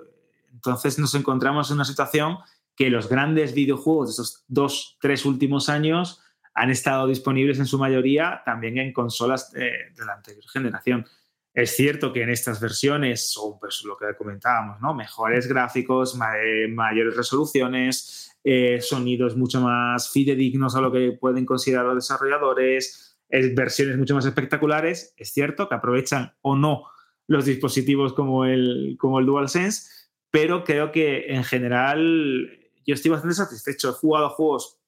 Entonces 0.52 0.98
nos 0.98 1.14
encontramos 1.14 1.70
en 1.70 1.76
una 1.76 1.84
situación 1.84 2.38
que 2.76 2.90
los 2.90 3.08
grandes 3.08 3.54
videojuegos 3.54 4.08
de 4.08 4.10
estos 4.12 4.44
dos, 4.48 4.98
tres 5.00 5.24
últimos 5.24 5.68
años 5.68 6.19
han 6.54 6.70
estado 6.70 7.06
disponibles 7.06 7.58
en 7.58 7.66
su 7.66 7.78
mayoría 7.78 8.42
también 8.44 8.78
en 8.78 8.92
consolas 8.92 9.52
eh, 9.54 9.70
de 9.96 10.04
la 10.04 10.14
anterior 10.14 10.44
generación. 10.52 11.06
Es 11.52 11.74
cierto 11.74 12.12
que 12.12 12.22
en 12.22 12.30
estas 12.30 12.60
versiones 12.60 13.32
son 13.32 13.58
pues, 13.58 13.82
lo 13.84 13.96
que 13.96 14.06
comentábamos, 14.16 14.80
¿no? 14.80 14.94
mejores 14.94 15.48
gráficos, 15.48 16.14
ma- 16.16 16.38
eh, 16.38 16.68
mayores 16.68 17.16
resoluciones, 17.16 18.36
eh, 18.44 18.80
sonidos 18.80 19.36
mucho 19.36 19.60
más 19.60 20.10
fidedignos 20.10 20.76
a 20.76 20.80
lo 20.80 20.92
que 20.92 21.12
pueden 21.12 21.44
considerar 21.46 21.84
los 21.86 21.96
desarrolladores, 21.96 23.18
es- 23.28 23.54
versiones 23.54 23.98
mucho 23.98 24.14
más 24.14 24.26
espectaculares. 24.26 25.14
Es 25.16 25.32
cierto 25.32 25.68
que 25.68 25.74
aprovechan 25.74 26.34
o 26.42 26.56
no 26.56 26.84
los 27.26 27.44
dispositivos 27.44 28.12
como 28.12 28.44
el, 28.44 28.96
como 28.98 29.20
el 29.20 29.26
DualSense, 29.26 29.88
pero 30.30 30.64
creo 30.64 30.90
que 30.92 31.26
en 31.34 31.44
general 31.44 32.58
yo 32.86 32.94
estoy 32.94 33.10
bastante 33.10 33.34
satisfecho. 33.34 33.90
He 33.90 33.92
jugado 33.92 34.30
juegos 34.30 34.79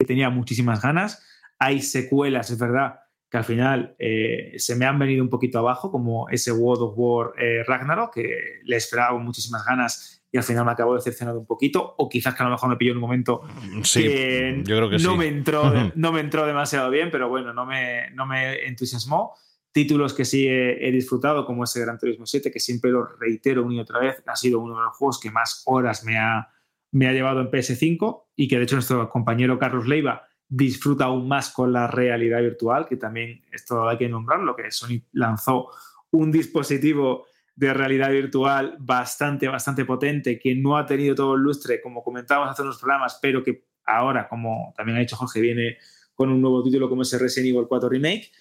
que 0.00 0.06
tenía 0.06 0.30
muchísimas 0.30 0.80
ganas. 0.80 1.22
Hay 1.58 1.82
secuelas, 1.82 2.50
es 2.50 2.58
verdad, 2.58 3.00
que 3.30 3.36
al 3.36 3.44
final 3.44 3.94
eh, 3.98 4.54
se 4.56 4.74
me 4.74 4.86
han 4.86 4.98
venido 4.98 5.22
un 5.22 5.28
poquito 5.28 5.58
abajo, 5.58 5.92
como 5.92 6.26
ese 6.30 6.52
World 6.52 6.82
of 6.84 6.94
War 6.96 7.32
eh, 7.38 7.62
Ragnarok, 7.66 8.14
que 8.14 8.60
le 8.64 8.76
esperaba 8.76 9.12
con 9.12 9.24
muchísimas 9.24 9.62
ganas 9.64 10.24
y 10.32 10.38
al 10.38 10.42
final 10.44 10.64
me 10.64 10.72
acabó 10.72 10.94
decepcionando 10.94 11.38
un 11.38 11.46
poquito, 11.46 11.94
o 11.98 12.08
quizás 12.08 12.34
que 12.34 12.42
a 12.42 12.46
lo 12.46 12.52
mejor 12.52 12.70
me 12.70 12.76
pilló 12.76 12.92
en 12.92 12.96
un 12.96 13.02
momento 13.02 13.42
Sí, 13.82 14.04
que 14.04 14.62
yo 14.64 14.76
creo 14.76 14.88
que 14.88 14.98
no, 14.98 15.12
sí. 15.12 15.18
me 15.18 15.26
entró, 15.26 15.92
no 15.94 16.12
me 16.12 16.20
entró 16.20 16.46
demasiado 16.46 16.88
bien, 16.88 17.10
pero 17.10 17.28
bueno, 17.28 17.52
no 17.52 17.66
me, 17.66 18.10
no 18.12 18.24
me 18.26 18.66
entusiasmó. 18.66 19.34
Títulos 19.72 20.14
que 20.14 20.24
sí 20.24 20.48
he, 20.48 20.88
he 20.88 20.90
disfrutado, 20.92 21.44
como 21.44 21.64
ese 21.64 21.80
Gran 21.80 21.98
Turismo 21.98 22.24
7, 22.24 22.50
que 22.50 22.58
siempre 22.58 22.90
lo 22.90 23.04
reitero 23.04 23.64
una 23.64 23.74
y 23.74 23.80
otra 23.80 23.98
vez, 24.00 24.22
ha 24.26 24.34
sido 24.36 24.60
uno 24.60 24.76
de 24.76 24.82
los 24.84 24.96
juegos 24.96 25.20
que 25.20 25.30
más 25.30 25.62
horas 25.66 26.04
me 26.04 26.16
ha, 26.16 26.48
me 26.92 27.06
ha 27.08 27.12
llevado 27.12 27.40
en 27.40 27.50
PS5 27.50 28.24
y 28.36 28.48
que 28.48 28.56
de 28.56 28.64
hecho 28.64 28.76
nuestro 28.76 29.08
compañero 29.08 29.58
Carlos 29.58 29.86
Leiva 29.86 30.26
disfruta 30.48 31.04
aún 31.04 31.28
más 31.28 31.50
con 31.50 31.72
la 31.72 31.86
realidad 31.86 32.40
virtual, 32.40 32.86
que 32.88 32.96
también 32.96 33.42
esto 33.52 33.88
hay 33.88 33.96
que 33.96 34.08
nombrarlo, 34.08 34.56
que 34.56 34.70
Sony 34.70 35.00
lanzó 35.12 35.68
un 36.10 36.32
dispositivo 36.32 37.26
de 37.54 37.72
realidad 37.72 38.10
virtual 38.10 38.76
bastante, 38.80 39.46
bastante 39.46 39.84
potente, 39.84 40.38
que 40.38 40.54
no 40.54 40.76
ha 40.76 40.86
tenido 40.86 41.14
todo 41.14 41.34
el 41.34 41.42
lustre, 41.42 41.80
como 41.80 42.02
comentábamos 42.02 42.50
hace 42.50 42.62
unos 42.62 42.78
programas, 42.78 43.18
pero 43.22 43.44
que 43.44 43.66
ahora, 43.84 44.28
como 44.28 44.72
también 44.76 44.96
ha 44.96 45.00
dicho 45.00 45.16
Jorge, 45.16 45.40
viene 45.40 45.76
con 46.14 46.30
un 46.30 46.40
nuevo 46.40 46.62
título 46.62 46.88
como 46.88 47.02
ese 47.02 47.18
Resident 47.18 47.54
Evil 47.54 47.66
4 47.68 47.88
Remake. 47.88 48.32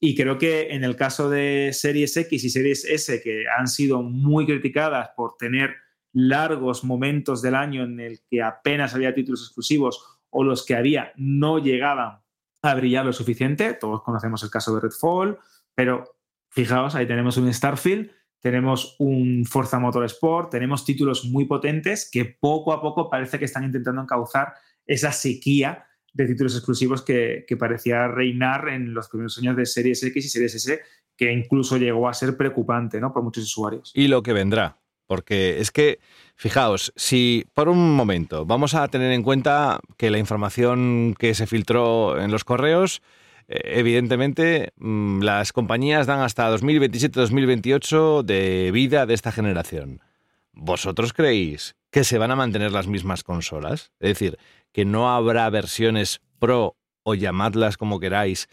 Y 0.00 0.14
creo 0.14 0.38
que 0.38 0.68
en 0.70 0.84
el 0.84 0.96
caso 0.96 1.28
de 1.28 1.70
Series 1.72 2.16
X 2.16 2.44
y 2.44 2.50
Series 2.50 2.84
S, 2.84 3.20
que 3.20 3.44
han 3.58 3.66
sido 3.66 4.02
muy 4.02 4.46
criticadas 4.46 5.10
por 5.16 5.36
tener 5.36 5.74
largos 6.12 6.84
momentos 6.84 7.42
del 7.42 7.54
año 7.54 7.84
en 7.84 8.00
el 8.00 8.20
que 8.28 8.42
apenas 8.42 8.94
había 8.94 9.14
títulos 9.14 9.42
exclusivos 9.42 10.20
o 10.30 10.44
los 10.44 10.64
que 10.64 10.74
había 10.74 11.12
no 11.16 11.58
llegaban 11.58 12.20
a 12.62 12.74
brillar 12.74 13.06
lo 13.06 13.12
suficiente. 13.12 13.74
Todos 13.74 14.02
conocemos 14.02 14.42
el 14.42 14.50
caso 14.50 14.74
de 14.74 14.80
Redfall, 14.80 15.38
pero 15.74 16.04
fijaos, 16.50 16.94
ahí 16.94 17.06
tenemos 17.06 17.36
un 17.36 17.52
Starfield, 17.52 18.10
tenemos 18.40 18.96
un 18.98 19.44
Forza 19.44 19.78
Motorsport, 19.78 20.50
tenemos 20.50 20.84
títulos 20.84 21.24
muy 21.24 21.44
potentes 21.44 22.08
que 22.10 22.24
poco 22.24 22.72
a 22.72 22.80
poco 22.80 23.08
parece 23.08 23.38
que 23.38 23.44
están 23.44 23.64
intentando 23.64 24.02
encauzar 24.02 24.54
esa 24.86 25.12
sequía 25.12 25.86
de 26.12 26.26
títulos 26.26 26.56
exclusivos 26.56 27.02
que, 27.02 27.44
que 27.46 27.56
parecía 27.56 28.08
reinar 28.08 28.68
en 28.68 28.94
los 28.94 29.08
primeros 29.08 29.36
años 29.38 29.56
de 29.56 29.66
Series 29.66 30.02
X 30.02 30.24
y 30.24 30.28
Series 30.28 30.54
S, 30.54 30.80
que 31.16 31.32
incluso 31.32 31.76
llegó 31.76 32.08
a 32.08 32.14
ser 32.14 32.36
preocupante 32.36 33.00
¿no? 33.00 33.12
por 33.12 33.22
muchos 33.22 33.44
usuarios. 33.44 33.92
y 33.94 34.08
lo 34.08 34.22
que 34.22 34.32
vendrá. 34.32 34.78
Porque 35.08 35.58
es 35.58 35.72
que, 35.72 35.98
fijaos, 36.36 36.92
si 36.94 37.46
por 37.54 37.68
un 37.68 37.96
momento 37.96 38.46
vamos 38.46 38.74
a 38.74 38.86
tener 38.86 39.10
en 39.10 39.24
cuenta 39.24 39.80
que 39.96 40.10
la 40.10 40.18
información 40.18 41.16
que 41.18 41.34
se 41.34 41.48
filtró 41.48 42.20
en 42.20 42.30
los 42.30 42.44
correos, 42.44 43.02
eh, 43.48 43.58
evidentemente 43.64 44.72
mm, 44.76 45.22
las 45.22 45.52
compañías 45.52 46.06
dan 46.06 46.20
hasta 46.20 46.54
2027-2028 46.54 48.22
de 48.22 48.70
vida 48.70 49.06
de 49.06 49.14
esta 49.14 49.32
generación. 49.32 50.00
¿Vosotros 50.52 51.12
creéis 51.12 51.74
que 51.90 52.04
se 52.04 52.18
van 52.18 52.30
a 52.30 52.36
mantener 52.36 52.70
las 52.70 52.86
mismas 52.86 53.24
consolas? 53.24 53.92
Es 53.98 54.10
decir, 54.10 54.38
que 54.72 54.84
no 54.84 55.10
habrá 55.10 55.48
versiones 55.50 56.20
Pro 56.38 56.76
o 57.02 57.14
llamadlas 57.14 57.76
como 57.78 57.98
queráis, 57.98 58.48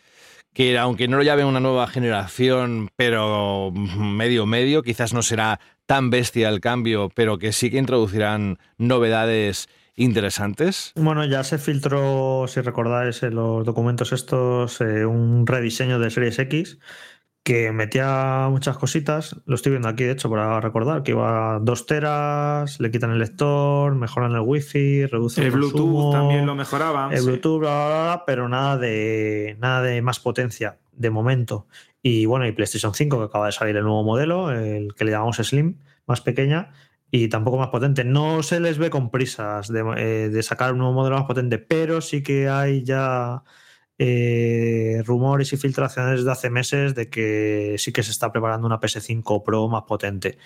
que 0.53 0.77
aunque 0.77 1.09
no 1.09 1.17
lo 1.17 1.23
llamen 1.23 1.47
una 1.47 1.59
nueva 1.59 1.85
generación, 1.87 2.87
pero 2.95 3.71
medio 3.71 4.45
medio, 4.45 4.81
quizás 4.81 5.13
no 5.13 5.21
será 5.21 5.59
tan 5.85 6.09
bestia 6.09 6.49
el 6.49 6.61
cambio, 6.61 7.09
pero 7.13 7.37
que 7.37 7.51
sí 7.51 7.69
que 7.69 7.77
introducirán 7.77 8.57
novedades 8.77 9.67
interesantes. 9.95 10.91
Bueno, 10.95 11.25
ya 11.25 11.43
se 11.43 11.57
filtró, 11.57 12.45
si 12.47 12.61
recordáis, 12.61 13.23
en 13.23 13.35
los 13.35 13.65
documentos 13.65 14.11
estos, 14.11 14.81
eh, 14.81 15.05
un 15.05 15.47
rediseño 15.47 15.99
de 15.99 16.09
Series 16.09 16.39
X 16.39 16.79
que 17.45 17.71
metía 17.71 18.47
muchas 18.49 18.75
cositas. 18.75 19.39
Lo 19.45 19.53
estoy 19.53 19.69
viendo 19.69 19.87
aquí, 19.87 20.03
de 20.03 20.13
hecho, 20.13 20.31
para 20.31 20.59
recordar, 20.59 21.03
que 21.03 21.11
iba 21.11 21.57
a 21.57 21.59
2 21.59 21.85
teras, 21.85 22.79
le 22.79 22.89
quitan 22.89 23.11
el 23.11 23.19
lector, 23.19 23.93
mejoran 23.93 24.31
el 24.31 24.39
wifi, 24.39 25.05
reducen 25.05 25.43
El 25.43 25.51
el 25.51 25.55
Bluetooth 25.55 25.79
consumo, 25.79 26.11
también 26.11 26.47
lo 26.47 26.55
mejoraban. 26.55 27.13
el 27.13 27.19
sí. 27.19 27.25
Bluetooth, 27.27 27.59
bla, 27.59 27.69
bla, 27.69 28.03
bla, 28.03 28.23
pero 28.25 28.49
nada 28.49 28.79
de, 28.79 29.57
nada 29.59 29.83
de 29.83 30.01
más 30.01 30.19
potencia 30.19 30.79
de 30.91 31.11
momento. 31.11 31.67
Y 32.01 32.25
bueno, 32.25 32.47
y 32.47 32.51
PlayStation 32.51 32.95
5, 32.95 33.19
que 33.19 33.25
acaba 33.25 33.45
de 33.45 33.51
salir 33.51 33.77
el 33.77 33.83
nuevo 33.83 34.03
modelo, 34.03 34.49
el 34.49 34.95
que 34.95 35.05
le 35.05 35.11
llamamos 35.11 35.37
Slim, 35.37 35.77
más 36.07 36.21
pequeña, 36.21 36.71
y 37.11 37.27
tampoco 37.27 37.57
más 37.57 37.69
potente. 37.69 38.03
No 38.03 38.41
se 38.41 38.59
les 38.59 38.79
ve 38.79 38.89
con 38.89 39.11
prisas 39.11 39.67
de, 39.67 39.83
eh, 39.97 40.29
de 40.29 40.41
sacar 40.41 40.73
un 40.73 40.79
nuevo 40.79 40.93
modelo 40.93 41.17
más 41.17 41.25
potente, 41.25 41.59
pero 41.59 42.01
sí 42.01 42.23
que 42.23 42.49
hay 42.49 42.83
ya 42.83 43.43
eh, 43.97 45.01
rumores 45.05 45.53
y 45.53 45.57
filtraciones 45.57 46.25
de 46.25 46.31
hace 46.31 46.49
meses 46.49 46.95
de 46.95 47.09
que 47.09 47.75
sí 47.77 47.93
que 47.93 48.03
se 48.03 48.11
está 48.11 48.31
preparando 48.31 48.67
una 48.67 48.79
PS5 48.79 49.43
Pro 49.43 49.67
más 49.67 49.83
potente. 49.83 50.37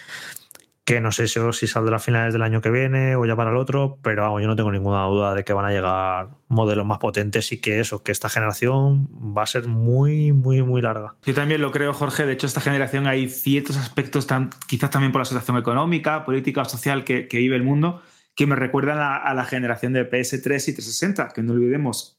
Que 0.84 1.02
no 1.02 1.12
sé 1.12 1.28
si, 1.28 1.68
saldrá 1.68 1.98
a 1.98 2.00
finales 2.00 2.34
del 2.34 2.42
año 2.42 2.62
que 2.62 2.72
viene 2.72 3.16
o 3.16 3.24
ya 3.26 3.36
para 3.36 3.52
el 3.52 3.58
otro, 3.58 4.00
pero 4.02 4.24
vamos, 4.24 4.42
yo 4.42 4.48
no 4.48 4.56
tengo 4.56 4.72
ninguna 4.72 5.04
duda 5.06 5.36
de 5.36 5.44
que 5.44 5.54
van 5.54 5.66
a 5.66 5.70
llegar 5.70 6.30
modelos 6.48 6.84
más 6.84 6.98
potentes 6.98 7.52
y 7.52 7.62
que 7.62 7.80
eso, 7.80 8.02
que 8.02 8.12
esta 8.12 8.28
generación 8.28 9.08
va 9.38 9.44
a 9.44 9.46
ser 9.46 9.68
muy, 9.68 10.32
muy, 10.32 10.64
muy 10.64 10.82
larga. 10.82 11.16
Yo 11.26 11.36
también 11.36 11.62
lo 11.62 11.72
creo, 11.72 11.94
Jorge. 11.94 12.26
De 12.26 12.34
hecho, 12.34 12.48
esta 12.48 12.62
generación 12.62 13.06
hay 13.06 13.30
ciertos 13.30 13.78
aspectos, 13.78 14.26
tan, 14.26 14.50
quizás 14.68 14.90
también 14.90 15.12
por 15.12 15.22
la 15.22 15.26
situación 15.26 15.58
económica, 15.58 16.26
política 16.26 16.62
o 16.62 16.66
social 16.66 17.04
que, 17.04 17.28
vive 17.32 17.56
el 17.56 17.64
mundo, 17.64 18.02
que 18.36 18.48
me 18.48 18.56
recuerdan 18.56 18.98
a, 18.98 19.18
a 19.18 19.36
la 19.36 19.46
generación 19.46 19.94
de 19.94 20.10
PS3 20.10 20.40
y 20.70 20.74
360, 20.74 21.30
que 21.36 21.44
no 21.44 21.54
olvidemos, 21.54 22.19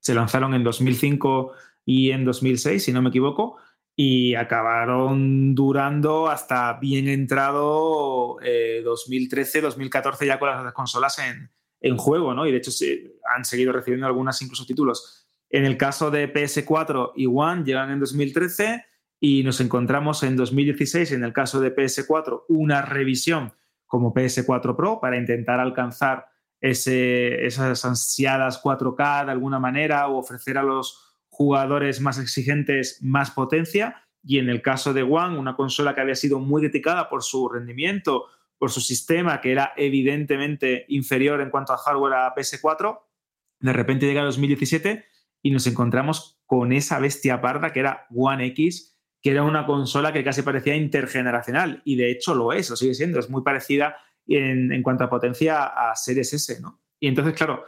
se 0.00 0.14
lanzaron 0.14 0.54
en 0.54 0.64
2005 0.64 1.52
y 1.84 2.10
en 2.10 2.24
2006, 2.24 2.84
si 2.84 2.92
no 2.92 3.02
me 3.02 3.08
equivoco, 3.08 3.56
y 3.96 4.34
acabaron 4.34 5.54
durando 5.54 6.28
hasta 6.28 6.74
bien 6.74 7.08
entrado 7.08 8.38
eh, 8.42 8.82
2013-2014 8.84 10.26
ya 10.26 10.38
con 10.38 10.48
las 10.48 10.72
consolas 10.72 11.18
en, 11.18 11.50
en 11.80 11.96
juego, 11.96 12.34
¿no? 12.34 12.46
Y 12.46 12.52
de 12.52 12.58
hecho 12.58 12.70
se, 12.70 13.14
han 13.34 13.44
seguido 13.44 13.72
recibiendo 13.72 14.06
algunas 14.06 14.40
incluso 14.42 14.66
títulos. 14.66 15.26
En 15.50 15.64
el 15.64 15.76
caso 15.76 16.10
de 16.10 16.32
PS4 16.32 17.12
y 17.16 17.26
One 17.26 17.64
llegan 17.64 17.90
en 17.90 18.00
2013 18.00 18.84
y 19.20 19.42
nos 19.42 19.60
encontramos 19.60 20.22
en 20.22 20.36
2016, 20.36 21.12
en 21.12 21.24
el 21.24 21.32
caso 21.32 21.60
de 21.60 21.74
PS4, 21.74 22.44
una 22.48 22.82
revisión 22.82 23.52
como 23.86 24.14
PS4 24.14 24.76
Pro 24.76 25.00
para 25.00 25.16
intentar 25.16 25.58
alcanzar 25.60 26.27
esas 26.60 27.84
ansiadas 27.84 28.62
4K 28.62 29.26
de 29.26 29.32
alguna 29.32 29.58
manera 29.58 30.08
o 30.08 30.18
ofrecer 30.18 30.58
a 30.58 30.62
los 30.62 31.16
jugadores 31.28 32.00
más 32.00 32.18
exigentes 32.18 32.98
más 33.02 33.30
potencia. 33.30 34.04
Y 34.24 34.38
en 34.38 34.48
el 34.48 34.62
caso 34.62 34.92
de 34.92 35.02
One, 35.02 35.38
una 35.38 35.54
consola 35.54 35.94
que 35.94 36.00
había 36.00 36.16
sido 36.16 36.40
muy 36.40 36.62
criticada 36.62 37.08
por 37.08 37.22
su 37.22 37.48
rendimiento, 37.48 38.26
por 38.58 38.70
su 38.70 38.80
sistema, 38.80 39.40
que 39.40 39.52
era 39.52 39.72
evidentemente 39.76 40.84
inferior 40.88 41.40
en 41.40 41.50
cuanto 41.50 41.72
a 41.72 41.78
hardware 41.78 42.14
a 42.14 42.34
PS4, 42.34 43.00
de 43.60 43.72
repente 43.72 44.06
llega 44.06 44.22
2017 44.24 45.04
y 45.42 45.50
nos 45.50 45.66
encontramos 45.66 46.40
con 46.46 46.72
esa 46.72 46.98
bestia 46.98 47.40
parda 47.40 47.72
que 47.72 47.80
era 47.80 48.06
One 48.14 48.46
X, 48.46 48.98
que 49.22 49.30
era 49.30 49.42
una 49.42 49.66
consola 49.66 50.12
que 50.12 50.24
casi 50.24 50.42
parecía 50.42 50.76
intergeneracional, 50.76 51.82
y 51.84 51.96
de 51.96 52.10
hecho 52.10 52.34
lo 52.34 52.52
es, 52.52 52.70
lo 52.70 52.76
sigue 52.76 52.94
siendo, 52.94 53.18
es 53.18 53.30
muy 53.30 53.42
parecida 53.42 53.96
en, 54.36 54.82
cuanto 54.82 55.04
a 55.04 55.10
potencia 55.10 55.64
a 55.64 55.94
Series 55.96 56.32
S, 56.32 56.60
¿no? 56.60 56.82
Y 57.00 57.08
entonces, 57.08 57.34
claro, 57.34 57.64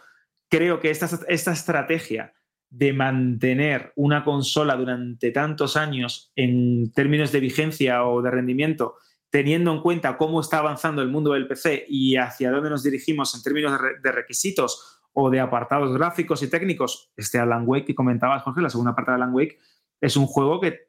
creo 0.48 0.80
que 0.80 0.90
esta, 0.90 1.08
esta 1.28 1.52
estrategia 1.52 2.34
de 2.68 2.92
mantener 2.92 3.92
una 3.96 4.24
consola 4.24 4.76
durante 4.76 5.30
tantos 5.30 5.76
años 5.76 6.32
en 6.36 6.92
términos 6.92 7.32
de 7.32 7.40
vigencia 7.40 8.04
o 8.04 8.22
de 8.22 8.30
rendimiento, 8.30 8.96
teniendo 9.28 9.72
en 9.72 9.80
cuenta 9.80 10.16
cómo 10.16 10.40
está 10.40 10.58
avanzando 10.58 11.02
el 11.02 11.08
mundo 11.08 11.32
del 11.32 11.48
PC 11.48 11.86
y 11.88 12.16
hacia 12.16 12.50
dónde 12.50 12.70
nos 12.70 12.82
dirigimos 12.82 13.34
en 13.34 13.42
términos 13.42 13.78
de 14.02 14.12
requisitos 14.12 15.00
o 15.12 15.30
de 15.30 15.40
apartados 15.40 15.96
gráficos 15.96 16.42
y 16.42 16.50
técnicos, 16.50 17.12
este 17.16 17.38
Alan 17.38 17.64
Wake 17.66 17.86
que 17.86 17.94
comentabas, 17.94 18.42
Jorge, 18.42 18.60
la 18.60 18.70
segunda 18.70 18.94
parte 18.94 19.10
de 19.10 19.16
Alan 19.16 19.34
Wake, 19.34 19.58
es 20.00 20.16
un 20.16 20.26
juego 20.26 20.60
que 20.60 20.80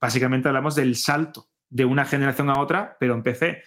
básicamente 0.00 0.48
hablamos 0.48 0.74
del 0.74 0.96
salto 0.96 1.48
de 1.68 1.84
una 1.84 2.04
generación 2.04 2.48
a 2.50 2.60
otra, 2.60 2.96
pero 2.98 3.14
en 3.14 3.22
PC. 3.22 3.62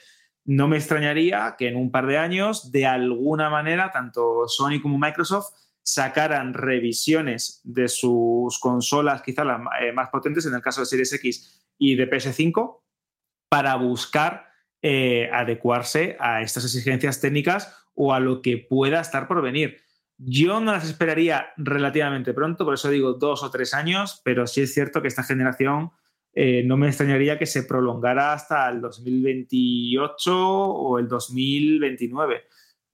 No 0.45 0.67
me 0.67 0.77
extrañaría 0.77 1.55
que 1.57 1.67
en 1.67 1.75
un 1.75 1.91
par 1.91 2.07
de 2.07 2.17
años, 2.17 2.71
de 2.71 2.85
alguna 2.85 3.49
manera, 3.49 3.91
tanto 3.91 4.47
Sony 4.47 4.81
como 4.81 4.97
Microsoft 4.97 5.53
sacaran 5.83 6.53
revisiones 6.53 7.61
de 7.63 7.87
sus 7.87 8.59
consolas, 8.59 9.21
quizás 9.21 9.45
las 9.45 9.61
eh, 9.81 9.91
más 9.91 10.09
potentes, 10.09 10.45
en 10.45 10.53
el 10.53 10.61
caso 10.61 10.81
de 10.81 10.85
Series 10.85 11.13
X 11.13 11.65
y 11.77 11.95
de 11.95 12.09
PS5, 12.09 12.81
para 13.49 13.75
buscar 13.75 14.49
eh, 14.81 15.29
adecuarse 15.33 16.15
a 16.19 16.41
estas 16.41 16.63
exigencias 16.65 17.19
técnicas 17.19 17.75
o 17.95 18.13
a 18.13 18.19
lo 18.19 18.41
que 18.41 18.57
pueda 18.57 19.01
estar 19.01 19.27
por 19.27 19.41
venir. 19.41 19.81
Yo 20.17 20.59
no 20.59 20.71
las 20.71 20.85
esperaría 20.85 21.47
relativamente 21.57 22.33
pronto, 22.33 22.65
por 22.65 22.73
eso 22.75 22.89
digo 22.89 23.13
dos 23.13 23.41
o 23.41 23.49
tres 23.49 23.73
años, 23.73 24.21
pero 24.23 24.47
sí 24.47 24.61
es 24.61 24.73
cierto 24.73 25.01
que 25.01 25.07
esta 25.07 25.23
generación 25.23 25.91
eh, 26.33 26.63
no 26.65 26.77
me 26.77 26.87
extrañaría 26.87 27.37
que 27.37 27.45
se 27.45 27.63
prolongara 27.63 28.33
hasta 28.33 28.69
el 28.69 28.81
2028 28.81 30.35
o 30.35 30.99
el 30.99 31.07
2029 31.07 32.43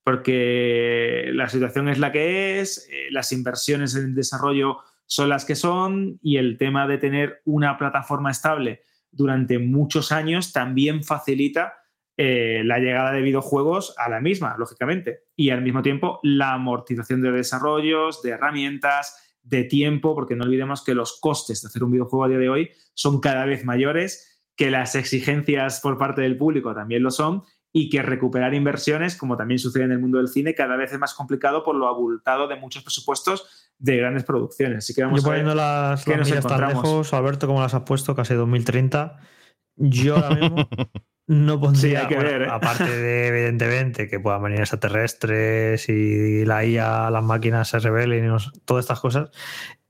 porque 0.06 1.32
la 1.34 1.50
situación 1.50 1.90
es 1.90 1.98
la 1.98 2.12
que 2.12 2.60
es, 2.60 2.88
eh, 2.92 3.08
las 3.10 3.32
inversiones 3.32 3.96
en 3.96 4.14
desarrollo 4.14 4.78
son 5.08 5.30
las 5.30 5.46
que 5.46 5.56
son 5.56 6.20
y 6.22 6.38
el 6.38 6.60
tema 6.60 6.88
de 6.88 7.00
tener 7.00 7.42
una 7.44 7.76
plataforma 7.80 8.30
estable 8.30 8.84
durante 9.12 9.58
muchos 9.58 10.12
años 10.12 10.54
también 10.54 11.04
facilita 11.04 11.74
eh, 12.18 12.62
la 12.66 12.78
llegada 12.78 13.12
de 13.14 13.22
videojuegos 13.22 13.96
a 13.98 14.08
la 14.08 14.22
misma, 14.22 14.56
lógicamente, 14.60 15.24
y 15.36 15.50
al 15.50 15.64
mismo 15.64 15.82
tiempo 15.82 16.20
la 16.22 16.54
amortización 16.54 17.24
de 17.24 17.32
desarrollos, 17.32 18.22
de 18.22 18.30
herramientas, 18.30 19.25
de 19.46 19.64
tiempo, 19.64 20.16
porque 20.16 20.36
no 20.36 20.44
olvidemos 20.44 20.84
que 20.84 20.96
los 20.96 21.20
costes 21.20 21.62
de 21.62 21.68
hacer 21.68 21.84
un 21.84 21.92
videojuego 21.92 22.26
a 22.26 22.28
día 22.28 22.40
de 22.40 22.50
hoy 22.50 22.70
son 22.94 23.22
cada 23.22 23.46
vez 23.46 23.64
mayores, 23.64 24.42
que 24.56 24.72
las 24.72 24.96
exigencias 24.96 25.80
por 25.82 25.98
parte 25.98 26.22
del 26.22 26.38
público 26.38 26.74
también 26.74 27.04
lo 27.04 27.12
son 27.12 27.44
y 27.72 27.90
que 27.90 28.02
recuperar 28.02 28.54
inversiones, 28.54 29.18
como 29.18 29.36
también 29.38 29.60
sucede 29.60 29.84
en 29.84 29.92
el 29.92 30.00
mundo 30.00 30.18
del 30.18 30.30
cine, 30.30 30.56
cada 30.56 30.78
vez 30.78 30.94
es 30.94 31.00
más 31.00 31.14
complicado 31.14 31.64
por 31.64 31.76
lo 31.76 31.88
abultado 31.88 32.48
de 32.48 32.56
muchos 32.56 32.84
presupuestos 32.84 33.70
de 33.78 33.98
grandes 33.98 34.24
producciones. 34.24 34.78
Así 34.78 34.94
que 34.94 35.04
vamos 35.04 35.22
Yo 35.22 35.28
a 35.28 35.32
ver 35.34 35.42
poniendo 35.42 35.62
las, 35.62 36.06
qué 36.06 36.16
las 36.16 36.30
nos 36.30 36.46
tan 36.46 36.70
lejos, 36.70 37.14
Alberto, 37.14 37.48
como 37.48 37.62
las 37.62 37.74
has 37.74 37.84
puesto, 37.84 38.16
casi 38.16 38.34
2030. 38.34 39.20
Yo 39.76 40.16
ahora 40.16 40.36
mismo 40.36 40.70
no 41.28 41.60
pondría, 41.60 42.02
Sí, 42.02 42.08
que 42.08 42.16
bueno, 42.16 42.30
ver, 42.30 42.42
¿eh? 42.44 42.48
aparte 42.50 42.90
de, 42.90 43.28
evidentemente, 43.30 44.08
que 44.08 44.20
puedan 44.20 44.44
venir 44.44 44.60
extraterrestres 44.60 45.90
y 45.90 46.46
la 46.46 46.64
IA, 46.66 47.10
las 47.10 47.24
máquinas 47.24 47.68
se 47.70 47.80
rebelen 47.80 48.26
y 48.26 48.28
nos- 48.28 48.52
todas 48.66 48.84
estas 48.86 49.00
cosas, 49.00 49.30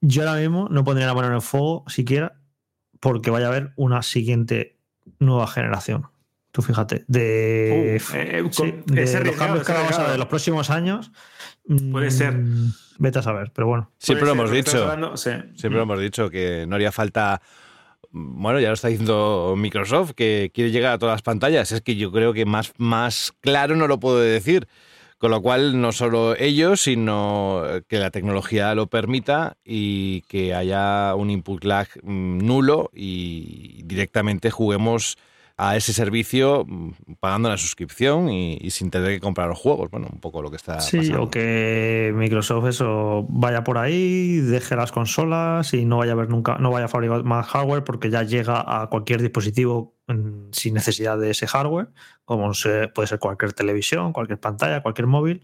yo 0.02 0.22
ahora 0.28 0.40
mismo 0.40 0.68
no 0.70 0.84
pondría 0.84 1.08
la 1.08 1.14
mano 1.14 1.28
en 1.28 1.34
el 1.36 1.42
fuego 1.42 1.84
siquiera 1.88 2.40
porque 3.00 3.30
vaya 3.32 3.48
a 3.48 3.50
haber 3.50 3.72
una 3.76 4.02
siguiente 4.02 4.78
nueva 5.20 5.48
generación. 5.48 6.08
Tú 6.52 6.62
fíjate, 6.62 7.04
de, 7.10 8.00
Uh, 8.10 8.16
eh, 8.16 8.44
sí, 8.52 8.72
con- 8.72 8.86
de 8.96 9.04
es 9.04 9.14
los 9.26 9.36
cambios 9.36 9.66
que 9.66 9.74
vamos 9.74 10.00
a 10.00 10.04
ver 10.04 10.14
en 10.14 10.20
los 10.20 10.28
próximos 10.30 10.70
años. 10.70 11.12
Puede 11.92 12.12
ser. 12.12 12.34
mm, 12.34 12.72
Vete 12.98 13.20
a 13.20 13.22
saber, 13.24 13.52
pero 13.54 13.68
bueno. 13.68 13.92
Siempre 13.98 14.26
lo 14.26 14.32
ser, 14.32 14.40
hemos 14.40 14.52
dicho. 14.52 14.82
hablando- 14.84 15.18
sí. 15.18 15.32
Siempre 15.56 15.72
lo 15.78 15.84
hemos 15.84 16.00
dicho 16.00 16.30
que 16.30 16.66
no 16.66 16.76
haría 16.76 16.94
falta. 16.94 17.42
Bueno, 18.18 18.62
ya 18.62 18.70
lo 18.70 18.76
está 18.76 18.88
diciendo 18.88 19.56
Microsoft, 19.58 20.14
que 20.16 20.50
quiere 20.54 20.72
llegar 20.72 20.94
a 20.94 20.98
todas 20.98 21.16
las 21.16 21.22
pantallas. 21.22 21.74
Es 21.74 21.82
que 21.82 21.98
yo 21.98 22.14
creo 22.14 22.32
que 22.32 22.46
más, 22.46 22.72
más 22.78 23.34
claro 23.42 23.76
no 23.76 23.90
lo 23.90 24.00
puedo 24.00 24.20
decir. 24.20 24.70
Con 25.18 25.32
lo 25.32 25.42
cual, 25.42 25.82
no 25.82 25.92
solo 25.92 26.34
ellos, 26.38 26.80
sino 26.80 27.62
que 27.90 28.00
la 28.00 28.12
tecnología 28.12 28.74
lo 28.74 28.88
permita 28.88 29.58
y 29.66 30.22
que 30.30 30.54
haya 30.54 31.14
un 31.16 31.30
input 31.30 31.66
lag 31.66 31.88
mm, 32.04 32.38
nulo 32.38 32.90
y 32.94 33.82
directamente 33.84 34.50
juguemos 34.50 35.18
a 35.58 35.78
ese 35.78 35.94
servicio 35.94 36.66
mm, 36.68 36.92
pagando 37.20 37.50
la 37.50 37.58
suscripción 37.58 38.30
y, 38.30 38.58
y 38.62 38.72
sin 38.72 38.92
tener 38.92 39.12
que 39.14 39.20
comprar 39.22 39.48
los 39.48 39.58
juegos. 39.58 39.90
Bueno, 39.90 40.08
un 40.12 40.20
poco 40.20 40.42
lo 40.42 40.50
que 40.50 40.58
está 40.58 40.80
Sí, 40.82 40.98
pasando. 40.98 41.24
o 41.24 41.30
que 41.32 42.12
Microsoft 42.16 42.68
eso 42.68 43.26
vaya 43.30 43.64
por 43.64 43.78
ahí, 43.78 44.38
deje 44.38 44.76
las 44.76 44.92
consolas 44.92 45.74
y 45.74 45.86
no 45.86 45.98
vaya 45.98 46.12
a 46.12 46.16
haber 46.16 46.30
nunca, 46.30 46.58
no 46.58 46.72
vaya 46.72 46.86
a 46.86 46.90
fabricar 46.90 47.24
más 47.24 47.48
hardware 47.48 47.84
porque 47.86 48.10
ya 48.10 48.24
llega 48.24 48.64
a 48.68 48.88
cualquier 48.90 49.22
dispositivo 49.22 49.95
sin 50.52 50.74
necesidad 50.76 51.18
de 51.18 51.32
ese 51.32 51.48
hardware, 51.48 51.88
como 52.26 52.52
puede 52.94 53.08
ser 53.08 53.20
cualquier 53.20 53.54
televisión, 53.54 54.14
cualquier 54.14 54.40
pantalla, 54.40 54.82
cualquier 54.82 55.08
móvil. 55.08 55.42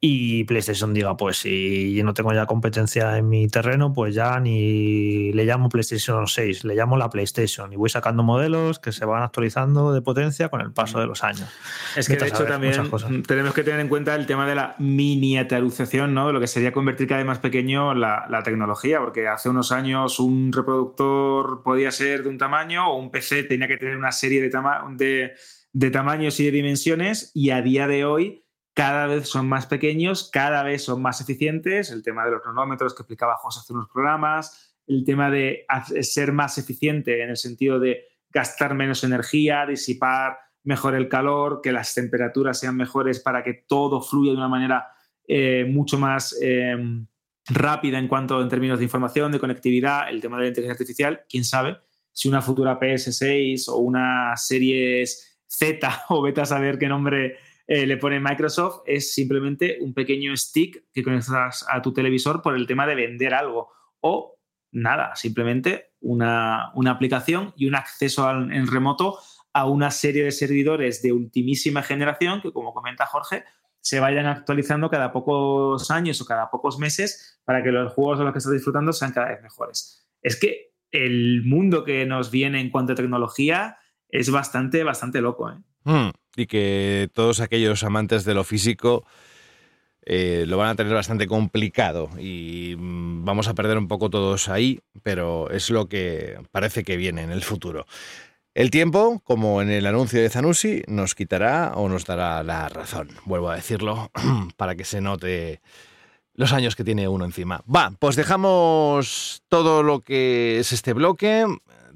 Y 0.00 0.44
PlayStation 0.44 0.92
diga, 0.94 1.16
pues 1.16 1.38
si 1.38 1.94
yo 1.94 2.04
no 2.04 2.14
tengo 2.14 2.32
ya 2.32 2.46
competencia 2.46 3.18
en 3.18 3.28
mi 3.28 3.48
terreno, 3.48 3.92
pues 3.92 4.14
ya 4.14 4.38
ni 4.40 5.32
le 5.32 5.44
llamo 5.44 5.68
PlayStation 5.68 6.26
6, 6.26 6.64
le 6.64 6.74
llamo 6.74 6.96
la 6.96 7.10
PlayStation 7.10 7.72
y 7.72 7.76
voy 7.76 7.90
sacando 7.90 8.22
modelos 8.22 8.78
que 8.80 8.90
se 8.90 9.04
van 9.04 9.22
actualizando 9.22 9.92
de 9.92 10.02
potencia 10.02 10.48
con 10.48 10.60
el 10.60 10.72
paso 10.72 11.00
de 11.00 11.06
los 11.06 11.22
años. 11.22 11.48
Es 11.96 12.08
que 12.08 12.16
de 12.16 12.28
hecho 12.28 12.44
también 12.44 12.74
mm, 12.82 13.22
tenemos 13.22 13.54
que 13.54 13.62
tener 13.62 13.80
en 13.80 13.88
cuenta 13.88 14.14
el 14.16 14.26
tema 14.26 14.46
de 14.48 14.56
la 14.56 14.74
miniaturización, 14.78 16.14
¿no? 16.14 16.28
De 16.28 16.32
lo 16.32 16.40
que 16.40 16.48
sería 16.48 16.72
convertir 16.72 17.06
cada 17.06 17.18
vez 17.18 17.26
más 17.26 17.38
pequeño 17.38 17.94
la, 17.94 18.26
la 18.28 18.42
tecnología, 18.42 18.98
porque 18.98 19.28
hace 19.28 19.48
unos 19.48 19.70
años 19.70 20.18
un 20.18 20.52
reproductor 20.52 21.62
podía 21.62 21.92
ser 21.92 22.24
de 22.24 22.28
un 22.28 22.38
tamaño 22.38 22.88
o 22.90 22.96
un 22.96 23.10
PC 23.10 23.44
tenía 23.44 23.68
que 23.68 23.76
tener 23.76 23.91
una 23.96 24.12
serie 24.12 24.40
de, 24.42 24.50
tama- 24.50 24.84
de, 24.96 25.32
de 25.72 25.90
tamaños 25.90 26.38
y 26.40 26.44
de 26.46 26.50
dimensiones 26.50 27.30
y 27.34 27.50
a 27.50 27.62
día 27.62 27.86
de 27.86 28.04
hoy 28.04 28.44
cada 28.74 29.06
vez 29.06 29.28
son 29.28 29.48
más 29.48 29.66
pequeños, 29.66 30.30
cada 30.32 30.62
vez 30.62 30.82
son 30.84 31.02
más 31.02 31.20
eficientes, 31.20 31.90
el 31.90 32.02
tema 32.02 32.24
de 32.24 32.30
los 32.30 32.40
cronómetros 32.42 32.94
que 32.94 33.02
explicaba 33.02 33.36
José 33.36 33.60
hace 33.60 33.72
unos 33.74 33.88
programas, 33.92 34.76
el 34.86 35.04
tema 35.04 35.30
de 35.30 35.64
hacer- 35.68 36.04
ser 36.04 36.32
más 36.32 36.56
eficiente 36.58 37.22
en 37.22 37.30
el 37.30 37.36
sentido 37.36 37.78
de 37.78 38.04
gastar 38.30 38.74
menos 38.74 39.04
energía, 39.04 39.66
disipar 39.66 40.38
mejor 40.64 40.94
el 40.94 41.08
calor, 41.08 41.60
que 41.62 41.70
las 41.72 41.94
temperaturas 41.94 42.58
sean 42.58 42.76
mejores 42.76 43.20
para 43.20 43.42
que 43.42 43.52
todo 43.68 44.00
fluya 44.00 44.30
de 44.32 44.38
una 44.38 44.48
manera 44.48 44.86
eh, 45.28 45.66
mucho 45.68 45.98
más 45.98 46.34
eh, 46.40 46.76
rápida 47.46 47.98
en 47.98 48.08
cuanto 48.08 48.40
en 48.40 48.48
términos 48.48 48.78
de 48.78 48.84
información, 48.84 49.32
de 49.32 49.38
conectividad, 49.40 50.08
el 50.08 50.20
tema 50.20 50.36
de 50.38 50.44
la 50.44 50.48
inteligencia 50.48 50.72
artificial, 50.80 51.24
quién 51.28 51.44
sabe 51.44 51.76
si 52.12 52.28
una 52.28 52.42
futura 52.42 52.78
PS6 52.78 53.68
o 53.68 53.76
una 53.76 54.36
Series 54.36 55.38
Z 55.46 56.04
o 56.08 56.22
vete 56.22 56.40
a 56.40 56.46
saber 56.46 56.78
qué 56.78 56.88
nombre 56.88 57.36
eh, 57.66 57.86
le 57.86 57.96
pone 57.96 58.20
Microsoft, 58.20 58.82
es 58.86 59.14
simplemente 59.14 59.78
un 59.80 59.94
pequeño 59.94 60.36
stick 60.36 60.84
que 60.92 61.02
conectas 61.02 61.64
a 61.68 61.80
tu 61.80 61.92
televisor 61.92 62.42
por 62.42 62.56
el 62.56 62.66
tema 62.66 62.86
de 62.86 62.94
vender 62.94 63.34
algo. 63.34 63.70
O 64.00 64.38
nada, 64.72 65.14
simplemente 65.14 65.92
una, 66.00 66.72
una 66.74 66.90
aplicación 66.90 67.52
y 67.56 67.66
un 67.66 67.74
acceso 67.74 68.28
en 68.30 68.66
remoto 68.66 69.18
a 69.52 69.66
una 69.66 69.90
serie 69.90 70.24
de 70.24 70.32
servidores 70.32 71.02
de 71.02 71.12
ultimísima 71.12 71.82
generación 71.82 72.40
que, 72.40 72.52
como 72.52 72.72
comenta 72.72 73.06
Jorge, 73.06 73.44
se 73.80 74.00
vayan 74.00 74.26
actualizando 74.26 74.88
cada 74.88 75.12
pocos 75.12 75.90
años 75.90 76.20
o 76.20 76.24
cada 76.24 76.50
pocos 76.50 76.78
meses 76.78 77.40
para 77.44 77.62
que 77.62 77.70
los 77.70 77.92
juegos 77.92 78.18
de 78.18 78.24
los 78.24 78.32
que 78.32 78.38
estás 78.38 78.52
disfrutando 78.52 78.92
sean 78.92 79.12
cada 79.12 79.28
vez 79.28 79.42
mejores. 79.42 80.06
Es 80.22 80.38
que 80.38 80.71
el 80.92 81.42
mundo 81.44 81.84
que 81.84 82.06
nos 82.06 82.30
viene 82.30 82.60
en 82.60 82.70
cuanto 82.70 82.92
a 82.92 82.96
tecnología 82.96 83.78
es 84.08 84.30
bastante, 84.30 84.84
bastante 84.84 85.20
loco. 85.20 85.50
¿eh? 85.50 85.56
Hmm, 85.84 86.10
Y 86.36 86.46
que 86.46 87.10
todos 87.12 87.40
aquellos 87.40 87.82
amantes 87.82 88.24
de 88.24 88.34
lo 88.34 88.44
físico 88.44 89.04
eh, 90.04 90.44
lo 90.46 90.58
van 90.58 90.70
a 90.70 90.74
tener 90.74 90.92
bastante 90.92 91.26
complicado 91.26 92.10
y 92.18 92.74
mm, 92.76 93.24
vamos 93.24 93.48
a 93.48 93.54
perder 93.54 93.78
un 93.78 93.88
poco 93.88 94.10
todos 94.10 94.48
ahí, 94.48 94.80
pero 95.02 95.50
es 95.50 95.70
lo 95.70 95.88
que 95.88 96.38
parece 96.50 96.84
que 96.84 96.96
viene 96.96 97.22
en 97.22 97.30
el 97.30 97.42
futuro. 97.42 97.86
El 98.54 98.70
tiempo, 98.70 99.22
como 99.24 99.62
en 99.62 99.70
el 99.70 99.86
anuncio 99.86 100.20
de 100.20 100.28
Zanussi, 100.28 100.82
nos 100.86 101.14
quitará 101.14 101.72
o 101.74 101.88
nos 101.88 102.04
dará 102.04 102.42
la 102.42 102.68
razón. 102.68 103.08
Vuelvo 103.24 103.48
a 103.48 103.56
decirlo 103.56 104.10
para 104.58 104.74
que 104.74 104.84
se 104.84 105.00
note 105.00 105.62
los 106.34 106.52
años 106.52 106.76
que 106.76 106.84
tiene 106.84 107.08
uno 107.08 107.24
encima. 107.24 107.62
Va, 107.74 107.92
pues 107.98 108.16
dejamos 108.16 109.42
todo 109.48 109.82
lo 109.82 110.00
que 110.00 110.58
es 110.58 110.72
este 110.72 110.92
bloque. 110.92 111.46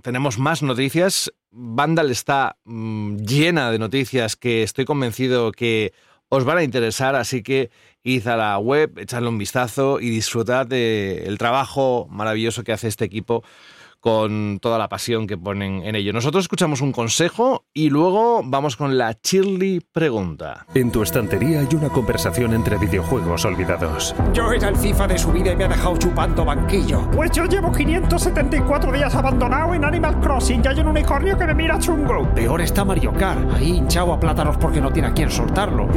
Tenemos 0.02 0.38
más 0.38 0.62
noticias. 0.62 1.32
Vandal 1.50 2.10
está 2.10 2.56
mm, 2.64 3.16
llena 3.16 3.70
de 3.70 3.78
noticias 3.78 4.36
que 4.36 4.62
estoy 4.62 4.84
convencido 4.84 5.52
que 5.52 5.92
os 6.28 6.44
van 6.44 6.58
a 6.58 6.64
interesar, 6.64 7.14
así 7.14 7.42
que 7.42 7.70
id 8.02 8.26
a 8.26 8.36
la 8.36 8.58
web, 8.58 8.98
echadle 8.98 9.28
un 9.28 9.38
vistazo 9.38 10.00
y 10.00 10.10
disfrutad 10.10 10.66
del 10.66 11.38
trabajo 11.38 12.06
maravilloso 12.10 12.64
que 12.64 12.72
hace 12.72 12.88
este 12.88 13.04
equipo 13.04 13.44
con 14.06 14.60
toda 14.60 14.78
la 14.78 14.88
pasión 14.88 15.26
que 15.26 15.36
ponen 15.36 15.82
en 15.82 15.96
ello. 15.96 16.12
Nosotros 16.12 16.44
escuchamos 16.44 16.80
un 16.80 16.92
consejo 16.92 17.64
y 17.74 17.90
luego 17.90 18.40
vamos 18.44 18.76
con 18.76 18.96
la 18.96 19.18
Shirley 19.20 19.80
pregunta. 19.80 20.64
En 20.76 20.92
tu 20.92 21.02
estantería 21.02 21.58
hay 21.58 21.74
una 21.74 21.88
conversación 21.88 22.54
entre 22.54 22.78
videojuegos 22.78 23.44
olvidados. 23.44 24.14
Yo 24.32 24.52
era 24.52 24.68
el 24.68 24.76
FIFA 24.76 25.08
de 25.08 25.18
su 25.18 25.32
vida 25.32 25.50
y 25.50 25.56
me 25.56 25.64
ha 25.64 25.68
dejado 25.68 25.96
chupando 25.96 26.44
banquillo. 26.44 27.10
Pues 27.10 27.32
yo 27.32 27.46
llevo 27.46 27.72
574 27.72 28.92
días 28.92 29.12
abandonado 29.12 29.74
en 29.74 29.84
Animal 29.84 30.20
Crossing 30.20 30.62
y 30.64 30.68
hay 30.68 30.78
un 30.78 30.86
unicornio 30.86 31.36
que 31.36 31.46
me 31.46 31.54
mira 31.54 31.76
chungo. 31.80 32.32
Peor 32.32 32.60
está 32.60 32.84
Mario 32.84 33.12
Kart, 33.12 33.54
ahí 33.54 33.70
hinchado 33.70 34.12
a 34.12 34.20
plátanos 34.20 34.56
porque 34.56 34.80
no 34.80 34.92
tiene 34.92 35.08
a 35.08 35.14
quién 35.14 35.32
soltarlo. 35.32 35.88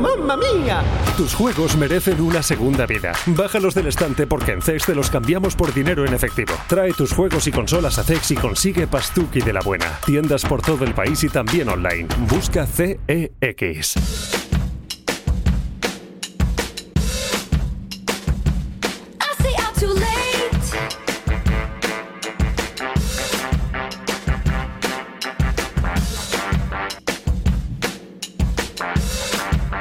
¡Mamma 0.00 0.36
mía! 0.36 0.84
Tus 1.16 1.34
juegos 1.34 1.76
merecen 1.76 2.20
una 2.20 2.44
segunda 2.44 2.86
vida. 2.86 3.12
Bájalos 3.26 3.74
del 3.74 3.88
estante 3.88 4.28
porque 4.28 4.52
en 4.52 4.62
CEX 4.62 4.86
te 4.86 4.94
los 4.94 5.10
cambiamos 5.10 5.56
por 5.56 5.74
dinero 5.74 6.06
en 6.06 6.14
efectivo. 6.14 6.54
Trae 6.68 6.92
tus 6.92 7.12
juegos 7.12 7.39
y 7.46 7.52
consolas 7.52 7.98
a 7.98 8.04
CEX 8.04 8.32
y 8.32 8.34
consigue 8.34 8.86
Pastuki 8.86 9.40
de 9.40 9.52
la 9.52 9.60
buena. 9.60 9.86
Tiendas 10.04 10.44
por 10.44 10.60
todo 10.60 10.84
el 10.84 10.94
país 10.94 11.22
y 11.24 11.28
también 11.28 11.68
online. 11.68 12.08
Busca 12.28 12.66
CEX. 12.66 13.94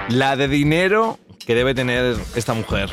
La 0.09 0.35
de 0.35 0.47
dinero 0.47 1.19
que 1.45 1.55
debe 1.55 1.73
tener 1.73 2.15
esta 2.35 2.53
mujer. 2.53 2.89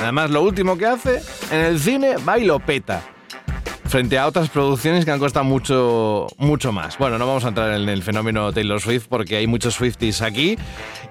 Además, 0.00 0.30
lo 0.30 0.42
último 0.42 0.78
que 0.78 0.86
hace 0.86 1.22
en 1.50 1.60
el 1.60 1.78
cine 1.78 2.16
va 2.16 2.38
y 2.38 2.44
lo 2.44 2.58
peta. 2.58 3.02
Frente 3.90 4.18
a 4.18 4.28
otras 4.28 4.48
producciones 4.50 5.04
que 5.04 5.10
han 5.10 5.18
costado 5.18 5.44
mucho, 5.44 6.28
mucho 6.38 6.70
más. 6.70 6.96
Bueno, 6.96 7.18
no 7.18 7.26
vamos 7.26 7.44
a 7.44 7.48
entrar 7.48 7.74
en 7.74 7.88
el 7.88 8.04
fenómeno 8.04 8.52
Taylor 8.52 8.80
Swift 8.80 9.06
porque 9.08 9.36
hay 9.36 9.48
muchos 9.48 9.74
Swifties 9.74 10.22
aquí 10.22 10.56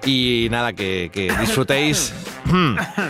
y 0.06 0.48
nada, 0.50 0.72
que, 0.72 1.10
que 1.12 1.30
disfrutéis, 1.40 2.14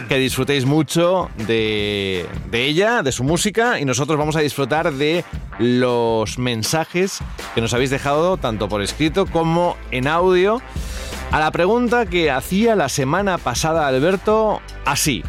que 0.08 0.18
disfrutéis 0.18 0.66
mucho 0.66 1.30
de, 1.46 2.26
de 2.50 2.66
ella, 2.66 3.02
de 3.02 3.12
su 3.12 3.22
música 3.22 3.78
y 3.78 3.84
nosotros 3.84 4.18
vamos 4.18 4.34
a 4.34 4.40
disfrutar 4.40 4.92
de 4.92 5.24
los 5.60 6.36
mensajes 6.36 7.20
que 7.54 7.60
nos 7.60 7.72
habéis 7.72 7.90
dejado 7.90 8.38
tanto 8.38 8.68
por 8.68 8.82
escrito 8.82 9.26
como 9.26 9.76
en 9.92 10.08
audio. 10.08 10.60
A 11.30 11.38
la 11.38 11.52
pregunta 11.52 12.06
que 12.06 12.32
hacía 12.32 12.74
la 12.74 12.88
semana 12.88 13.38
pasada 13.38 13.86
Alberto, 13.86 14.60
así. 14.84 15.22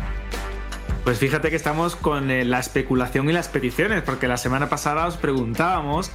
Pues 1.04 1.18
fíjate 1.18 1.50
que 1.50 1.56
estamos 1.56 1.96
con 1.96 2.30
eh, 2.30 2.46
la 2.46 2.60
especulación 2.60 3.28
y 3.28 3.34
las 3.34 3.50
peticiones, 3.50 4.04
porque 4.04 4.28
la 4.28 4.38
semana 4.38 4.70
pasada 4.70 5.08
os 5.08 5.18
preguntábamos 5.18 6.12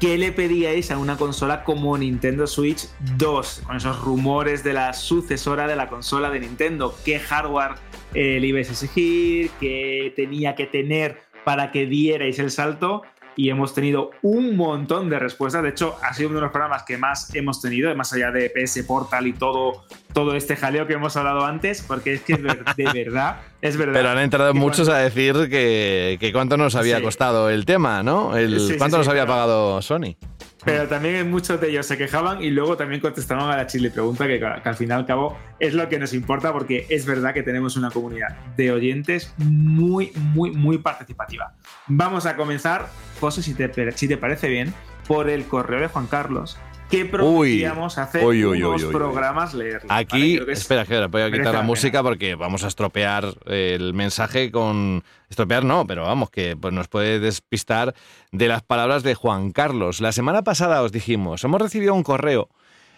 qué 0.00 0.16
le 0.16 0.32
pedíais 0.32 0.90
a 0.90 0.96
una 0.96 1.18
consola 1.18 1.62
como 1.62 1.98
Nintendo 1.98 2.46
Switch 2.46 2.88
2, 3.18 3.64
con 3.66 3.76
esos 3.76 4.00
rumores 4.00 4.64
de 4.64 4.72
la 4.72 4.94
sucesora 4.94 5.66
de 5.66 5.76
la 5.76 5.90
consola 5.90 6.30
de 6.30 6.40
Nintendo, 6.40 6.96
qué 7.04 7.18
hardware 7.18 7.74
eh, 8.14 8.40
le 8.40 8.46
ibais 8.46 8.70
a 8.70 8.72
exigir, 8.72 9.50
qué 9.60 10.10
tenía 10.16 10.54
que 10.54 10.64
tener 10.64 11.18
para 11.44 11.70
que 11.70 11.84
dierais 11.84 12.38
el 12.38 12.50
salto. 12.50 13.02
Y 13.40 13.48
hemos 13.48 13.72
tenido 13.72 14.10
un 14.20 14.54
montón 14.54 15.08
de 15.08 15.18
respuestas. 15.18 15.62
De 15.62 15.70
hecho, 15.70 15.96
ha 16.02 16.12
sido 16.12 16.28
uno 16.28 16.40
de 16.40 16.42
los 16.42 16.50
programas 16.52 16.82
que 16.82 16.98
más 16.98 17.34
hemos 17.34 17.62
tenido, 17.62 17.94
más 17.96 18.12
allá 18.12 18.30
de 18.30 18.50
PS 18.50 18.84
Portal 18.84 19.26
y 19.26 19.32
todo, 19.32 19.82
todo 20.12 20.34
este 20.34 20.56
jaleo 20.56 20.86
que 20.86 20.92
hemos 20.92 21.16
hablado 21.16 21.46
antes, 21.46 21.80
porque 21.80 22.12
es 22.12 22.20
que 22.20 22.34
es 22.34 22.42
ver- 22.42 22.62
de 22.76 22.84
verdad, 22.92 23.36
es 23.62 23.78
verdad. 23.78 23.94
Pero 23.94 24.10
han 24.10 24.18
entrado 24.18 24.52
muchos 24.52 24.88
cuando- 24.88 24.94
a 24.94 24.98
decir 24.98 25.34
que, 25.48 26.18
que 26.20 26.32
cuánto 26.34 26.58
nos 26.58 26.74
había 26.74 26.98
Sí. 26.98 27.02
costado 27.02 27.48
el 27.48 27.64
tema, 27.64 28.02
¿no? 28.02 28.36
El, 28.36 28.60
Sí, 28.60 28.68
sí, 28.72 28.74
¿Cuánto 28.76 28.98
nos 28.98 29.08
había 29.08 29.24
pagado 29.26 29.80
Sony? 29.80 30.16
Pero 30.64 30.88
también 30.88 31.30
muchos 31.30 31.60
de 31.60 31.70
ellos 31.70 31.86
se 31.86 31.96
quejaban 31.96 32.42
y 32.42 32.50
luego 32.50 32.76
también 32.76 33.00
contestaban 33.00 33.50
a 33.50 33.56
la 33.56 33.66
chile 33.66 33.90
pregunta, 33.90 34.26
que, 34.26 34.38
que 34.38 34.68
al 34.68 34.76
fin 34.76 34.90
y 34.90 34.92
al 34.92 35.06
cabo 35.06 35.36
es 35.58 35.74
lo 35.74 35.88
que 35.88 35.98
nos 35.98 36.12
importa 36.12 36.52
porque 36.52 36.86
es 36.88 37.06
verdad 37.06 37.32
que 37.32 37.42
tenemos 37.42 37.76
una 37.76 37.90
comunidad 37.90 38.36
de 38.56 38.70
oyentes 38.70 39.34
muy, 39.38 40.12
muy, 40.14 40.50
muy 40.50 40.78
participativa. 40.78 41.54
Vamos 41.86 42.26
a 42.26 42.36
comenzar, 42.36 42.88
José, 43.20 43.42
si 43.42 43.54
te, 43.54 43.92
si 43.92 44.08
te 44.08 44.16
parece 44.16 44.48
bien, 44.48 44.74
por 45.06 45.28
el 45.30 45.44
correo 45.44 45.80
de 45.80 45.88
Juan 45.88 46.06
Carlos, 46.06 46.58
que 46.90 47.04
prometíamos 47.06 47.96
hacer 47.98 48.24
uy, 48.24 48.44
uy, 48.44 48.62
unos 48.62 48.84
programas. 48.84 49.54
¿vale? 49.54 49.78
Aquí, 49.88 50.34
Creo 50.34 50.46
que 50.46 50.52
es- 50.52 50.60
espera, 50.60 50.82
espera, 50.82 51.06
voy 51.06 51.22
a 51.22 51.30
quitar 51.30 51.46
la 51.46 51.60
la 51.60 51.62
música 51.62 52.02
porque 52.02 52.34
vamos 52.34 52.64
a 52.64 52.68
estropear 52.68 53.26
el 53.46 53.94
mensaje 53.94 54.50
con... 54.50 55.02
Estropear 55.28 55.64
no, 55.64 55.86
pero 55.86 56.02
vamos, 56.02 56.30
que 56.30 56.56
pues, 56.56 56.74
nos 56.74 56.88
puede 56.88 57.20
despistar 57.20 57.94
de 58.32 58.48
las 58.48 58.62
palabras 58.62 59.02
de 59.04 59.14
Juan 59.14 59.52
Carlos. 59.52 60.00
La 60.00 60.10
semana 60.12 60.42
pasada 60.42 60.82
os 60.82 60.90
dijimos, 60.90 61.44
hemos 61.44 61.60
recibido 61.62 61.94
un 61.94 62.02
correo 62.02 62.48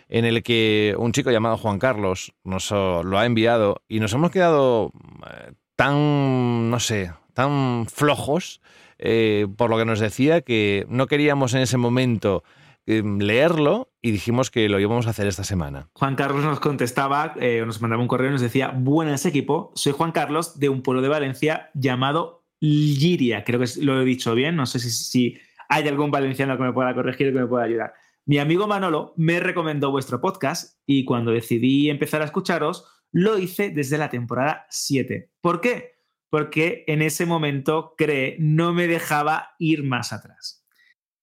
en 0.08 0.24
el 0.24 0.42
que 0.42 0.94
un 0.98 1.12
chico 1.12 1.30
llamado 1.30 1.56
Juan 1.58 1.78
Carlos 1.78 2.32
nos 2.44 2.70
lo 2.70 3.18
ha 3.18 3.26
enviado 3.26 3.82
y 3.88 4.00
nos 4.00 4.12
hemos 4.14 4.30
quedado 4.30 4.92
eh, 5.30 5.52
tan, 5.76 6.70
no 6.70 6.80
sé, 6.80 7.12
tan 7.34 7.86
flojos 7.86 8.60
eh, 8.98 9.46
por 9.56 9.68
lo 9.70 9.78
que 9.78 9.84
nos 9.84 10.00
decía 10.00 10.42
que 10.42 10.86
no 10.88 11.06
queríamos 11.06 11.54
en 11.54 11.60
ese 11.62 11.76
momento 11.76 12.44
leerlo 12.86 13.92
y 14.02 14.10
dijimos 14.10 14.50
que 14.50 14.68
lo 14.68 14.80
íbamos 14.80 15.06
a 15.06 15.10
hacer 15.10 15.26
esta 15.26 15.44
semana. 15.44 15.88
Juan 15.94 16.16
Carlos 16.16 16.44
nos 16.44 16.60
contestaba, 16.60 17.34
eh, 17.40 17.62
nos 17.64 17.80
mandaba 17.80 18.02
un 18.02 18.08
correo 18.08 18.28
y 18.28 18.32
nos 18.32 18.40
decía, 18.40 18.72
buenas 18.74 19.24
equipo, 19.26 19.72
soy 19.74 19.92
Juan 19.92 20.12
Carlos 20.12 20.58
de 20.58 20.68
un 20.68 20.82
pueblo 20.82 21.02
de 21.02 21.08
Valencia 21.08 21.70
llamado 21.74 22.44
Liria, 22.60 23.44
creo 23.44 23.60
que 23.60 23.66
lo 23.80 24.00
he 24.00 24.04
dicho 24.04 24.34
bien, 24.34 24.56
no 24.56 24.66
sé 24.66 24.78
si, 24.78 24.90
si 24.90 25.38
hay 25.68 25.88
algún 25.88 26.10
valenciano 26.10 26.56
que 26.56 26.62
me 26.62 26.72
pueda 26.72 26.94
corregir 26.94 27.28
o 27.28 27.32
que 27.32 27.40
me 27.40 27.46
pueda 27.46 27.64
ayudar. 27.64 27.94
Mi 28.24 28.38
amigo 28.38 28.68
Manolo 28.68 29.14
me 29.16 29.40
recomendó 29.40 29.90
vuestro 29.90 30.20
podcast 30.20 30.78
y 30.86 31.04
cuando 31.04 31.32
decidí 31.32 31.90
empezar 31.90 32.22
a 32.22 32.26
escucharos, 32.26 32.86
lo 33.10 33.38
hice 33.38 33.70
desde 33.70 33.98
la 33.98 34.10
temporada 34.10 34.66
7. 34.70 35.30
¿Por 35.40 35.60
qué? 35.60 35.96
Porque 36.30 36.84
en 36.86 37.02
ese 37.02 37.26
momento, 37.26 37.94
cree, 37.98 38.36
no 38.38 38.72
me 38.72 38.86
dejaba 38.86 39.54
ir 39.58 39.82
más 39.82 40.12
atrás. 40.12 40.61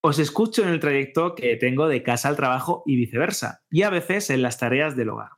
Os 0.02 0.18
escucho 0.18 0.64
en 0.64 0.70
el 0.70 0.80
trayecto 0.80 1.36
que 1.36 1.58
tengo 1.58 1.90
de 1.90 2.04
casa 2.04 2.30
al 2.30 2.38
trabajo 2.38 2.84
y 2.86 2.96
viceversa, 2.96 3.64
y 3.70 3.82
a 3.82 3.90
veces 3.90 4.30
en 4.30 4.42
las 4.42 4.58
tareas 4.58 4.96
del 4.96 5.10
hogar. 5.10 5.32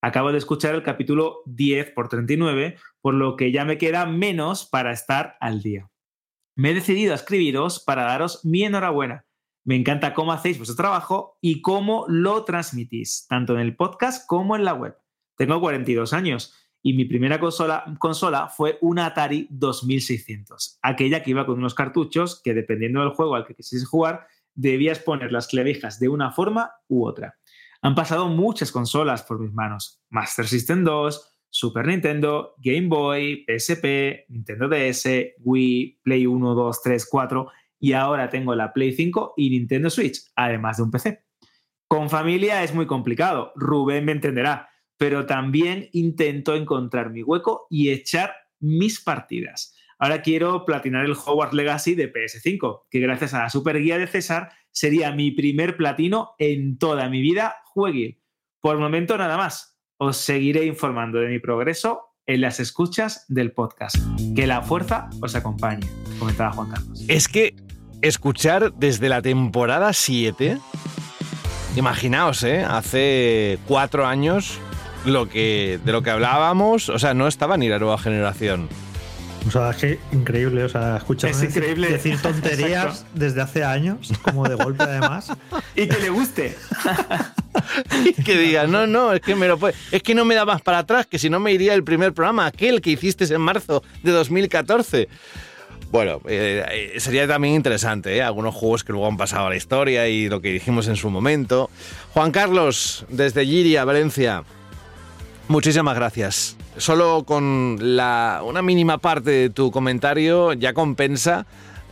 Acabo 0.00 0.32
de 0.32 0.38
escuchar 0.38 0.74
el 0.74 0.82
capítulo 0.82 1.42
10 1.44 1.90
por 1.90 2.08
39, 2.08 2.78
por 3.02 3.12
lo 3.12 3.36
que 3.36 3.52
ya 3.52 3.66
me 3.66 3.76
queda 3.76 4.06
menos 4.06 4.64
para 4.64 4.92
estar 4.92 5.36
al 5.40 5.60
día. 5.60 5.90
Me 6.56 6.70
he 6.70 6.74
decidido 6.74 7.12
a 7.12 7.16
escribiros 7.16 7.84
para 7.84 8.04
daros 8.04 8.46
mi 8.46 8.62
enhorabuena. 8.64 9.26
Me 9.66 9.76
encanta 9.76 10.14
cómo 10.14 10.32
hacéis 10.32 10.56
vuestro 10.56 10.76
trabajo 10.76 11.36
y 11.42 11.60
cómo 11.60 12.06
lo 12.08 12.44
transmitís, 12.44 13.26
tanto 13.28 13.52
en 13.52 13.60
el 13.60 13.76
podcast 13.76 14.26
como 14.26 14.56
en 14.56 14.64
la 14.64 14.72
web. 14.72 14.96
Tengo 15.36 15.60
42 15.60 16.14
años 16.14 16.54
y 16.88 16.94
mi 16.94 17.04
primera 17.04 17.38
consola, 17.38 17.84
consola 17.98 18.48
fue 18.48 18.78
una 18.80 19.04
Atari 19.04 19.46
2600, 19.50 20.78
aquella 20.80 21.22
que 21.22 21.32
iba 21.32 21.44
con 21.44 21.58
unos 21.58 21.74
cartuchos 21.74 22.40
que 22.42 22.54
dependiendo 22.54 23.00
del 23.00 23.10
juego 23.10 23.34
al 23.34 23.44
que 23.44 23.54
quisieses 23.54 23.86
jugar, 23.86 24.26
debías 24.54 24.98
poner 24.98 25.30
las 25.30 25.48
clavijas 25.48 26.00
de 26.00 26.08
una 26.08 26.32
forma 26.32 26.72
u 26.88 27.04
otra. 27.04 27.36
Han 27.82 27.94
pasado 27.94 28.28
muchas 28.28 28.72
consolas 28.72 29.22
por 29.22 29.38
mis 29.38 29.52
manos. 29.52 30.00
Master 30.08 30.46
System 30.46 30.82
2, 30.82 31.36
Super 31.50 31.86
Nintendo, 31.86 32.54
Game 32.56 32.88
Boy, 32.88 33.44
PSP, 33.46 34.24
Nintendo 34.30 34.66
DS, 34.66 35.34
Wii, 35.40 36.00
Play 36.02 36.24
1, 36.24 36.54
2, 36.54 36.82
3, 36.82 37.06
4 37.10 37.50
y 37.80 37.92
ahora 37.92 38.30
tengo 38.30 38.54
la 38.54 38.72
Play 38.72 38.92
5 38.92 39.34
y 39.36 39.50
Nintendo 39.50 39.90
Switch, 39.90 40.22
además 40.36 40.78
de 40.78 40.84
un 40.84 40.90
PC. 40.90 41.22
Con 41.86 42.08
familia 42.08 42.62
es 42.62 42.74
muy 42.74 42.86
complicado, 42.86 43.52
Rubén 43.56 44.06
me 44.06 44.12
entenderá, 44.12 44.70
pero 44.98 45.26
también 45.26 45.88
intento 45.92 46.54
encontrar 46.54 47.10
mi 47.10 47.22
hueco 47.22 47.66
y 47.70 47.90
echar 47.90 48.34
mis 48.60 49.00
partidas. 49.00 49.74
Ahora 49.98 50.22
quiero 50.22 50.64
platinar 50.64 51.04
el 51.04 51.12
Hogwarts 51.12 51.54
Legacy 51.54 51.94
de 51.94 52.12
PS5, 52.12 52.82
que 52.90 53.00
gracias 53.00 53.34
a 53.34 53.44
la 53.44 53.50
super 53.50 53.80
guía 53.80 53.98
de 53.98 54.06
César 54.06 54.50
sería 54.70 55.12
mi 55.12 55.30
primer 55.30 55.76
platino 55.76 56.34
en 56.38 56.78
toda 56.78 57.08
mi 57.08 57.20
vida 57.20 57.56
jueguil. 57.64 58.20
Por 58.60 58.74
el 58.74 58.80
momento 58.80 59.16
nada 59.16 59.36
más. 59.36 59.76
Os 60.00 60.16
seguiré 60.16 60.64
informando 60.64 61.18
de 61.18 61.26
mi 61.26 61.40
progreso 61.40 62.14
en 62.26 62.40
las 62.42 62.60
escuchas 62.60 63.24
del 63.28 63.50
podcast. 63.50 63.96
Que 64.36 64.46
la 64.46 64.62
fuerza 64.62 65.10
os 65.20 65.34
acompañe, 65.34 65.88
comentaba 66.20 66.52
Juan 66.52 66.70
Carlos. 66.70 67.04
Es 67.08 67.26
que 67.26 67.56
escuchar 68.00 68.72
desde 68.74 69.08
la 69.08 69.22
temporada 69.22 69.92
7, 69.92 70.58
imaginaos, 71.74 72.44
¿eh? 72.44 72.62
Hace 72.62 73.58
cuatro 73.66 74.06
años 74.06 74.60
lo 75.08 75.28
que, 75.28 75.78
de 75.84 75.92
lo 75.92 76.02
que 76.02 76.10
hablábamos, 76.10 76.88
o 76.88 76.98
sea, 76.98 77.14
no 77.14 77.26
estaba 77.28 77.56
ni 77.56 77.68
la 77.68 77.78
nueva 77.78 77.98
generación. 77.98 78.68
O 79.46 79.50
sea, 79.50 79.70
es 79.70 79.76
que 79.76 79.98
increíble, 80.12 80.64
o 80.64 80.68
sea, 80.68 80.96
escuchar 80.96 81.30
Es 81.30 81.42
increíble. 81.42 81.88
decir 81.88 82.18
tonterías 82.22 82.84
Exacto. 82.86 83.08
desde 83.14 83.40
hace 83.40 83.64
años, 83.64 84.12
como 84.22 84.46
de 84.48 84.56
golpe 84.56 84.82
además. 84.82 85.32
Y 85.76 85.86
que 85.86 85.98
le 85.98 86.10
guste. 86.10 86.56
que 88.24 88.36
diga, 88.36 88.66
no, 88.66 88.86
no, 88.86 89.12
es 89.12 89.20
que 89.20 89.34
me 89.36 89.46
lo 89.48 89.58
puede- 89.58 89.74
es 89.92 90.02
que 90.02 90.14
no 90.14 90.24
me 90.24 90.34
da 90.34 90.44
más 90.44 90.60
para 90.60 90.78
atrás, 90.78 91.06
que 91.06 91.18
si 91.18 91.30
no 91.30 91.40
me 91.40 91.52
iría 91.52 91.74
el 91.74 91.84
primer 91.84 92.12
programa, 92.12 92.46
aquel 92.46 92.80
que 92.80 92.90
hiciste 92.90 93.24
en 93.32 93.40
marzo 93.40 93.82
de 94.02 94.10
2014. 94.12 95.08
Bueno, 95.90 96.20
eh, 96.28 96.92
eh, 96.94 97.00
sería 97.00 97.26
también 97.26 97.54
interesante, 97.54 98.14
¿eh? 98.16 98.22
algunos 98.22 98.54
juegos 98.54 98.84
que 98.84 98.92
luego 98.92 99.06
han 99.06 99.16
pasado 99.16 99.46
a 99.46 99.50
la 99.50 99.56
historia 99.56 100.06
y 100.08 100.28
lo 100.28 100.42
que 100.42 100.52
dijimos 100.52 100.86
en 100.88 100.96
su 100.96 101.08
momento. 101.08 101.70
Juan 102.12 102.30
Carlos, 102.30 103.06
desde 103.08 103.46
Giria, 103.46 103.84
Valencia, 103.86 104.42
muchísimas 105.48 105.94
gracias. 105.94 106.56
Solo 106.76 107.24
con 107.24 107.78
la, 107.80 108.42
una 108.44 108.62
mínima 108.62 108.98
parte 108.98 109.30
de 109.30 109.50
tu 109.50 109.70
comentario 109.70 110.52
ya 110.52 110.72
compensa 110.72 111.46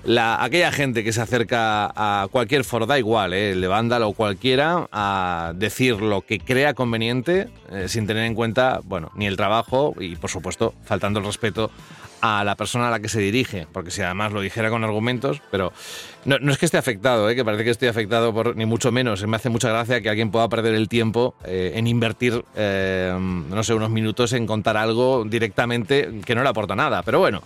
la, 0.07 0.43
aquella 0.43 0.71
gente 0.71 1.03
que 1.03 1.13
se 1.13 1.21
acerca 1.21 1.93
a 1.97 2.29
cualquier 2.31 2.63
foro, 2.63 2.87
da 2.87 2.99
igual, 2.99 3.35
¿eh? 3.35 3.51
el 3.51 3.61
de 3.61 3.69
o 3.69 4.13
cualquiera, 4.13 4.89
a 4.93 5.53
decir 5.57 6.01
lo 6.01 6.21
que 6.21 6.39
crea 6.39 6.75
conveniente 6.75 7.49
eh, 7.73 7.89
sin 7.89 8.07
tener 8.07 8.25
en 8.25 8.35
cuenta, 8.35 8.81
bueno, 8.85 9.11
ni 9.17 9.27
el 9.27 9.37
trabajo 9.37 9.95
y, 9.99 10.15
por 10.15 10.31
supuesto, 10.31 10.75
faltando 10.85 11.19
el 11.19 11.27
respeto 11.27 11.73
a 12.27 12.45
la 12.45 12.57
persona 12.57 12.89
a 12.89 12.91
la 12.91 13.01
que 13.01 13.09
se 13.09 13.21
dirige, 13.21 13.67
porque 13.73 13.91
si 13.91 14.03
además 14.03 14.33
lo 14.33 14.41
dijera 14.41 14.71
con 14.71 14.85
argumentos, 14.85 15.41
pero 15.51 15.73
no, 16.25 16.39
no 16.39 16.53
es 16.53 16.59
que 16.59 16.67
esté 16.67 16.79
afectado, 16.79 17.31
¿eh? 17.31 17.37
que 17.37 17.45
parece 17.45 17.65
que 17.65 17.71
estoy 17.71 17.89
afectado 17.89 18.35
por 18.35 18.57
ni 18.57 18.67
mucho 18.67 18.91
menos. 18.91 19.25
Me 19.27 19.37
hace 19.37 19.49
mucha 19.49 19.69
gracia 19.69 20.01
que 20.01 20.09
alguien 20.09 20.31
pueda 20.31 20.49
perder 20.49 20.75
el 20.75 20.89
tiempo 20.89 21.35
eh, 21.45 21.73
en 21.77 21.87
invertir, 21.87 22.45
eh, 22.57 23.17
no 23.17 23.63
sé, 23.63 23.75
unos 23.75 23.91
minutos 23.91 24.33
en 24.33 24.47
contar 24.47 24.77
algo 24.77 25.25
directamente 25.25 26.21
que 26.25 26.35
no 26.35 26.43
le 26.43 26.49
aporta 26.49 26.75
nada. 26.75 27.03
Pero 27.03 27.21
bueno, 27.21 27.43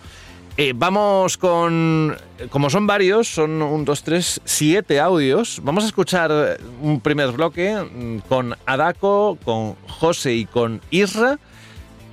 vamos 0.75 1.37
con, 1.37 2.17
como 2.49 2.69
son 2.69 2.87
varios, 2.87 3.27
son 3.27 3.61
un, 3.61 3.85
dos, 3.85 4.03
tres, 4.03 4.41
siete 4.45 4.99
audios. 4.99 5.59
Vamos 5.63 5.83
a 5.83 5.87
escuchar 5.87 6.57
un 6.81 7.01
primer 7.01 7.31
bloque 7.31 7.75
mm, 7.75 8.17
con 8.27 8.55
Adako, 8.65 9.37
con 9.43 9.75
José 9.87 10.33
y 10.33 10.45
con 10.45 10.81
Isra 10.89 11.39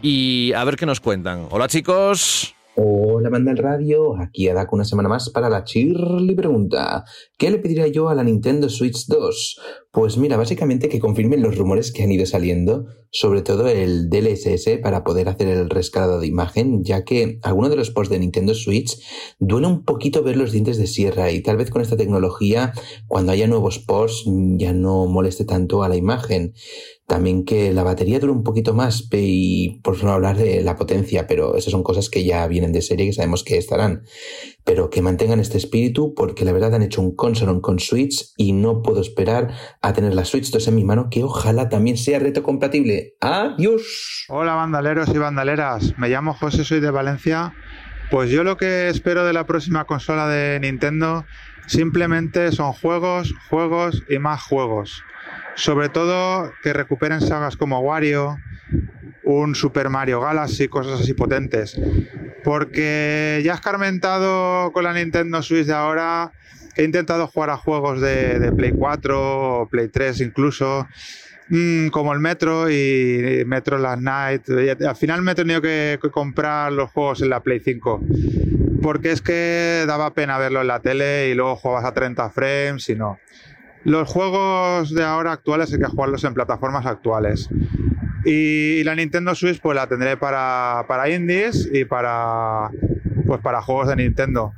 y 0.02 0.52
a 0.54 0.64
ver 0.64 0.76
qué 0.76 0.86
nos 0.86 1.00
cuentan. 1.00 1.46
Hola 1.50 1.68
chicos. 1.68 2.57
Hola, 2.80 3.28
banda 3.28 3.50
del 3.50 3.60
radio. 3.60 4.16
Aquí 4.20 4.48
Adaco 4.48 4.76
una 4.76 4.84
semana 4.84 5.08
más 5.08 5.30
para 5.30 5.48
la 5.48 5.64
Chirly 5.64 6.36
Pregunta. 6.36 7.04
¿Qué 7.36 7.50
le 7.50 7.58
pediría 7.58 7.88
yo 7.88 8.08
a 8.08 8.14
la 8.14 8.22
Nintendo 8.22 8.68
Switch 8.68 9.08
2? 9.08 9.60
Pues 9.98 10.16
mira, 10.16 10.36
básicamente 10.36 10.88
que 10.88 11.00
confirmen 11.00 11.42
los 11.42 11.58
rumores 11.58 11.90
que 11.90 12.04
han 12.04 12.12
ido 12.12 12.24
saliendo, 12.24 12.86
sobre 13.10 13.42
todo 13.42 13.66
el 13.66 14.08
DLSS 14.08 14.78
para 14.80 15.02
poder 15.02 15.28
hacer 15.28 15.48
el 15.48 15.68
rescalado 15.68 16.20
de 16.20 16.28
imagen, 16.28 16.84
ya 16.84 17.02
que 17.02 17.40
algunos 17.42 17.70
de 17.70 17.74
los 17.74 17.90
posts 17.90 18.12
de 18.12 18.20
Nintendo 18.20 18.54
Switch 18.54 18.96
duele 19.40 19.66
un 19.66 19.84
poquito 19.84 20.22
ver 20.22 20.36
los 20.36 20.52
dientes 20.52 20.78
de 20.78 20.86
sierra 20.86 21.32
y 21.32 21.42
tal 21.42 21.56
vez 21.56 21.70
con 21.70 21.82
esta 21.82 21.96
tecnología, 21.96 22.74
cuando 23.08 23.32
haya 23.32 23.48
nuevos 23.48 23.80
posts, 23.80 24.30
ya 24.56 24.72
no 24.72 25.06
moleste 25.06 25.44
tanto 25.44 25.82
a 25.82 25.88
la 25.88 25.96
imagen. 25.96 26.54
También 27.08 27.44
que 27.44 27.72
la 27.72 27.82
batería 27.82 28.20
dure 28.20 28.32
un 28.32 28.44
poquito 28.44 28.74
más 28.74 29.08
y 29.10 29.80
por 29.80 30.04
no 30.04 30.12
hablar 30.12 30.36
de 30.36 30.62
la 30.62 30.76
potencia, 30.76 31.26
pero 31.26 31.56
esas 31.56 31.72
son 31.72 31.82
cosas 31.82 32.08
que 32.08 32.22
ya 32.22 32.46
vienen 32.46 32.70
de 32.70 32.82
serie 32.82 33.06
que 33.06 33.14
sabemos 33.14 33.42
que 33.42 33.56
estarán. 33.56 34.02
Pero 34.68 34.90
que 34.90 35.00
mantengan 35.00 35.40
este 35.40 35.56
espíritu 35.56 36.12
porque 36.14 36.44
la 36.44 36.52
verdad 36.52 36.74
han 36.74 36.82
hecho 36.82 37.00
un 37.00 37.16
console 37.16 37.62
con 37.62 37.78
Switch 37.78 38.34
y 38.36 38.52
no 38.52 38.82
puedo 38.82 39.00
esperar 39.00 39.48
a 39.80 39.94
tener 39.94 40.12
la 40.12 40.26
Switch 40.26 40.50
2 40.50 40.68
en 40.68 40.74
mi 40.74 40.84
mano 40.84 41.08
que 41.10 41.24
ojalá 41.24 41.70
también 41.70 41.96
sea 41.96 42.18
retrocompatible. 42.18 43.14
Adiós. 43.22 44.26
Hola 44.28 44.56
bandaleros 44.56 45.08
y 45.08 45.16
bandaleras, 45.16 45.94
me 45.96 46.10
llamo 46.10 46.34
José, 46.34 46.64
soy 46.64 46.80
de 46.80 46.90
Valencia. 46.90 47.54
Pues 48.10 48.30
yo 48.30 48.44
lo 48.44 48.58
que 48.58 48.90
espero 48.90 49.24
de 49.24 49.32
la 49.32 49.46
próxima 49.46 49.86
consola 49.86 50.28
de 50.28 50.60
Nintendo 50.60 51.24
simplemente 51.66 52.52
son 52.52 52.74
juegos, 52.74 53.34
juegos 53.48 54.04
y 54.10 54.18
más 54.18 54.42
juegos. 54.42 55.02
Sobre 55.54 55.88
todo 55.88 56.52
que 56.62 56.74
recuperen 56.74 57.22
sagas 57.22 57.56
como 57.56 57.80
Wario, 57.80 58.36
un 59.24 59.54
Super 59.54 59.90
Mario 59.90 60.20
Galaxy, 60.20 60.68
cosas 60.68 61.00
así 61.00 61.14
potentes. 61.14 61.78
Porque 62.44 63.42
ya 63.44 63.54
escarmentado 63.54 64.72
con 64.72 64.84
la 64.84 64.94
Nintendo 64.94 65.42
Switch 65.42 65.66
de 65.66 65.74
ahora, 65.74 66.32
he 66.76 66.84
intentado 66.84 67.26
jugar 67.26 67.50
a 67.50 67.56
juegos 67.56 68.00
de, 68.00 68.38
de 68.38 68.52
Play 68.52 68.72
4 68.72 69.60
o 69.60 69.68
Play 69.68 69.88
3 69.88 70.20
incluso, 70.22 70.86
mm, 71.48 71.88
como 71.88 72.12
el 72.12 72.20
Metro 72.20 72.70
y 72.70 73.42
Metro 73.46 73.78
Last 73.78 74.00
Night. 74.00 74.42
Y 74.48 74.84
Al 74.84 74.96
final 74.96 75.22
me 75.22 75.32
he 75.32 75.34
tenido 75.34 75.60
que, 75.60 75.98
que 76.00 76.10
comprar 76.10 76.72
los 76.72 76.90
juegos 76.90 77.20
en 77.20 77.30
la 77.30 77.40
Play 77.40 77.60
5. 77.60 78.00
Porque 78.80 79.10
es 79.10 79.20
que 79.20 79.84
daba 79.86 80.14
pena 80.14 80.38
verlo 80.38 80.60
en 80.60 80.68
la 80.68 80.80
tele 80.80 81.28
y 81.28 81.34
luego 81.34 81.56
jugabas 81.56 81.84
a 81.84 81.92
30 81.92 82.30
frames 82.30 82.88
y 82.88 82.94
no. 82.94 83.18
Los 83.88 84.06
juegos 84.12 84.94
de 84.94 85.02
ahora 85.02 85.32
actuales 85.32 85.72
hay 85.72 85.78
que 85.78 85.86
jugarlos 85.86 86.22
en 86.24 86.34
plataformas 86.34 86.84
actuales. 86.84 87.48
Y 88.22 88.84
la 88.84 88.94
Nintendo 88.94 89.34
Switch 89.34 89.62
pues 89.62 89.74
la 89.74 89.88
tendré 89.88 90.18
para, 90.18 90.84
para 90.86 91.08
indies 91.08 91.66
y 91.72 91.86
para 91.86 92.68
pues 93.26 93.40
para 93.40 93.62
juegos 93.62 93.88
de 93.88 93.96
Nintendo. 93.96 94.52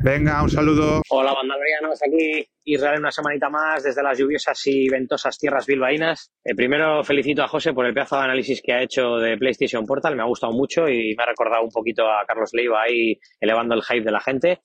Venga, 0.00 0.42
un 0.42 0.50
saludo. 0.50 1.02
Hola, 1.08 1.34
bandalorianos. 1.34 2.00
Aquí 2.02 2.48
Israel 2.64 2.98
una 2.98 3.12
semanita 3.12 3.48
más 3.48 3.84
desde 3.84 4.02
las 4.02 4.18
lluviosas 4.18 4.60
y 4.66 4.88
ventosas 4.88 5.38
tierras 5.38 5.64
bilbaínas. 5.64 6.32
Eh, 6.44 6.56
primero 6.56 7.04
felicito 7.04 7.44
a 7.44 7.48
José 7.48 7.72
por 7.72 7.86
el 7.86 7.94
pedazo 7.94 8.16
de 8.16 8.24
análisis 8.24 8.60
que 8.60 8.72
ha 8.72 8.82
hecho 8.82 9.18
de 9.18 9.38
PlayStation 9.38 9.86
Portal. 9.86 10.16
Me 10.16 10.22
ha 10.22 10.26
gustado 10.26 10.52
mucho 10.52 10.88
y 10.88 11.14
me 11.16 11.22
ha 11.22 11.26
recordado 11.26 11.62
un 11.62 11.70
poquito 11.70 12.10
a 12.10 12.24
Carlos 12.26 12.50
Leiva 12.52 12.82
ahí 12.82 13.20
elevando 13.40 13.76
el 13.76 13.82
hype 13.82 14.04
de 14.04 14.10
la 14.10 14.20
gente. 14.20 14.60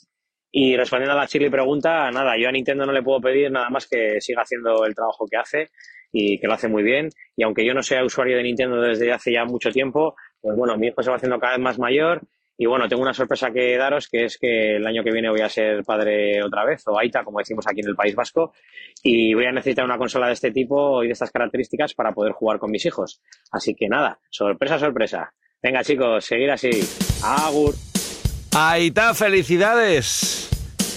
Y 0.56 0.78
respondiendo 0.78 1.14
a 1.14 1.22
la 1.22 1.28
chile 1.28 1.50
pregunta, 1.50 2.12
nada, 2.12 2.38
yo 2.38 2.48
a 2.48 2.52
Nintendo 2.52 2.86
no 2.86 2.92
le 2.92 3.02
puedo 3.02 3.20
pedir 3.20 3.52
nada 3.52 3.72
más 3.72 3.88
que 3.88 4.22
siga 4.22 4.44
haciendo 4.44 4.86
el 4.86 4.94
trabajo 4.94 5.26
que 5.26 5.38
hace 5.38 5.70
y 6.12 6.40
que 6.40 6.46
lo 6.46 6.54
hace 6.54 6.68
muy 6.68 6.84
bien. 6.84 7.10
Y 7.36 7.42
aunque 7.42 7.66
yo 7.66 7.74
no 7.74 7.82
sea 7.82 8.06
usuario 8.06 8.38
de 8.38 8.44
Nintendo 8.44 8.80
desde 8.80 9.12
hace 9.12 9.32
ya 9.34 9.46
mucho 9.46 9.72
tiempo, 9.72 10.16
pues 10.40 10.56
bueno, 10.56 10.78
mi 10.78 10.88
hijo 10.88 11.02
se 11.02 11.10
va 11.10 11.16
haciendo 11.16 11.40
cada 11.40 11.54
vez 11.54 11.64
más 11.64 11.80
mayor 11.80 12.22
y 12.56 12.68
bueno, 12.68 12.88
tengo 12.88 13.02
una 13.02 13.16
sorpresa 13.16 13.50
que 13.52 13.76
daros, 13.78 14.08
que 14.08 14.26
es 14.26 14.38
que 14.38 14.76
el 14.76 14.86
año 14.86 15.04
que 15.04 15.12
viene 15.12 15.32
voy 15.32 15.42
a 15.42 15.50
ser 15.50 15.84
padre 15.84 16.44
otra 16.44 16.64
vez, 16.64 16.84
o 16.86 17.00
Aita, 17.00 17.24
como 17.24 17.40
decimos 17.40 17.66
aquí 17.68 17.82
en 17.82 17.88
el 17.88 17.96
País 17.96 18.14
Vasco, 18.14 18.54
y 19.02 19.34
voy 19.34 19.46
a 19.46 19.52
necesitar 19.52 19.84
una 19.84 19.98
consola 19.98 20.28
de 20.28 20.34
este 20.34 20.52
tipo 20.52 21.04
y 21.04 21.08
de 21.08 21.14
estas 21.14 21.32
características 21.32 21.96
para 21.96 22.14
poder 22.14 22.34
jugar 22.34 22.60
con 22.60 22.70
mis 22.70 22.86
hijos. 22.86 23.24
Así 23.52 23.74
que 23.74 23.90
nada, 23.90 24.20
sorpresa, 24.30 24.78
sorpresa. 24.78 25.34
Venga 25.64 25.84
chicos, 25.84 26.26
seguir 26.26 26.52
así. 26.52 26.70
Agur. 27.24 27.74
Aita, 28.56 29.16
felicidades. 29.16 30.48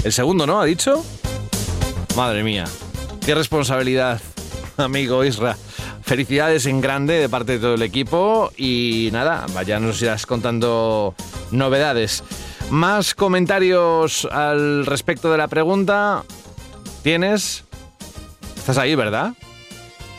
El 0.05 0.13
segundo, 0.13 0.47
¿no? 0.47 0.61
¿Ha 0.61 0.67
dicho? 0.67 1.03
Madre 2.15 2.43
mía. 2.43 2.65
Qué 3.25 3.35
responsabilidad, 3.35 4.21
amigo 4.77 5.25
Isra. 5.25 5.57
Felicidades 6.03 6.67
en 6.67 6.83
grande 6.83 7.15
de 7.15 7.29
parte 7.31 7.53
de 7.53 7.59
todo 7.59 7.75
el 7.75 7.83
equipo 7.83 8.53
y 8.59 9.09
nada, 9.11 9.47
vaya 9.55 9.81
nos 9.81 10.01
irás 10.03 10.27
contando 10.27 11.15
novedades. 11.51 12.23
Más 12.71 13.15
comentarios 13.15 14.29
al 14.31 14.85
respecto 14.85 15.33
de 15.33 15.39
la 15.39 15.49
pregunta. 15.49 16.25
¿Tienes? 17.03 17.65
Estás 18.57 18.77
ahí, 18.77 18.95
¿verdad? 18.95 19.33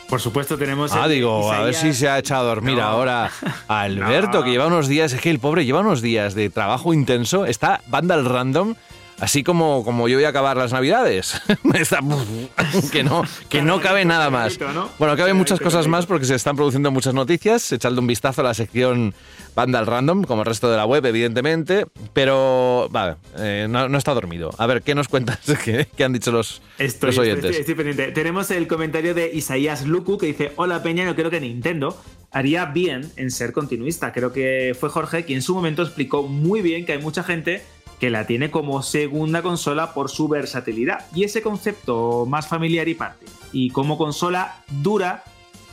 Por 0.10 0.22
supuesto, 0.22 0.58
tenemos. 0.58 0.92
Ah, 0.94 1.08
digo, 1.08 1.52
a 1.52 1.62
ver 1.64 1.74
si 1.74 1.94
se 1.94 2.08
ha 2.08 2.18
echado 2.18 2.42
a 2.44 2.56
dormir 2.56 2.78
No. 2.78 2.84
ahora 2.84 3.30
Alberto, 3.68 4.40
No. 4.40 4.44
que 4.46 4.52
lleva 4.52 4.68
unos 4.68 4.88
días, 4.88 5.12
es 5.14 5.20
que 5.22 5.30
el 5.30 5.40
pobre 5.40 5.66
lleva 5.66 5.82
unos 5.82 6.02
días 6.02 6.34
de 6.34 6.50
trabajo 6.50 6.94
intenso, 6.94 7.46
está 7.46 7.82
banda 7.88 8.16
al 8.16 8.24
random, 8.26 8.76
así 9.20 9.44
como, 9.44 9.84
como 9.84 10.08
yo 10.08 10.18
voy 10.18 10.26
a 10.26 10.30
acabar 10.30 10.58
las 10.58 10.72
navidades. 10.74 11.42
Está- 11.74 12.00
que 12.92 13.04
no, 13.04 13.24
que 13.50 13.62
no 13.62 13.82
cabe 13.82 14.06
nada 14.06 14.30
más. 14.30 14.60
¿no? 14.60 14.90
Bueno, 15.00 15.16
caben 15.18 15.36
muchas 15.38 15.60
cosas 15.60 15.88
más 15.88 16.06
porque 16.06 16.26
se 16.26 16.36
están 16.36 16.56
produciendo 16.56 16.92
muchas 16.92 17.14
noticias, 17.14 17.72
echadle 17.72 18.00
un 18.00 18.08
vistazo 18.08 18.42
a 18.42 18.44
la 18.46 18.54
sección 18.54 19.14
banda 19.56 19.80
al 19.80 19.88
random, 19.88 20.24
como 20.24 20.42
el 20.44 20.46
resto 20.46 20.70
de 20.70 20.78
la 20.78 20.86
web, 20.86 21.04
evidentemente, 21.06 21.86
pero 22.14 22.88
vale, 22.92 23.16
eh, 23.38 23.66
no, 23.68 23.90
no 23.90 23.98
está 23.98 24.14
dormido. 24.14 24.52
A 24.60 24.68
ver, 24.68 24.84
¿qué 24.84 24.94
nos 24.94 25.08
cuentas? 25.08 25.40
¿Qué, 25.66 25.88
qué 25.96 26.04
han 26.04 26.14
dicho 26.14 26.32
los, 26.32 26.62
Estoy, 26.78 27.08
los 27.08 27.18
oyentes? 27.18 27.46
estoy- 27.46 27.60
estoy 27.62 27.76
pendiente. 27.76 28.12
Tenemos 28.12 28.52
el 28.52 28.68
comentario 28.68 29.14
de 29.16 29.32
Isaías 29.34 29.86
Luku 29.88 30.18
que 30.18 30.28
dice: 30.28 30.52
Hola 30.58 30.84
Peña, 30.84 31.06
yo 31.06 31.16
creo 31.16 31.32
que 31.32 31.40
Nintendo 31.42 32.00
haría 32.32 32.66
bien 32.66 33.12
en 33.16 33.32
ser 33.32 33.52
continuista. 33.54 34.12
Creo 34.14 34.32
que 34.32 34.76
fue 34.80 34.90
Jorge 34.90 35.26
quien 35.26 35.38
en 35.38 35.42
su 35.42 35.56
momento 35.56 35.82
explicó 35.82 36.24
muy 36.24 36.62
bien 36.62 36.86
que 36.86 36.92
hay 36.92 37.00
mucha 37.02 37.24
gente 37.24 37.64
que 38.00 38.10
la 38.10 38.28
tiene 38.28 38.52
como 38.52 38.84
segunda 38.84 39.42
consola 39.42 39.94
por 39.94 40.10
su 40.10 40.28
versatilidad. 40.28 41.06
Y 41.14 41.24
ese 41.24 41.42
concepto 41.42 42.26
más 42.28 42.48
familiar 42.48 42.88
y 42.88 42.96
parte. 42.96 43.26
Y 43.52 43.72
como 43.72 43.98
consola 43.98 44.64
dura, 44.82 45.24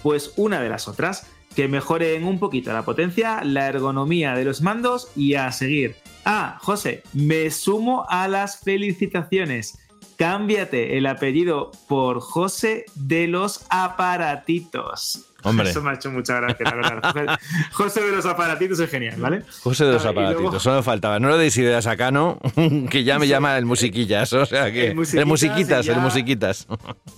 pues 0.02 0.32
una 0.36 0.60
de 0.60 0.68
las 0.68 0.88
otras. 0.88 1.26
Que 1.54 1.68
mejoren 1.68 2.24
un 2.24 2.40
poquito 2.40 2.72
la 2.72 2.84
potencia, 2.84 3.44
la 3.44 3.68
ergonomía 3.68 4.34
de 4.34 4.44
los 4.44 4.60
mandos 4.60 5.08
y 5.14 5.34
a 5.34 5.52
seguir. 5.52 5.94
Ah, 6.24 6.58
José, 6.60 7.04
me 7.12 7.48
sumo 7.52 8.06
a 8.08 8.26
las 8.26 8.58
felicitaciones. 8.58 9.78
Cámbiate 10.16 10.98
el 10.98 11.06
apellido 11.06 11.70
por 11.86 12.20
José 12.20 12.86
de 12.96 13.28
los 13.28 13.66
aparatitos. 13.70 15.33
Hombre. 15.44 15.70
Eso 15.70 15.82
me 15.82 15.90
ha 15.90 15.94
hecho 15.94 16.10
mucha 16.10 16.40
gracia, 16.40 16.64
la 16.64 16.74
verdad. 16.76 17.38
José- 17.72 18.02
de 18.02 18.12
los 18.12 18.26
aparatitos 18.26 18.78
es 18.80 18.90
genial, 18.90 19.14
¿vale? 19.20 19.42
José 19.62 19.84
de 19.84 19.92
los 19.92 20.04
Ah, 20.04 20.12
luego- 20.12 20.28
aparatitos, 20.28 20.62
solo 20.62 20.82
faltaba. 20.82 21.18
No 21.20 21.30
le 21.30 21.36
deis 21.38 21.56
ideas 21.56 21.86
a 21.86 21.96
Cano, 21.96 22.38
que 22.90 23.04
ya 23.04 23.18
me 23.18 23.28
llama 23.28 23.56
el 23.56 23.64
musiquillas, 23.64 24.32
o 24.32 24.44
sea 24.46 24.72
que... 24.72 24.86
El 24.86 24.90
El 24.90 24.96
musiquitas 24.96 25.26
musiquitas, 25.26 25.86
y 25.86 25.90
el 25.90 25.96
musiquitas. 26.00 26.66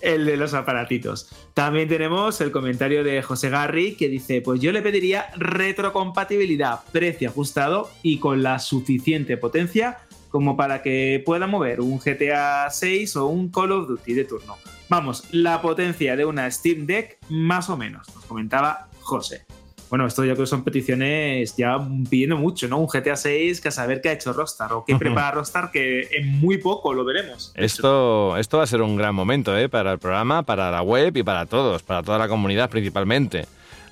El 0.01 0.27
de 0.27 0.37
los 0.37 0.55
aparatitos. 0.55 1.31
También 1.55 1.89
tenemos 1.89 2.41
el 2.41 2.51
comentario 2.51 3.03
de 3.03 3.23
José 3.23 3.49
Garri 3.49 3.95
que 3.97 4.09
dice: 4.09 4.41
Pues 4.43 4.61
yo 4.61 4.73
le 4.73 4.83
pediría 4.83 5.27
retrocompatibilidad, 5.37 6.81
precio 6.93 7.29
ajustado 7.31 7.91
y 8.03 8.19
con 8.19 8.43
la 8.43 8.59
suficiente 8.59 9.37
potencia 9.37 9.99
como 10.37 10.55
para 10.55 10.83
que 10.83 11.23
pueda 11.25 11.47
mover 11.47 11.81
un 11.81 11.99
GTA 11.99 12.69
6 12.69 13.17
o 13.17 13.27
un 13.29 13.51
Call 13.51 13.73
of 13.73 13.89
Duty 13.89 14.13
de 14.13 14.25
turno. 14.27 14.57
Vamos, 14.91 15.25
la 15.33 15.63
potencia 15.63 16.15
de 16.15 16.27
una 16.27 16.51
Steam 16.51 16.85
Deck 16.85 17.17
más 17.31 17.71
o 17.71 17.77
menos, 17.79 18.07
nos 18.15 18.23
comentaba 18.27 18.89
José. 19.01 19.47
Bueno, 19.89 20.07
esto 20.07 20.27
yo 20.27 20.35
creo 20.35 20.45
que 20.45 20.51
son 20.51 20.63
peticiones 20.63 21.57
ya 21.57 21.79
pidiendo 22.11 22.37
mucho, 22.37 22.69
¿no? 22.69 22.77
Un 22.77 22.87
GTA 22.87 23.17
6 23.17 23.63
que 23.63 23.69
a 23.69 23.71
saber 23.71 24.03
qué 24.03 24.11
ha 24.11 24.13
hecho 24.13 24.35
Rockstar 24.35 24.75
o 24.75 24.85
qué 24.85 24.97
prepara 24.99 25.31
Rockstar, 25.31 25.71
que 25.71 26.03
en 26.13 26.39
muy 26.39 26.59
poco 26.59 26.93
lo 26.93 27.03
veremos. 27.03 27.51
Esto, 27.55 28.37
esto 28.37 28.59
va 28.59 28.65
a 28.65 28.67
ser 28.67 28.83
un 28.83 28.97
gran 28.97 29.15
momento 29.15 29.57
¿eh? 29.57 29.71
para 29.71 29.93
el 29.93 29.99
programa, 29.99 30.43
para 30.43 30.71
la 30.71 30.83
web 30.83 31.17
y 31.17 31.23
para 31.23 31.47
todos, 31.47 31.83
para 31.83 32.03
toda 32.03 32.19
la 32.19 32.29
comunidad 32.29 32.69
principalmente. 32.69 33.47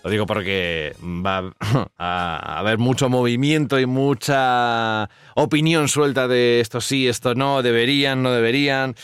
Lo 0.05 0.11
digo 0.11 0.27
porque 0.27 0.95
va 1.03 1.55
a 1.97 2.59
haber 2.59 2.77
mucho 2.77 3.09
movimiento 3.09 3.81
y 3.81 3.87
mucha 3.87 5.09
opinión 5.35 5.89
suelta 5.89 6.29
de 6.29 6.61
esto 6.61 6.83
sí, 6.83 7.09
esto 7.09 7.35
no, 7.35 7.63
deberían, 7.63 8.23
no 8.23 8.31
deberían. 8.31 8.97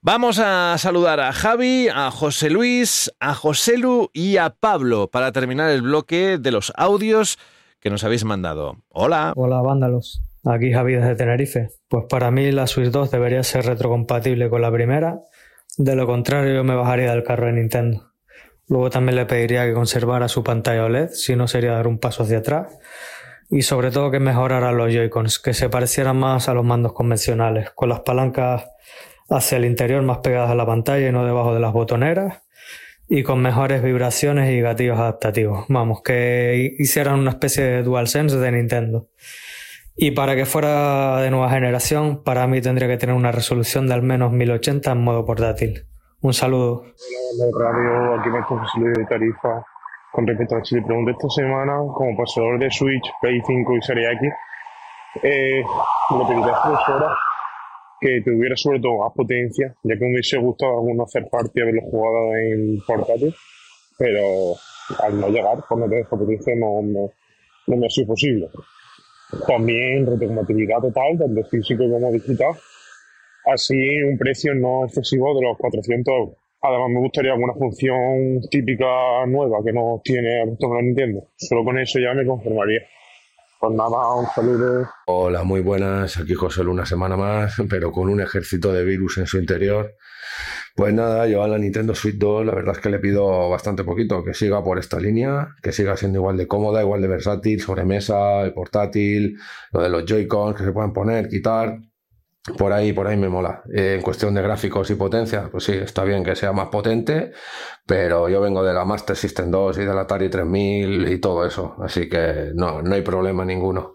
Vamos 0.00 0.38
a 0.38 0.76
saludar 0.78 1.20
a 1.20 1.34
Javi, 1.34 1.88
a 1.94 2.10
José 2.10 2.48
Luis, 2.48 3.12
a 3.20 3.34
Joselu 3.34 4.08
y 4.14 4.38
a 4.38 4.48
Pablo 4.48 5.10
para 5.10 5.32
terminar 5.32 5.70
el 5.70 5.82
bloque 5.82 6.38
de 6.38 6.50
los 6.50 6.72
audios 6.76 7.38
que 7.78 7.90
nos 7.90 8.02
habéis 8.04 8.24
mandado. 8.24 8.78
Hola. 8.88 9.34
Hola, 9.36 9.60
vándalos. 9.60 10.22
Aquí 10.46 10.72
Javi 10.72 10.94
desde 10.94 11.14
Tenerife. 11.14 11.68
Pues 11.88 12.06
para 12.08 12.30
mí 12.30 12.50
la 12.52 12.66
Switch 12.66 12.88
2 12.88 13.10
debería 13.10 13.42
ser 13.42 13.66
retrocompatible 13.66 14.48
con 14.48 14.62
la 14.62 14.72
primera. 14.72 15.20
De 15.76 15.94
lo 15.94 16.06
contrario, 16.06 16.54
yo 16.54 16.64
me 16.64 16.74
bajaría 16.74 17.10
del 17.10 17.22
carro 17.22 17.48
de 17.48 17.52
Nintendo. 17.52 18.08
Luego 18.68 18.90
también 18.90 19.16
le 19.16 19.26
pediría 19.26 19.64
que 19.66 19.72
conservara 19.72 20.28
su 20.28 20.44
pantalla 20.44 20.84
OLED, 20.84 21.10
si 21.10 21.36
no 21.36 21.48
sería 21.48 21.72
dar 21.72 21.86
un 21.86 21.98
paso 21.98 22.22
hacia 22.22 22.38
atrás. 22.38 22.78
y 23.50 23.62
sobre 23.62 23.90
todo 23.90 24.10
que 24.10 24.20
mejoraran 24.20 24.76
los 24.76 24.92
Joy-Cons, 24.92 25.38
que 25.38 25.54
se 25.54 25.70
parecieran 25.70 26.18
más 26.18 26.50
a 26.50 26.54
los 26.54 26.66
mandos 26.66 26.92
convencionales, 26.92 27.70
con 27.70 27.88
las 27.88 28.00
palancas 28.00 28.66
hacia 29.30 29.56
el 29.56 29.64
interior 29.64 30.02
más 30.02 30.18
pegadas 30.18 30.50
a 30.50 30.54
la 30.54 30.66
pantalla 30.66 31.08
y 31.08 31.12
no 31.12 31.24
debajo 31.24 31.54
de 31.54 31.60
las 31.60 31.72
botoneras, 31.72 32.42
y 33.08 33.22
con 33.22 33.40
mejores 33.40 33.82
vibraciones 33.82 34.50
y 34.52 34.60
gatillos 34.60 34.98
adaptativos. 34.98 35.64
Vamos, 35.68 36.02
que 36.02 36.74
hicieran 36.78 37.20
una 37.20 37.30
especie 37.30 37.64
de 37.64 37.82
DualSense 37.82 38.36
de 38.36 38.52
Nintendo. 38.52 39.08
Y 39.96 40.10
para 40.12 40.36
que 40.36 40.44
fuera 40.44 41.20
de 41.22 41.30
nueva 41.30 41.50
generación, 41.50 42.22
para 42.22 42.46
mí 42.46 42.60
tendría 42.60 42.86
que 42.86 42.98
tener 42.98 43.16
una 43.16 43.32
resolución 43.32 43.88
de 43.88 43.94
al 43.94 44.02
menos 44.02 44.30
1080 44.32 44.92
en 44.92 44.98
modo 44.98 45.24
portátil. 45.24 45.87
Un 46.20 46.32
saludo. 46.34 46.82
Hola, 46.82 47.70
radio, 47.70 48.20
aquí 48.20 48.28
me 48.28 48.42
José 48.42 48.80
Luis 48.80 48.98
de 48.98 49.04
Tarifa. 49.04 49.64
Con 50.10 50.26
respecto 50.26 50.56
a 50.56 50.62
Chile, 50.62 50.82
pregunté 50.84 51.12
esta 51.12 51.28
semana, 51.28 51.78
como 51.94 52.16
pasador 52.16 52.58
de 52.58 52.68
Switch, 52.72 53.08
Play 53.20 53.40
5 53.46 53.76
y 53.76 53.82
Serie 53.82 54.12
X, 54.14 54.28
eh, 55.22 55.62
le 55.62 56.24
pedí 56.26 56.42
a 56.42 56.62
profesora 56.62 57.14
que 58.00 58.20
tuviera 58.24 58.56
sobre 58.56 58.80
todo 58.80 58.98
más 58.98 59.12
potencia, 59.14 59.72
ya 59.84 59.94
que 59.94 60.04
me 60.04 60.12
hubiese 60.12 60.38
gustado 60.38 60.78
alguno 60.78 61.04
hacer 61.04 61.28
parte 61.30 61.52
y 61.54 61.60
haberlo 61.60 61.82
jugado 61.82 62.34
en 62.34 62.80
portátil, 62.84 63.34
pero 63.96 64.54
al 65.00 65.20
no 65.20 65.28
llegar, 65.28 65.58
por 65.68 65.78
no 65.78 65.88
tener 65.88 66.06
potencia, 66.06 66.54
no, 66.56 66.82
no, 66.82 67.12
no 67.68 67.76
me 67.76 67.86
ha 67.86 67.90
sido 67.90 68.08
posible. 68.08 68.48
También 69.46 70.04
retrocompatibilidad 70.04 70.80
total, 70.80 71.16
tanto 71.16 71.44
físico 71.44 71.84
como 71.88 72.10
digital, 72.10 72.54
así 73.52 74.02
un 74.02 74.18
precio 74.18 74.54
no 74.54 74.84
excesivo 74.84 75.34
de 75.34 75.46
los 75.46 75.56
400 75.58 76.14
euros. 76.14 76.36
Además 76.60 76.88
me 76.90 77.00
gustaría 77.00 77.32
alguna 77.32 77.54
función 77.54 78.40
típica 78.50 79.26
nueva 79.26 79.58
que 79.64 79.72
no 79.72 80.00
tiene 80.02 80.42
el 80.42 80.56
Nintendo. 80.82 81.28
Solo 81.36 81.64
con 81.64 81.78
eso 81.78 81.98
ya 82.00 82.14
me 82.14 82.26
conformaría. 82.26 82.80
Pues 83.60 83.74
nada, 83.74 84.14
un 84.14 84.26
saludo. 84.26 84.88
Hola, 85.06 85.42
muy 85.44 85.60
buenas. 85.60 86.16
Aquí 86.18 86.34
José 86.34 86.62
una 86.62 86.86
semana 86.86 87.16
más, 87.16 87.56
pero 87.68 87.90
con 87.90 88.08
un 88.08 88.20
ejército 88.20 88.72
de 88.72 88.84
virus 88.84 89.18
en 89.18 89.26
su 89.26 89.38
interior. 89.38 89.94
Pues 90.76 90.94
nada, 90.94 91.26
yo 91.26 91.42
a 91.42 91.48
la 91.48 91.58
Nintendo 91.58 91.92
Switch 91.92 92.18
2 92.18 92.46
la 92.46 92.54
verdad 92.54 92.76
es 92.76 92.80
que 92.80 92.88
le 92.88 93.00
pido 93.00 93.50
bastante 93.50 93.82
poquito, 93.82 94.22
que 94.22 94.32
siga 94.32 94.62
por 94.62 94.78
esta 94.78 95.00
línea, 95.00 95.48
que 95.60 95.72
siga 95.72 95.96
siendo 95.96 96.20
igual 96.20 96.36
de 96.36 96.46
cómoda, 96.46 96.82
igual 96.82 97.02
de 97.02 97.08
versátil, 97.08 97.60
sobremesa, 97.60 98.42
el 98.42 98.52
portátil, 98.52 99.36
lo 99.72 99.82
de 99.82 99.88
los 99.88 100.04
Joy-Cons 100.04 100.56
que 100.56 100.62
se 100.62 100.70
pueden 100.70 100.92
poner, 100.92 101.28
quitar, 101.28 101.78
por 102.56 102.72
ahí, 102.72 102.92
por 102.92 103.06
ahí 103.06 103.16
me 103.16 103.28
mola. 103.28 103.62
Eh, 103.74 103.96
en 103.96 104.02
cuestión 104.02 104.34
de 104.34 104.42
gráficos 104.42 104.90
y 104.90 104.94
potencia, 104.94 105.48
pues 105.50 105.64
sí, 105.64 105.72
está 105.72 106.04
bien 106.04 106.24
que 106.24 106.36
sea 106.36 106.52
más 106.52 106.68
potente, 106.68 107.32
pero 107.86 108.28
yo 108.28 108.40
vengo 108.40 108.62
de 108.62 108.72
la 108.72 108.84
Master 108.84 109.16
System 109.16 109.50
2 109.50 109.78
y 109.78 109.84
del 109.84 109.98
Atari 109.98 110.28
3000 110.28 111.08
y 111.08 111.18
todo 111.18 111.46
eso, 111.46 111.76
así 111.82 112.08
que 112.08 112.52
no, 112.54 112.82
no 112.82 112.94
hay 112.94 113.02
problema 113.02 113.44
ninguno. 113.44 113.94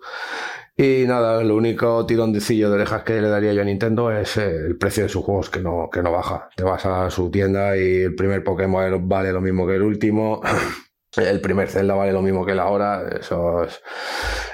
Y 0.75 1.05
nada, 1.05 1.43
lo 1.43 1.55
único 1.55 2.03
tironcillo 2.05 2.69
de 2.69 2.75
orejas 2.75 3.03
que 3.03 3.21
le 3.21 3.30
daría 3.30 3.53
yo 3.53 3.61
a 3.61 3.65
Nintendo 3.65 4.11
es 4.11 4.38
eh, 4.38 4.55
el 4.67 4.77
precio 4.77 5.03
de 5.03 5.09
sus 5.09 5.23
juegos 5.23 5.51
que 5.51 5.59
no, 5.59 5.89
que 5.91 6.01
no 6.01 6.11
baja. 6.11 6.49
Te 6.55 6.63
vas 6.63 6.84
a 6.85 7.11
su 7.11 7.30
tienda 7.30 7.77
y 7.77 8.01
el 8.01 8.15
primer 8.15 8.43
Pokémon 8.43 9.07
vale 9.07 9.31
lo 9.31 9.41
mismo 9.41 9.67
que 9.67 9.75
el 9.75 9.84
último. 9.84 10.41
El 11.15 11.41
primer 11.41 11.69
Zelda 11.69 11.94
vale 11.94 12.11
lo 12.11 12.22
mismo 12.22 12.45
que 12.45 12.56
la 12.56 12.68
hora. 12.68 13.03
Eso 13.19 13.64
es, 13.64 13.81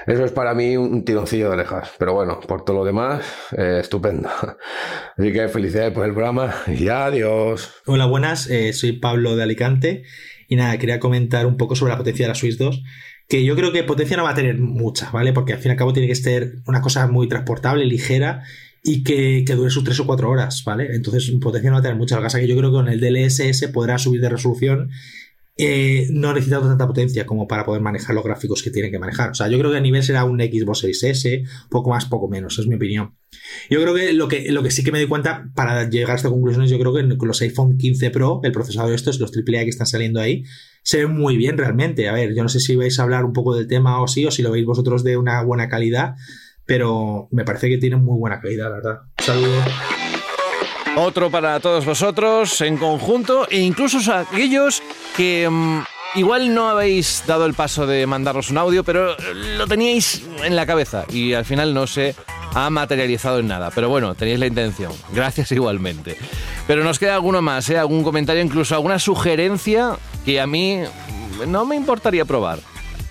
eso 0.06 0.24
es 0.24 0.32
para 0.32 0.54
mí 0.54 0.76
un 0.76 1.04
tironcillo 1.04 1.48
de 1.48 1.54
orejas. 1.54 1.90
Pero 1.98 2.14
bueno, 2.14 2.38
por 2.40 2.64
todo 2.64 2.78
lo 2.78 2.84
demás, 2.84 3.24
eh, 3.56 3.78
estupendo. 3.80 4.28
Así 5.16 5.32
que 5.32 5.48
felicidades 5.48 5.92
por 5.92 6.04
el 6.06 6.12
programa 6.12 6.54
y 6.66 6.88
adiós. 6.88 7.72
Hola, 7.86 8.06
buenas. 8.06 8.48
eh, 8.50 8.72
soy 8.72 8.92
Pablo 8.92 9.36
de 9.36 9.42
Alicante. 9.42 10.04
Y 10.48 10.56
nada, 10.56 10.76
quería 10.78 11.00
comentar 11.00 11.46
un 11.46 11.56
poco 11.56 11.76
sobre 11.76 11.92
la 11.92 11.98
potencia 11.98 12.24
de 12.26 12.28
la 12.28 12.34
Switch 12.34 12.58
2. 12.58 12.82
Que 13.28 13.44
yo 13.44 13.54
creo 13.54 13.72
que 13.72 13.84
potencia 13.84 14.16
no 14.16 14.24
va 14.24 14.30
a 14.30 14.34
tener 14.34 14.58
mucha, 14.58 15.10
¿vale? 15.12 15.32
Porque 15.32 15.52
al 15.52 15.60
fin 15.60 15.70
y 15.70 15.72
al 15.72 15.78
cabo 15.78 15.92
tiene 15.92 16.08
que 16.08 16.16
ser 16.16 16.56
una 16.66 16.80
cosa 16.80 17.06
muy 17.06 17.28
transportable, 17.28 17.84
ligera 17.86 18.42
y 18.82 19.04
que, 19.04 19.44
que 19.46 19.54
dure 19.54 19.70
sus 19.70 19.84
3 19.84 20.00
o 20.00 20.06
4 20.06 20.28
horas, 20.28 20.64
¿vale? 20.64 20.88
Entonces, 20.94 21.30
potencia 21.40 21.70
no 21.70 21.76
va 21.76 21.80
a 21.80 21.82
tener 21.82 21.96
mucha. 21.96 22.16
Lo 22.16 22.22
que 22.22 22.26
pasa 22.26 22.38
es 22.38 22.42
que 22.42 22.48
yo 22.48 22.56
creo 22.56 22.70
que 22.70 22.74
con 22.74 22.88
el 22.88 23.00
DLSS 23.00 23.68
podrá 23.68 23.98
subir 23.98 24.20
de 24.20 24.30
resolución 24.30 24.90
eh, 25.62 26.06
no 26.10 26.32
necesita 26.32 26.58
tanta 26.60 26.86
potencia 26.86 27.26
como 27.26 27.46
para 27.46 27.66
poder 27.66 27.82
manejar 27.82 28.14
los 28.14 28.24
gráficos 28.24 28.62
que 28.62 28.70
tiene 28.70 28.90
que 28.90 28.98
manejar. 28.98 29.30
O 29.30 29.34
sea, 29.34 29.46
yo 29.48 29.58
creo 29.58 29.70
que 29.70 29.76
a 29.76 29.80
nivel 29.80 30.02
será 30.02 30.24
un 30.24 30.40
Xbox 30.40 30.84
6S, 30.84 31.46
poco 31.68 31.90
más, 31.90 32.06
poco 32.06 32.28
menos, 32.28 32.58
es 32.58 32.66
mi 32.66 32.76
opinión. 32.76 33.14
Yo 33.68 33.80
creo 33.82 33.94
que 33.94 34.14
lo 34.14 34.26
que, 34.26 34.50
lo 34.50 34.62
que 34.62 34.70
sí 34.70 34.82
que 34.82 34.90
me 34.90 34.98
doy 34.98 35.08
cuenta 35.08 35.50
para 35.54 35.88
llegar 35.90 36.12
a 36.12 36.14
esta 36.14 36.30
conclusión 36.30 36.64
es 36.64 36.70
yo 36.70 36.78
creo 36.78 36.94
que 36.94 37.02
los 37.02 37.42
iPhone 37.42 37.76
15 37.76 38.10
Pro, 38.10 38.40
el 38.42 38.52
procesador 38.52 38.88
de 38.88 38.96
estos, 38.96 39.20
los 39.20 39.32
AAA 39.36 39.64
que 39.64 39.70
están 39.70 39.86
saliendo 39.86 40.18
ahí, 40.20 40.44
se 40.82 41.04
ven 41.04 41.14
muy 41.14 41.36
bien 41.36 41.58
realmente. 41.58 42.08
A 42.08 42.12
ver, 42.12 42.34
yo 42.34 42.42
no 42.42 42.48
sé 42.48 42.58
si 42.58 42.74
vais 42.74 42.98
a 42.98 43.02
hablar 43.02 43.26
un 43.26 43.34
poco 43.34 43.54
del 43.54 43.66
tema 43.66 44.00
o 44.00 44.08
sí, 44.08 44.24
o 44.24 44.30
si 44.30 44.42
lo 44.42 44.50
veis 44.50 44.64
vosotros 44.64 45.04
de 45.04 45.18
una 45.18 45.42
buena 45.42 45.68
calidad, 45.68 46.14
pero 46.64 47.28
me 47.32 47.44
parece 47.44 47.68
que 47.68 47.76
tienen 47.76 48.02
muy 48.02 48.18
buena 48.18 48.40
calidad, 48.40 48.70
la 48.70 48.76
verdad. 48.76 49.00
Un 49.18 49.24
saludo. 49.24 49.99
Otro 50.96 51.30
para 51.30 51.60
todos 51.60 51.84
vosotros 51.84 52.60
en 52.60 52.76
conjunto 52.76 53.46
e 53.48 53.58
incluso 53.58 53.98
aquellos 54.12 54.82
que 55.16 55.48
mm, 55.48 55.82
igual 56.16 56.52
no 56.52 56.68
habéis 56.68 57.22
dado 57.26 57.46
el 57.46 57.54
paso 57.54 57.86
de 57.86 58.06
mandarnos 58.06 58.50
un 58.50 58.58
audio, 58.58 58.82
pero 58.82 59.16
lo 59.56 59.66
teníais 59.66 60.22
en 60.44 60.56
la 60.56 60.66
cabeza 60.66 61.04
y 61.08 61.32
al 61.32 61.44
final 61.44 61.72
no 61.72 61.86
se 61.86 62.14
ha 62.54 62.68
materializado 62.70 63.38
en 63.38 63.48
nada. 63.48 63.70
Pero 63.74 63.88
bueno, 63.88 64.14
tenéis 64.14 64.40
la 64.40 64.46
intención. 64.46 64.92
Gracias 65.12 65.52
igualmente. 65.52 66.16
Pero 66.66 66.82
nos 66.84 66.98
queda 66.98 67.14
alguno 67.14 67.40
más, 67.40 67.68
¿eh? 67.70 67.78
algún 67.78 68.02
comentario, 68.02 68.42
incluso 68.42 68.74
alguna 68.74 68.98
sugerencia 68.98 69.96
que 70.24 70.40
a 70.40 70.46
mí 70.46 70.80
no 71.46 71.64
me 71.64 71.76
importaría 71.76 72.24
probar. 72.24 72.58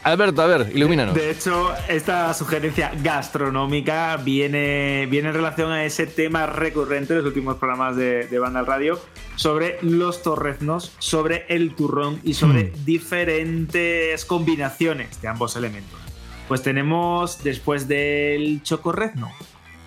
Alberto, 0.03 0.41
a 0.41 0.47
ver, 0.47 0.71
ilumínanos. 0.73 1.13
De 1.13 1.29
hecho, 1.29 1.73
esta 1.89 2.33
sugerencia 2.33 2.91
gastronómica 3.03 4.15
viene, 4.17 5.07
viene 5.09 5.29
en 5.29 5.33
relación 5.33 5.71
a 5.71 5.83
ese 5.83 6.07
tema 6.07 6.45
recurrente 6.45 7.13
de 7.13 7.19
los 7.19 7.27
últimos 7.27 7.57
programas 7.57 7.97
de, 7.97 8.25
de 8.27 8.39
Banda 8.39 8.61
al 8.61 8.65
Radio 8.65 8.99
sobre 9.35 9.77
los 9.81 10.23
torreznos, 10.23 10.93
sobre 10.99 11.45
el 11.49 11.75
turrón 11.75 12.21
y 12.23 12.33
sobre 12.33 12.71
diferentes 12.85 14.23
combinaciones 14.25 15.21
de 15.21 15.27
ambos 15.27 15.55
elementos. 15.57 15.99
Pues 16.47 16.63
tenemos, 16.63 17.43
después 17.43 17.87
del 17.87 18.63
chocorrezno 18.63 19.31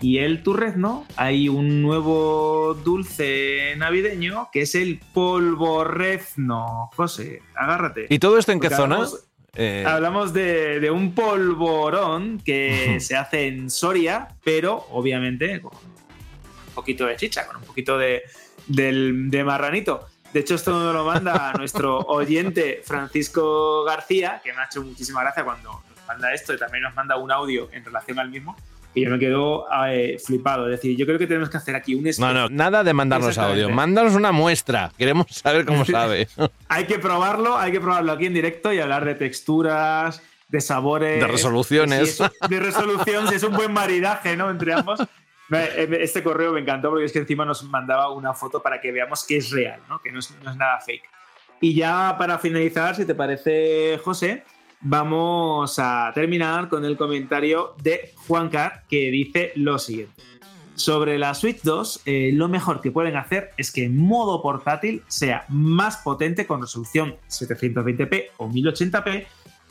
y 0.02 0.18
el 0.18 0.42
turrezno, 0.42 1.06
hay 1.16 1.48
un 1.48 1.80
nuevo 1.80 2.74
dulce 2.84 3.74
navideño 3.76 4.48
que 4.52 4.62
es 4.62 4.74
el 4.74 5.00
polvorrezno. 5.14 6.90
José, 6.96 7.40
agárrate. 7.54 8.06
¿Y 8.10 8.18
todo 8.18 8.36
esto 8.36 8.52
en 8.52 8.60
qué 8.60 8.68
Porque 8.68 8.82
zona? 8.82 9.06
Eh, 9.54 9.84
Hablamos 9.86 10.32
de, 10.32 10.80
de 10.80 10.90
un 10.90 11.14
polvorón 11.14 12.40
que 12.42 12.98
se 13.00 13.16
hace 13.16 13.46
en 13.48 13.68
Soria, 13.70 14.28
pero 14.42 14.86
obviamente 14.90 15.60
con 15.60 15.72
un 15.74 16.74
poquito 16.74 17.04
de 17.06 17.16
chicha, 17.16 17.46
con 17.46 17.56
un 17.56 17.62
poquito 17.64 17.98
de, 17.98 18.22
del- 18.66 19.30
de 19.30 19.44
marranito. 19.44 20.08
De 20.32 20.40
hecho, 20.40 20.54
esto 20.54 20.70
nos 20.70 20.94
lo 20.94 21.04
manda 21.04 21.52
nuestro 21.58 21.98
oyente 21.98 22.80
Francisco 22.82 23.84
García, 23.84 24.40
que 24.42 24.54
me 24.54 24.62
ha 24.62 24.64
hecho 24.64 24.82
muchísima 24.82 25.20
gracia 25.22 25.44
cuando 25.44 25.70
nos 25.70 26.06
manda 26.08 26.32
esto 26.32 26.54
y 26.54 26.58
también 26.58 26.84
nos 26.84 26.94
manda 26.94 27.16
un 27.16 27.30
audio 27.30 27.68
en 27.72 27.84
relación 27.84 28.18
al 28.18 28.30
mismo. 28.30 28.56
Y 28.94 29.04
yo 29.04 29.10
me 29.10 29.18
quedo 29.18 29.66
eh, 29.88 30.18
flipado. 30.24 30.66
Es 30.66 30.72
decir, 30.72 30.96
yo 30.96 31.06
creo 31.06 31.18
que 31.18 31.26
tenemos 31.26 31.48
que 31.48 31.56
hacer 31.56 31.74
aquí 31.74 31.94
un 31.94 32.04
no, 32.18 32.32
no, 32.34 32.48
nada 32.50 32.84
de 32.84 32.92
mandarnos 32.92 33.38
audio. 33.38 33.70
Mándanos 33.70 34.14
una 34.14 34.32
muestra. 34.32 34.92
Queremos 34.98 35.26
saber 35.30 35.64
cómo 35.64 35.84
sabe. 35.84 36.28
Hay 36.68 36.84
que 36.84 36.98
probarlo, 36.98 37.56
hay 37.56 37.72
que 37.72 37.80
probarlo 37.80 38.12
aquí 38.12 38.26
en 38.26 38.34
directo 38.34 38.72
y 38.72 38.80
hablar 38.80 39.04
de 39.04 39.14
texturas, 39.14 40.22
de 40.48 40.60
sabores. 40.60 41.20
De 41.20 41.26
resoluciones. 41.26 42.16
si 42.16 42.22
es- 42.24 42.30
de 42.50 42.60
resolución, 42.60 43.28
si 43.28 43.34
es 43.36 43.42
un 43.42 43.54
buen 43.56 43.72
maridaje, 43.72 44.36
¿no? 44.36 44.50
Entre 44.50 44.72
ambos. 44.74 45.00
Me- 45.48 45.68
Este 46.02 46.22
correo 46.22 46.52
me 46.52 46.60
encantó 46.60 46.90
porque 46.90 47.06
es 47.06 47.12
que 47.12 47.18
encima 47.20 47.44
nos 47.44 47.62
mandaba 47.64 48.10
una 48.12 48.34
foto 48.34 48.62
para 48.62 48.80
que 48.80 48.92
veamos 48.92 49.24
que 49.26 49.38
es 49.38 49.50
real, 49.50 49.80
¿no? 49.88 50.00
Que 50.00 50.12
no 50.12 50.18
es, 50.18 50.30
no 50.42 50.50
es 50.50 50.56
nada 50.56 50.78
fake. 50.80 51.04
Y 51.60 51.74
ya 51.74 52.16
para 52.18 52.38
finalizar, 52.38 52.94
si 52.96 53.04
te 53.04 53.14
parece, 53.14 53.98
José, 54.02 54.44
vamos 54.82 55.78
a 55.78 56.10
terminar 56.14 56.68
con 56.68 56.84
el 56.84 56.96
comentario 56.96 57.74
de 57.82 58.12
Juan 58.26 58.48
Car 58.48 58.82
que 58.88 59.10
dice 59.10 59.52
lo 59.56 59.78
siguiente. 59.78 60.22
Sobre 60.74 61.18
la 61.18 61.34
Switch 61.34 61.62
2, 61.62 62.02
eh, 62.06 62.30
lo 62.32 62.48
mejor 62.48 62.80
que 62.80 62.90
pueden 62.90 63.16
hacer 63.16 63.50
es 63.56 63.70
que 63.70 63.84
en 63.84 63.96
modo 63.96 64.42
portátil 64.42 65.02
sea 65.06 65.44
más 65.48 65.98
potente 65.98 66.46
con 66.46 66.62
resolución 66.62 67.16
720p 67.28 68.30
o 68.38 68.48
1080p, 68.48 69.26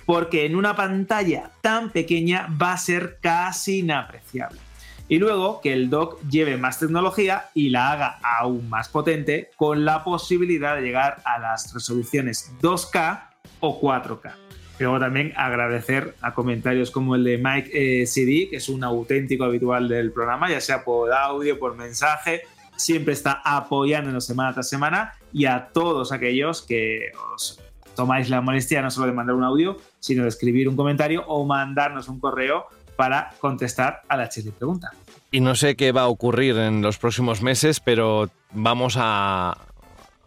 porque 0.06 0.46
en 0.46 0.56
una 0.56 0.76
pantalla 0.76 1.52
tan 1.62 1.90
pequeña 1.90 2.48
va 2.62 2.74
a 2.74 2.78
ser 2.78 3.18
casi 3.20 3.80
inapreciable. 3.80 4.60
Y 5.08 5.18
luego 5.18 5.60
que 5.60 5.74
el 5.74 5.90
dock 5.90 6.22
lleve 6.30 6.56
más 6.56 6.80
tecnología 6.80 7.50
y 7.54 7.70
la 7.70 7.92
haga 7.92 8.20
aún 8.24 8.70
más 8.70 8.88
potente, 8.88 9.50
con 9.58 9.84
la 9.84 10.04
posibilidad 10.06 10.76
de 10.76 10.84
llegar 10.84 11.22
a 11.26 11.40
las 11.40 11.74
resoluciones 11.74 12.54
2K 12.62 13.24
o 13.60 13.82
4K. 13.82 14.34
Luego 14.82 15.00
también 15.00 15.32
agradecer 15.36 16.16
a 16.22 16.34
comentarios 16.34 16.90
como 16.90 17.14
el 17.14 17.24
de 17.24 17.38
Mike 17.38 18.02
eh, 18.02 18.08
CD, 18.08 18.48
que 18.50 18.56
es 18.56 18.68
un 18.68 18.84
auténtico 18.84 19.44
habitual 19.44 19.88
del 19.88 20.12
programa, 20.12 20.50
ya 20.50 20.60
sea 20.60 20.84
por 20.84 21.14
audio, 21.14 21.60
por 21.60 21.78
mensaje, 21.78 22.42
siempre 22.76 23.14
está 23.14 23.42
apoyándonos 23.46 24.26
semana 24.26 24.54
tras 24.54 24.68
semana, 24.68 25.14
y 25.32 25.46
a 25.46 25.68
todos 25.72 26.12
aquellos 26.12 26.64
que 26.64 27.12
os 27.36 27.60
tomáis 27.96 28.28
la 28.30 28.42
molestia 28.42 28.82
no 28.82 28.90
solo 28.90 29.06
de 29.06 29.14
mandar 29.14 29.36
un 29.36 29.44
audio, 29.44 29.78
sino 30.00 30.24
de 30.24 30.30
escribir 30.30 30.68
un 30.68 30.76
comentario 30.76 31.24
o 31.28 31.46
mandarnos 31.46 32.10
un 32.10 32.20
correo 32.20 32.66
para 32.96 33.30
contestar 33.40 34.02
a 34.08 34.18
la 34.18 34.30
Chile 34.30 34.52
Pregunta. 34.58 34.92
Y 35.30 35.42
no 35.42 35.54
sé 35.54 35.76
qué 35.76 35.92
va 35.92 36.02
a 36.02 36.08
ocurrir 36.08 36.58
en 36.58 36.82
los 36.82 36.98
próximos 36.98 37.44
meses, 37.44 37.80
pero 37.80 38.32
vamos 38.52 38.96
a, 38.98 39.58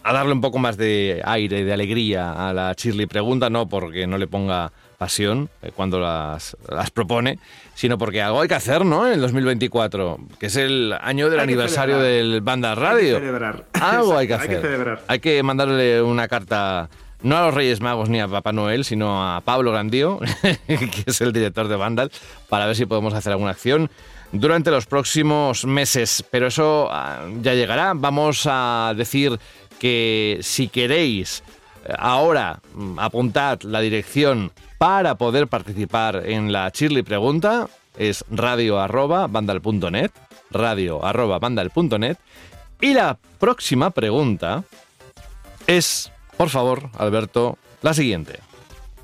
a 0.05 0.13
darle 0.13 0.33
un 0.33 0.41
poco 0.43 0.59
más 0.59 0.77
de 0.77 1.23
aire, 1.25 1.65
de 1.65 1.73
alegría 1.73 2.49
a 2.49 2.53
la 2.53 2.75
Shirley 2.77 3.07
Pregunta, 3.07 3.49
no 3.49 3.69
porque 3.69 4.07
no 4.07 4.19
le 4.19 4.27
ponga 4.27 4.71
pasión 4.99 5.49
eh, 5.63 5.73
cuando 5.75 5.99
las, 5.99 6.57
las 6.69 6.91
propone, 6.91 7.39
sino 7.75 7.97
porque 7.99 8.23
algo 8.23 8.43
hay 8.43 8.49
que 8.49 8.55
hacer, 8.55 8.85
¿no? 8.85 9.07
En 9.07 9.15
el 9.15 9.21
2024, 9.23 10.19
que 10.39 10.47
es 10.47 10.57
el 10.57 10.95
año 11.01 11.31
del 11.31 11.41
Hay 11.41 11.45
aniversario 11.45 11.99
del 11.99 12.43
Banda 12.43 12.71
Hay 12.71 12.77
que 12.77 12.81
Radio. 12.83 13.19
celebrar. 13.19 13.65
Algo 13.81 14.17
hay 14.17 14.27
que 14.27 14.35
hacer. 14.35 14.51
Hay 14.51 14.57
que 14.57 14.63
celebrar. 14.63 15.01
Hay 15.09 15.19
que 15.21 15.43
mandarle 15.43 16.03
una 16.03 16.29
carta, 16.29 16.91
no 17.23 17.39
a 17.39 17.47
los 17.47 17.55
Reyes 17.55 17.81
Magos 17.81 18.11
ni 18.11 18.21
a 18.21 18.29
Papá 18.29 18.53
Noel, 18.53 18.85
sino 18.85 19.25
a 19.25 19.41
Pablo 19.41 19.73
Grandío, 19.73 20.21
que 20.67 21.05
es 21.07 21.21
el 21.23 21.33
director 21.33 21.67
de 21.69 21.77
Vandal, 21.77 22.13
para 22.51 22.67
ver 22.67 22.77
si 22.77 22.85
podemos 22.85 23.15
hacer 23.15 23.33
alguna 23.33 23.53
acción 23.53 23.91
durante 24.33 24.71
los 24.71 24.87
próximos 24.87 25.65
meses. 25.65 26.25
Pero 26.31 26.49
eso 26.49 26.89
ah, 26.91 27.27
ya 27.41 27.55
llegará. 27.55 27.93
Vamos 27.95 28.47
a 28.51 28.93
decir 28.97 29.39
que 29.85 30.39
si 30.41 30.69
queréis 30.69 31.43
eh, 31.85 31.93
ahora 31.99 32.63
mm, 32.73 32.99
apuntad 32.99 33.61
la 33.65 33.83
dirección 33.83 34.51
para 34.79 35.17
poder 35.17 35.47
participar 35.47 36.23
en 36.25 36.53
la 36.53 36.71
Shirley 36.73 37.03
Pregunta, 37.03 37.69
es 37.99 38.25
radio 38.31 38.81
arroba 38.81 39.29
radio 40.51 41.05
arroba. 41.05 41.39
Y 42.81 42.95
la 42.95 43.19
próxima 43.39 43.91
pregunta 43.91 44.65
es, 45.67 46.11
por 46.39 46.49
favor, 46.49 46.89
Alberto, 46.97 47.59
la 47.83 47.93
siguiente. 47.93 48.41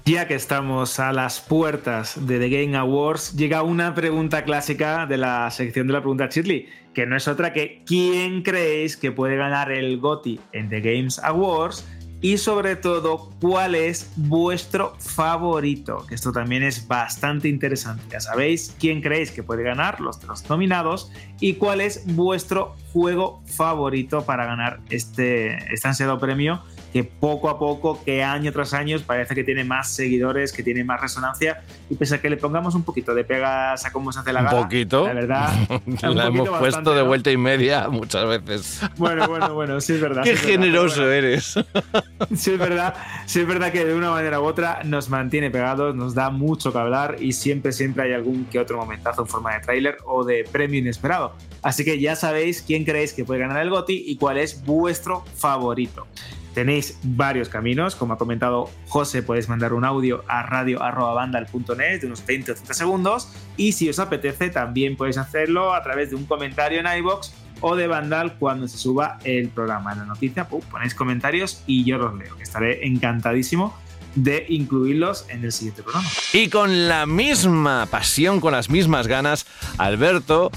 Ya 0.07 0.27
que 0.27 0.35
estamos 0.35 0.99
a 0.99 1.13
las 1.13 1.41
puertas 1.41 2.27
de 2.27 2.39
The 2.39 2.49
Game 2.49 2.75
Awards, 2.75 3.37
llega 3.37 3.63
una 3.63 3.95
pregunta 3.95 4.45
clásica 4.45 5.05
de 5.05 5.19
la 5.19 5.51
sección 5.51 5.89
de 5.89 5.93
la 5.93 6.01
pregunta 6.01 6.29
Shirley, 6.31 6.71
que 6.95 7.07
no 7.07 7.17
es 7.17 7.29
otra 7.29 7.53
que 7.53 7.83
¿quién 7.87 8.43
creéis 8.43 8.97
que 8.97 9.13
puede 9.13 9.37
ganar 9.37 9.71
el 9.73 9.99
GOTY 9.99 10.41
en 10.53 10.69
The 10.69 10.81
Games 10.81 11.19
Awards? 11.19 11.87
Y 12.23 12.37
sobre 12.37 12.77
todo, 12.77 13.31
¿cuál 13.41 13.75
es 13.75 14.13
vuestro 14.15 14.95
favorito? 14.99 16.05
Que 16.07 16.15
esto 16.15 16.33
también 16.33 16.63
es 16.63 16.87
bastante 16.87 17.49
interesante. 17.49 18.03
Ya 18.11 18.21
sabéis 18.21 18.77
quién 18.79 19.01
creéis 19.01 19.31
que 19.31 19.43
puede 19.43 19.63
ganar 19.63 20.03
los 20.03 20.21
tres 20.21 20.45
nominados 20.51 21.11
y 21.41 21.55
cuál 21.55 21.81
es 21.81 22.05
vuestro 22.15 22.77
juego 22.93 23.43
favorito 23.47 24.27
para 24.27 24.45
ganar 24.45 24.81
este, 24.91 25.73
este 25.73 25.89
ansiado 25.89 26.19
premio 26.19 26.63
que 26.93 27.05
poco 27.05 27.49
a 27.49 27.59
poco, 27.59 28.03
que 28.05 28.23
año 28.23 28.53
tras 28.53 28.75
año 28.75 28.99
parece 29.07 29.35
que 29.35 29.45
tiene 29.45 29.65
más 29.65 29.91
seguidores, 29.91 30.53
que 30.53 30.63
tiene 30.63 30.85
más 30.85 31.01
resonancia 31.01 31.63
y 31.89 31.95
pese 31.95 32.17
a 32.17 32.21
que 32.21 32.29
le 32.31 32.37
pongamos 32.37 32.75
un 32.75 32.83
poquito 32.83 33.15
de 33.15 33.25
pegas 33.25 33.85
a 33.85 33.93
cómo 33.93 34.13
se 34.13 34.21
hace 34.21 34.33
la 34.33 34.41
Un 34.41 34.47
gala, 34.47 34.63
poquito. 34.63 35.07
la 35.07 35.15
verdad, 35.15 35.49
un 35.87 36.17
la 36.17 36.27
hemos 36.27 36.49
bastante, 36.51 36.59
puesto 36.59 36.95
de 36.95 37.03
¿no? 37.03 37.07
vuelta 37.09 37.31
y 37.31 37.37
media 37.37 37.89
muchas 37.89 38.27
veces. 38.27 38.81
Bueno, 38.97 39.29
bueno, 39.29 39.55
bueno, 39.55 39.81
sí 39.81 39.95
es 39.95 40.01
verdad. 40.01 40.23
Qué 40.25 40.37
sí 40.37 40.37
es 40.37 40.43
verdad, 40.47 40.65
generoso 40.65 40.97
pero 40.97 41.13
eres. 41.13 41.55
sí 42.37 42.51
es 42.53 42.59
verdad, 42.59 42.95
sí 43.27 43.41
es 43.41 43.47
verdad 43.47 43.73
que 43.73 43.85
de 43.85 43.95
una 43.95 44.11
manera 44.11 44.41
u 44.41 44.45
otra 44.45 44.83
nos 44.85 45.09
mantiene 45.09 45.51
pegados, 45.51 45.95
nos 45.95 46.15
da 46.15 46.31
mucho 46.31 46.73
que 46.73 46.79
hablar 46.79 47.17
y 47.21 47.33
siempre, 47.33 47.73
siempre 47.73 48.05
hay 48.05 48.13
algún 48.13 48.47
que 48.47 48.59
otro 48.59 48.77
momentazo 48.77 49.23
en 49.23 49.29
forma 49.29 49.55
de 49.55 49.61
tráiler 49.61 49.99
o 50.05 50.25
de 50.25 50.45
premio 50.51 50.81
inesperado. 50.81 51.35
Así 51.63 51.85
que 51.85 52.01
ya 52.01 52.17
sabéis 52.17 52.63
quién 52.63 52.85
creéis 52.85 53.13
que 53.13 53.25
puede 53.25 53.41
ganar 53.41 53.61
el 53.63 53.71
GOTY 53.71 54.05
y 54.07 54.17
cuál 54.17 54.39
es 54.39 54.65
vuestro 54.65 55.25
favorito. 55.37 56.07
Tenéis 56.55 56.99
varios 57.03 57.49
caminos, 57.49 57.95
como 57.95 58.15
ha 58.15 58.19
comentado 58.19 58.71
José, 58.89 59.23
podéis 59.23 59.49
mandar 59.49 59.73
un 59.73 59.85
audio 59.85 60.25
a 60.27 60.43
radio.bandal.net 60.43 62.01
de 62.01 62.07
unos 62.07 62.27
20 62.27 62.53
o 62.53 62.55
30 62.55 62.75
segundos 62.75 63.33
y 63.57 63.73
si 63.73 63.89
os 63.89 63.99
apetece 63.99 64.51
también 64.51 64.97
podéis 64.97 65.19
hacerlo 65.19 65.75
a 65.75 65.83
través 65.83 66.11
de 66.11 66.17
un 66.17 66.27
comentario 66.27 66.81
en 66.81 66.87
iBox 66.99 67.33
o 67.61 67.77
de 67.77 67.87
Vandal 67.87 68.37
cuando 68.39 68.67
se 68.69 68.79
suba 68.79 69.19
el 69.25 69.49
programa. 69.49 69.93
En 69.93 69.99
la 69.99 70.05
noticia 70.07 70.49
ponéis 70.49 70.95
comentarios 70.95 71.63
y 71.67 71.85
yo 71.85 71.99
los 71.99 72.15
leo, 72.15 72.37
que 72.37 72.43
estaré 72.43 72.87
encantadísimo 72.87 73.77
de 74.15 74.45
incluirlos 74.49 75.27
en 75.29 75.45
el 75.45 75.53
siguiente 75.53 75.83
programa. 75.83 76.09
Y 76.33 76.49
con 76.49 76.89
la 76.89 77.07
misma 77.07 77.87
pasión, 77.87 78.41
con 78.41 78.53
las 78.53 78.71
mismas 78.71 79.07
ganas, 79.07 79.47
Alberto, 79.79 80.51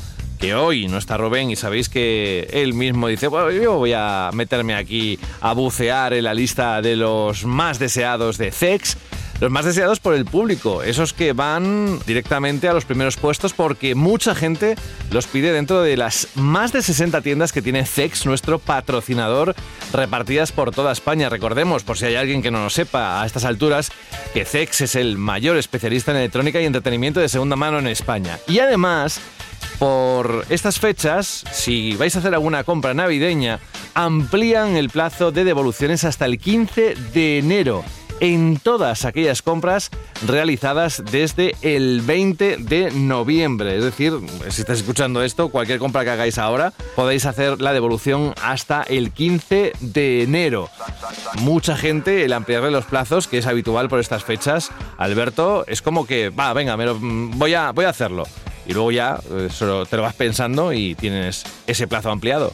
que 0.44 0.56
hoy 0.56 0.90
no 0.90 0.98
está 0.98 1.16
Rubén 1.16 1.52
y 1.52 1.56
sabéis 1.56 1.88
que 1.88 2.50
él 2.52 2.74
mismo 2.74 3.08
dice, 3.08 3.28
bueno, 3.28 3.50
yo 3.50 3.78
voy 3.78 3.94
a 3.96 4.30
meterme 4.34 4.76
aquí 4.76 5.18
a 5.40 5.54
bucear 5.54 6.12
en 6.12 6.26
la 6.26 6.34
lista 6.34 6.82
de 6.82 6.98
los 6.98 7.46
más 7.46 7.80
deseados 7.80 8.38
de 8.38 8.52
CEX. 8.52 8.98
Los 9.40 9.52
más 9.52 9.64
deseados 9.64 10.02
por 10.02 10.14
el 10.14 10.26
público, 10.26 10.84
esos 10.84 11.14
que 11.14 11.32
van 11.32 11.98
directamente 12.06 12.68
a 12.68 12.74
los 12.74 12.84
primeros 12.84 13.16
puestos 13.16 13.54
porque 13.54 13.96
mucha 13.96 14.36
gente 14.36 14.76
los 15.12 15.28
pide 15.28 15.54
dentro 15.54 15.82
de 15.82 15.96
las 15.96 16.28
más 16.36 16.74
de 16.74 16.82
60 16.82 17.22
tiendas 17.22 17.54
que 17.54 17.62
tiene 17.62 17.86
CEX, 17.86 18.26
nuestro 18.26 18.60
patrocinador, 18.60 19.56
repartidas 19.94 20.52
por 20.52 20.72
toda 20.72 20.92
España. 20.92 21.30
Recordemos, 21.30 21.84
por 21.84 21.98
si 21.98 22.06
hay 22.06 22.16
alguien 22.16 22.42
que 22.42 22.52
no 22.52 22.64
lo 22.64 22.70
sepa 22.70 23.22
a 23.22 23.26
estas 23.26 23.46
alturas, 23.46 23.92
que 24.34 24.44
CEX 24.44 24.82
es 24.82 24.96
el 24.96 25.18
mayor 25.18 25.56
especialista 25.56 26.12
en 26.12 26.18
electrónica 26.18 26.60
y 26.60 26.66
entretenimiento 26.66 27.22
de 27.22 27.30
segunda 27.30 27.56
mano 27.56 27.80
en 27.80 27.88
España. 27.88 28.40
Y 28.48 28.60
además, 28.60 29.22
por 29.84 30.46
estas 30.48 30.80
fechas, 30.80 31.44
si 31.52 31.98
vais 31.98 32.16
a 32.16 32.20
hacer 32.20 32.34
alguna 32.34 32.64
compra 32.64 32.94
navideña, 32.94 33.60
amplían 33.96 34.78
el 34.78 34.90
plazo 34.90 35.34
de 35.34 35.44
devoluciones 35.44 36.06
hasta 36.06 36.24
el 36.24 36.40
15 36.40 36.96
de 37.14 37.40
enero 37.40 37.84
en 38.22 38.62
todas 38.64 39.04
aquellas 39.04 39.42
compras 39.42 39.90
realizadas 40.26 41.04
desde 41.12 41.56
el 41.64 42.00
20 42.00 42.60
de 42.60 42.92
noviembre. 42.92 43.76
Es 43.78 43.84
decir, 43.84 44.14
si 44.48 44.62
estáis 44.62 44.80
escuchando 44.80 45.22
esto, 45.22 45.50
cualquier 45.50 45.80
compra 45.80 46.06
que 46.06 46.12
hagáis 46.12 46.38
ahora, 46.38 46.72
podéis 46.96 47.26
hacer 47.26 47.60
la 47.60 47.74
devolución 47.74 48.34
hasta 48.42 48.84
el 48.84 49.12
15 49.12 49.74
de 49.82 50.24
enero. 50.24 50.70
Mucha 51.42 51.76
gente, 51.76 52.24
el 52.24 52.32
ampliarle 52.32 52.72
los 52.72 52.86
plazos, 52.86 53.28
que 53.28 53.40
es 53.40 53.48
habitual 53.48 53.90
por 53.90 54.00
estas 54.00 54.24
fechas, 54.24 54.72
Alberto, 54.98 55.66
es 55.68 55.82
como 55.82 56.08
que, 56.08 56.30
va, 56.30 56.54
venga, 56.54 56.78
me 56.78 56.86
lo- 56.86 56.98
voy, 57.02 57.54
a, 57.54 57.72
voy 57.72 57.84
a 57.84 57.90
hacerlo. 57.90 58.24
Y 58.66 58.74
luego 58.74 58.92
ya 58.92 59.20
eh, 59.32 59.50
solo 59.52 59.86
te 59.86 59.98
lo 59.98 60.04
vas 60.04 60.16
pensando 60.16 60.74
y 60.74 60.96
tienes 60.96 61.44
ese 61.68 61.88
plazo 61.88 62.12
ampliado. 62.12 62.54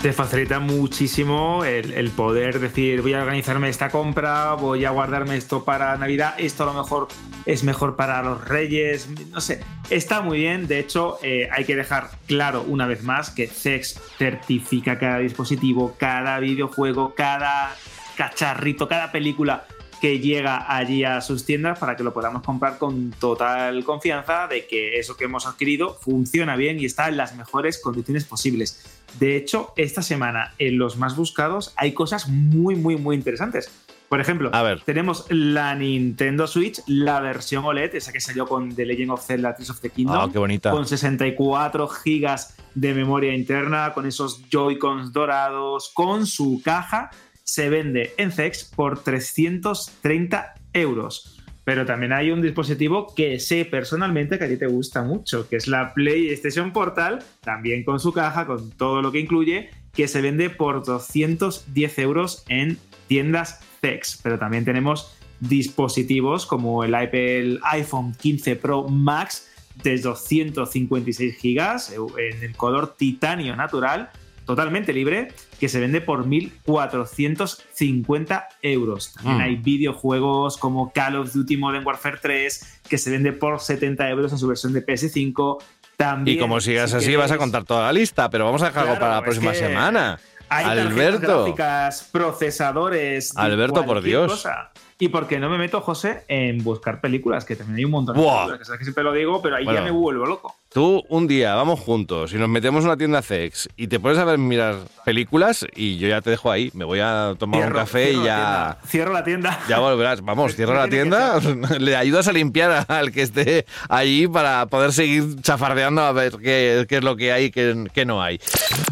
te 0.00 0.12
facilita 0.12 0.58
muchísimo 0.58 1.64
el, 1.64 2.10
poder 2.10 2.58
decir 2.58 3.02
voy 3.02 3.14
a 3.14 3.20
organizarme 3.20 3.68
esta 3.68 3.90
compra, 3.90 4.54
voy 4.54 4.84
a 4.84 4.90
guardarme 4.90 5.36
esto 5.36 5.64
para 5.64 5.96
Navidad, 5.96 6.34
esto 6.38 6.64
a 6.64 6.66
lo 6.66 6.74
mejor 6.74 7.08
es 7.46 7.62
mejor 7.62 7.94
para 7.94 8.22
los 8.22 8.48
Reyes, 8.48 9.08
no 9.30 9.40
sé, 9.40 9.62
está 9.90 10.20
muy 10.20 10.38
bien, 10.38 10.66
de 10.66 10.80
hecho 10.80 11.18
eh, 11.22 11.48
hay 11.52 11.64
que 11.64 11.76
dejar 11.76 12.10
claro 12.26 12.64
una 12.66 12.86
vez 12.86 13.02
más 13.02 13.30
que 13.30 13.46
CEX 13.46 14.00
certifica 14.18 14.98
cada 14.98 15.18
dispositivo, 15.18 15.94
cada 15.98 16.40
videojuego, 16.40 17.14
cada 17.14 17.76
cacharrito, 18.16 18.88
cada 18.88 19.12
película 19.12 19.66
que 20.02 20.18
llega 20.18 20.76
allí 20.76 21.04
a 21.04 21.20
sus 21.20 21.44
tiendas 21.44 21.78
para 21.78 21.94
que 21.94 22.02
lo 22.02 22.12
podamos 22.12 22.42
comprar 22.42 22.76
con 22.76 23.12
total 23.12 23.84
confianza 23.84 24.48
de 24.48 24.66
que 24.66 24.98
eso 24.98 25.16
que 25.16 25.26
hemos 25.26 25.46
adquirido 25.46 25.94
funciona 25.94 26.56
bien 26.56 26.80
y 26.80 26.86
está 26.86 27.08
en 27.08 27.16
las 27.16 27.36
mejores 27.36 27.80
condiciones 27.80 28.24
posibles. 28.24 28.84
De 29.20 29.36
hecho, 29.36 29.72
esta 29.76 30.02
semana 30.02 30.54
en 30.58 30.76
los 30.76 30.96
más 30.96 31.14
buscados 31.14 31.72
hay 31.76 31.92
cosas 31.92 32.26
muy, 32.26 32.74
muy, 32.74 32.96
muy 32.96 33.14
interesantes. 33.14 33.70
Por 34.08 34.20
ejemplo, 34.20 34.50
tenemos 34.84 35.24
la 35.28 35.76
Nintendo 35.76 36.48
Switch, 36.48 36.82
la 36.88 37.20
versión 37.20 37.64
OLED, 37.64 37.94
esa 37.94 38.10
que 38.10 38.20
salió 38.20 38.48
con 38.48 38.74
The 38.74 38.84
Legend 38.84 39.12
of 39.12 39.24
Zelda 39.24 39.54
Tears 39.54 39.70
of 39.70 39.80
the 39.82 39.90
Kingdom. 39.90 40.16
Ah, 40.16 40.28
qué 40.32 40.38
bonita. 40.40 40.72
Con 40.72 40.84
64 40.84 41.86
gigas 41.86 42.56
de 42.74 42.92
memoria 42.92 43.32
interna, 43.32 43.92
con 43.94 44.04
esos 44.06 44.42
Joy-Cons 44.50 45.12
dorados, 45.12 45.92
con 45.94 46.26
su 46.26 46.60
caja, 46.64 47.10
se 47.44 47.68
vende 47.68 48.14
en 48.16 48.32
CEX 48.32 48.64
por 48.64 49.02
330 49.02 50.54
euros. 50.72 51.38
Pero 51.64 51.86
también 51.86 52.12
hay 52.12 52.30
un 52.30 52.42
dispositivo 52.42 53.14
que 53.14 53.38
sé 53.38 53.64
personalmente 53.64 54.38
que 54.38 54.44
a 54.44 54.48
ti 54.48 54.56
te 54.56 54.66
gusta 54.66 55.02
mucho, 55.02 55.48
que 55.48 55.56
es 55.56 55.68
la 55.68 55.94
PlayStation 55.94 56.72
Portal, 56.72 57.22
también 57.40 57.84
con 57.84 58.00
su 58.00 58.12
caja, 58.12 58.46
con 58.46 58.70
todo 58.72 59.00
lo 59.00 59.12
que 59.12 59.20
incluye, 59.20 59.70
que 59.92 60.08
se 60.08 60.20
vende 60.20 60.50
por 60.50 60.84
210 60.84 61.98
euros 61.98 62.44
en 62.48 62.78
tiendas 63.06 63.60
CEX. 63.80 64.18
Pero 64.22 64.38
también 64.38 64.64
tenemos 64.64 65.16
dispositivos 65.38 66.46
como 66.46 66.84
el 66.84 66.94
Apple 66.94 67.58
iPhone 67.64 68.14
15 68.20 68.56
Pro 68.56 68.88
Max 68.88 69.48
de 69.82 69.98
256 69.98 71.36
gigas 71.36 71.92
en 71.92 72.42
el 72.42 72.56
color 72.56 72.94
titanio 72.96 73.56
natural, 73.56 74.10
totalmente 74.56 74.92
libre, 74.92 75.28
que 75.60 75.68
se 75.68 75.78
vende 75.80 76.00
por 76.00 76.26
1.450 76.26 78.46
euros. 78.62 79.12
También 79.14 79.38
Mm. 79.38 79.40
hay 79.40 79.56
videojuegos 79.56 80.56
como 80.56 80.92
Call 80.92 81.16
of 81.16 81.32
Duty 81.32 81.56
Modern 81.56 81.86
Warfare 81.86 82.18
3, 82.20 82.80
que 82.88 82.98
se 82.98 83.10
vende 83.10 83.32
por 83.32 83.60
70 83.60 84.08
euros 84.10 84.32
en 84.32 84.38
su 84.38 84.48
versión 84.48 84.72
de 84.72 84.82
PS5. 84.82 85.58
También, 85.96 86.36
Y 86.36 86.40
como 86.40 86.60
sigas 86.60 86.90
si 86.90 86.96
así, 86.96 87.16
vas 87.16 87.30
a 87.30 87.38
contar 87.38 87.64
toda 87.64 87.86
la 87.86 87.92
lista, 87.92 88.28
pero 88.30 88.44
vamos 88.44 88.62
a 88.62 88.66
dejar 88.66 88.82
algo 88.84 88.94
Claro, 88.94 89.00
para 89.00 89.14
la 89.16 89.22
próxima 89.22 89.54
semana. 89.54 90.18
Hay 90.48 90.64
Alberto. 90.66 91.44
gráficas, 91.44 92.08
procesadores. 92.12 93.36
Alberto, 93.36 93.84
por 93.84 94.02
Dios. 94.02 94.30
cosa. 94.32 94.70
Y 94.98 95.08
porque 95.08 95.38
no 95.40 95.48
me 95.48 95.58
meto, 95.58 95.80
José, 95.80 96.24
en 96.28 96.62
buscar 96.62 97.00
películas, 97.00 97.44
que 97.44 97.56
también 97.56 97.78
hay 97.78 97.84
un 97.84 97.90
montón 97.92 98.16
de 98.16 98.22
películas, 98.22 98.58
que 98.58 98.64
sabes 98.64 98.78
que 98.78 98.84
siempre 98.84 99.02
lo 99.04 99.12
digo, 99.12 99.40
pero 99.42 99.56
ahí 99.56 99.64
Bueno. 99.64 99.80
ya 99.80 99.84
me 99.84 99.90
vuelvo 99.90 100.26
loco. 100.26 100.56
Tú 100.74 101.04
un 101.10 101.28
día 101.28 101.54
vamos 101.54 101.80
juntos 101.80 102.32
y 102.32 102.36
nos 102.36 102.48
metemos 102.48 102.80
en 102.80 102.86
una 102.86 102.96
tienda 102.96 103.20
sex 103.20 103.68
y 103.76 103.88
te 103.88 104.00
pones 104.00 104.16
a 104.16 104.24
ver 104.24 104.38
mirar 104.38 104.76
películas 105.04 105.66
y 105.76 105.98
yo 105.98 106.08
ya 106.08 106.22
te 106.22 106.30
dejo 106.30 106.50
ahí. 106.50 106.70
Me 106.72 106.86
voy 106.86 106.98
a 107.00 107.34
tomar 107.38 107.60
un 107.60 107.66
Cierro- 107.66 107.74
café 107.76 108.04
cierro 108.06 108.22
y 108.22 108.24
la 108.24 108.24
ya. 108.24 108.36
tienda. 108.36 108.78
Cierro 108.86 109.12
la 109.12 109.24
tienda. 109.24 109.60
Ya 109.68 109.78
volverás. 109.80 110.22
Vamos, 110.22 110.56
cierra 110.56 110.74
la 110.78 110.88
tienda, 110.88 111.38
le 111.78 111.94
ayudas 111.94 112.26
a 112.26 112.32
limpiar 112.32 112.86
al 112.88 113.12
que 113.12 113.20
esté 113.20 113.66
allí 113.90 114.26
para 114.28 114.64
poder 114.64 114.94
seguir 114.94 115.42
chafardeando 115.42 116.00
a 116.00 116.12
ver 116.12 116.38
qué, 116.38 116.86
qué 116.88 116.96
es 116.96 117.04
lo 117.04 117.16
que 117.16 117.32
hay 117.32 117.44
y 117.46 117.50
qué, 117.50 117.84
qué 117.92 118.06
no 118.06 118.22
hay. 118.22 118.40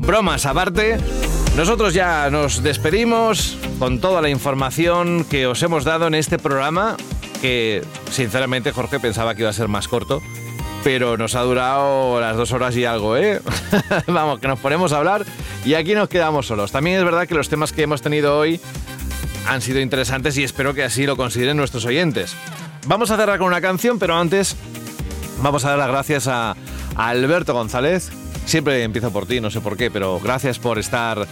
Bromas 0.01 0.45
aparte, 0.45 0.99
nosotros 1.57 1.95
ya 1.95 2.29
nos 2.29 2.63
despedimos 2.63 3.57
con 3.79 4.03
toda 4.03 4.21
la 4.21 4.29
información 4.29 5.25
que 5.25 5.47
os 5.47 5.63
hemos 5.63 5.85
dado 5.85 6.09
en 6.09 6.15
este 6.15 6.39
programa, 6.39 6.99
que 7.41 7.83
sinceramente 8.11 8.71
Jorge 8.73 9.01
pensaba 9.01 9.35
que 9.35 9.41
iba 9.43 9.51
a 9.51 9.55
ser 9.55 9.69
más 9.69 9.89
corto. 9.89 10.21
Pero 10.83 11.17
nos 11.17 11.35
ha 11.35 11.43
durado 11.43 12.21
las 12.21 12.37
dos 12.37 12.53
horas 12.53 12.75
y 12.77 12.85
algo, 12.85 13.17
¿eh? 13.17 13.41
Vamos, 14.07 14.41
que 14.41 14.49
nos 14.49 14.59
ponemos 14.59 14.93
a 14.93 14.99
hablar 14.99 15.27
y 15.65 15.75
aquí 15.75 15.95
nos 15.95 16.09
quedamos 16.09 16.47
solos. 16.47 16.73
También 16.73 16.99
es 16.99 17.05
verdad 17.05 17.29
que 17.29 17.35
los 17.35 17.49
temas 17.49 17.73
que 17.73 17.83
hemos 17.83 18.01
tenido 18.01 18.39
hoy 18.39 18.61
han 19.47 19.61
sido 19.61 19.81
interesantes 19.81 20.39
y 20.39 20.45
espero 20.45 20.75
que 20.75 20.85
así 20.85 21.07
lo 21.07 21.17
consideren 21.17 21.57
nuestros 21.57 21.85
oyentes. 21.85 22.35
Vamos 22.87 23.11
a 23.11 23.17
cerrar 23.17 23.39
con 23.39 23.49
una 23.49 23.61
canción, 23.61 23.99
pero 23.99 24.17
antes 24.17 24.57
vamos 25.43 25.65
a 25.65 25.71
dar 25.71 25.79
las 25.79 25.89
gracias 25.89 26.29
a, 26.29 26.57
Alberto 26.97 27.55
González. 27.55 28.11
Siempre 28.47 28.83
empiezo 28.83 29.13
por 29.13 29.27
ti, 29.27 29.41
no 29.41 29.51
sé 29.51 29.61
por 29.61 29.77
qué, 29.77 29.91
pero 29.91 30.19
gracias 30.21 30.59
por 30.59 30.79
estar 30.79 31.27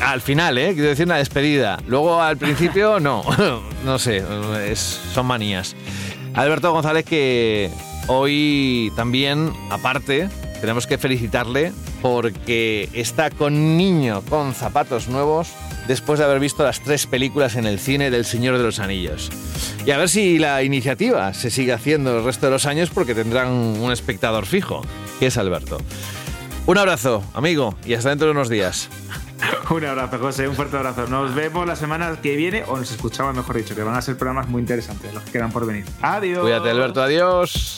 al 0.00 0.20
final, 0.20 0.58
¿eh? 0.58 0.72
Quiero 0.74 0.88
decir 0.88 1.06
una 1.06 1.16
despedida. 1.16 1.78
Luego 1.86 2.20
al 2.20 2.36
principio, 2.36 2.98
no, 3.00 3.22
no 3.84 3.98
sé, 3.98 4.24
son 5.12 5.26
manías. 5.26 5.76
Alberto 6.34 6.72
González 6.72 7.04
que 7.04 7.70
hoy 8.06 8.92
también, 8.96 9.52
aparte, 9.70 10.28
tenemos 10.60 10.86
que 10.86 10.98
felicitarle 10.98 11.72
porque 12.02 12.88
está 12.92 13.30
con 13.30 13.76
niño 13.76 14.22
con 14.28 14.54
zapatos 14.54 15.08
nuevos 15.08 15.48
después 15.86 16.18
de 16.18 16.24
haber 16.24 16.40
visto 16.40 16.64
las 16.64 16.80
tres 16.80 17.06
películas 17.06 17.56
en 17.56 17.66
el 17.66 17.78
cine 17.78 18.10
del 18.10 18.24
Señor 18.24 18.56
de 18.58 18.64
los 18.64 18.78
Anillos. 18.78 19.30
Y 19.84 19.90
a 19.90 19.98
ver 19.98 20.08
si 20.08 20.38
la 20.38 20.62
iniciativa 20.62 21.32
se 21.34 21.50
sigue 21.50 21.72
haciendo 21.72 22.18
el 22.18 22.24
resto 22.24 22.46
de 22.46 22.52
los 22.52 22.66
años 22.66 22.90
porque 22.90 23.14
tendrán 23.14 23.48
un 23.48 23.92
espectador 23.92 24.46
fijo, 24.46 24.82
que 25.20 25.26
es 25.26 25.36
Alberto. 25.36 25.78
Un 26.66 26.78
abrazo, 26.78 27.22
amigo, 27.34 27.76
y 27.86 27.94
hasta 27.94 28.08
dentro 28.08 28.26
de 28.26 28.32
unos 28.32 28.48
días. 28.48 28.88
Un 29.70 29.84
abrazo, 29.84 30.18
José, 30.18 30.48
un 30.48 30.54
fuerte 30.54 30.76
abrazo. 30.76 31.06
Nos 31.08 31.34
vemos 31.34 31.66
la 31.66 31.76
semana 31.76 32.16
que 32.22 32.36
viene, 32.36 32.64
o 32.66 32.76
nos 32.76 32.90
escuchamos, 32.90 33.34
mejor 33.34 33.56
dicho, 33.56 33.74
que 33.74 33.82
van 33.82 33.94
a 33.94 34.02
ser 34.02 34.16
programas 34.16 34.48
muy 34.48 34.60
interesantes 34.60 35.12
los 35.12 35.22
que 35.24 35.32
quedan 35.32 35.50
por 35.52 35.66
venir. 35.66 35.84
Adiós. 36.02 36.40
Cuídate, 36.40 36.70
Alberto, 36.70 37.02
adiós. 37.02 37.76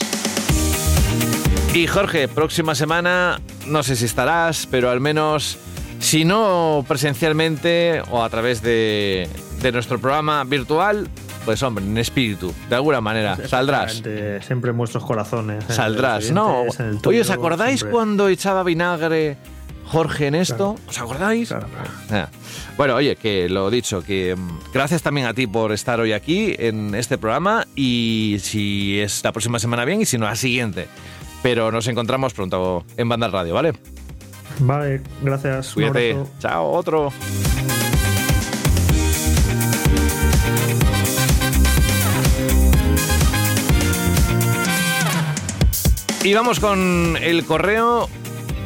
Y 1.74 1.86
Jorge, 1.86 2.28
próxima 2.28 2.74
semana, 2.74 3.40
no 3.66 3.82
sé 3.82 3.96
si 3.96 4.04
estarás, 4.06 4.66
pero 4.70 4.90
al 4.90 5.00
menos, 5.00 5.58
si 5.98 6.24
no 6.24 6.84
presencialmente 6.88 8.02
o 8.10 8.22
a 8.22 8.28
través 8.30 8.62
de, 8.62 9.28
de 9.60 9.72
nuestro 9.72 9.98
programa 9.98 10.44
virtual, 10.44 11.08
pues 11.44 11.62
hombre, 11.62 11.84
en 11.84 11.96
espíritu, 11.98 12.52
de 12.68 12.74
alguna 12.74 13.00
manera, 13.00 13.36
saldrás. 13.48 14.02
Siempre 14.42 14.70
en 14.70 14.76
vuestros 14.78 15.04
corazones. 15.04 15.64
en 15.68 15.74
Saldrás, 15.74 16.30
¿no? 16.30 16.64
el 16.78 16.98
Oye, 17.06 17.20
¿os 17.20 17.26
tuyo, 17.28 17.32
acordáis 17.32 17.80
siempre. 17.80 17.92
cuando 17.92 18.28
echaba 18.28 18.62
vinagre 18.62 19.36
Jorge 19.90 20.26
en 20.26 20.34
esto? 20.34 20.76
¿Os 20.86 20.98
acordáis? 21.00 21.50
Ah. 21.52 22.28
Bueno, 22.76 22.94
oye, 22.94 23.16
que 23.16 23.48
lo 23.48 23.70
dicho, 23.70 24.02
que 24.02 24.36
mm, 24.36 24.72
gracias 24.72 25.02
también 25.02 25.26
a 25.26 25.34
ti 25.34 25.46
por 25.46 25.72
estar 25.72 25.98
hoy 25.98 26.12
aquí 26.12 26.54
en 26.58 26.94
este 26.94 27.16
programa 27.18 27.66
y 27.74 28.36
si 28.40 29.00
es 29.00 29.24
la 29.24 29.32
próxima 29.32 29.58
semana 29.58 29.84
bien 29.84 30.00
y 30.02 30.04
si 30.06 30.18
no, 30.18 30.26
la 30.26 30.36
siguiente. 30.36 30.86
Pero 31.42 31.72
nos 31.72 31.86
encontramos 31.88 32.34
pronto 32.34 32.84
en 32.96 33.08
Banda 33.08 33.28
Radio, 33.28 33.54
¿vale? 33.54 33.72
Vale, 34.60 35.00
gracias. 35.22 35.68
un 35.68 35.74
Cuídate. 35.74 36.12
abrazo. 36.12 36.30
Chao, 36.40 36.70
otro. 36.72 37.12
Y 46.24 46.34
vamos 46.34 46.60
con 46.60 47.16
el 47.20 47.44
correo, 47.44 48.08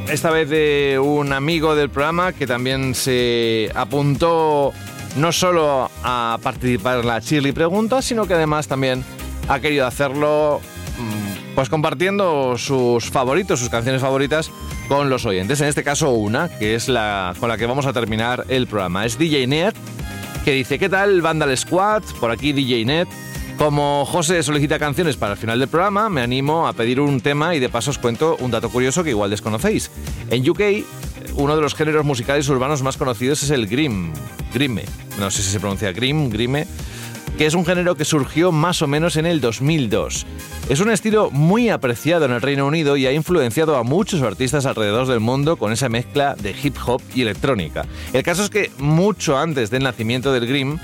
esta 0.08 0.30
vez 0.30 0.48
de 0.48 0.98
un 1.02 1.32
amigo 1.32 1.74
del 1.74 1.90
programa 1.90 2.32
que 2.32 2.46
también 2.46 2.94
se 2.94 3.70
apuntó 3.74 4.72
no 5.16 5.32
solo 5.32 5.90
a 6.02 6.38
participar 6.42 7.00
en 7.00 7.06
la 7.06 7.20
Chirly 7.20 7.52
Pregunta, 7.52 8.02
sino 8.02 8.26
que 8.26 8.34
además 8.34 8.68
también 8.68 9.04
ha 9.48 9.60
querido 9.60 9.86
hacerlo 9.86 10.60
mm, 10.98 11.54
pues 11.54 11.68
compartiendo 11.68 12.56
sus 12.58 13.10
favoritos, 13.10 13.60
sus 13.60 13.68
canciones 13.68 14.02
favoritas 14.02 14.50
con 14.88 15.10
los 15.10 15.24
oyentes. 15.26 15.60
En 15.60 15.68
este 15.68 15.84
caso 15.84 16.10
una, 16.10 16.48
que 16.48 16.74
es 16.74 16.88
la 16.88 17.34
con 17.38 17.48
la 17.48 17.56
que 17.56 17.66
vamos 17.66 17.86
a 17.86 17.92
terminar 17.92 18.44
el 18.48 18.66
programa. 18.66 19.04
Es 19.04 19.18
DJ 19.18 19.46
Net, 19.46 19.74
que 20.44 20.52
dice, 20.52 20.78
¿qué 20.78 20.88
tal 20.88 21.22
Vandal 21.22 21.56
Squad? 21.56 22.02
Por 22.20 22.30
aquí 22.30 22.52
DJ 22.52 22.84
Net. 22.84 23.08
Como 23.62 24.04
José 24.06 24.42
solicita 24.42 24.80
canciones 24.80 25.16
para 25.16 25.34
el 25.34 25.38
final 25.38 25.60
del 25.60 25.68
programa, 25.68 26.08
me 26.08 26.20
animo 26.20 26.66
a 26.66 26.72
pedir 26.72 26.98
un 26.98 27.20
tema 27.20 27.54
y 27.54 27.60
de 27.60 27.68
paso 27.68 27.92
os 27.92 27.98
cuento 27.98 28.36
un 28.40 28.50
dato 28.50 28.70
curioso 28.70 29.04
que 29.04 29.10
igual 29.10 29.30
desconocéis. 29.30 29.88
En 30.30 30.50
UK, 30.50 30.84
uno 31.36 31.54
de 31.54 31.62
los 31.62 31.76
géneros 31.76 32.04
musicales 32.04 32.48
urbanos 32.48 32.82
más 32.82 32.96
conocidos 32.96 33.44
es 33.44 33.50
el 33.50 33.68
Grim. 33.68 34.12
Grime. 34.52 34.82
No 35.20 35.30
sé 35.30 35.44
si 35.44 35.50
se 35.52 35.60
pronuncia 35.60 35.92
Grim, 35.92 36.28
Grime. 36.28 36.66
Que 37.38 37.46
es 37.46 37.54
un 37.54 37.64
género 37.64 37.94
que 37.94 38.04
surgió 38.04 38.50
más 38.50 38.82
o 38.82 38.88
menos 38.88 39.16
en 39.16 39.26
el 39.26 39.40
2002. 39.40 40.26
Es 40.68 40.80
un 40.80 40.90
estilo 40.90 41.30
muy 41.30 41.68
apreciado 41.68 42.24
en 42.24 42.32
el 42.32 42.42
Reino 42.42 42.66
Unido 42.66 42.96
y 42.96 43.06
ha 43.06 43.12
influenciado 43.12 43.76
a 43.76 43.84
muchos 43.84 44.22
artistas 44.22 44.66
alrededor 44.66 45.06
del 45.06 45.20
mundo 45.20 45.56
con 45.56 45.72
esa 45.72 45.88
mezcla 45.88 46.34
de 46.34 46.52
hip 46.60 46.74
hop 46.84 47.00
y 47.14 47.22
electrónica. 47.22 47.86
El 48.12 48.24
caso 48.24 48.42
es 48.42 48.50
que 48.50 48.72
mucho 48.78 49.38
antes 49.38 49.70
del 49.70 49.84
nacimiento 49.84 50.32
del 50.32 50.48
Grim, 50.48 50.78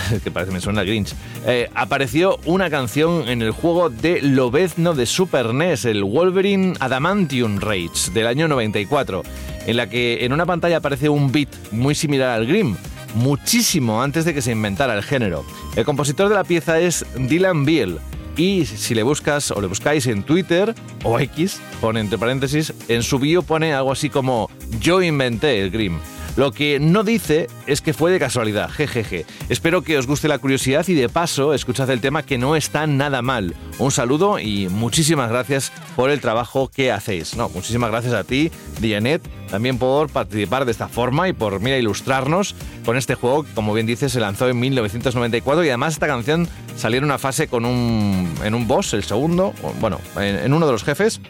que 0.24 0.30
parece 0.30 0.50
que 0.50 0.54
me 0.54 0.60
suena 0.60 0.82
Grinch, 0.82 1.14
eh, 1.46 1.68
apareció 1.74 2.38
una 2.44 2.70
canción 2.70 3.28
en 3.28 3.42
el 3.42 3.50
juego 3.50 3.90
de 3.90 4.20
Lobezno 4.22 4.94
de 4.94 5.06
Super 5.06 5.54
NES, 5.54 5.84
el 5.84 6.04
Wolverine 6.04 6.74
Adamantium 6.80 7.58
Rage 7.58 8.10
del 8.12 8.26
año 8.26 8.48
94, 8.48 9.22
en 9.66 9.76
la 9.76 9.88
que 9.88 10.24
en 10.24 10.32
una 10.32 10.46
pantalla 10.46 10.78
aparece 10.78 11.08
un 11.08 11.32
beat 11.32 11.48
muy 11.70 11.94
similar 11.94 12.30
al 12.30 12.46
Grim, 12.46 12.76
muchísimo 13.14 14.02
antes 14.02 14.24
de 14.24 14.34
que 14.34 14.42
se 14.42 14.52
inventara 14.52 14.94
el 14.94 15.02
género. 15.02 15.44
El 15.76 15.84
compositor 15.84 16.28
de 16.28 16.34
la 16.34 16.44
pieza 16.44 16.78
es 16.78 17.04
Dylan 17.16 17.64
Biel. 17.64 17.98
Y 18.36 18.64
si 18.64 18.94
le 18.94 19.02
buscas 19.02 19.50
o 19.50 19.60
le 19.60 19.66
buscáis 19.66 20.06
en 20.06 20.22
Twitter 20.22 20.74
o 21.04 21.20
X, 21.20 21.60
pone 21.82 22.00
entre 22.00 22.16
paréntesis, 22.16 22.72
en 22.88 23.02
su 23.02 23.18
bio 23.18 23.42
pone 23.42 23.74
algo 23.74 23.92
así 23.92 24.08
como 24.08 24.50
Yo 24.80 25.02
inventé 25.02 25.60
el 25.60 25.70
Grim. 25.70 25.98
Lo 26.34 26.50
que 26.50 26.80
no 26.80 27.04
dice 27.04 27.46
es 27.66 27.82
que 27.82 27.92
fue 27.92 28.10
de 28.10 28.18
casualidad, 28.18 28.70
jejeje. 28.70 29.26
Espero 29.50 29.82
que 29.82 29.98
os 29.98 30.06
guste 30.06 30.28
la 30.28 30.38
curiosidad 30.38 30.86
y 30.88 30.94
de 30.94 31.10
paso 31.10 31.52
escuchad 31.52 31.90
el 31.90 32.00
tema 32.00 32.22
que 32.22 32.38
no 32.38 32.56
está 32.56 32.86
nada 32.86 33.20
mal. 33.20 33.54
Un 33.78 33.90
saludo 33.90 34.38
y 34.38 34.68
muchísimas 34.70 35.28
gracias 35.28 35.72
por 35.94 36.08
el 36.08 36.20
trabajo 36.22 36.68
que 36.68 36.90
hacéis. 36.90 37.36
No, 37.36 37.50
muchísimas 37.50 37.90
gracias 37.90 38.14
a 38.14 38.24
ti, 38.24 38.50
Dianet, 38.80 39.20
también 39.50 39.76
por 39.76 40.08
participar 40.08 40.64
de 40.64 40.72
esta 40.72 40.88
forma 40.88 41.28
y 41.28 41.34
por, 41.34 41.60
mira, 41.60 41.76
ilustrarnos 41.76 42.54
con 42.86 42.96
este 42.96 43.14
juego 43.14 43.42
que, 43.44 43.52
como 43.52 43.74
bien 43.74 43.86
dices, 43.86 44.10
se 44.12 44.20
lanzó 44.20 44.48
en 44.48 44.58
1994 44.58 45.64
y 45.64 45.68
además 45.68 45.92
esta 45.92 46.06
canción 46.06 46.48
salió 46.78 46.96
en 46.96 47.04
una 47.04 47.18
fase 47.18 47.46
con 47.46 47.66
un, 47.66 48.32
en 48.42 48.54
un 48.54 48.66
boss, 48.66 48.94
el 48.94 49.04
segundo, 49.04 49.52
bueno, 49.80 50.00
en- 50.16 50.36
en 50.38 50.54
uno 50.54 50.64
de 50.64 50.72
los 50.72 50.82
jefes, 50.82 51.20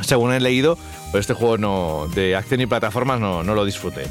según 0.00 0.32
he 0.32 0.40
leído, 0.40 0.78
este 1.20 1.34
juego 1.34 1.58
no, 1.58 2.08
de 2.14 2.36
acción 2.36 2.60
y 2.60 2.66
plataformas 2.66 3.20
no, 3.20 3.42
no 3.42 3.54
lo 3.54 3.64
disfruté. 3.64 4.06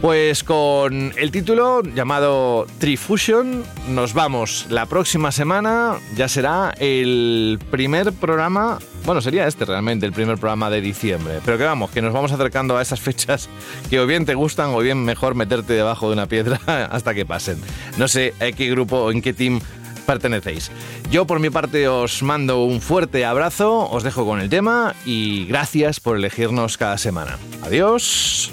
Pues 0.00 0.42
con 0.42 1.12
el 1.16 1.30
título 1.30 1.82
llamado 1.82 2.66
Trifusion 2.78 3.62
nos 3.88 4.14
vamos 4.14 4.66
la 4.68 4.86
próxima 4.86 5.30
semana. 5.30 5.94
Ya 6.16 6.28
será 6.28 6.74
el 6.78 7.60
primer 7.70 8.12
programa, 8.12 8.78
bueno, 9.04 9.20
sería 9.20 9.46
este 9.46 9.64
realmente 9.64 10.04
el 10.04 10.12
primer 10.12 10.38
programa 10.38 10.70
de 10.70 10.80
diciembre. 10.80 11.40
Pero 11.44 11.56
que 11.56 11.64
vamos, 11.64 11.90
que 11.90 12.02
nos 12.02 12.12
vamos 12.12 12.32
acercando 12.32 12.76
a 12.76 12.82
esas 12.82 13.00
fechas 13.00 13.48
que 13.90 14.00
o 14.00 14.06
bien 14.06 14.26
te 14.26 14.34
gustan 14.34 14.70
o 14.70 14.80
bien 14.80 15.04
mejor 15.04 15.34
meterte 15.34 15.72
debajo 15.74 16.08
de 16.08 16.14
una 16.14 16.26
piedra 16.26 16.60
hasta 16.90 17.14
que 17.14 17.24
pasen. 17.24 17.58
No 17.96 18.08
sé 18.08 18.34
a 18.40 18.50
qué 18.52 18.70
grupo 18.70 18.96
o 18.96 19.12
en 19.12 19.22
qué 19.22 19.32
team 19.32 19.60
pertenecéis. 20.02 20.70
Yo 21.10 21.26
por 21.26 21.40
mi 21.40 21.50
parte 21.50 21.88
os 21.88 22.22
mando 22.22 22.64
un 22.64 22.80
fuerte 22.80 23.24
abrazo, 23.24 23.88
os 23.90 24.02
dejo 24.02 24.24
con 24.26 24.40
el 24.40 24.48
tema 24.48 24.94
y 25.04 25.46
gracias 25.46 26.00
por 26.00 26.16
elegirnos 26.16 26.76
cada 26.76 26.98
semana. 26.98 27.38
Adiós. 27.62 28.52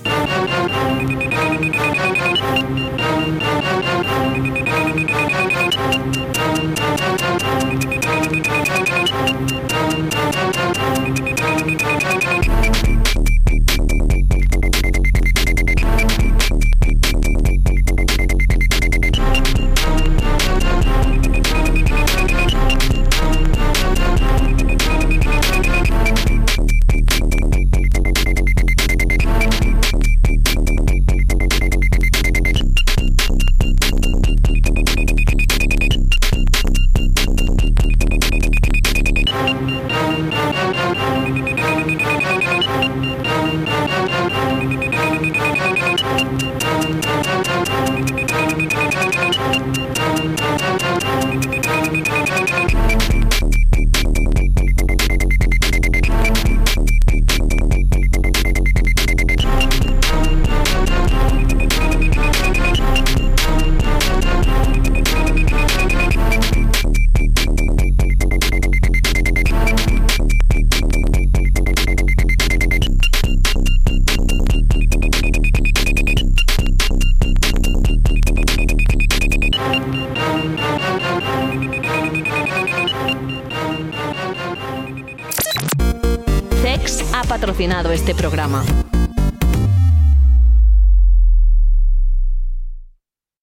Este 88.10 88.16
programa. 88.16 88.69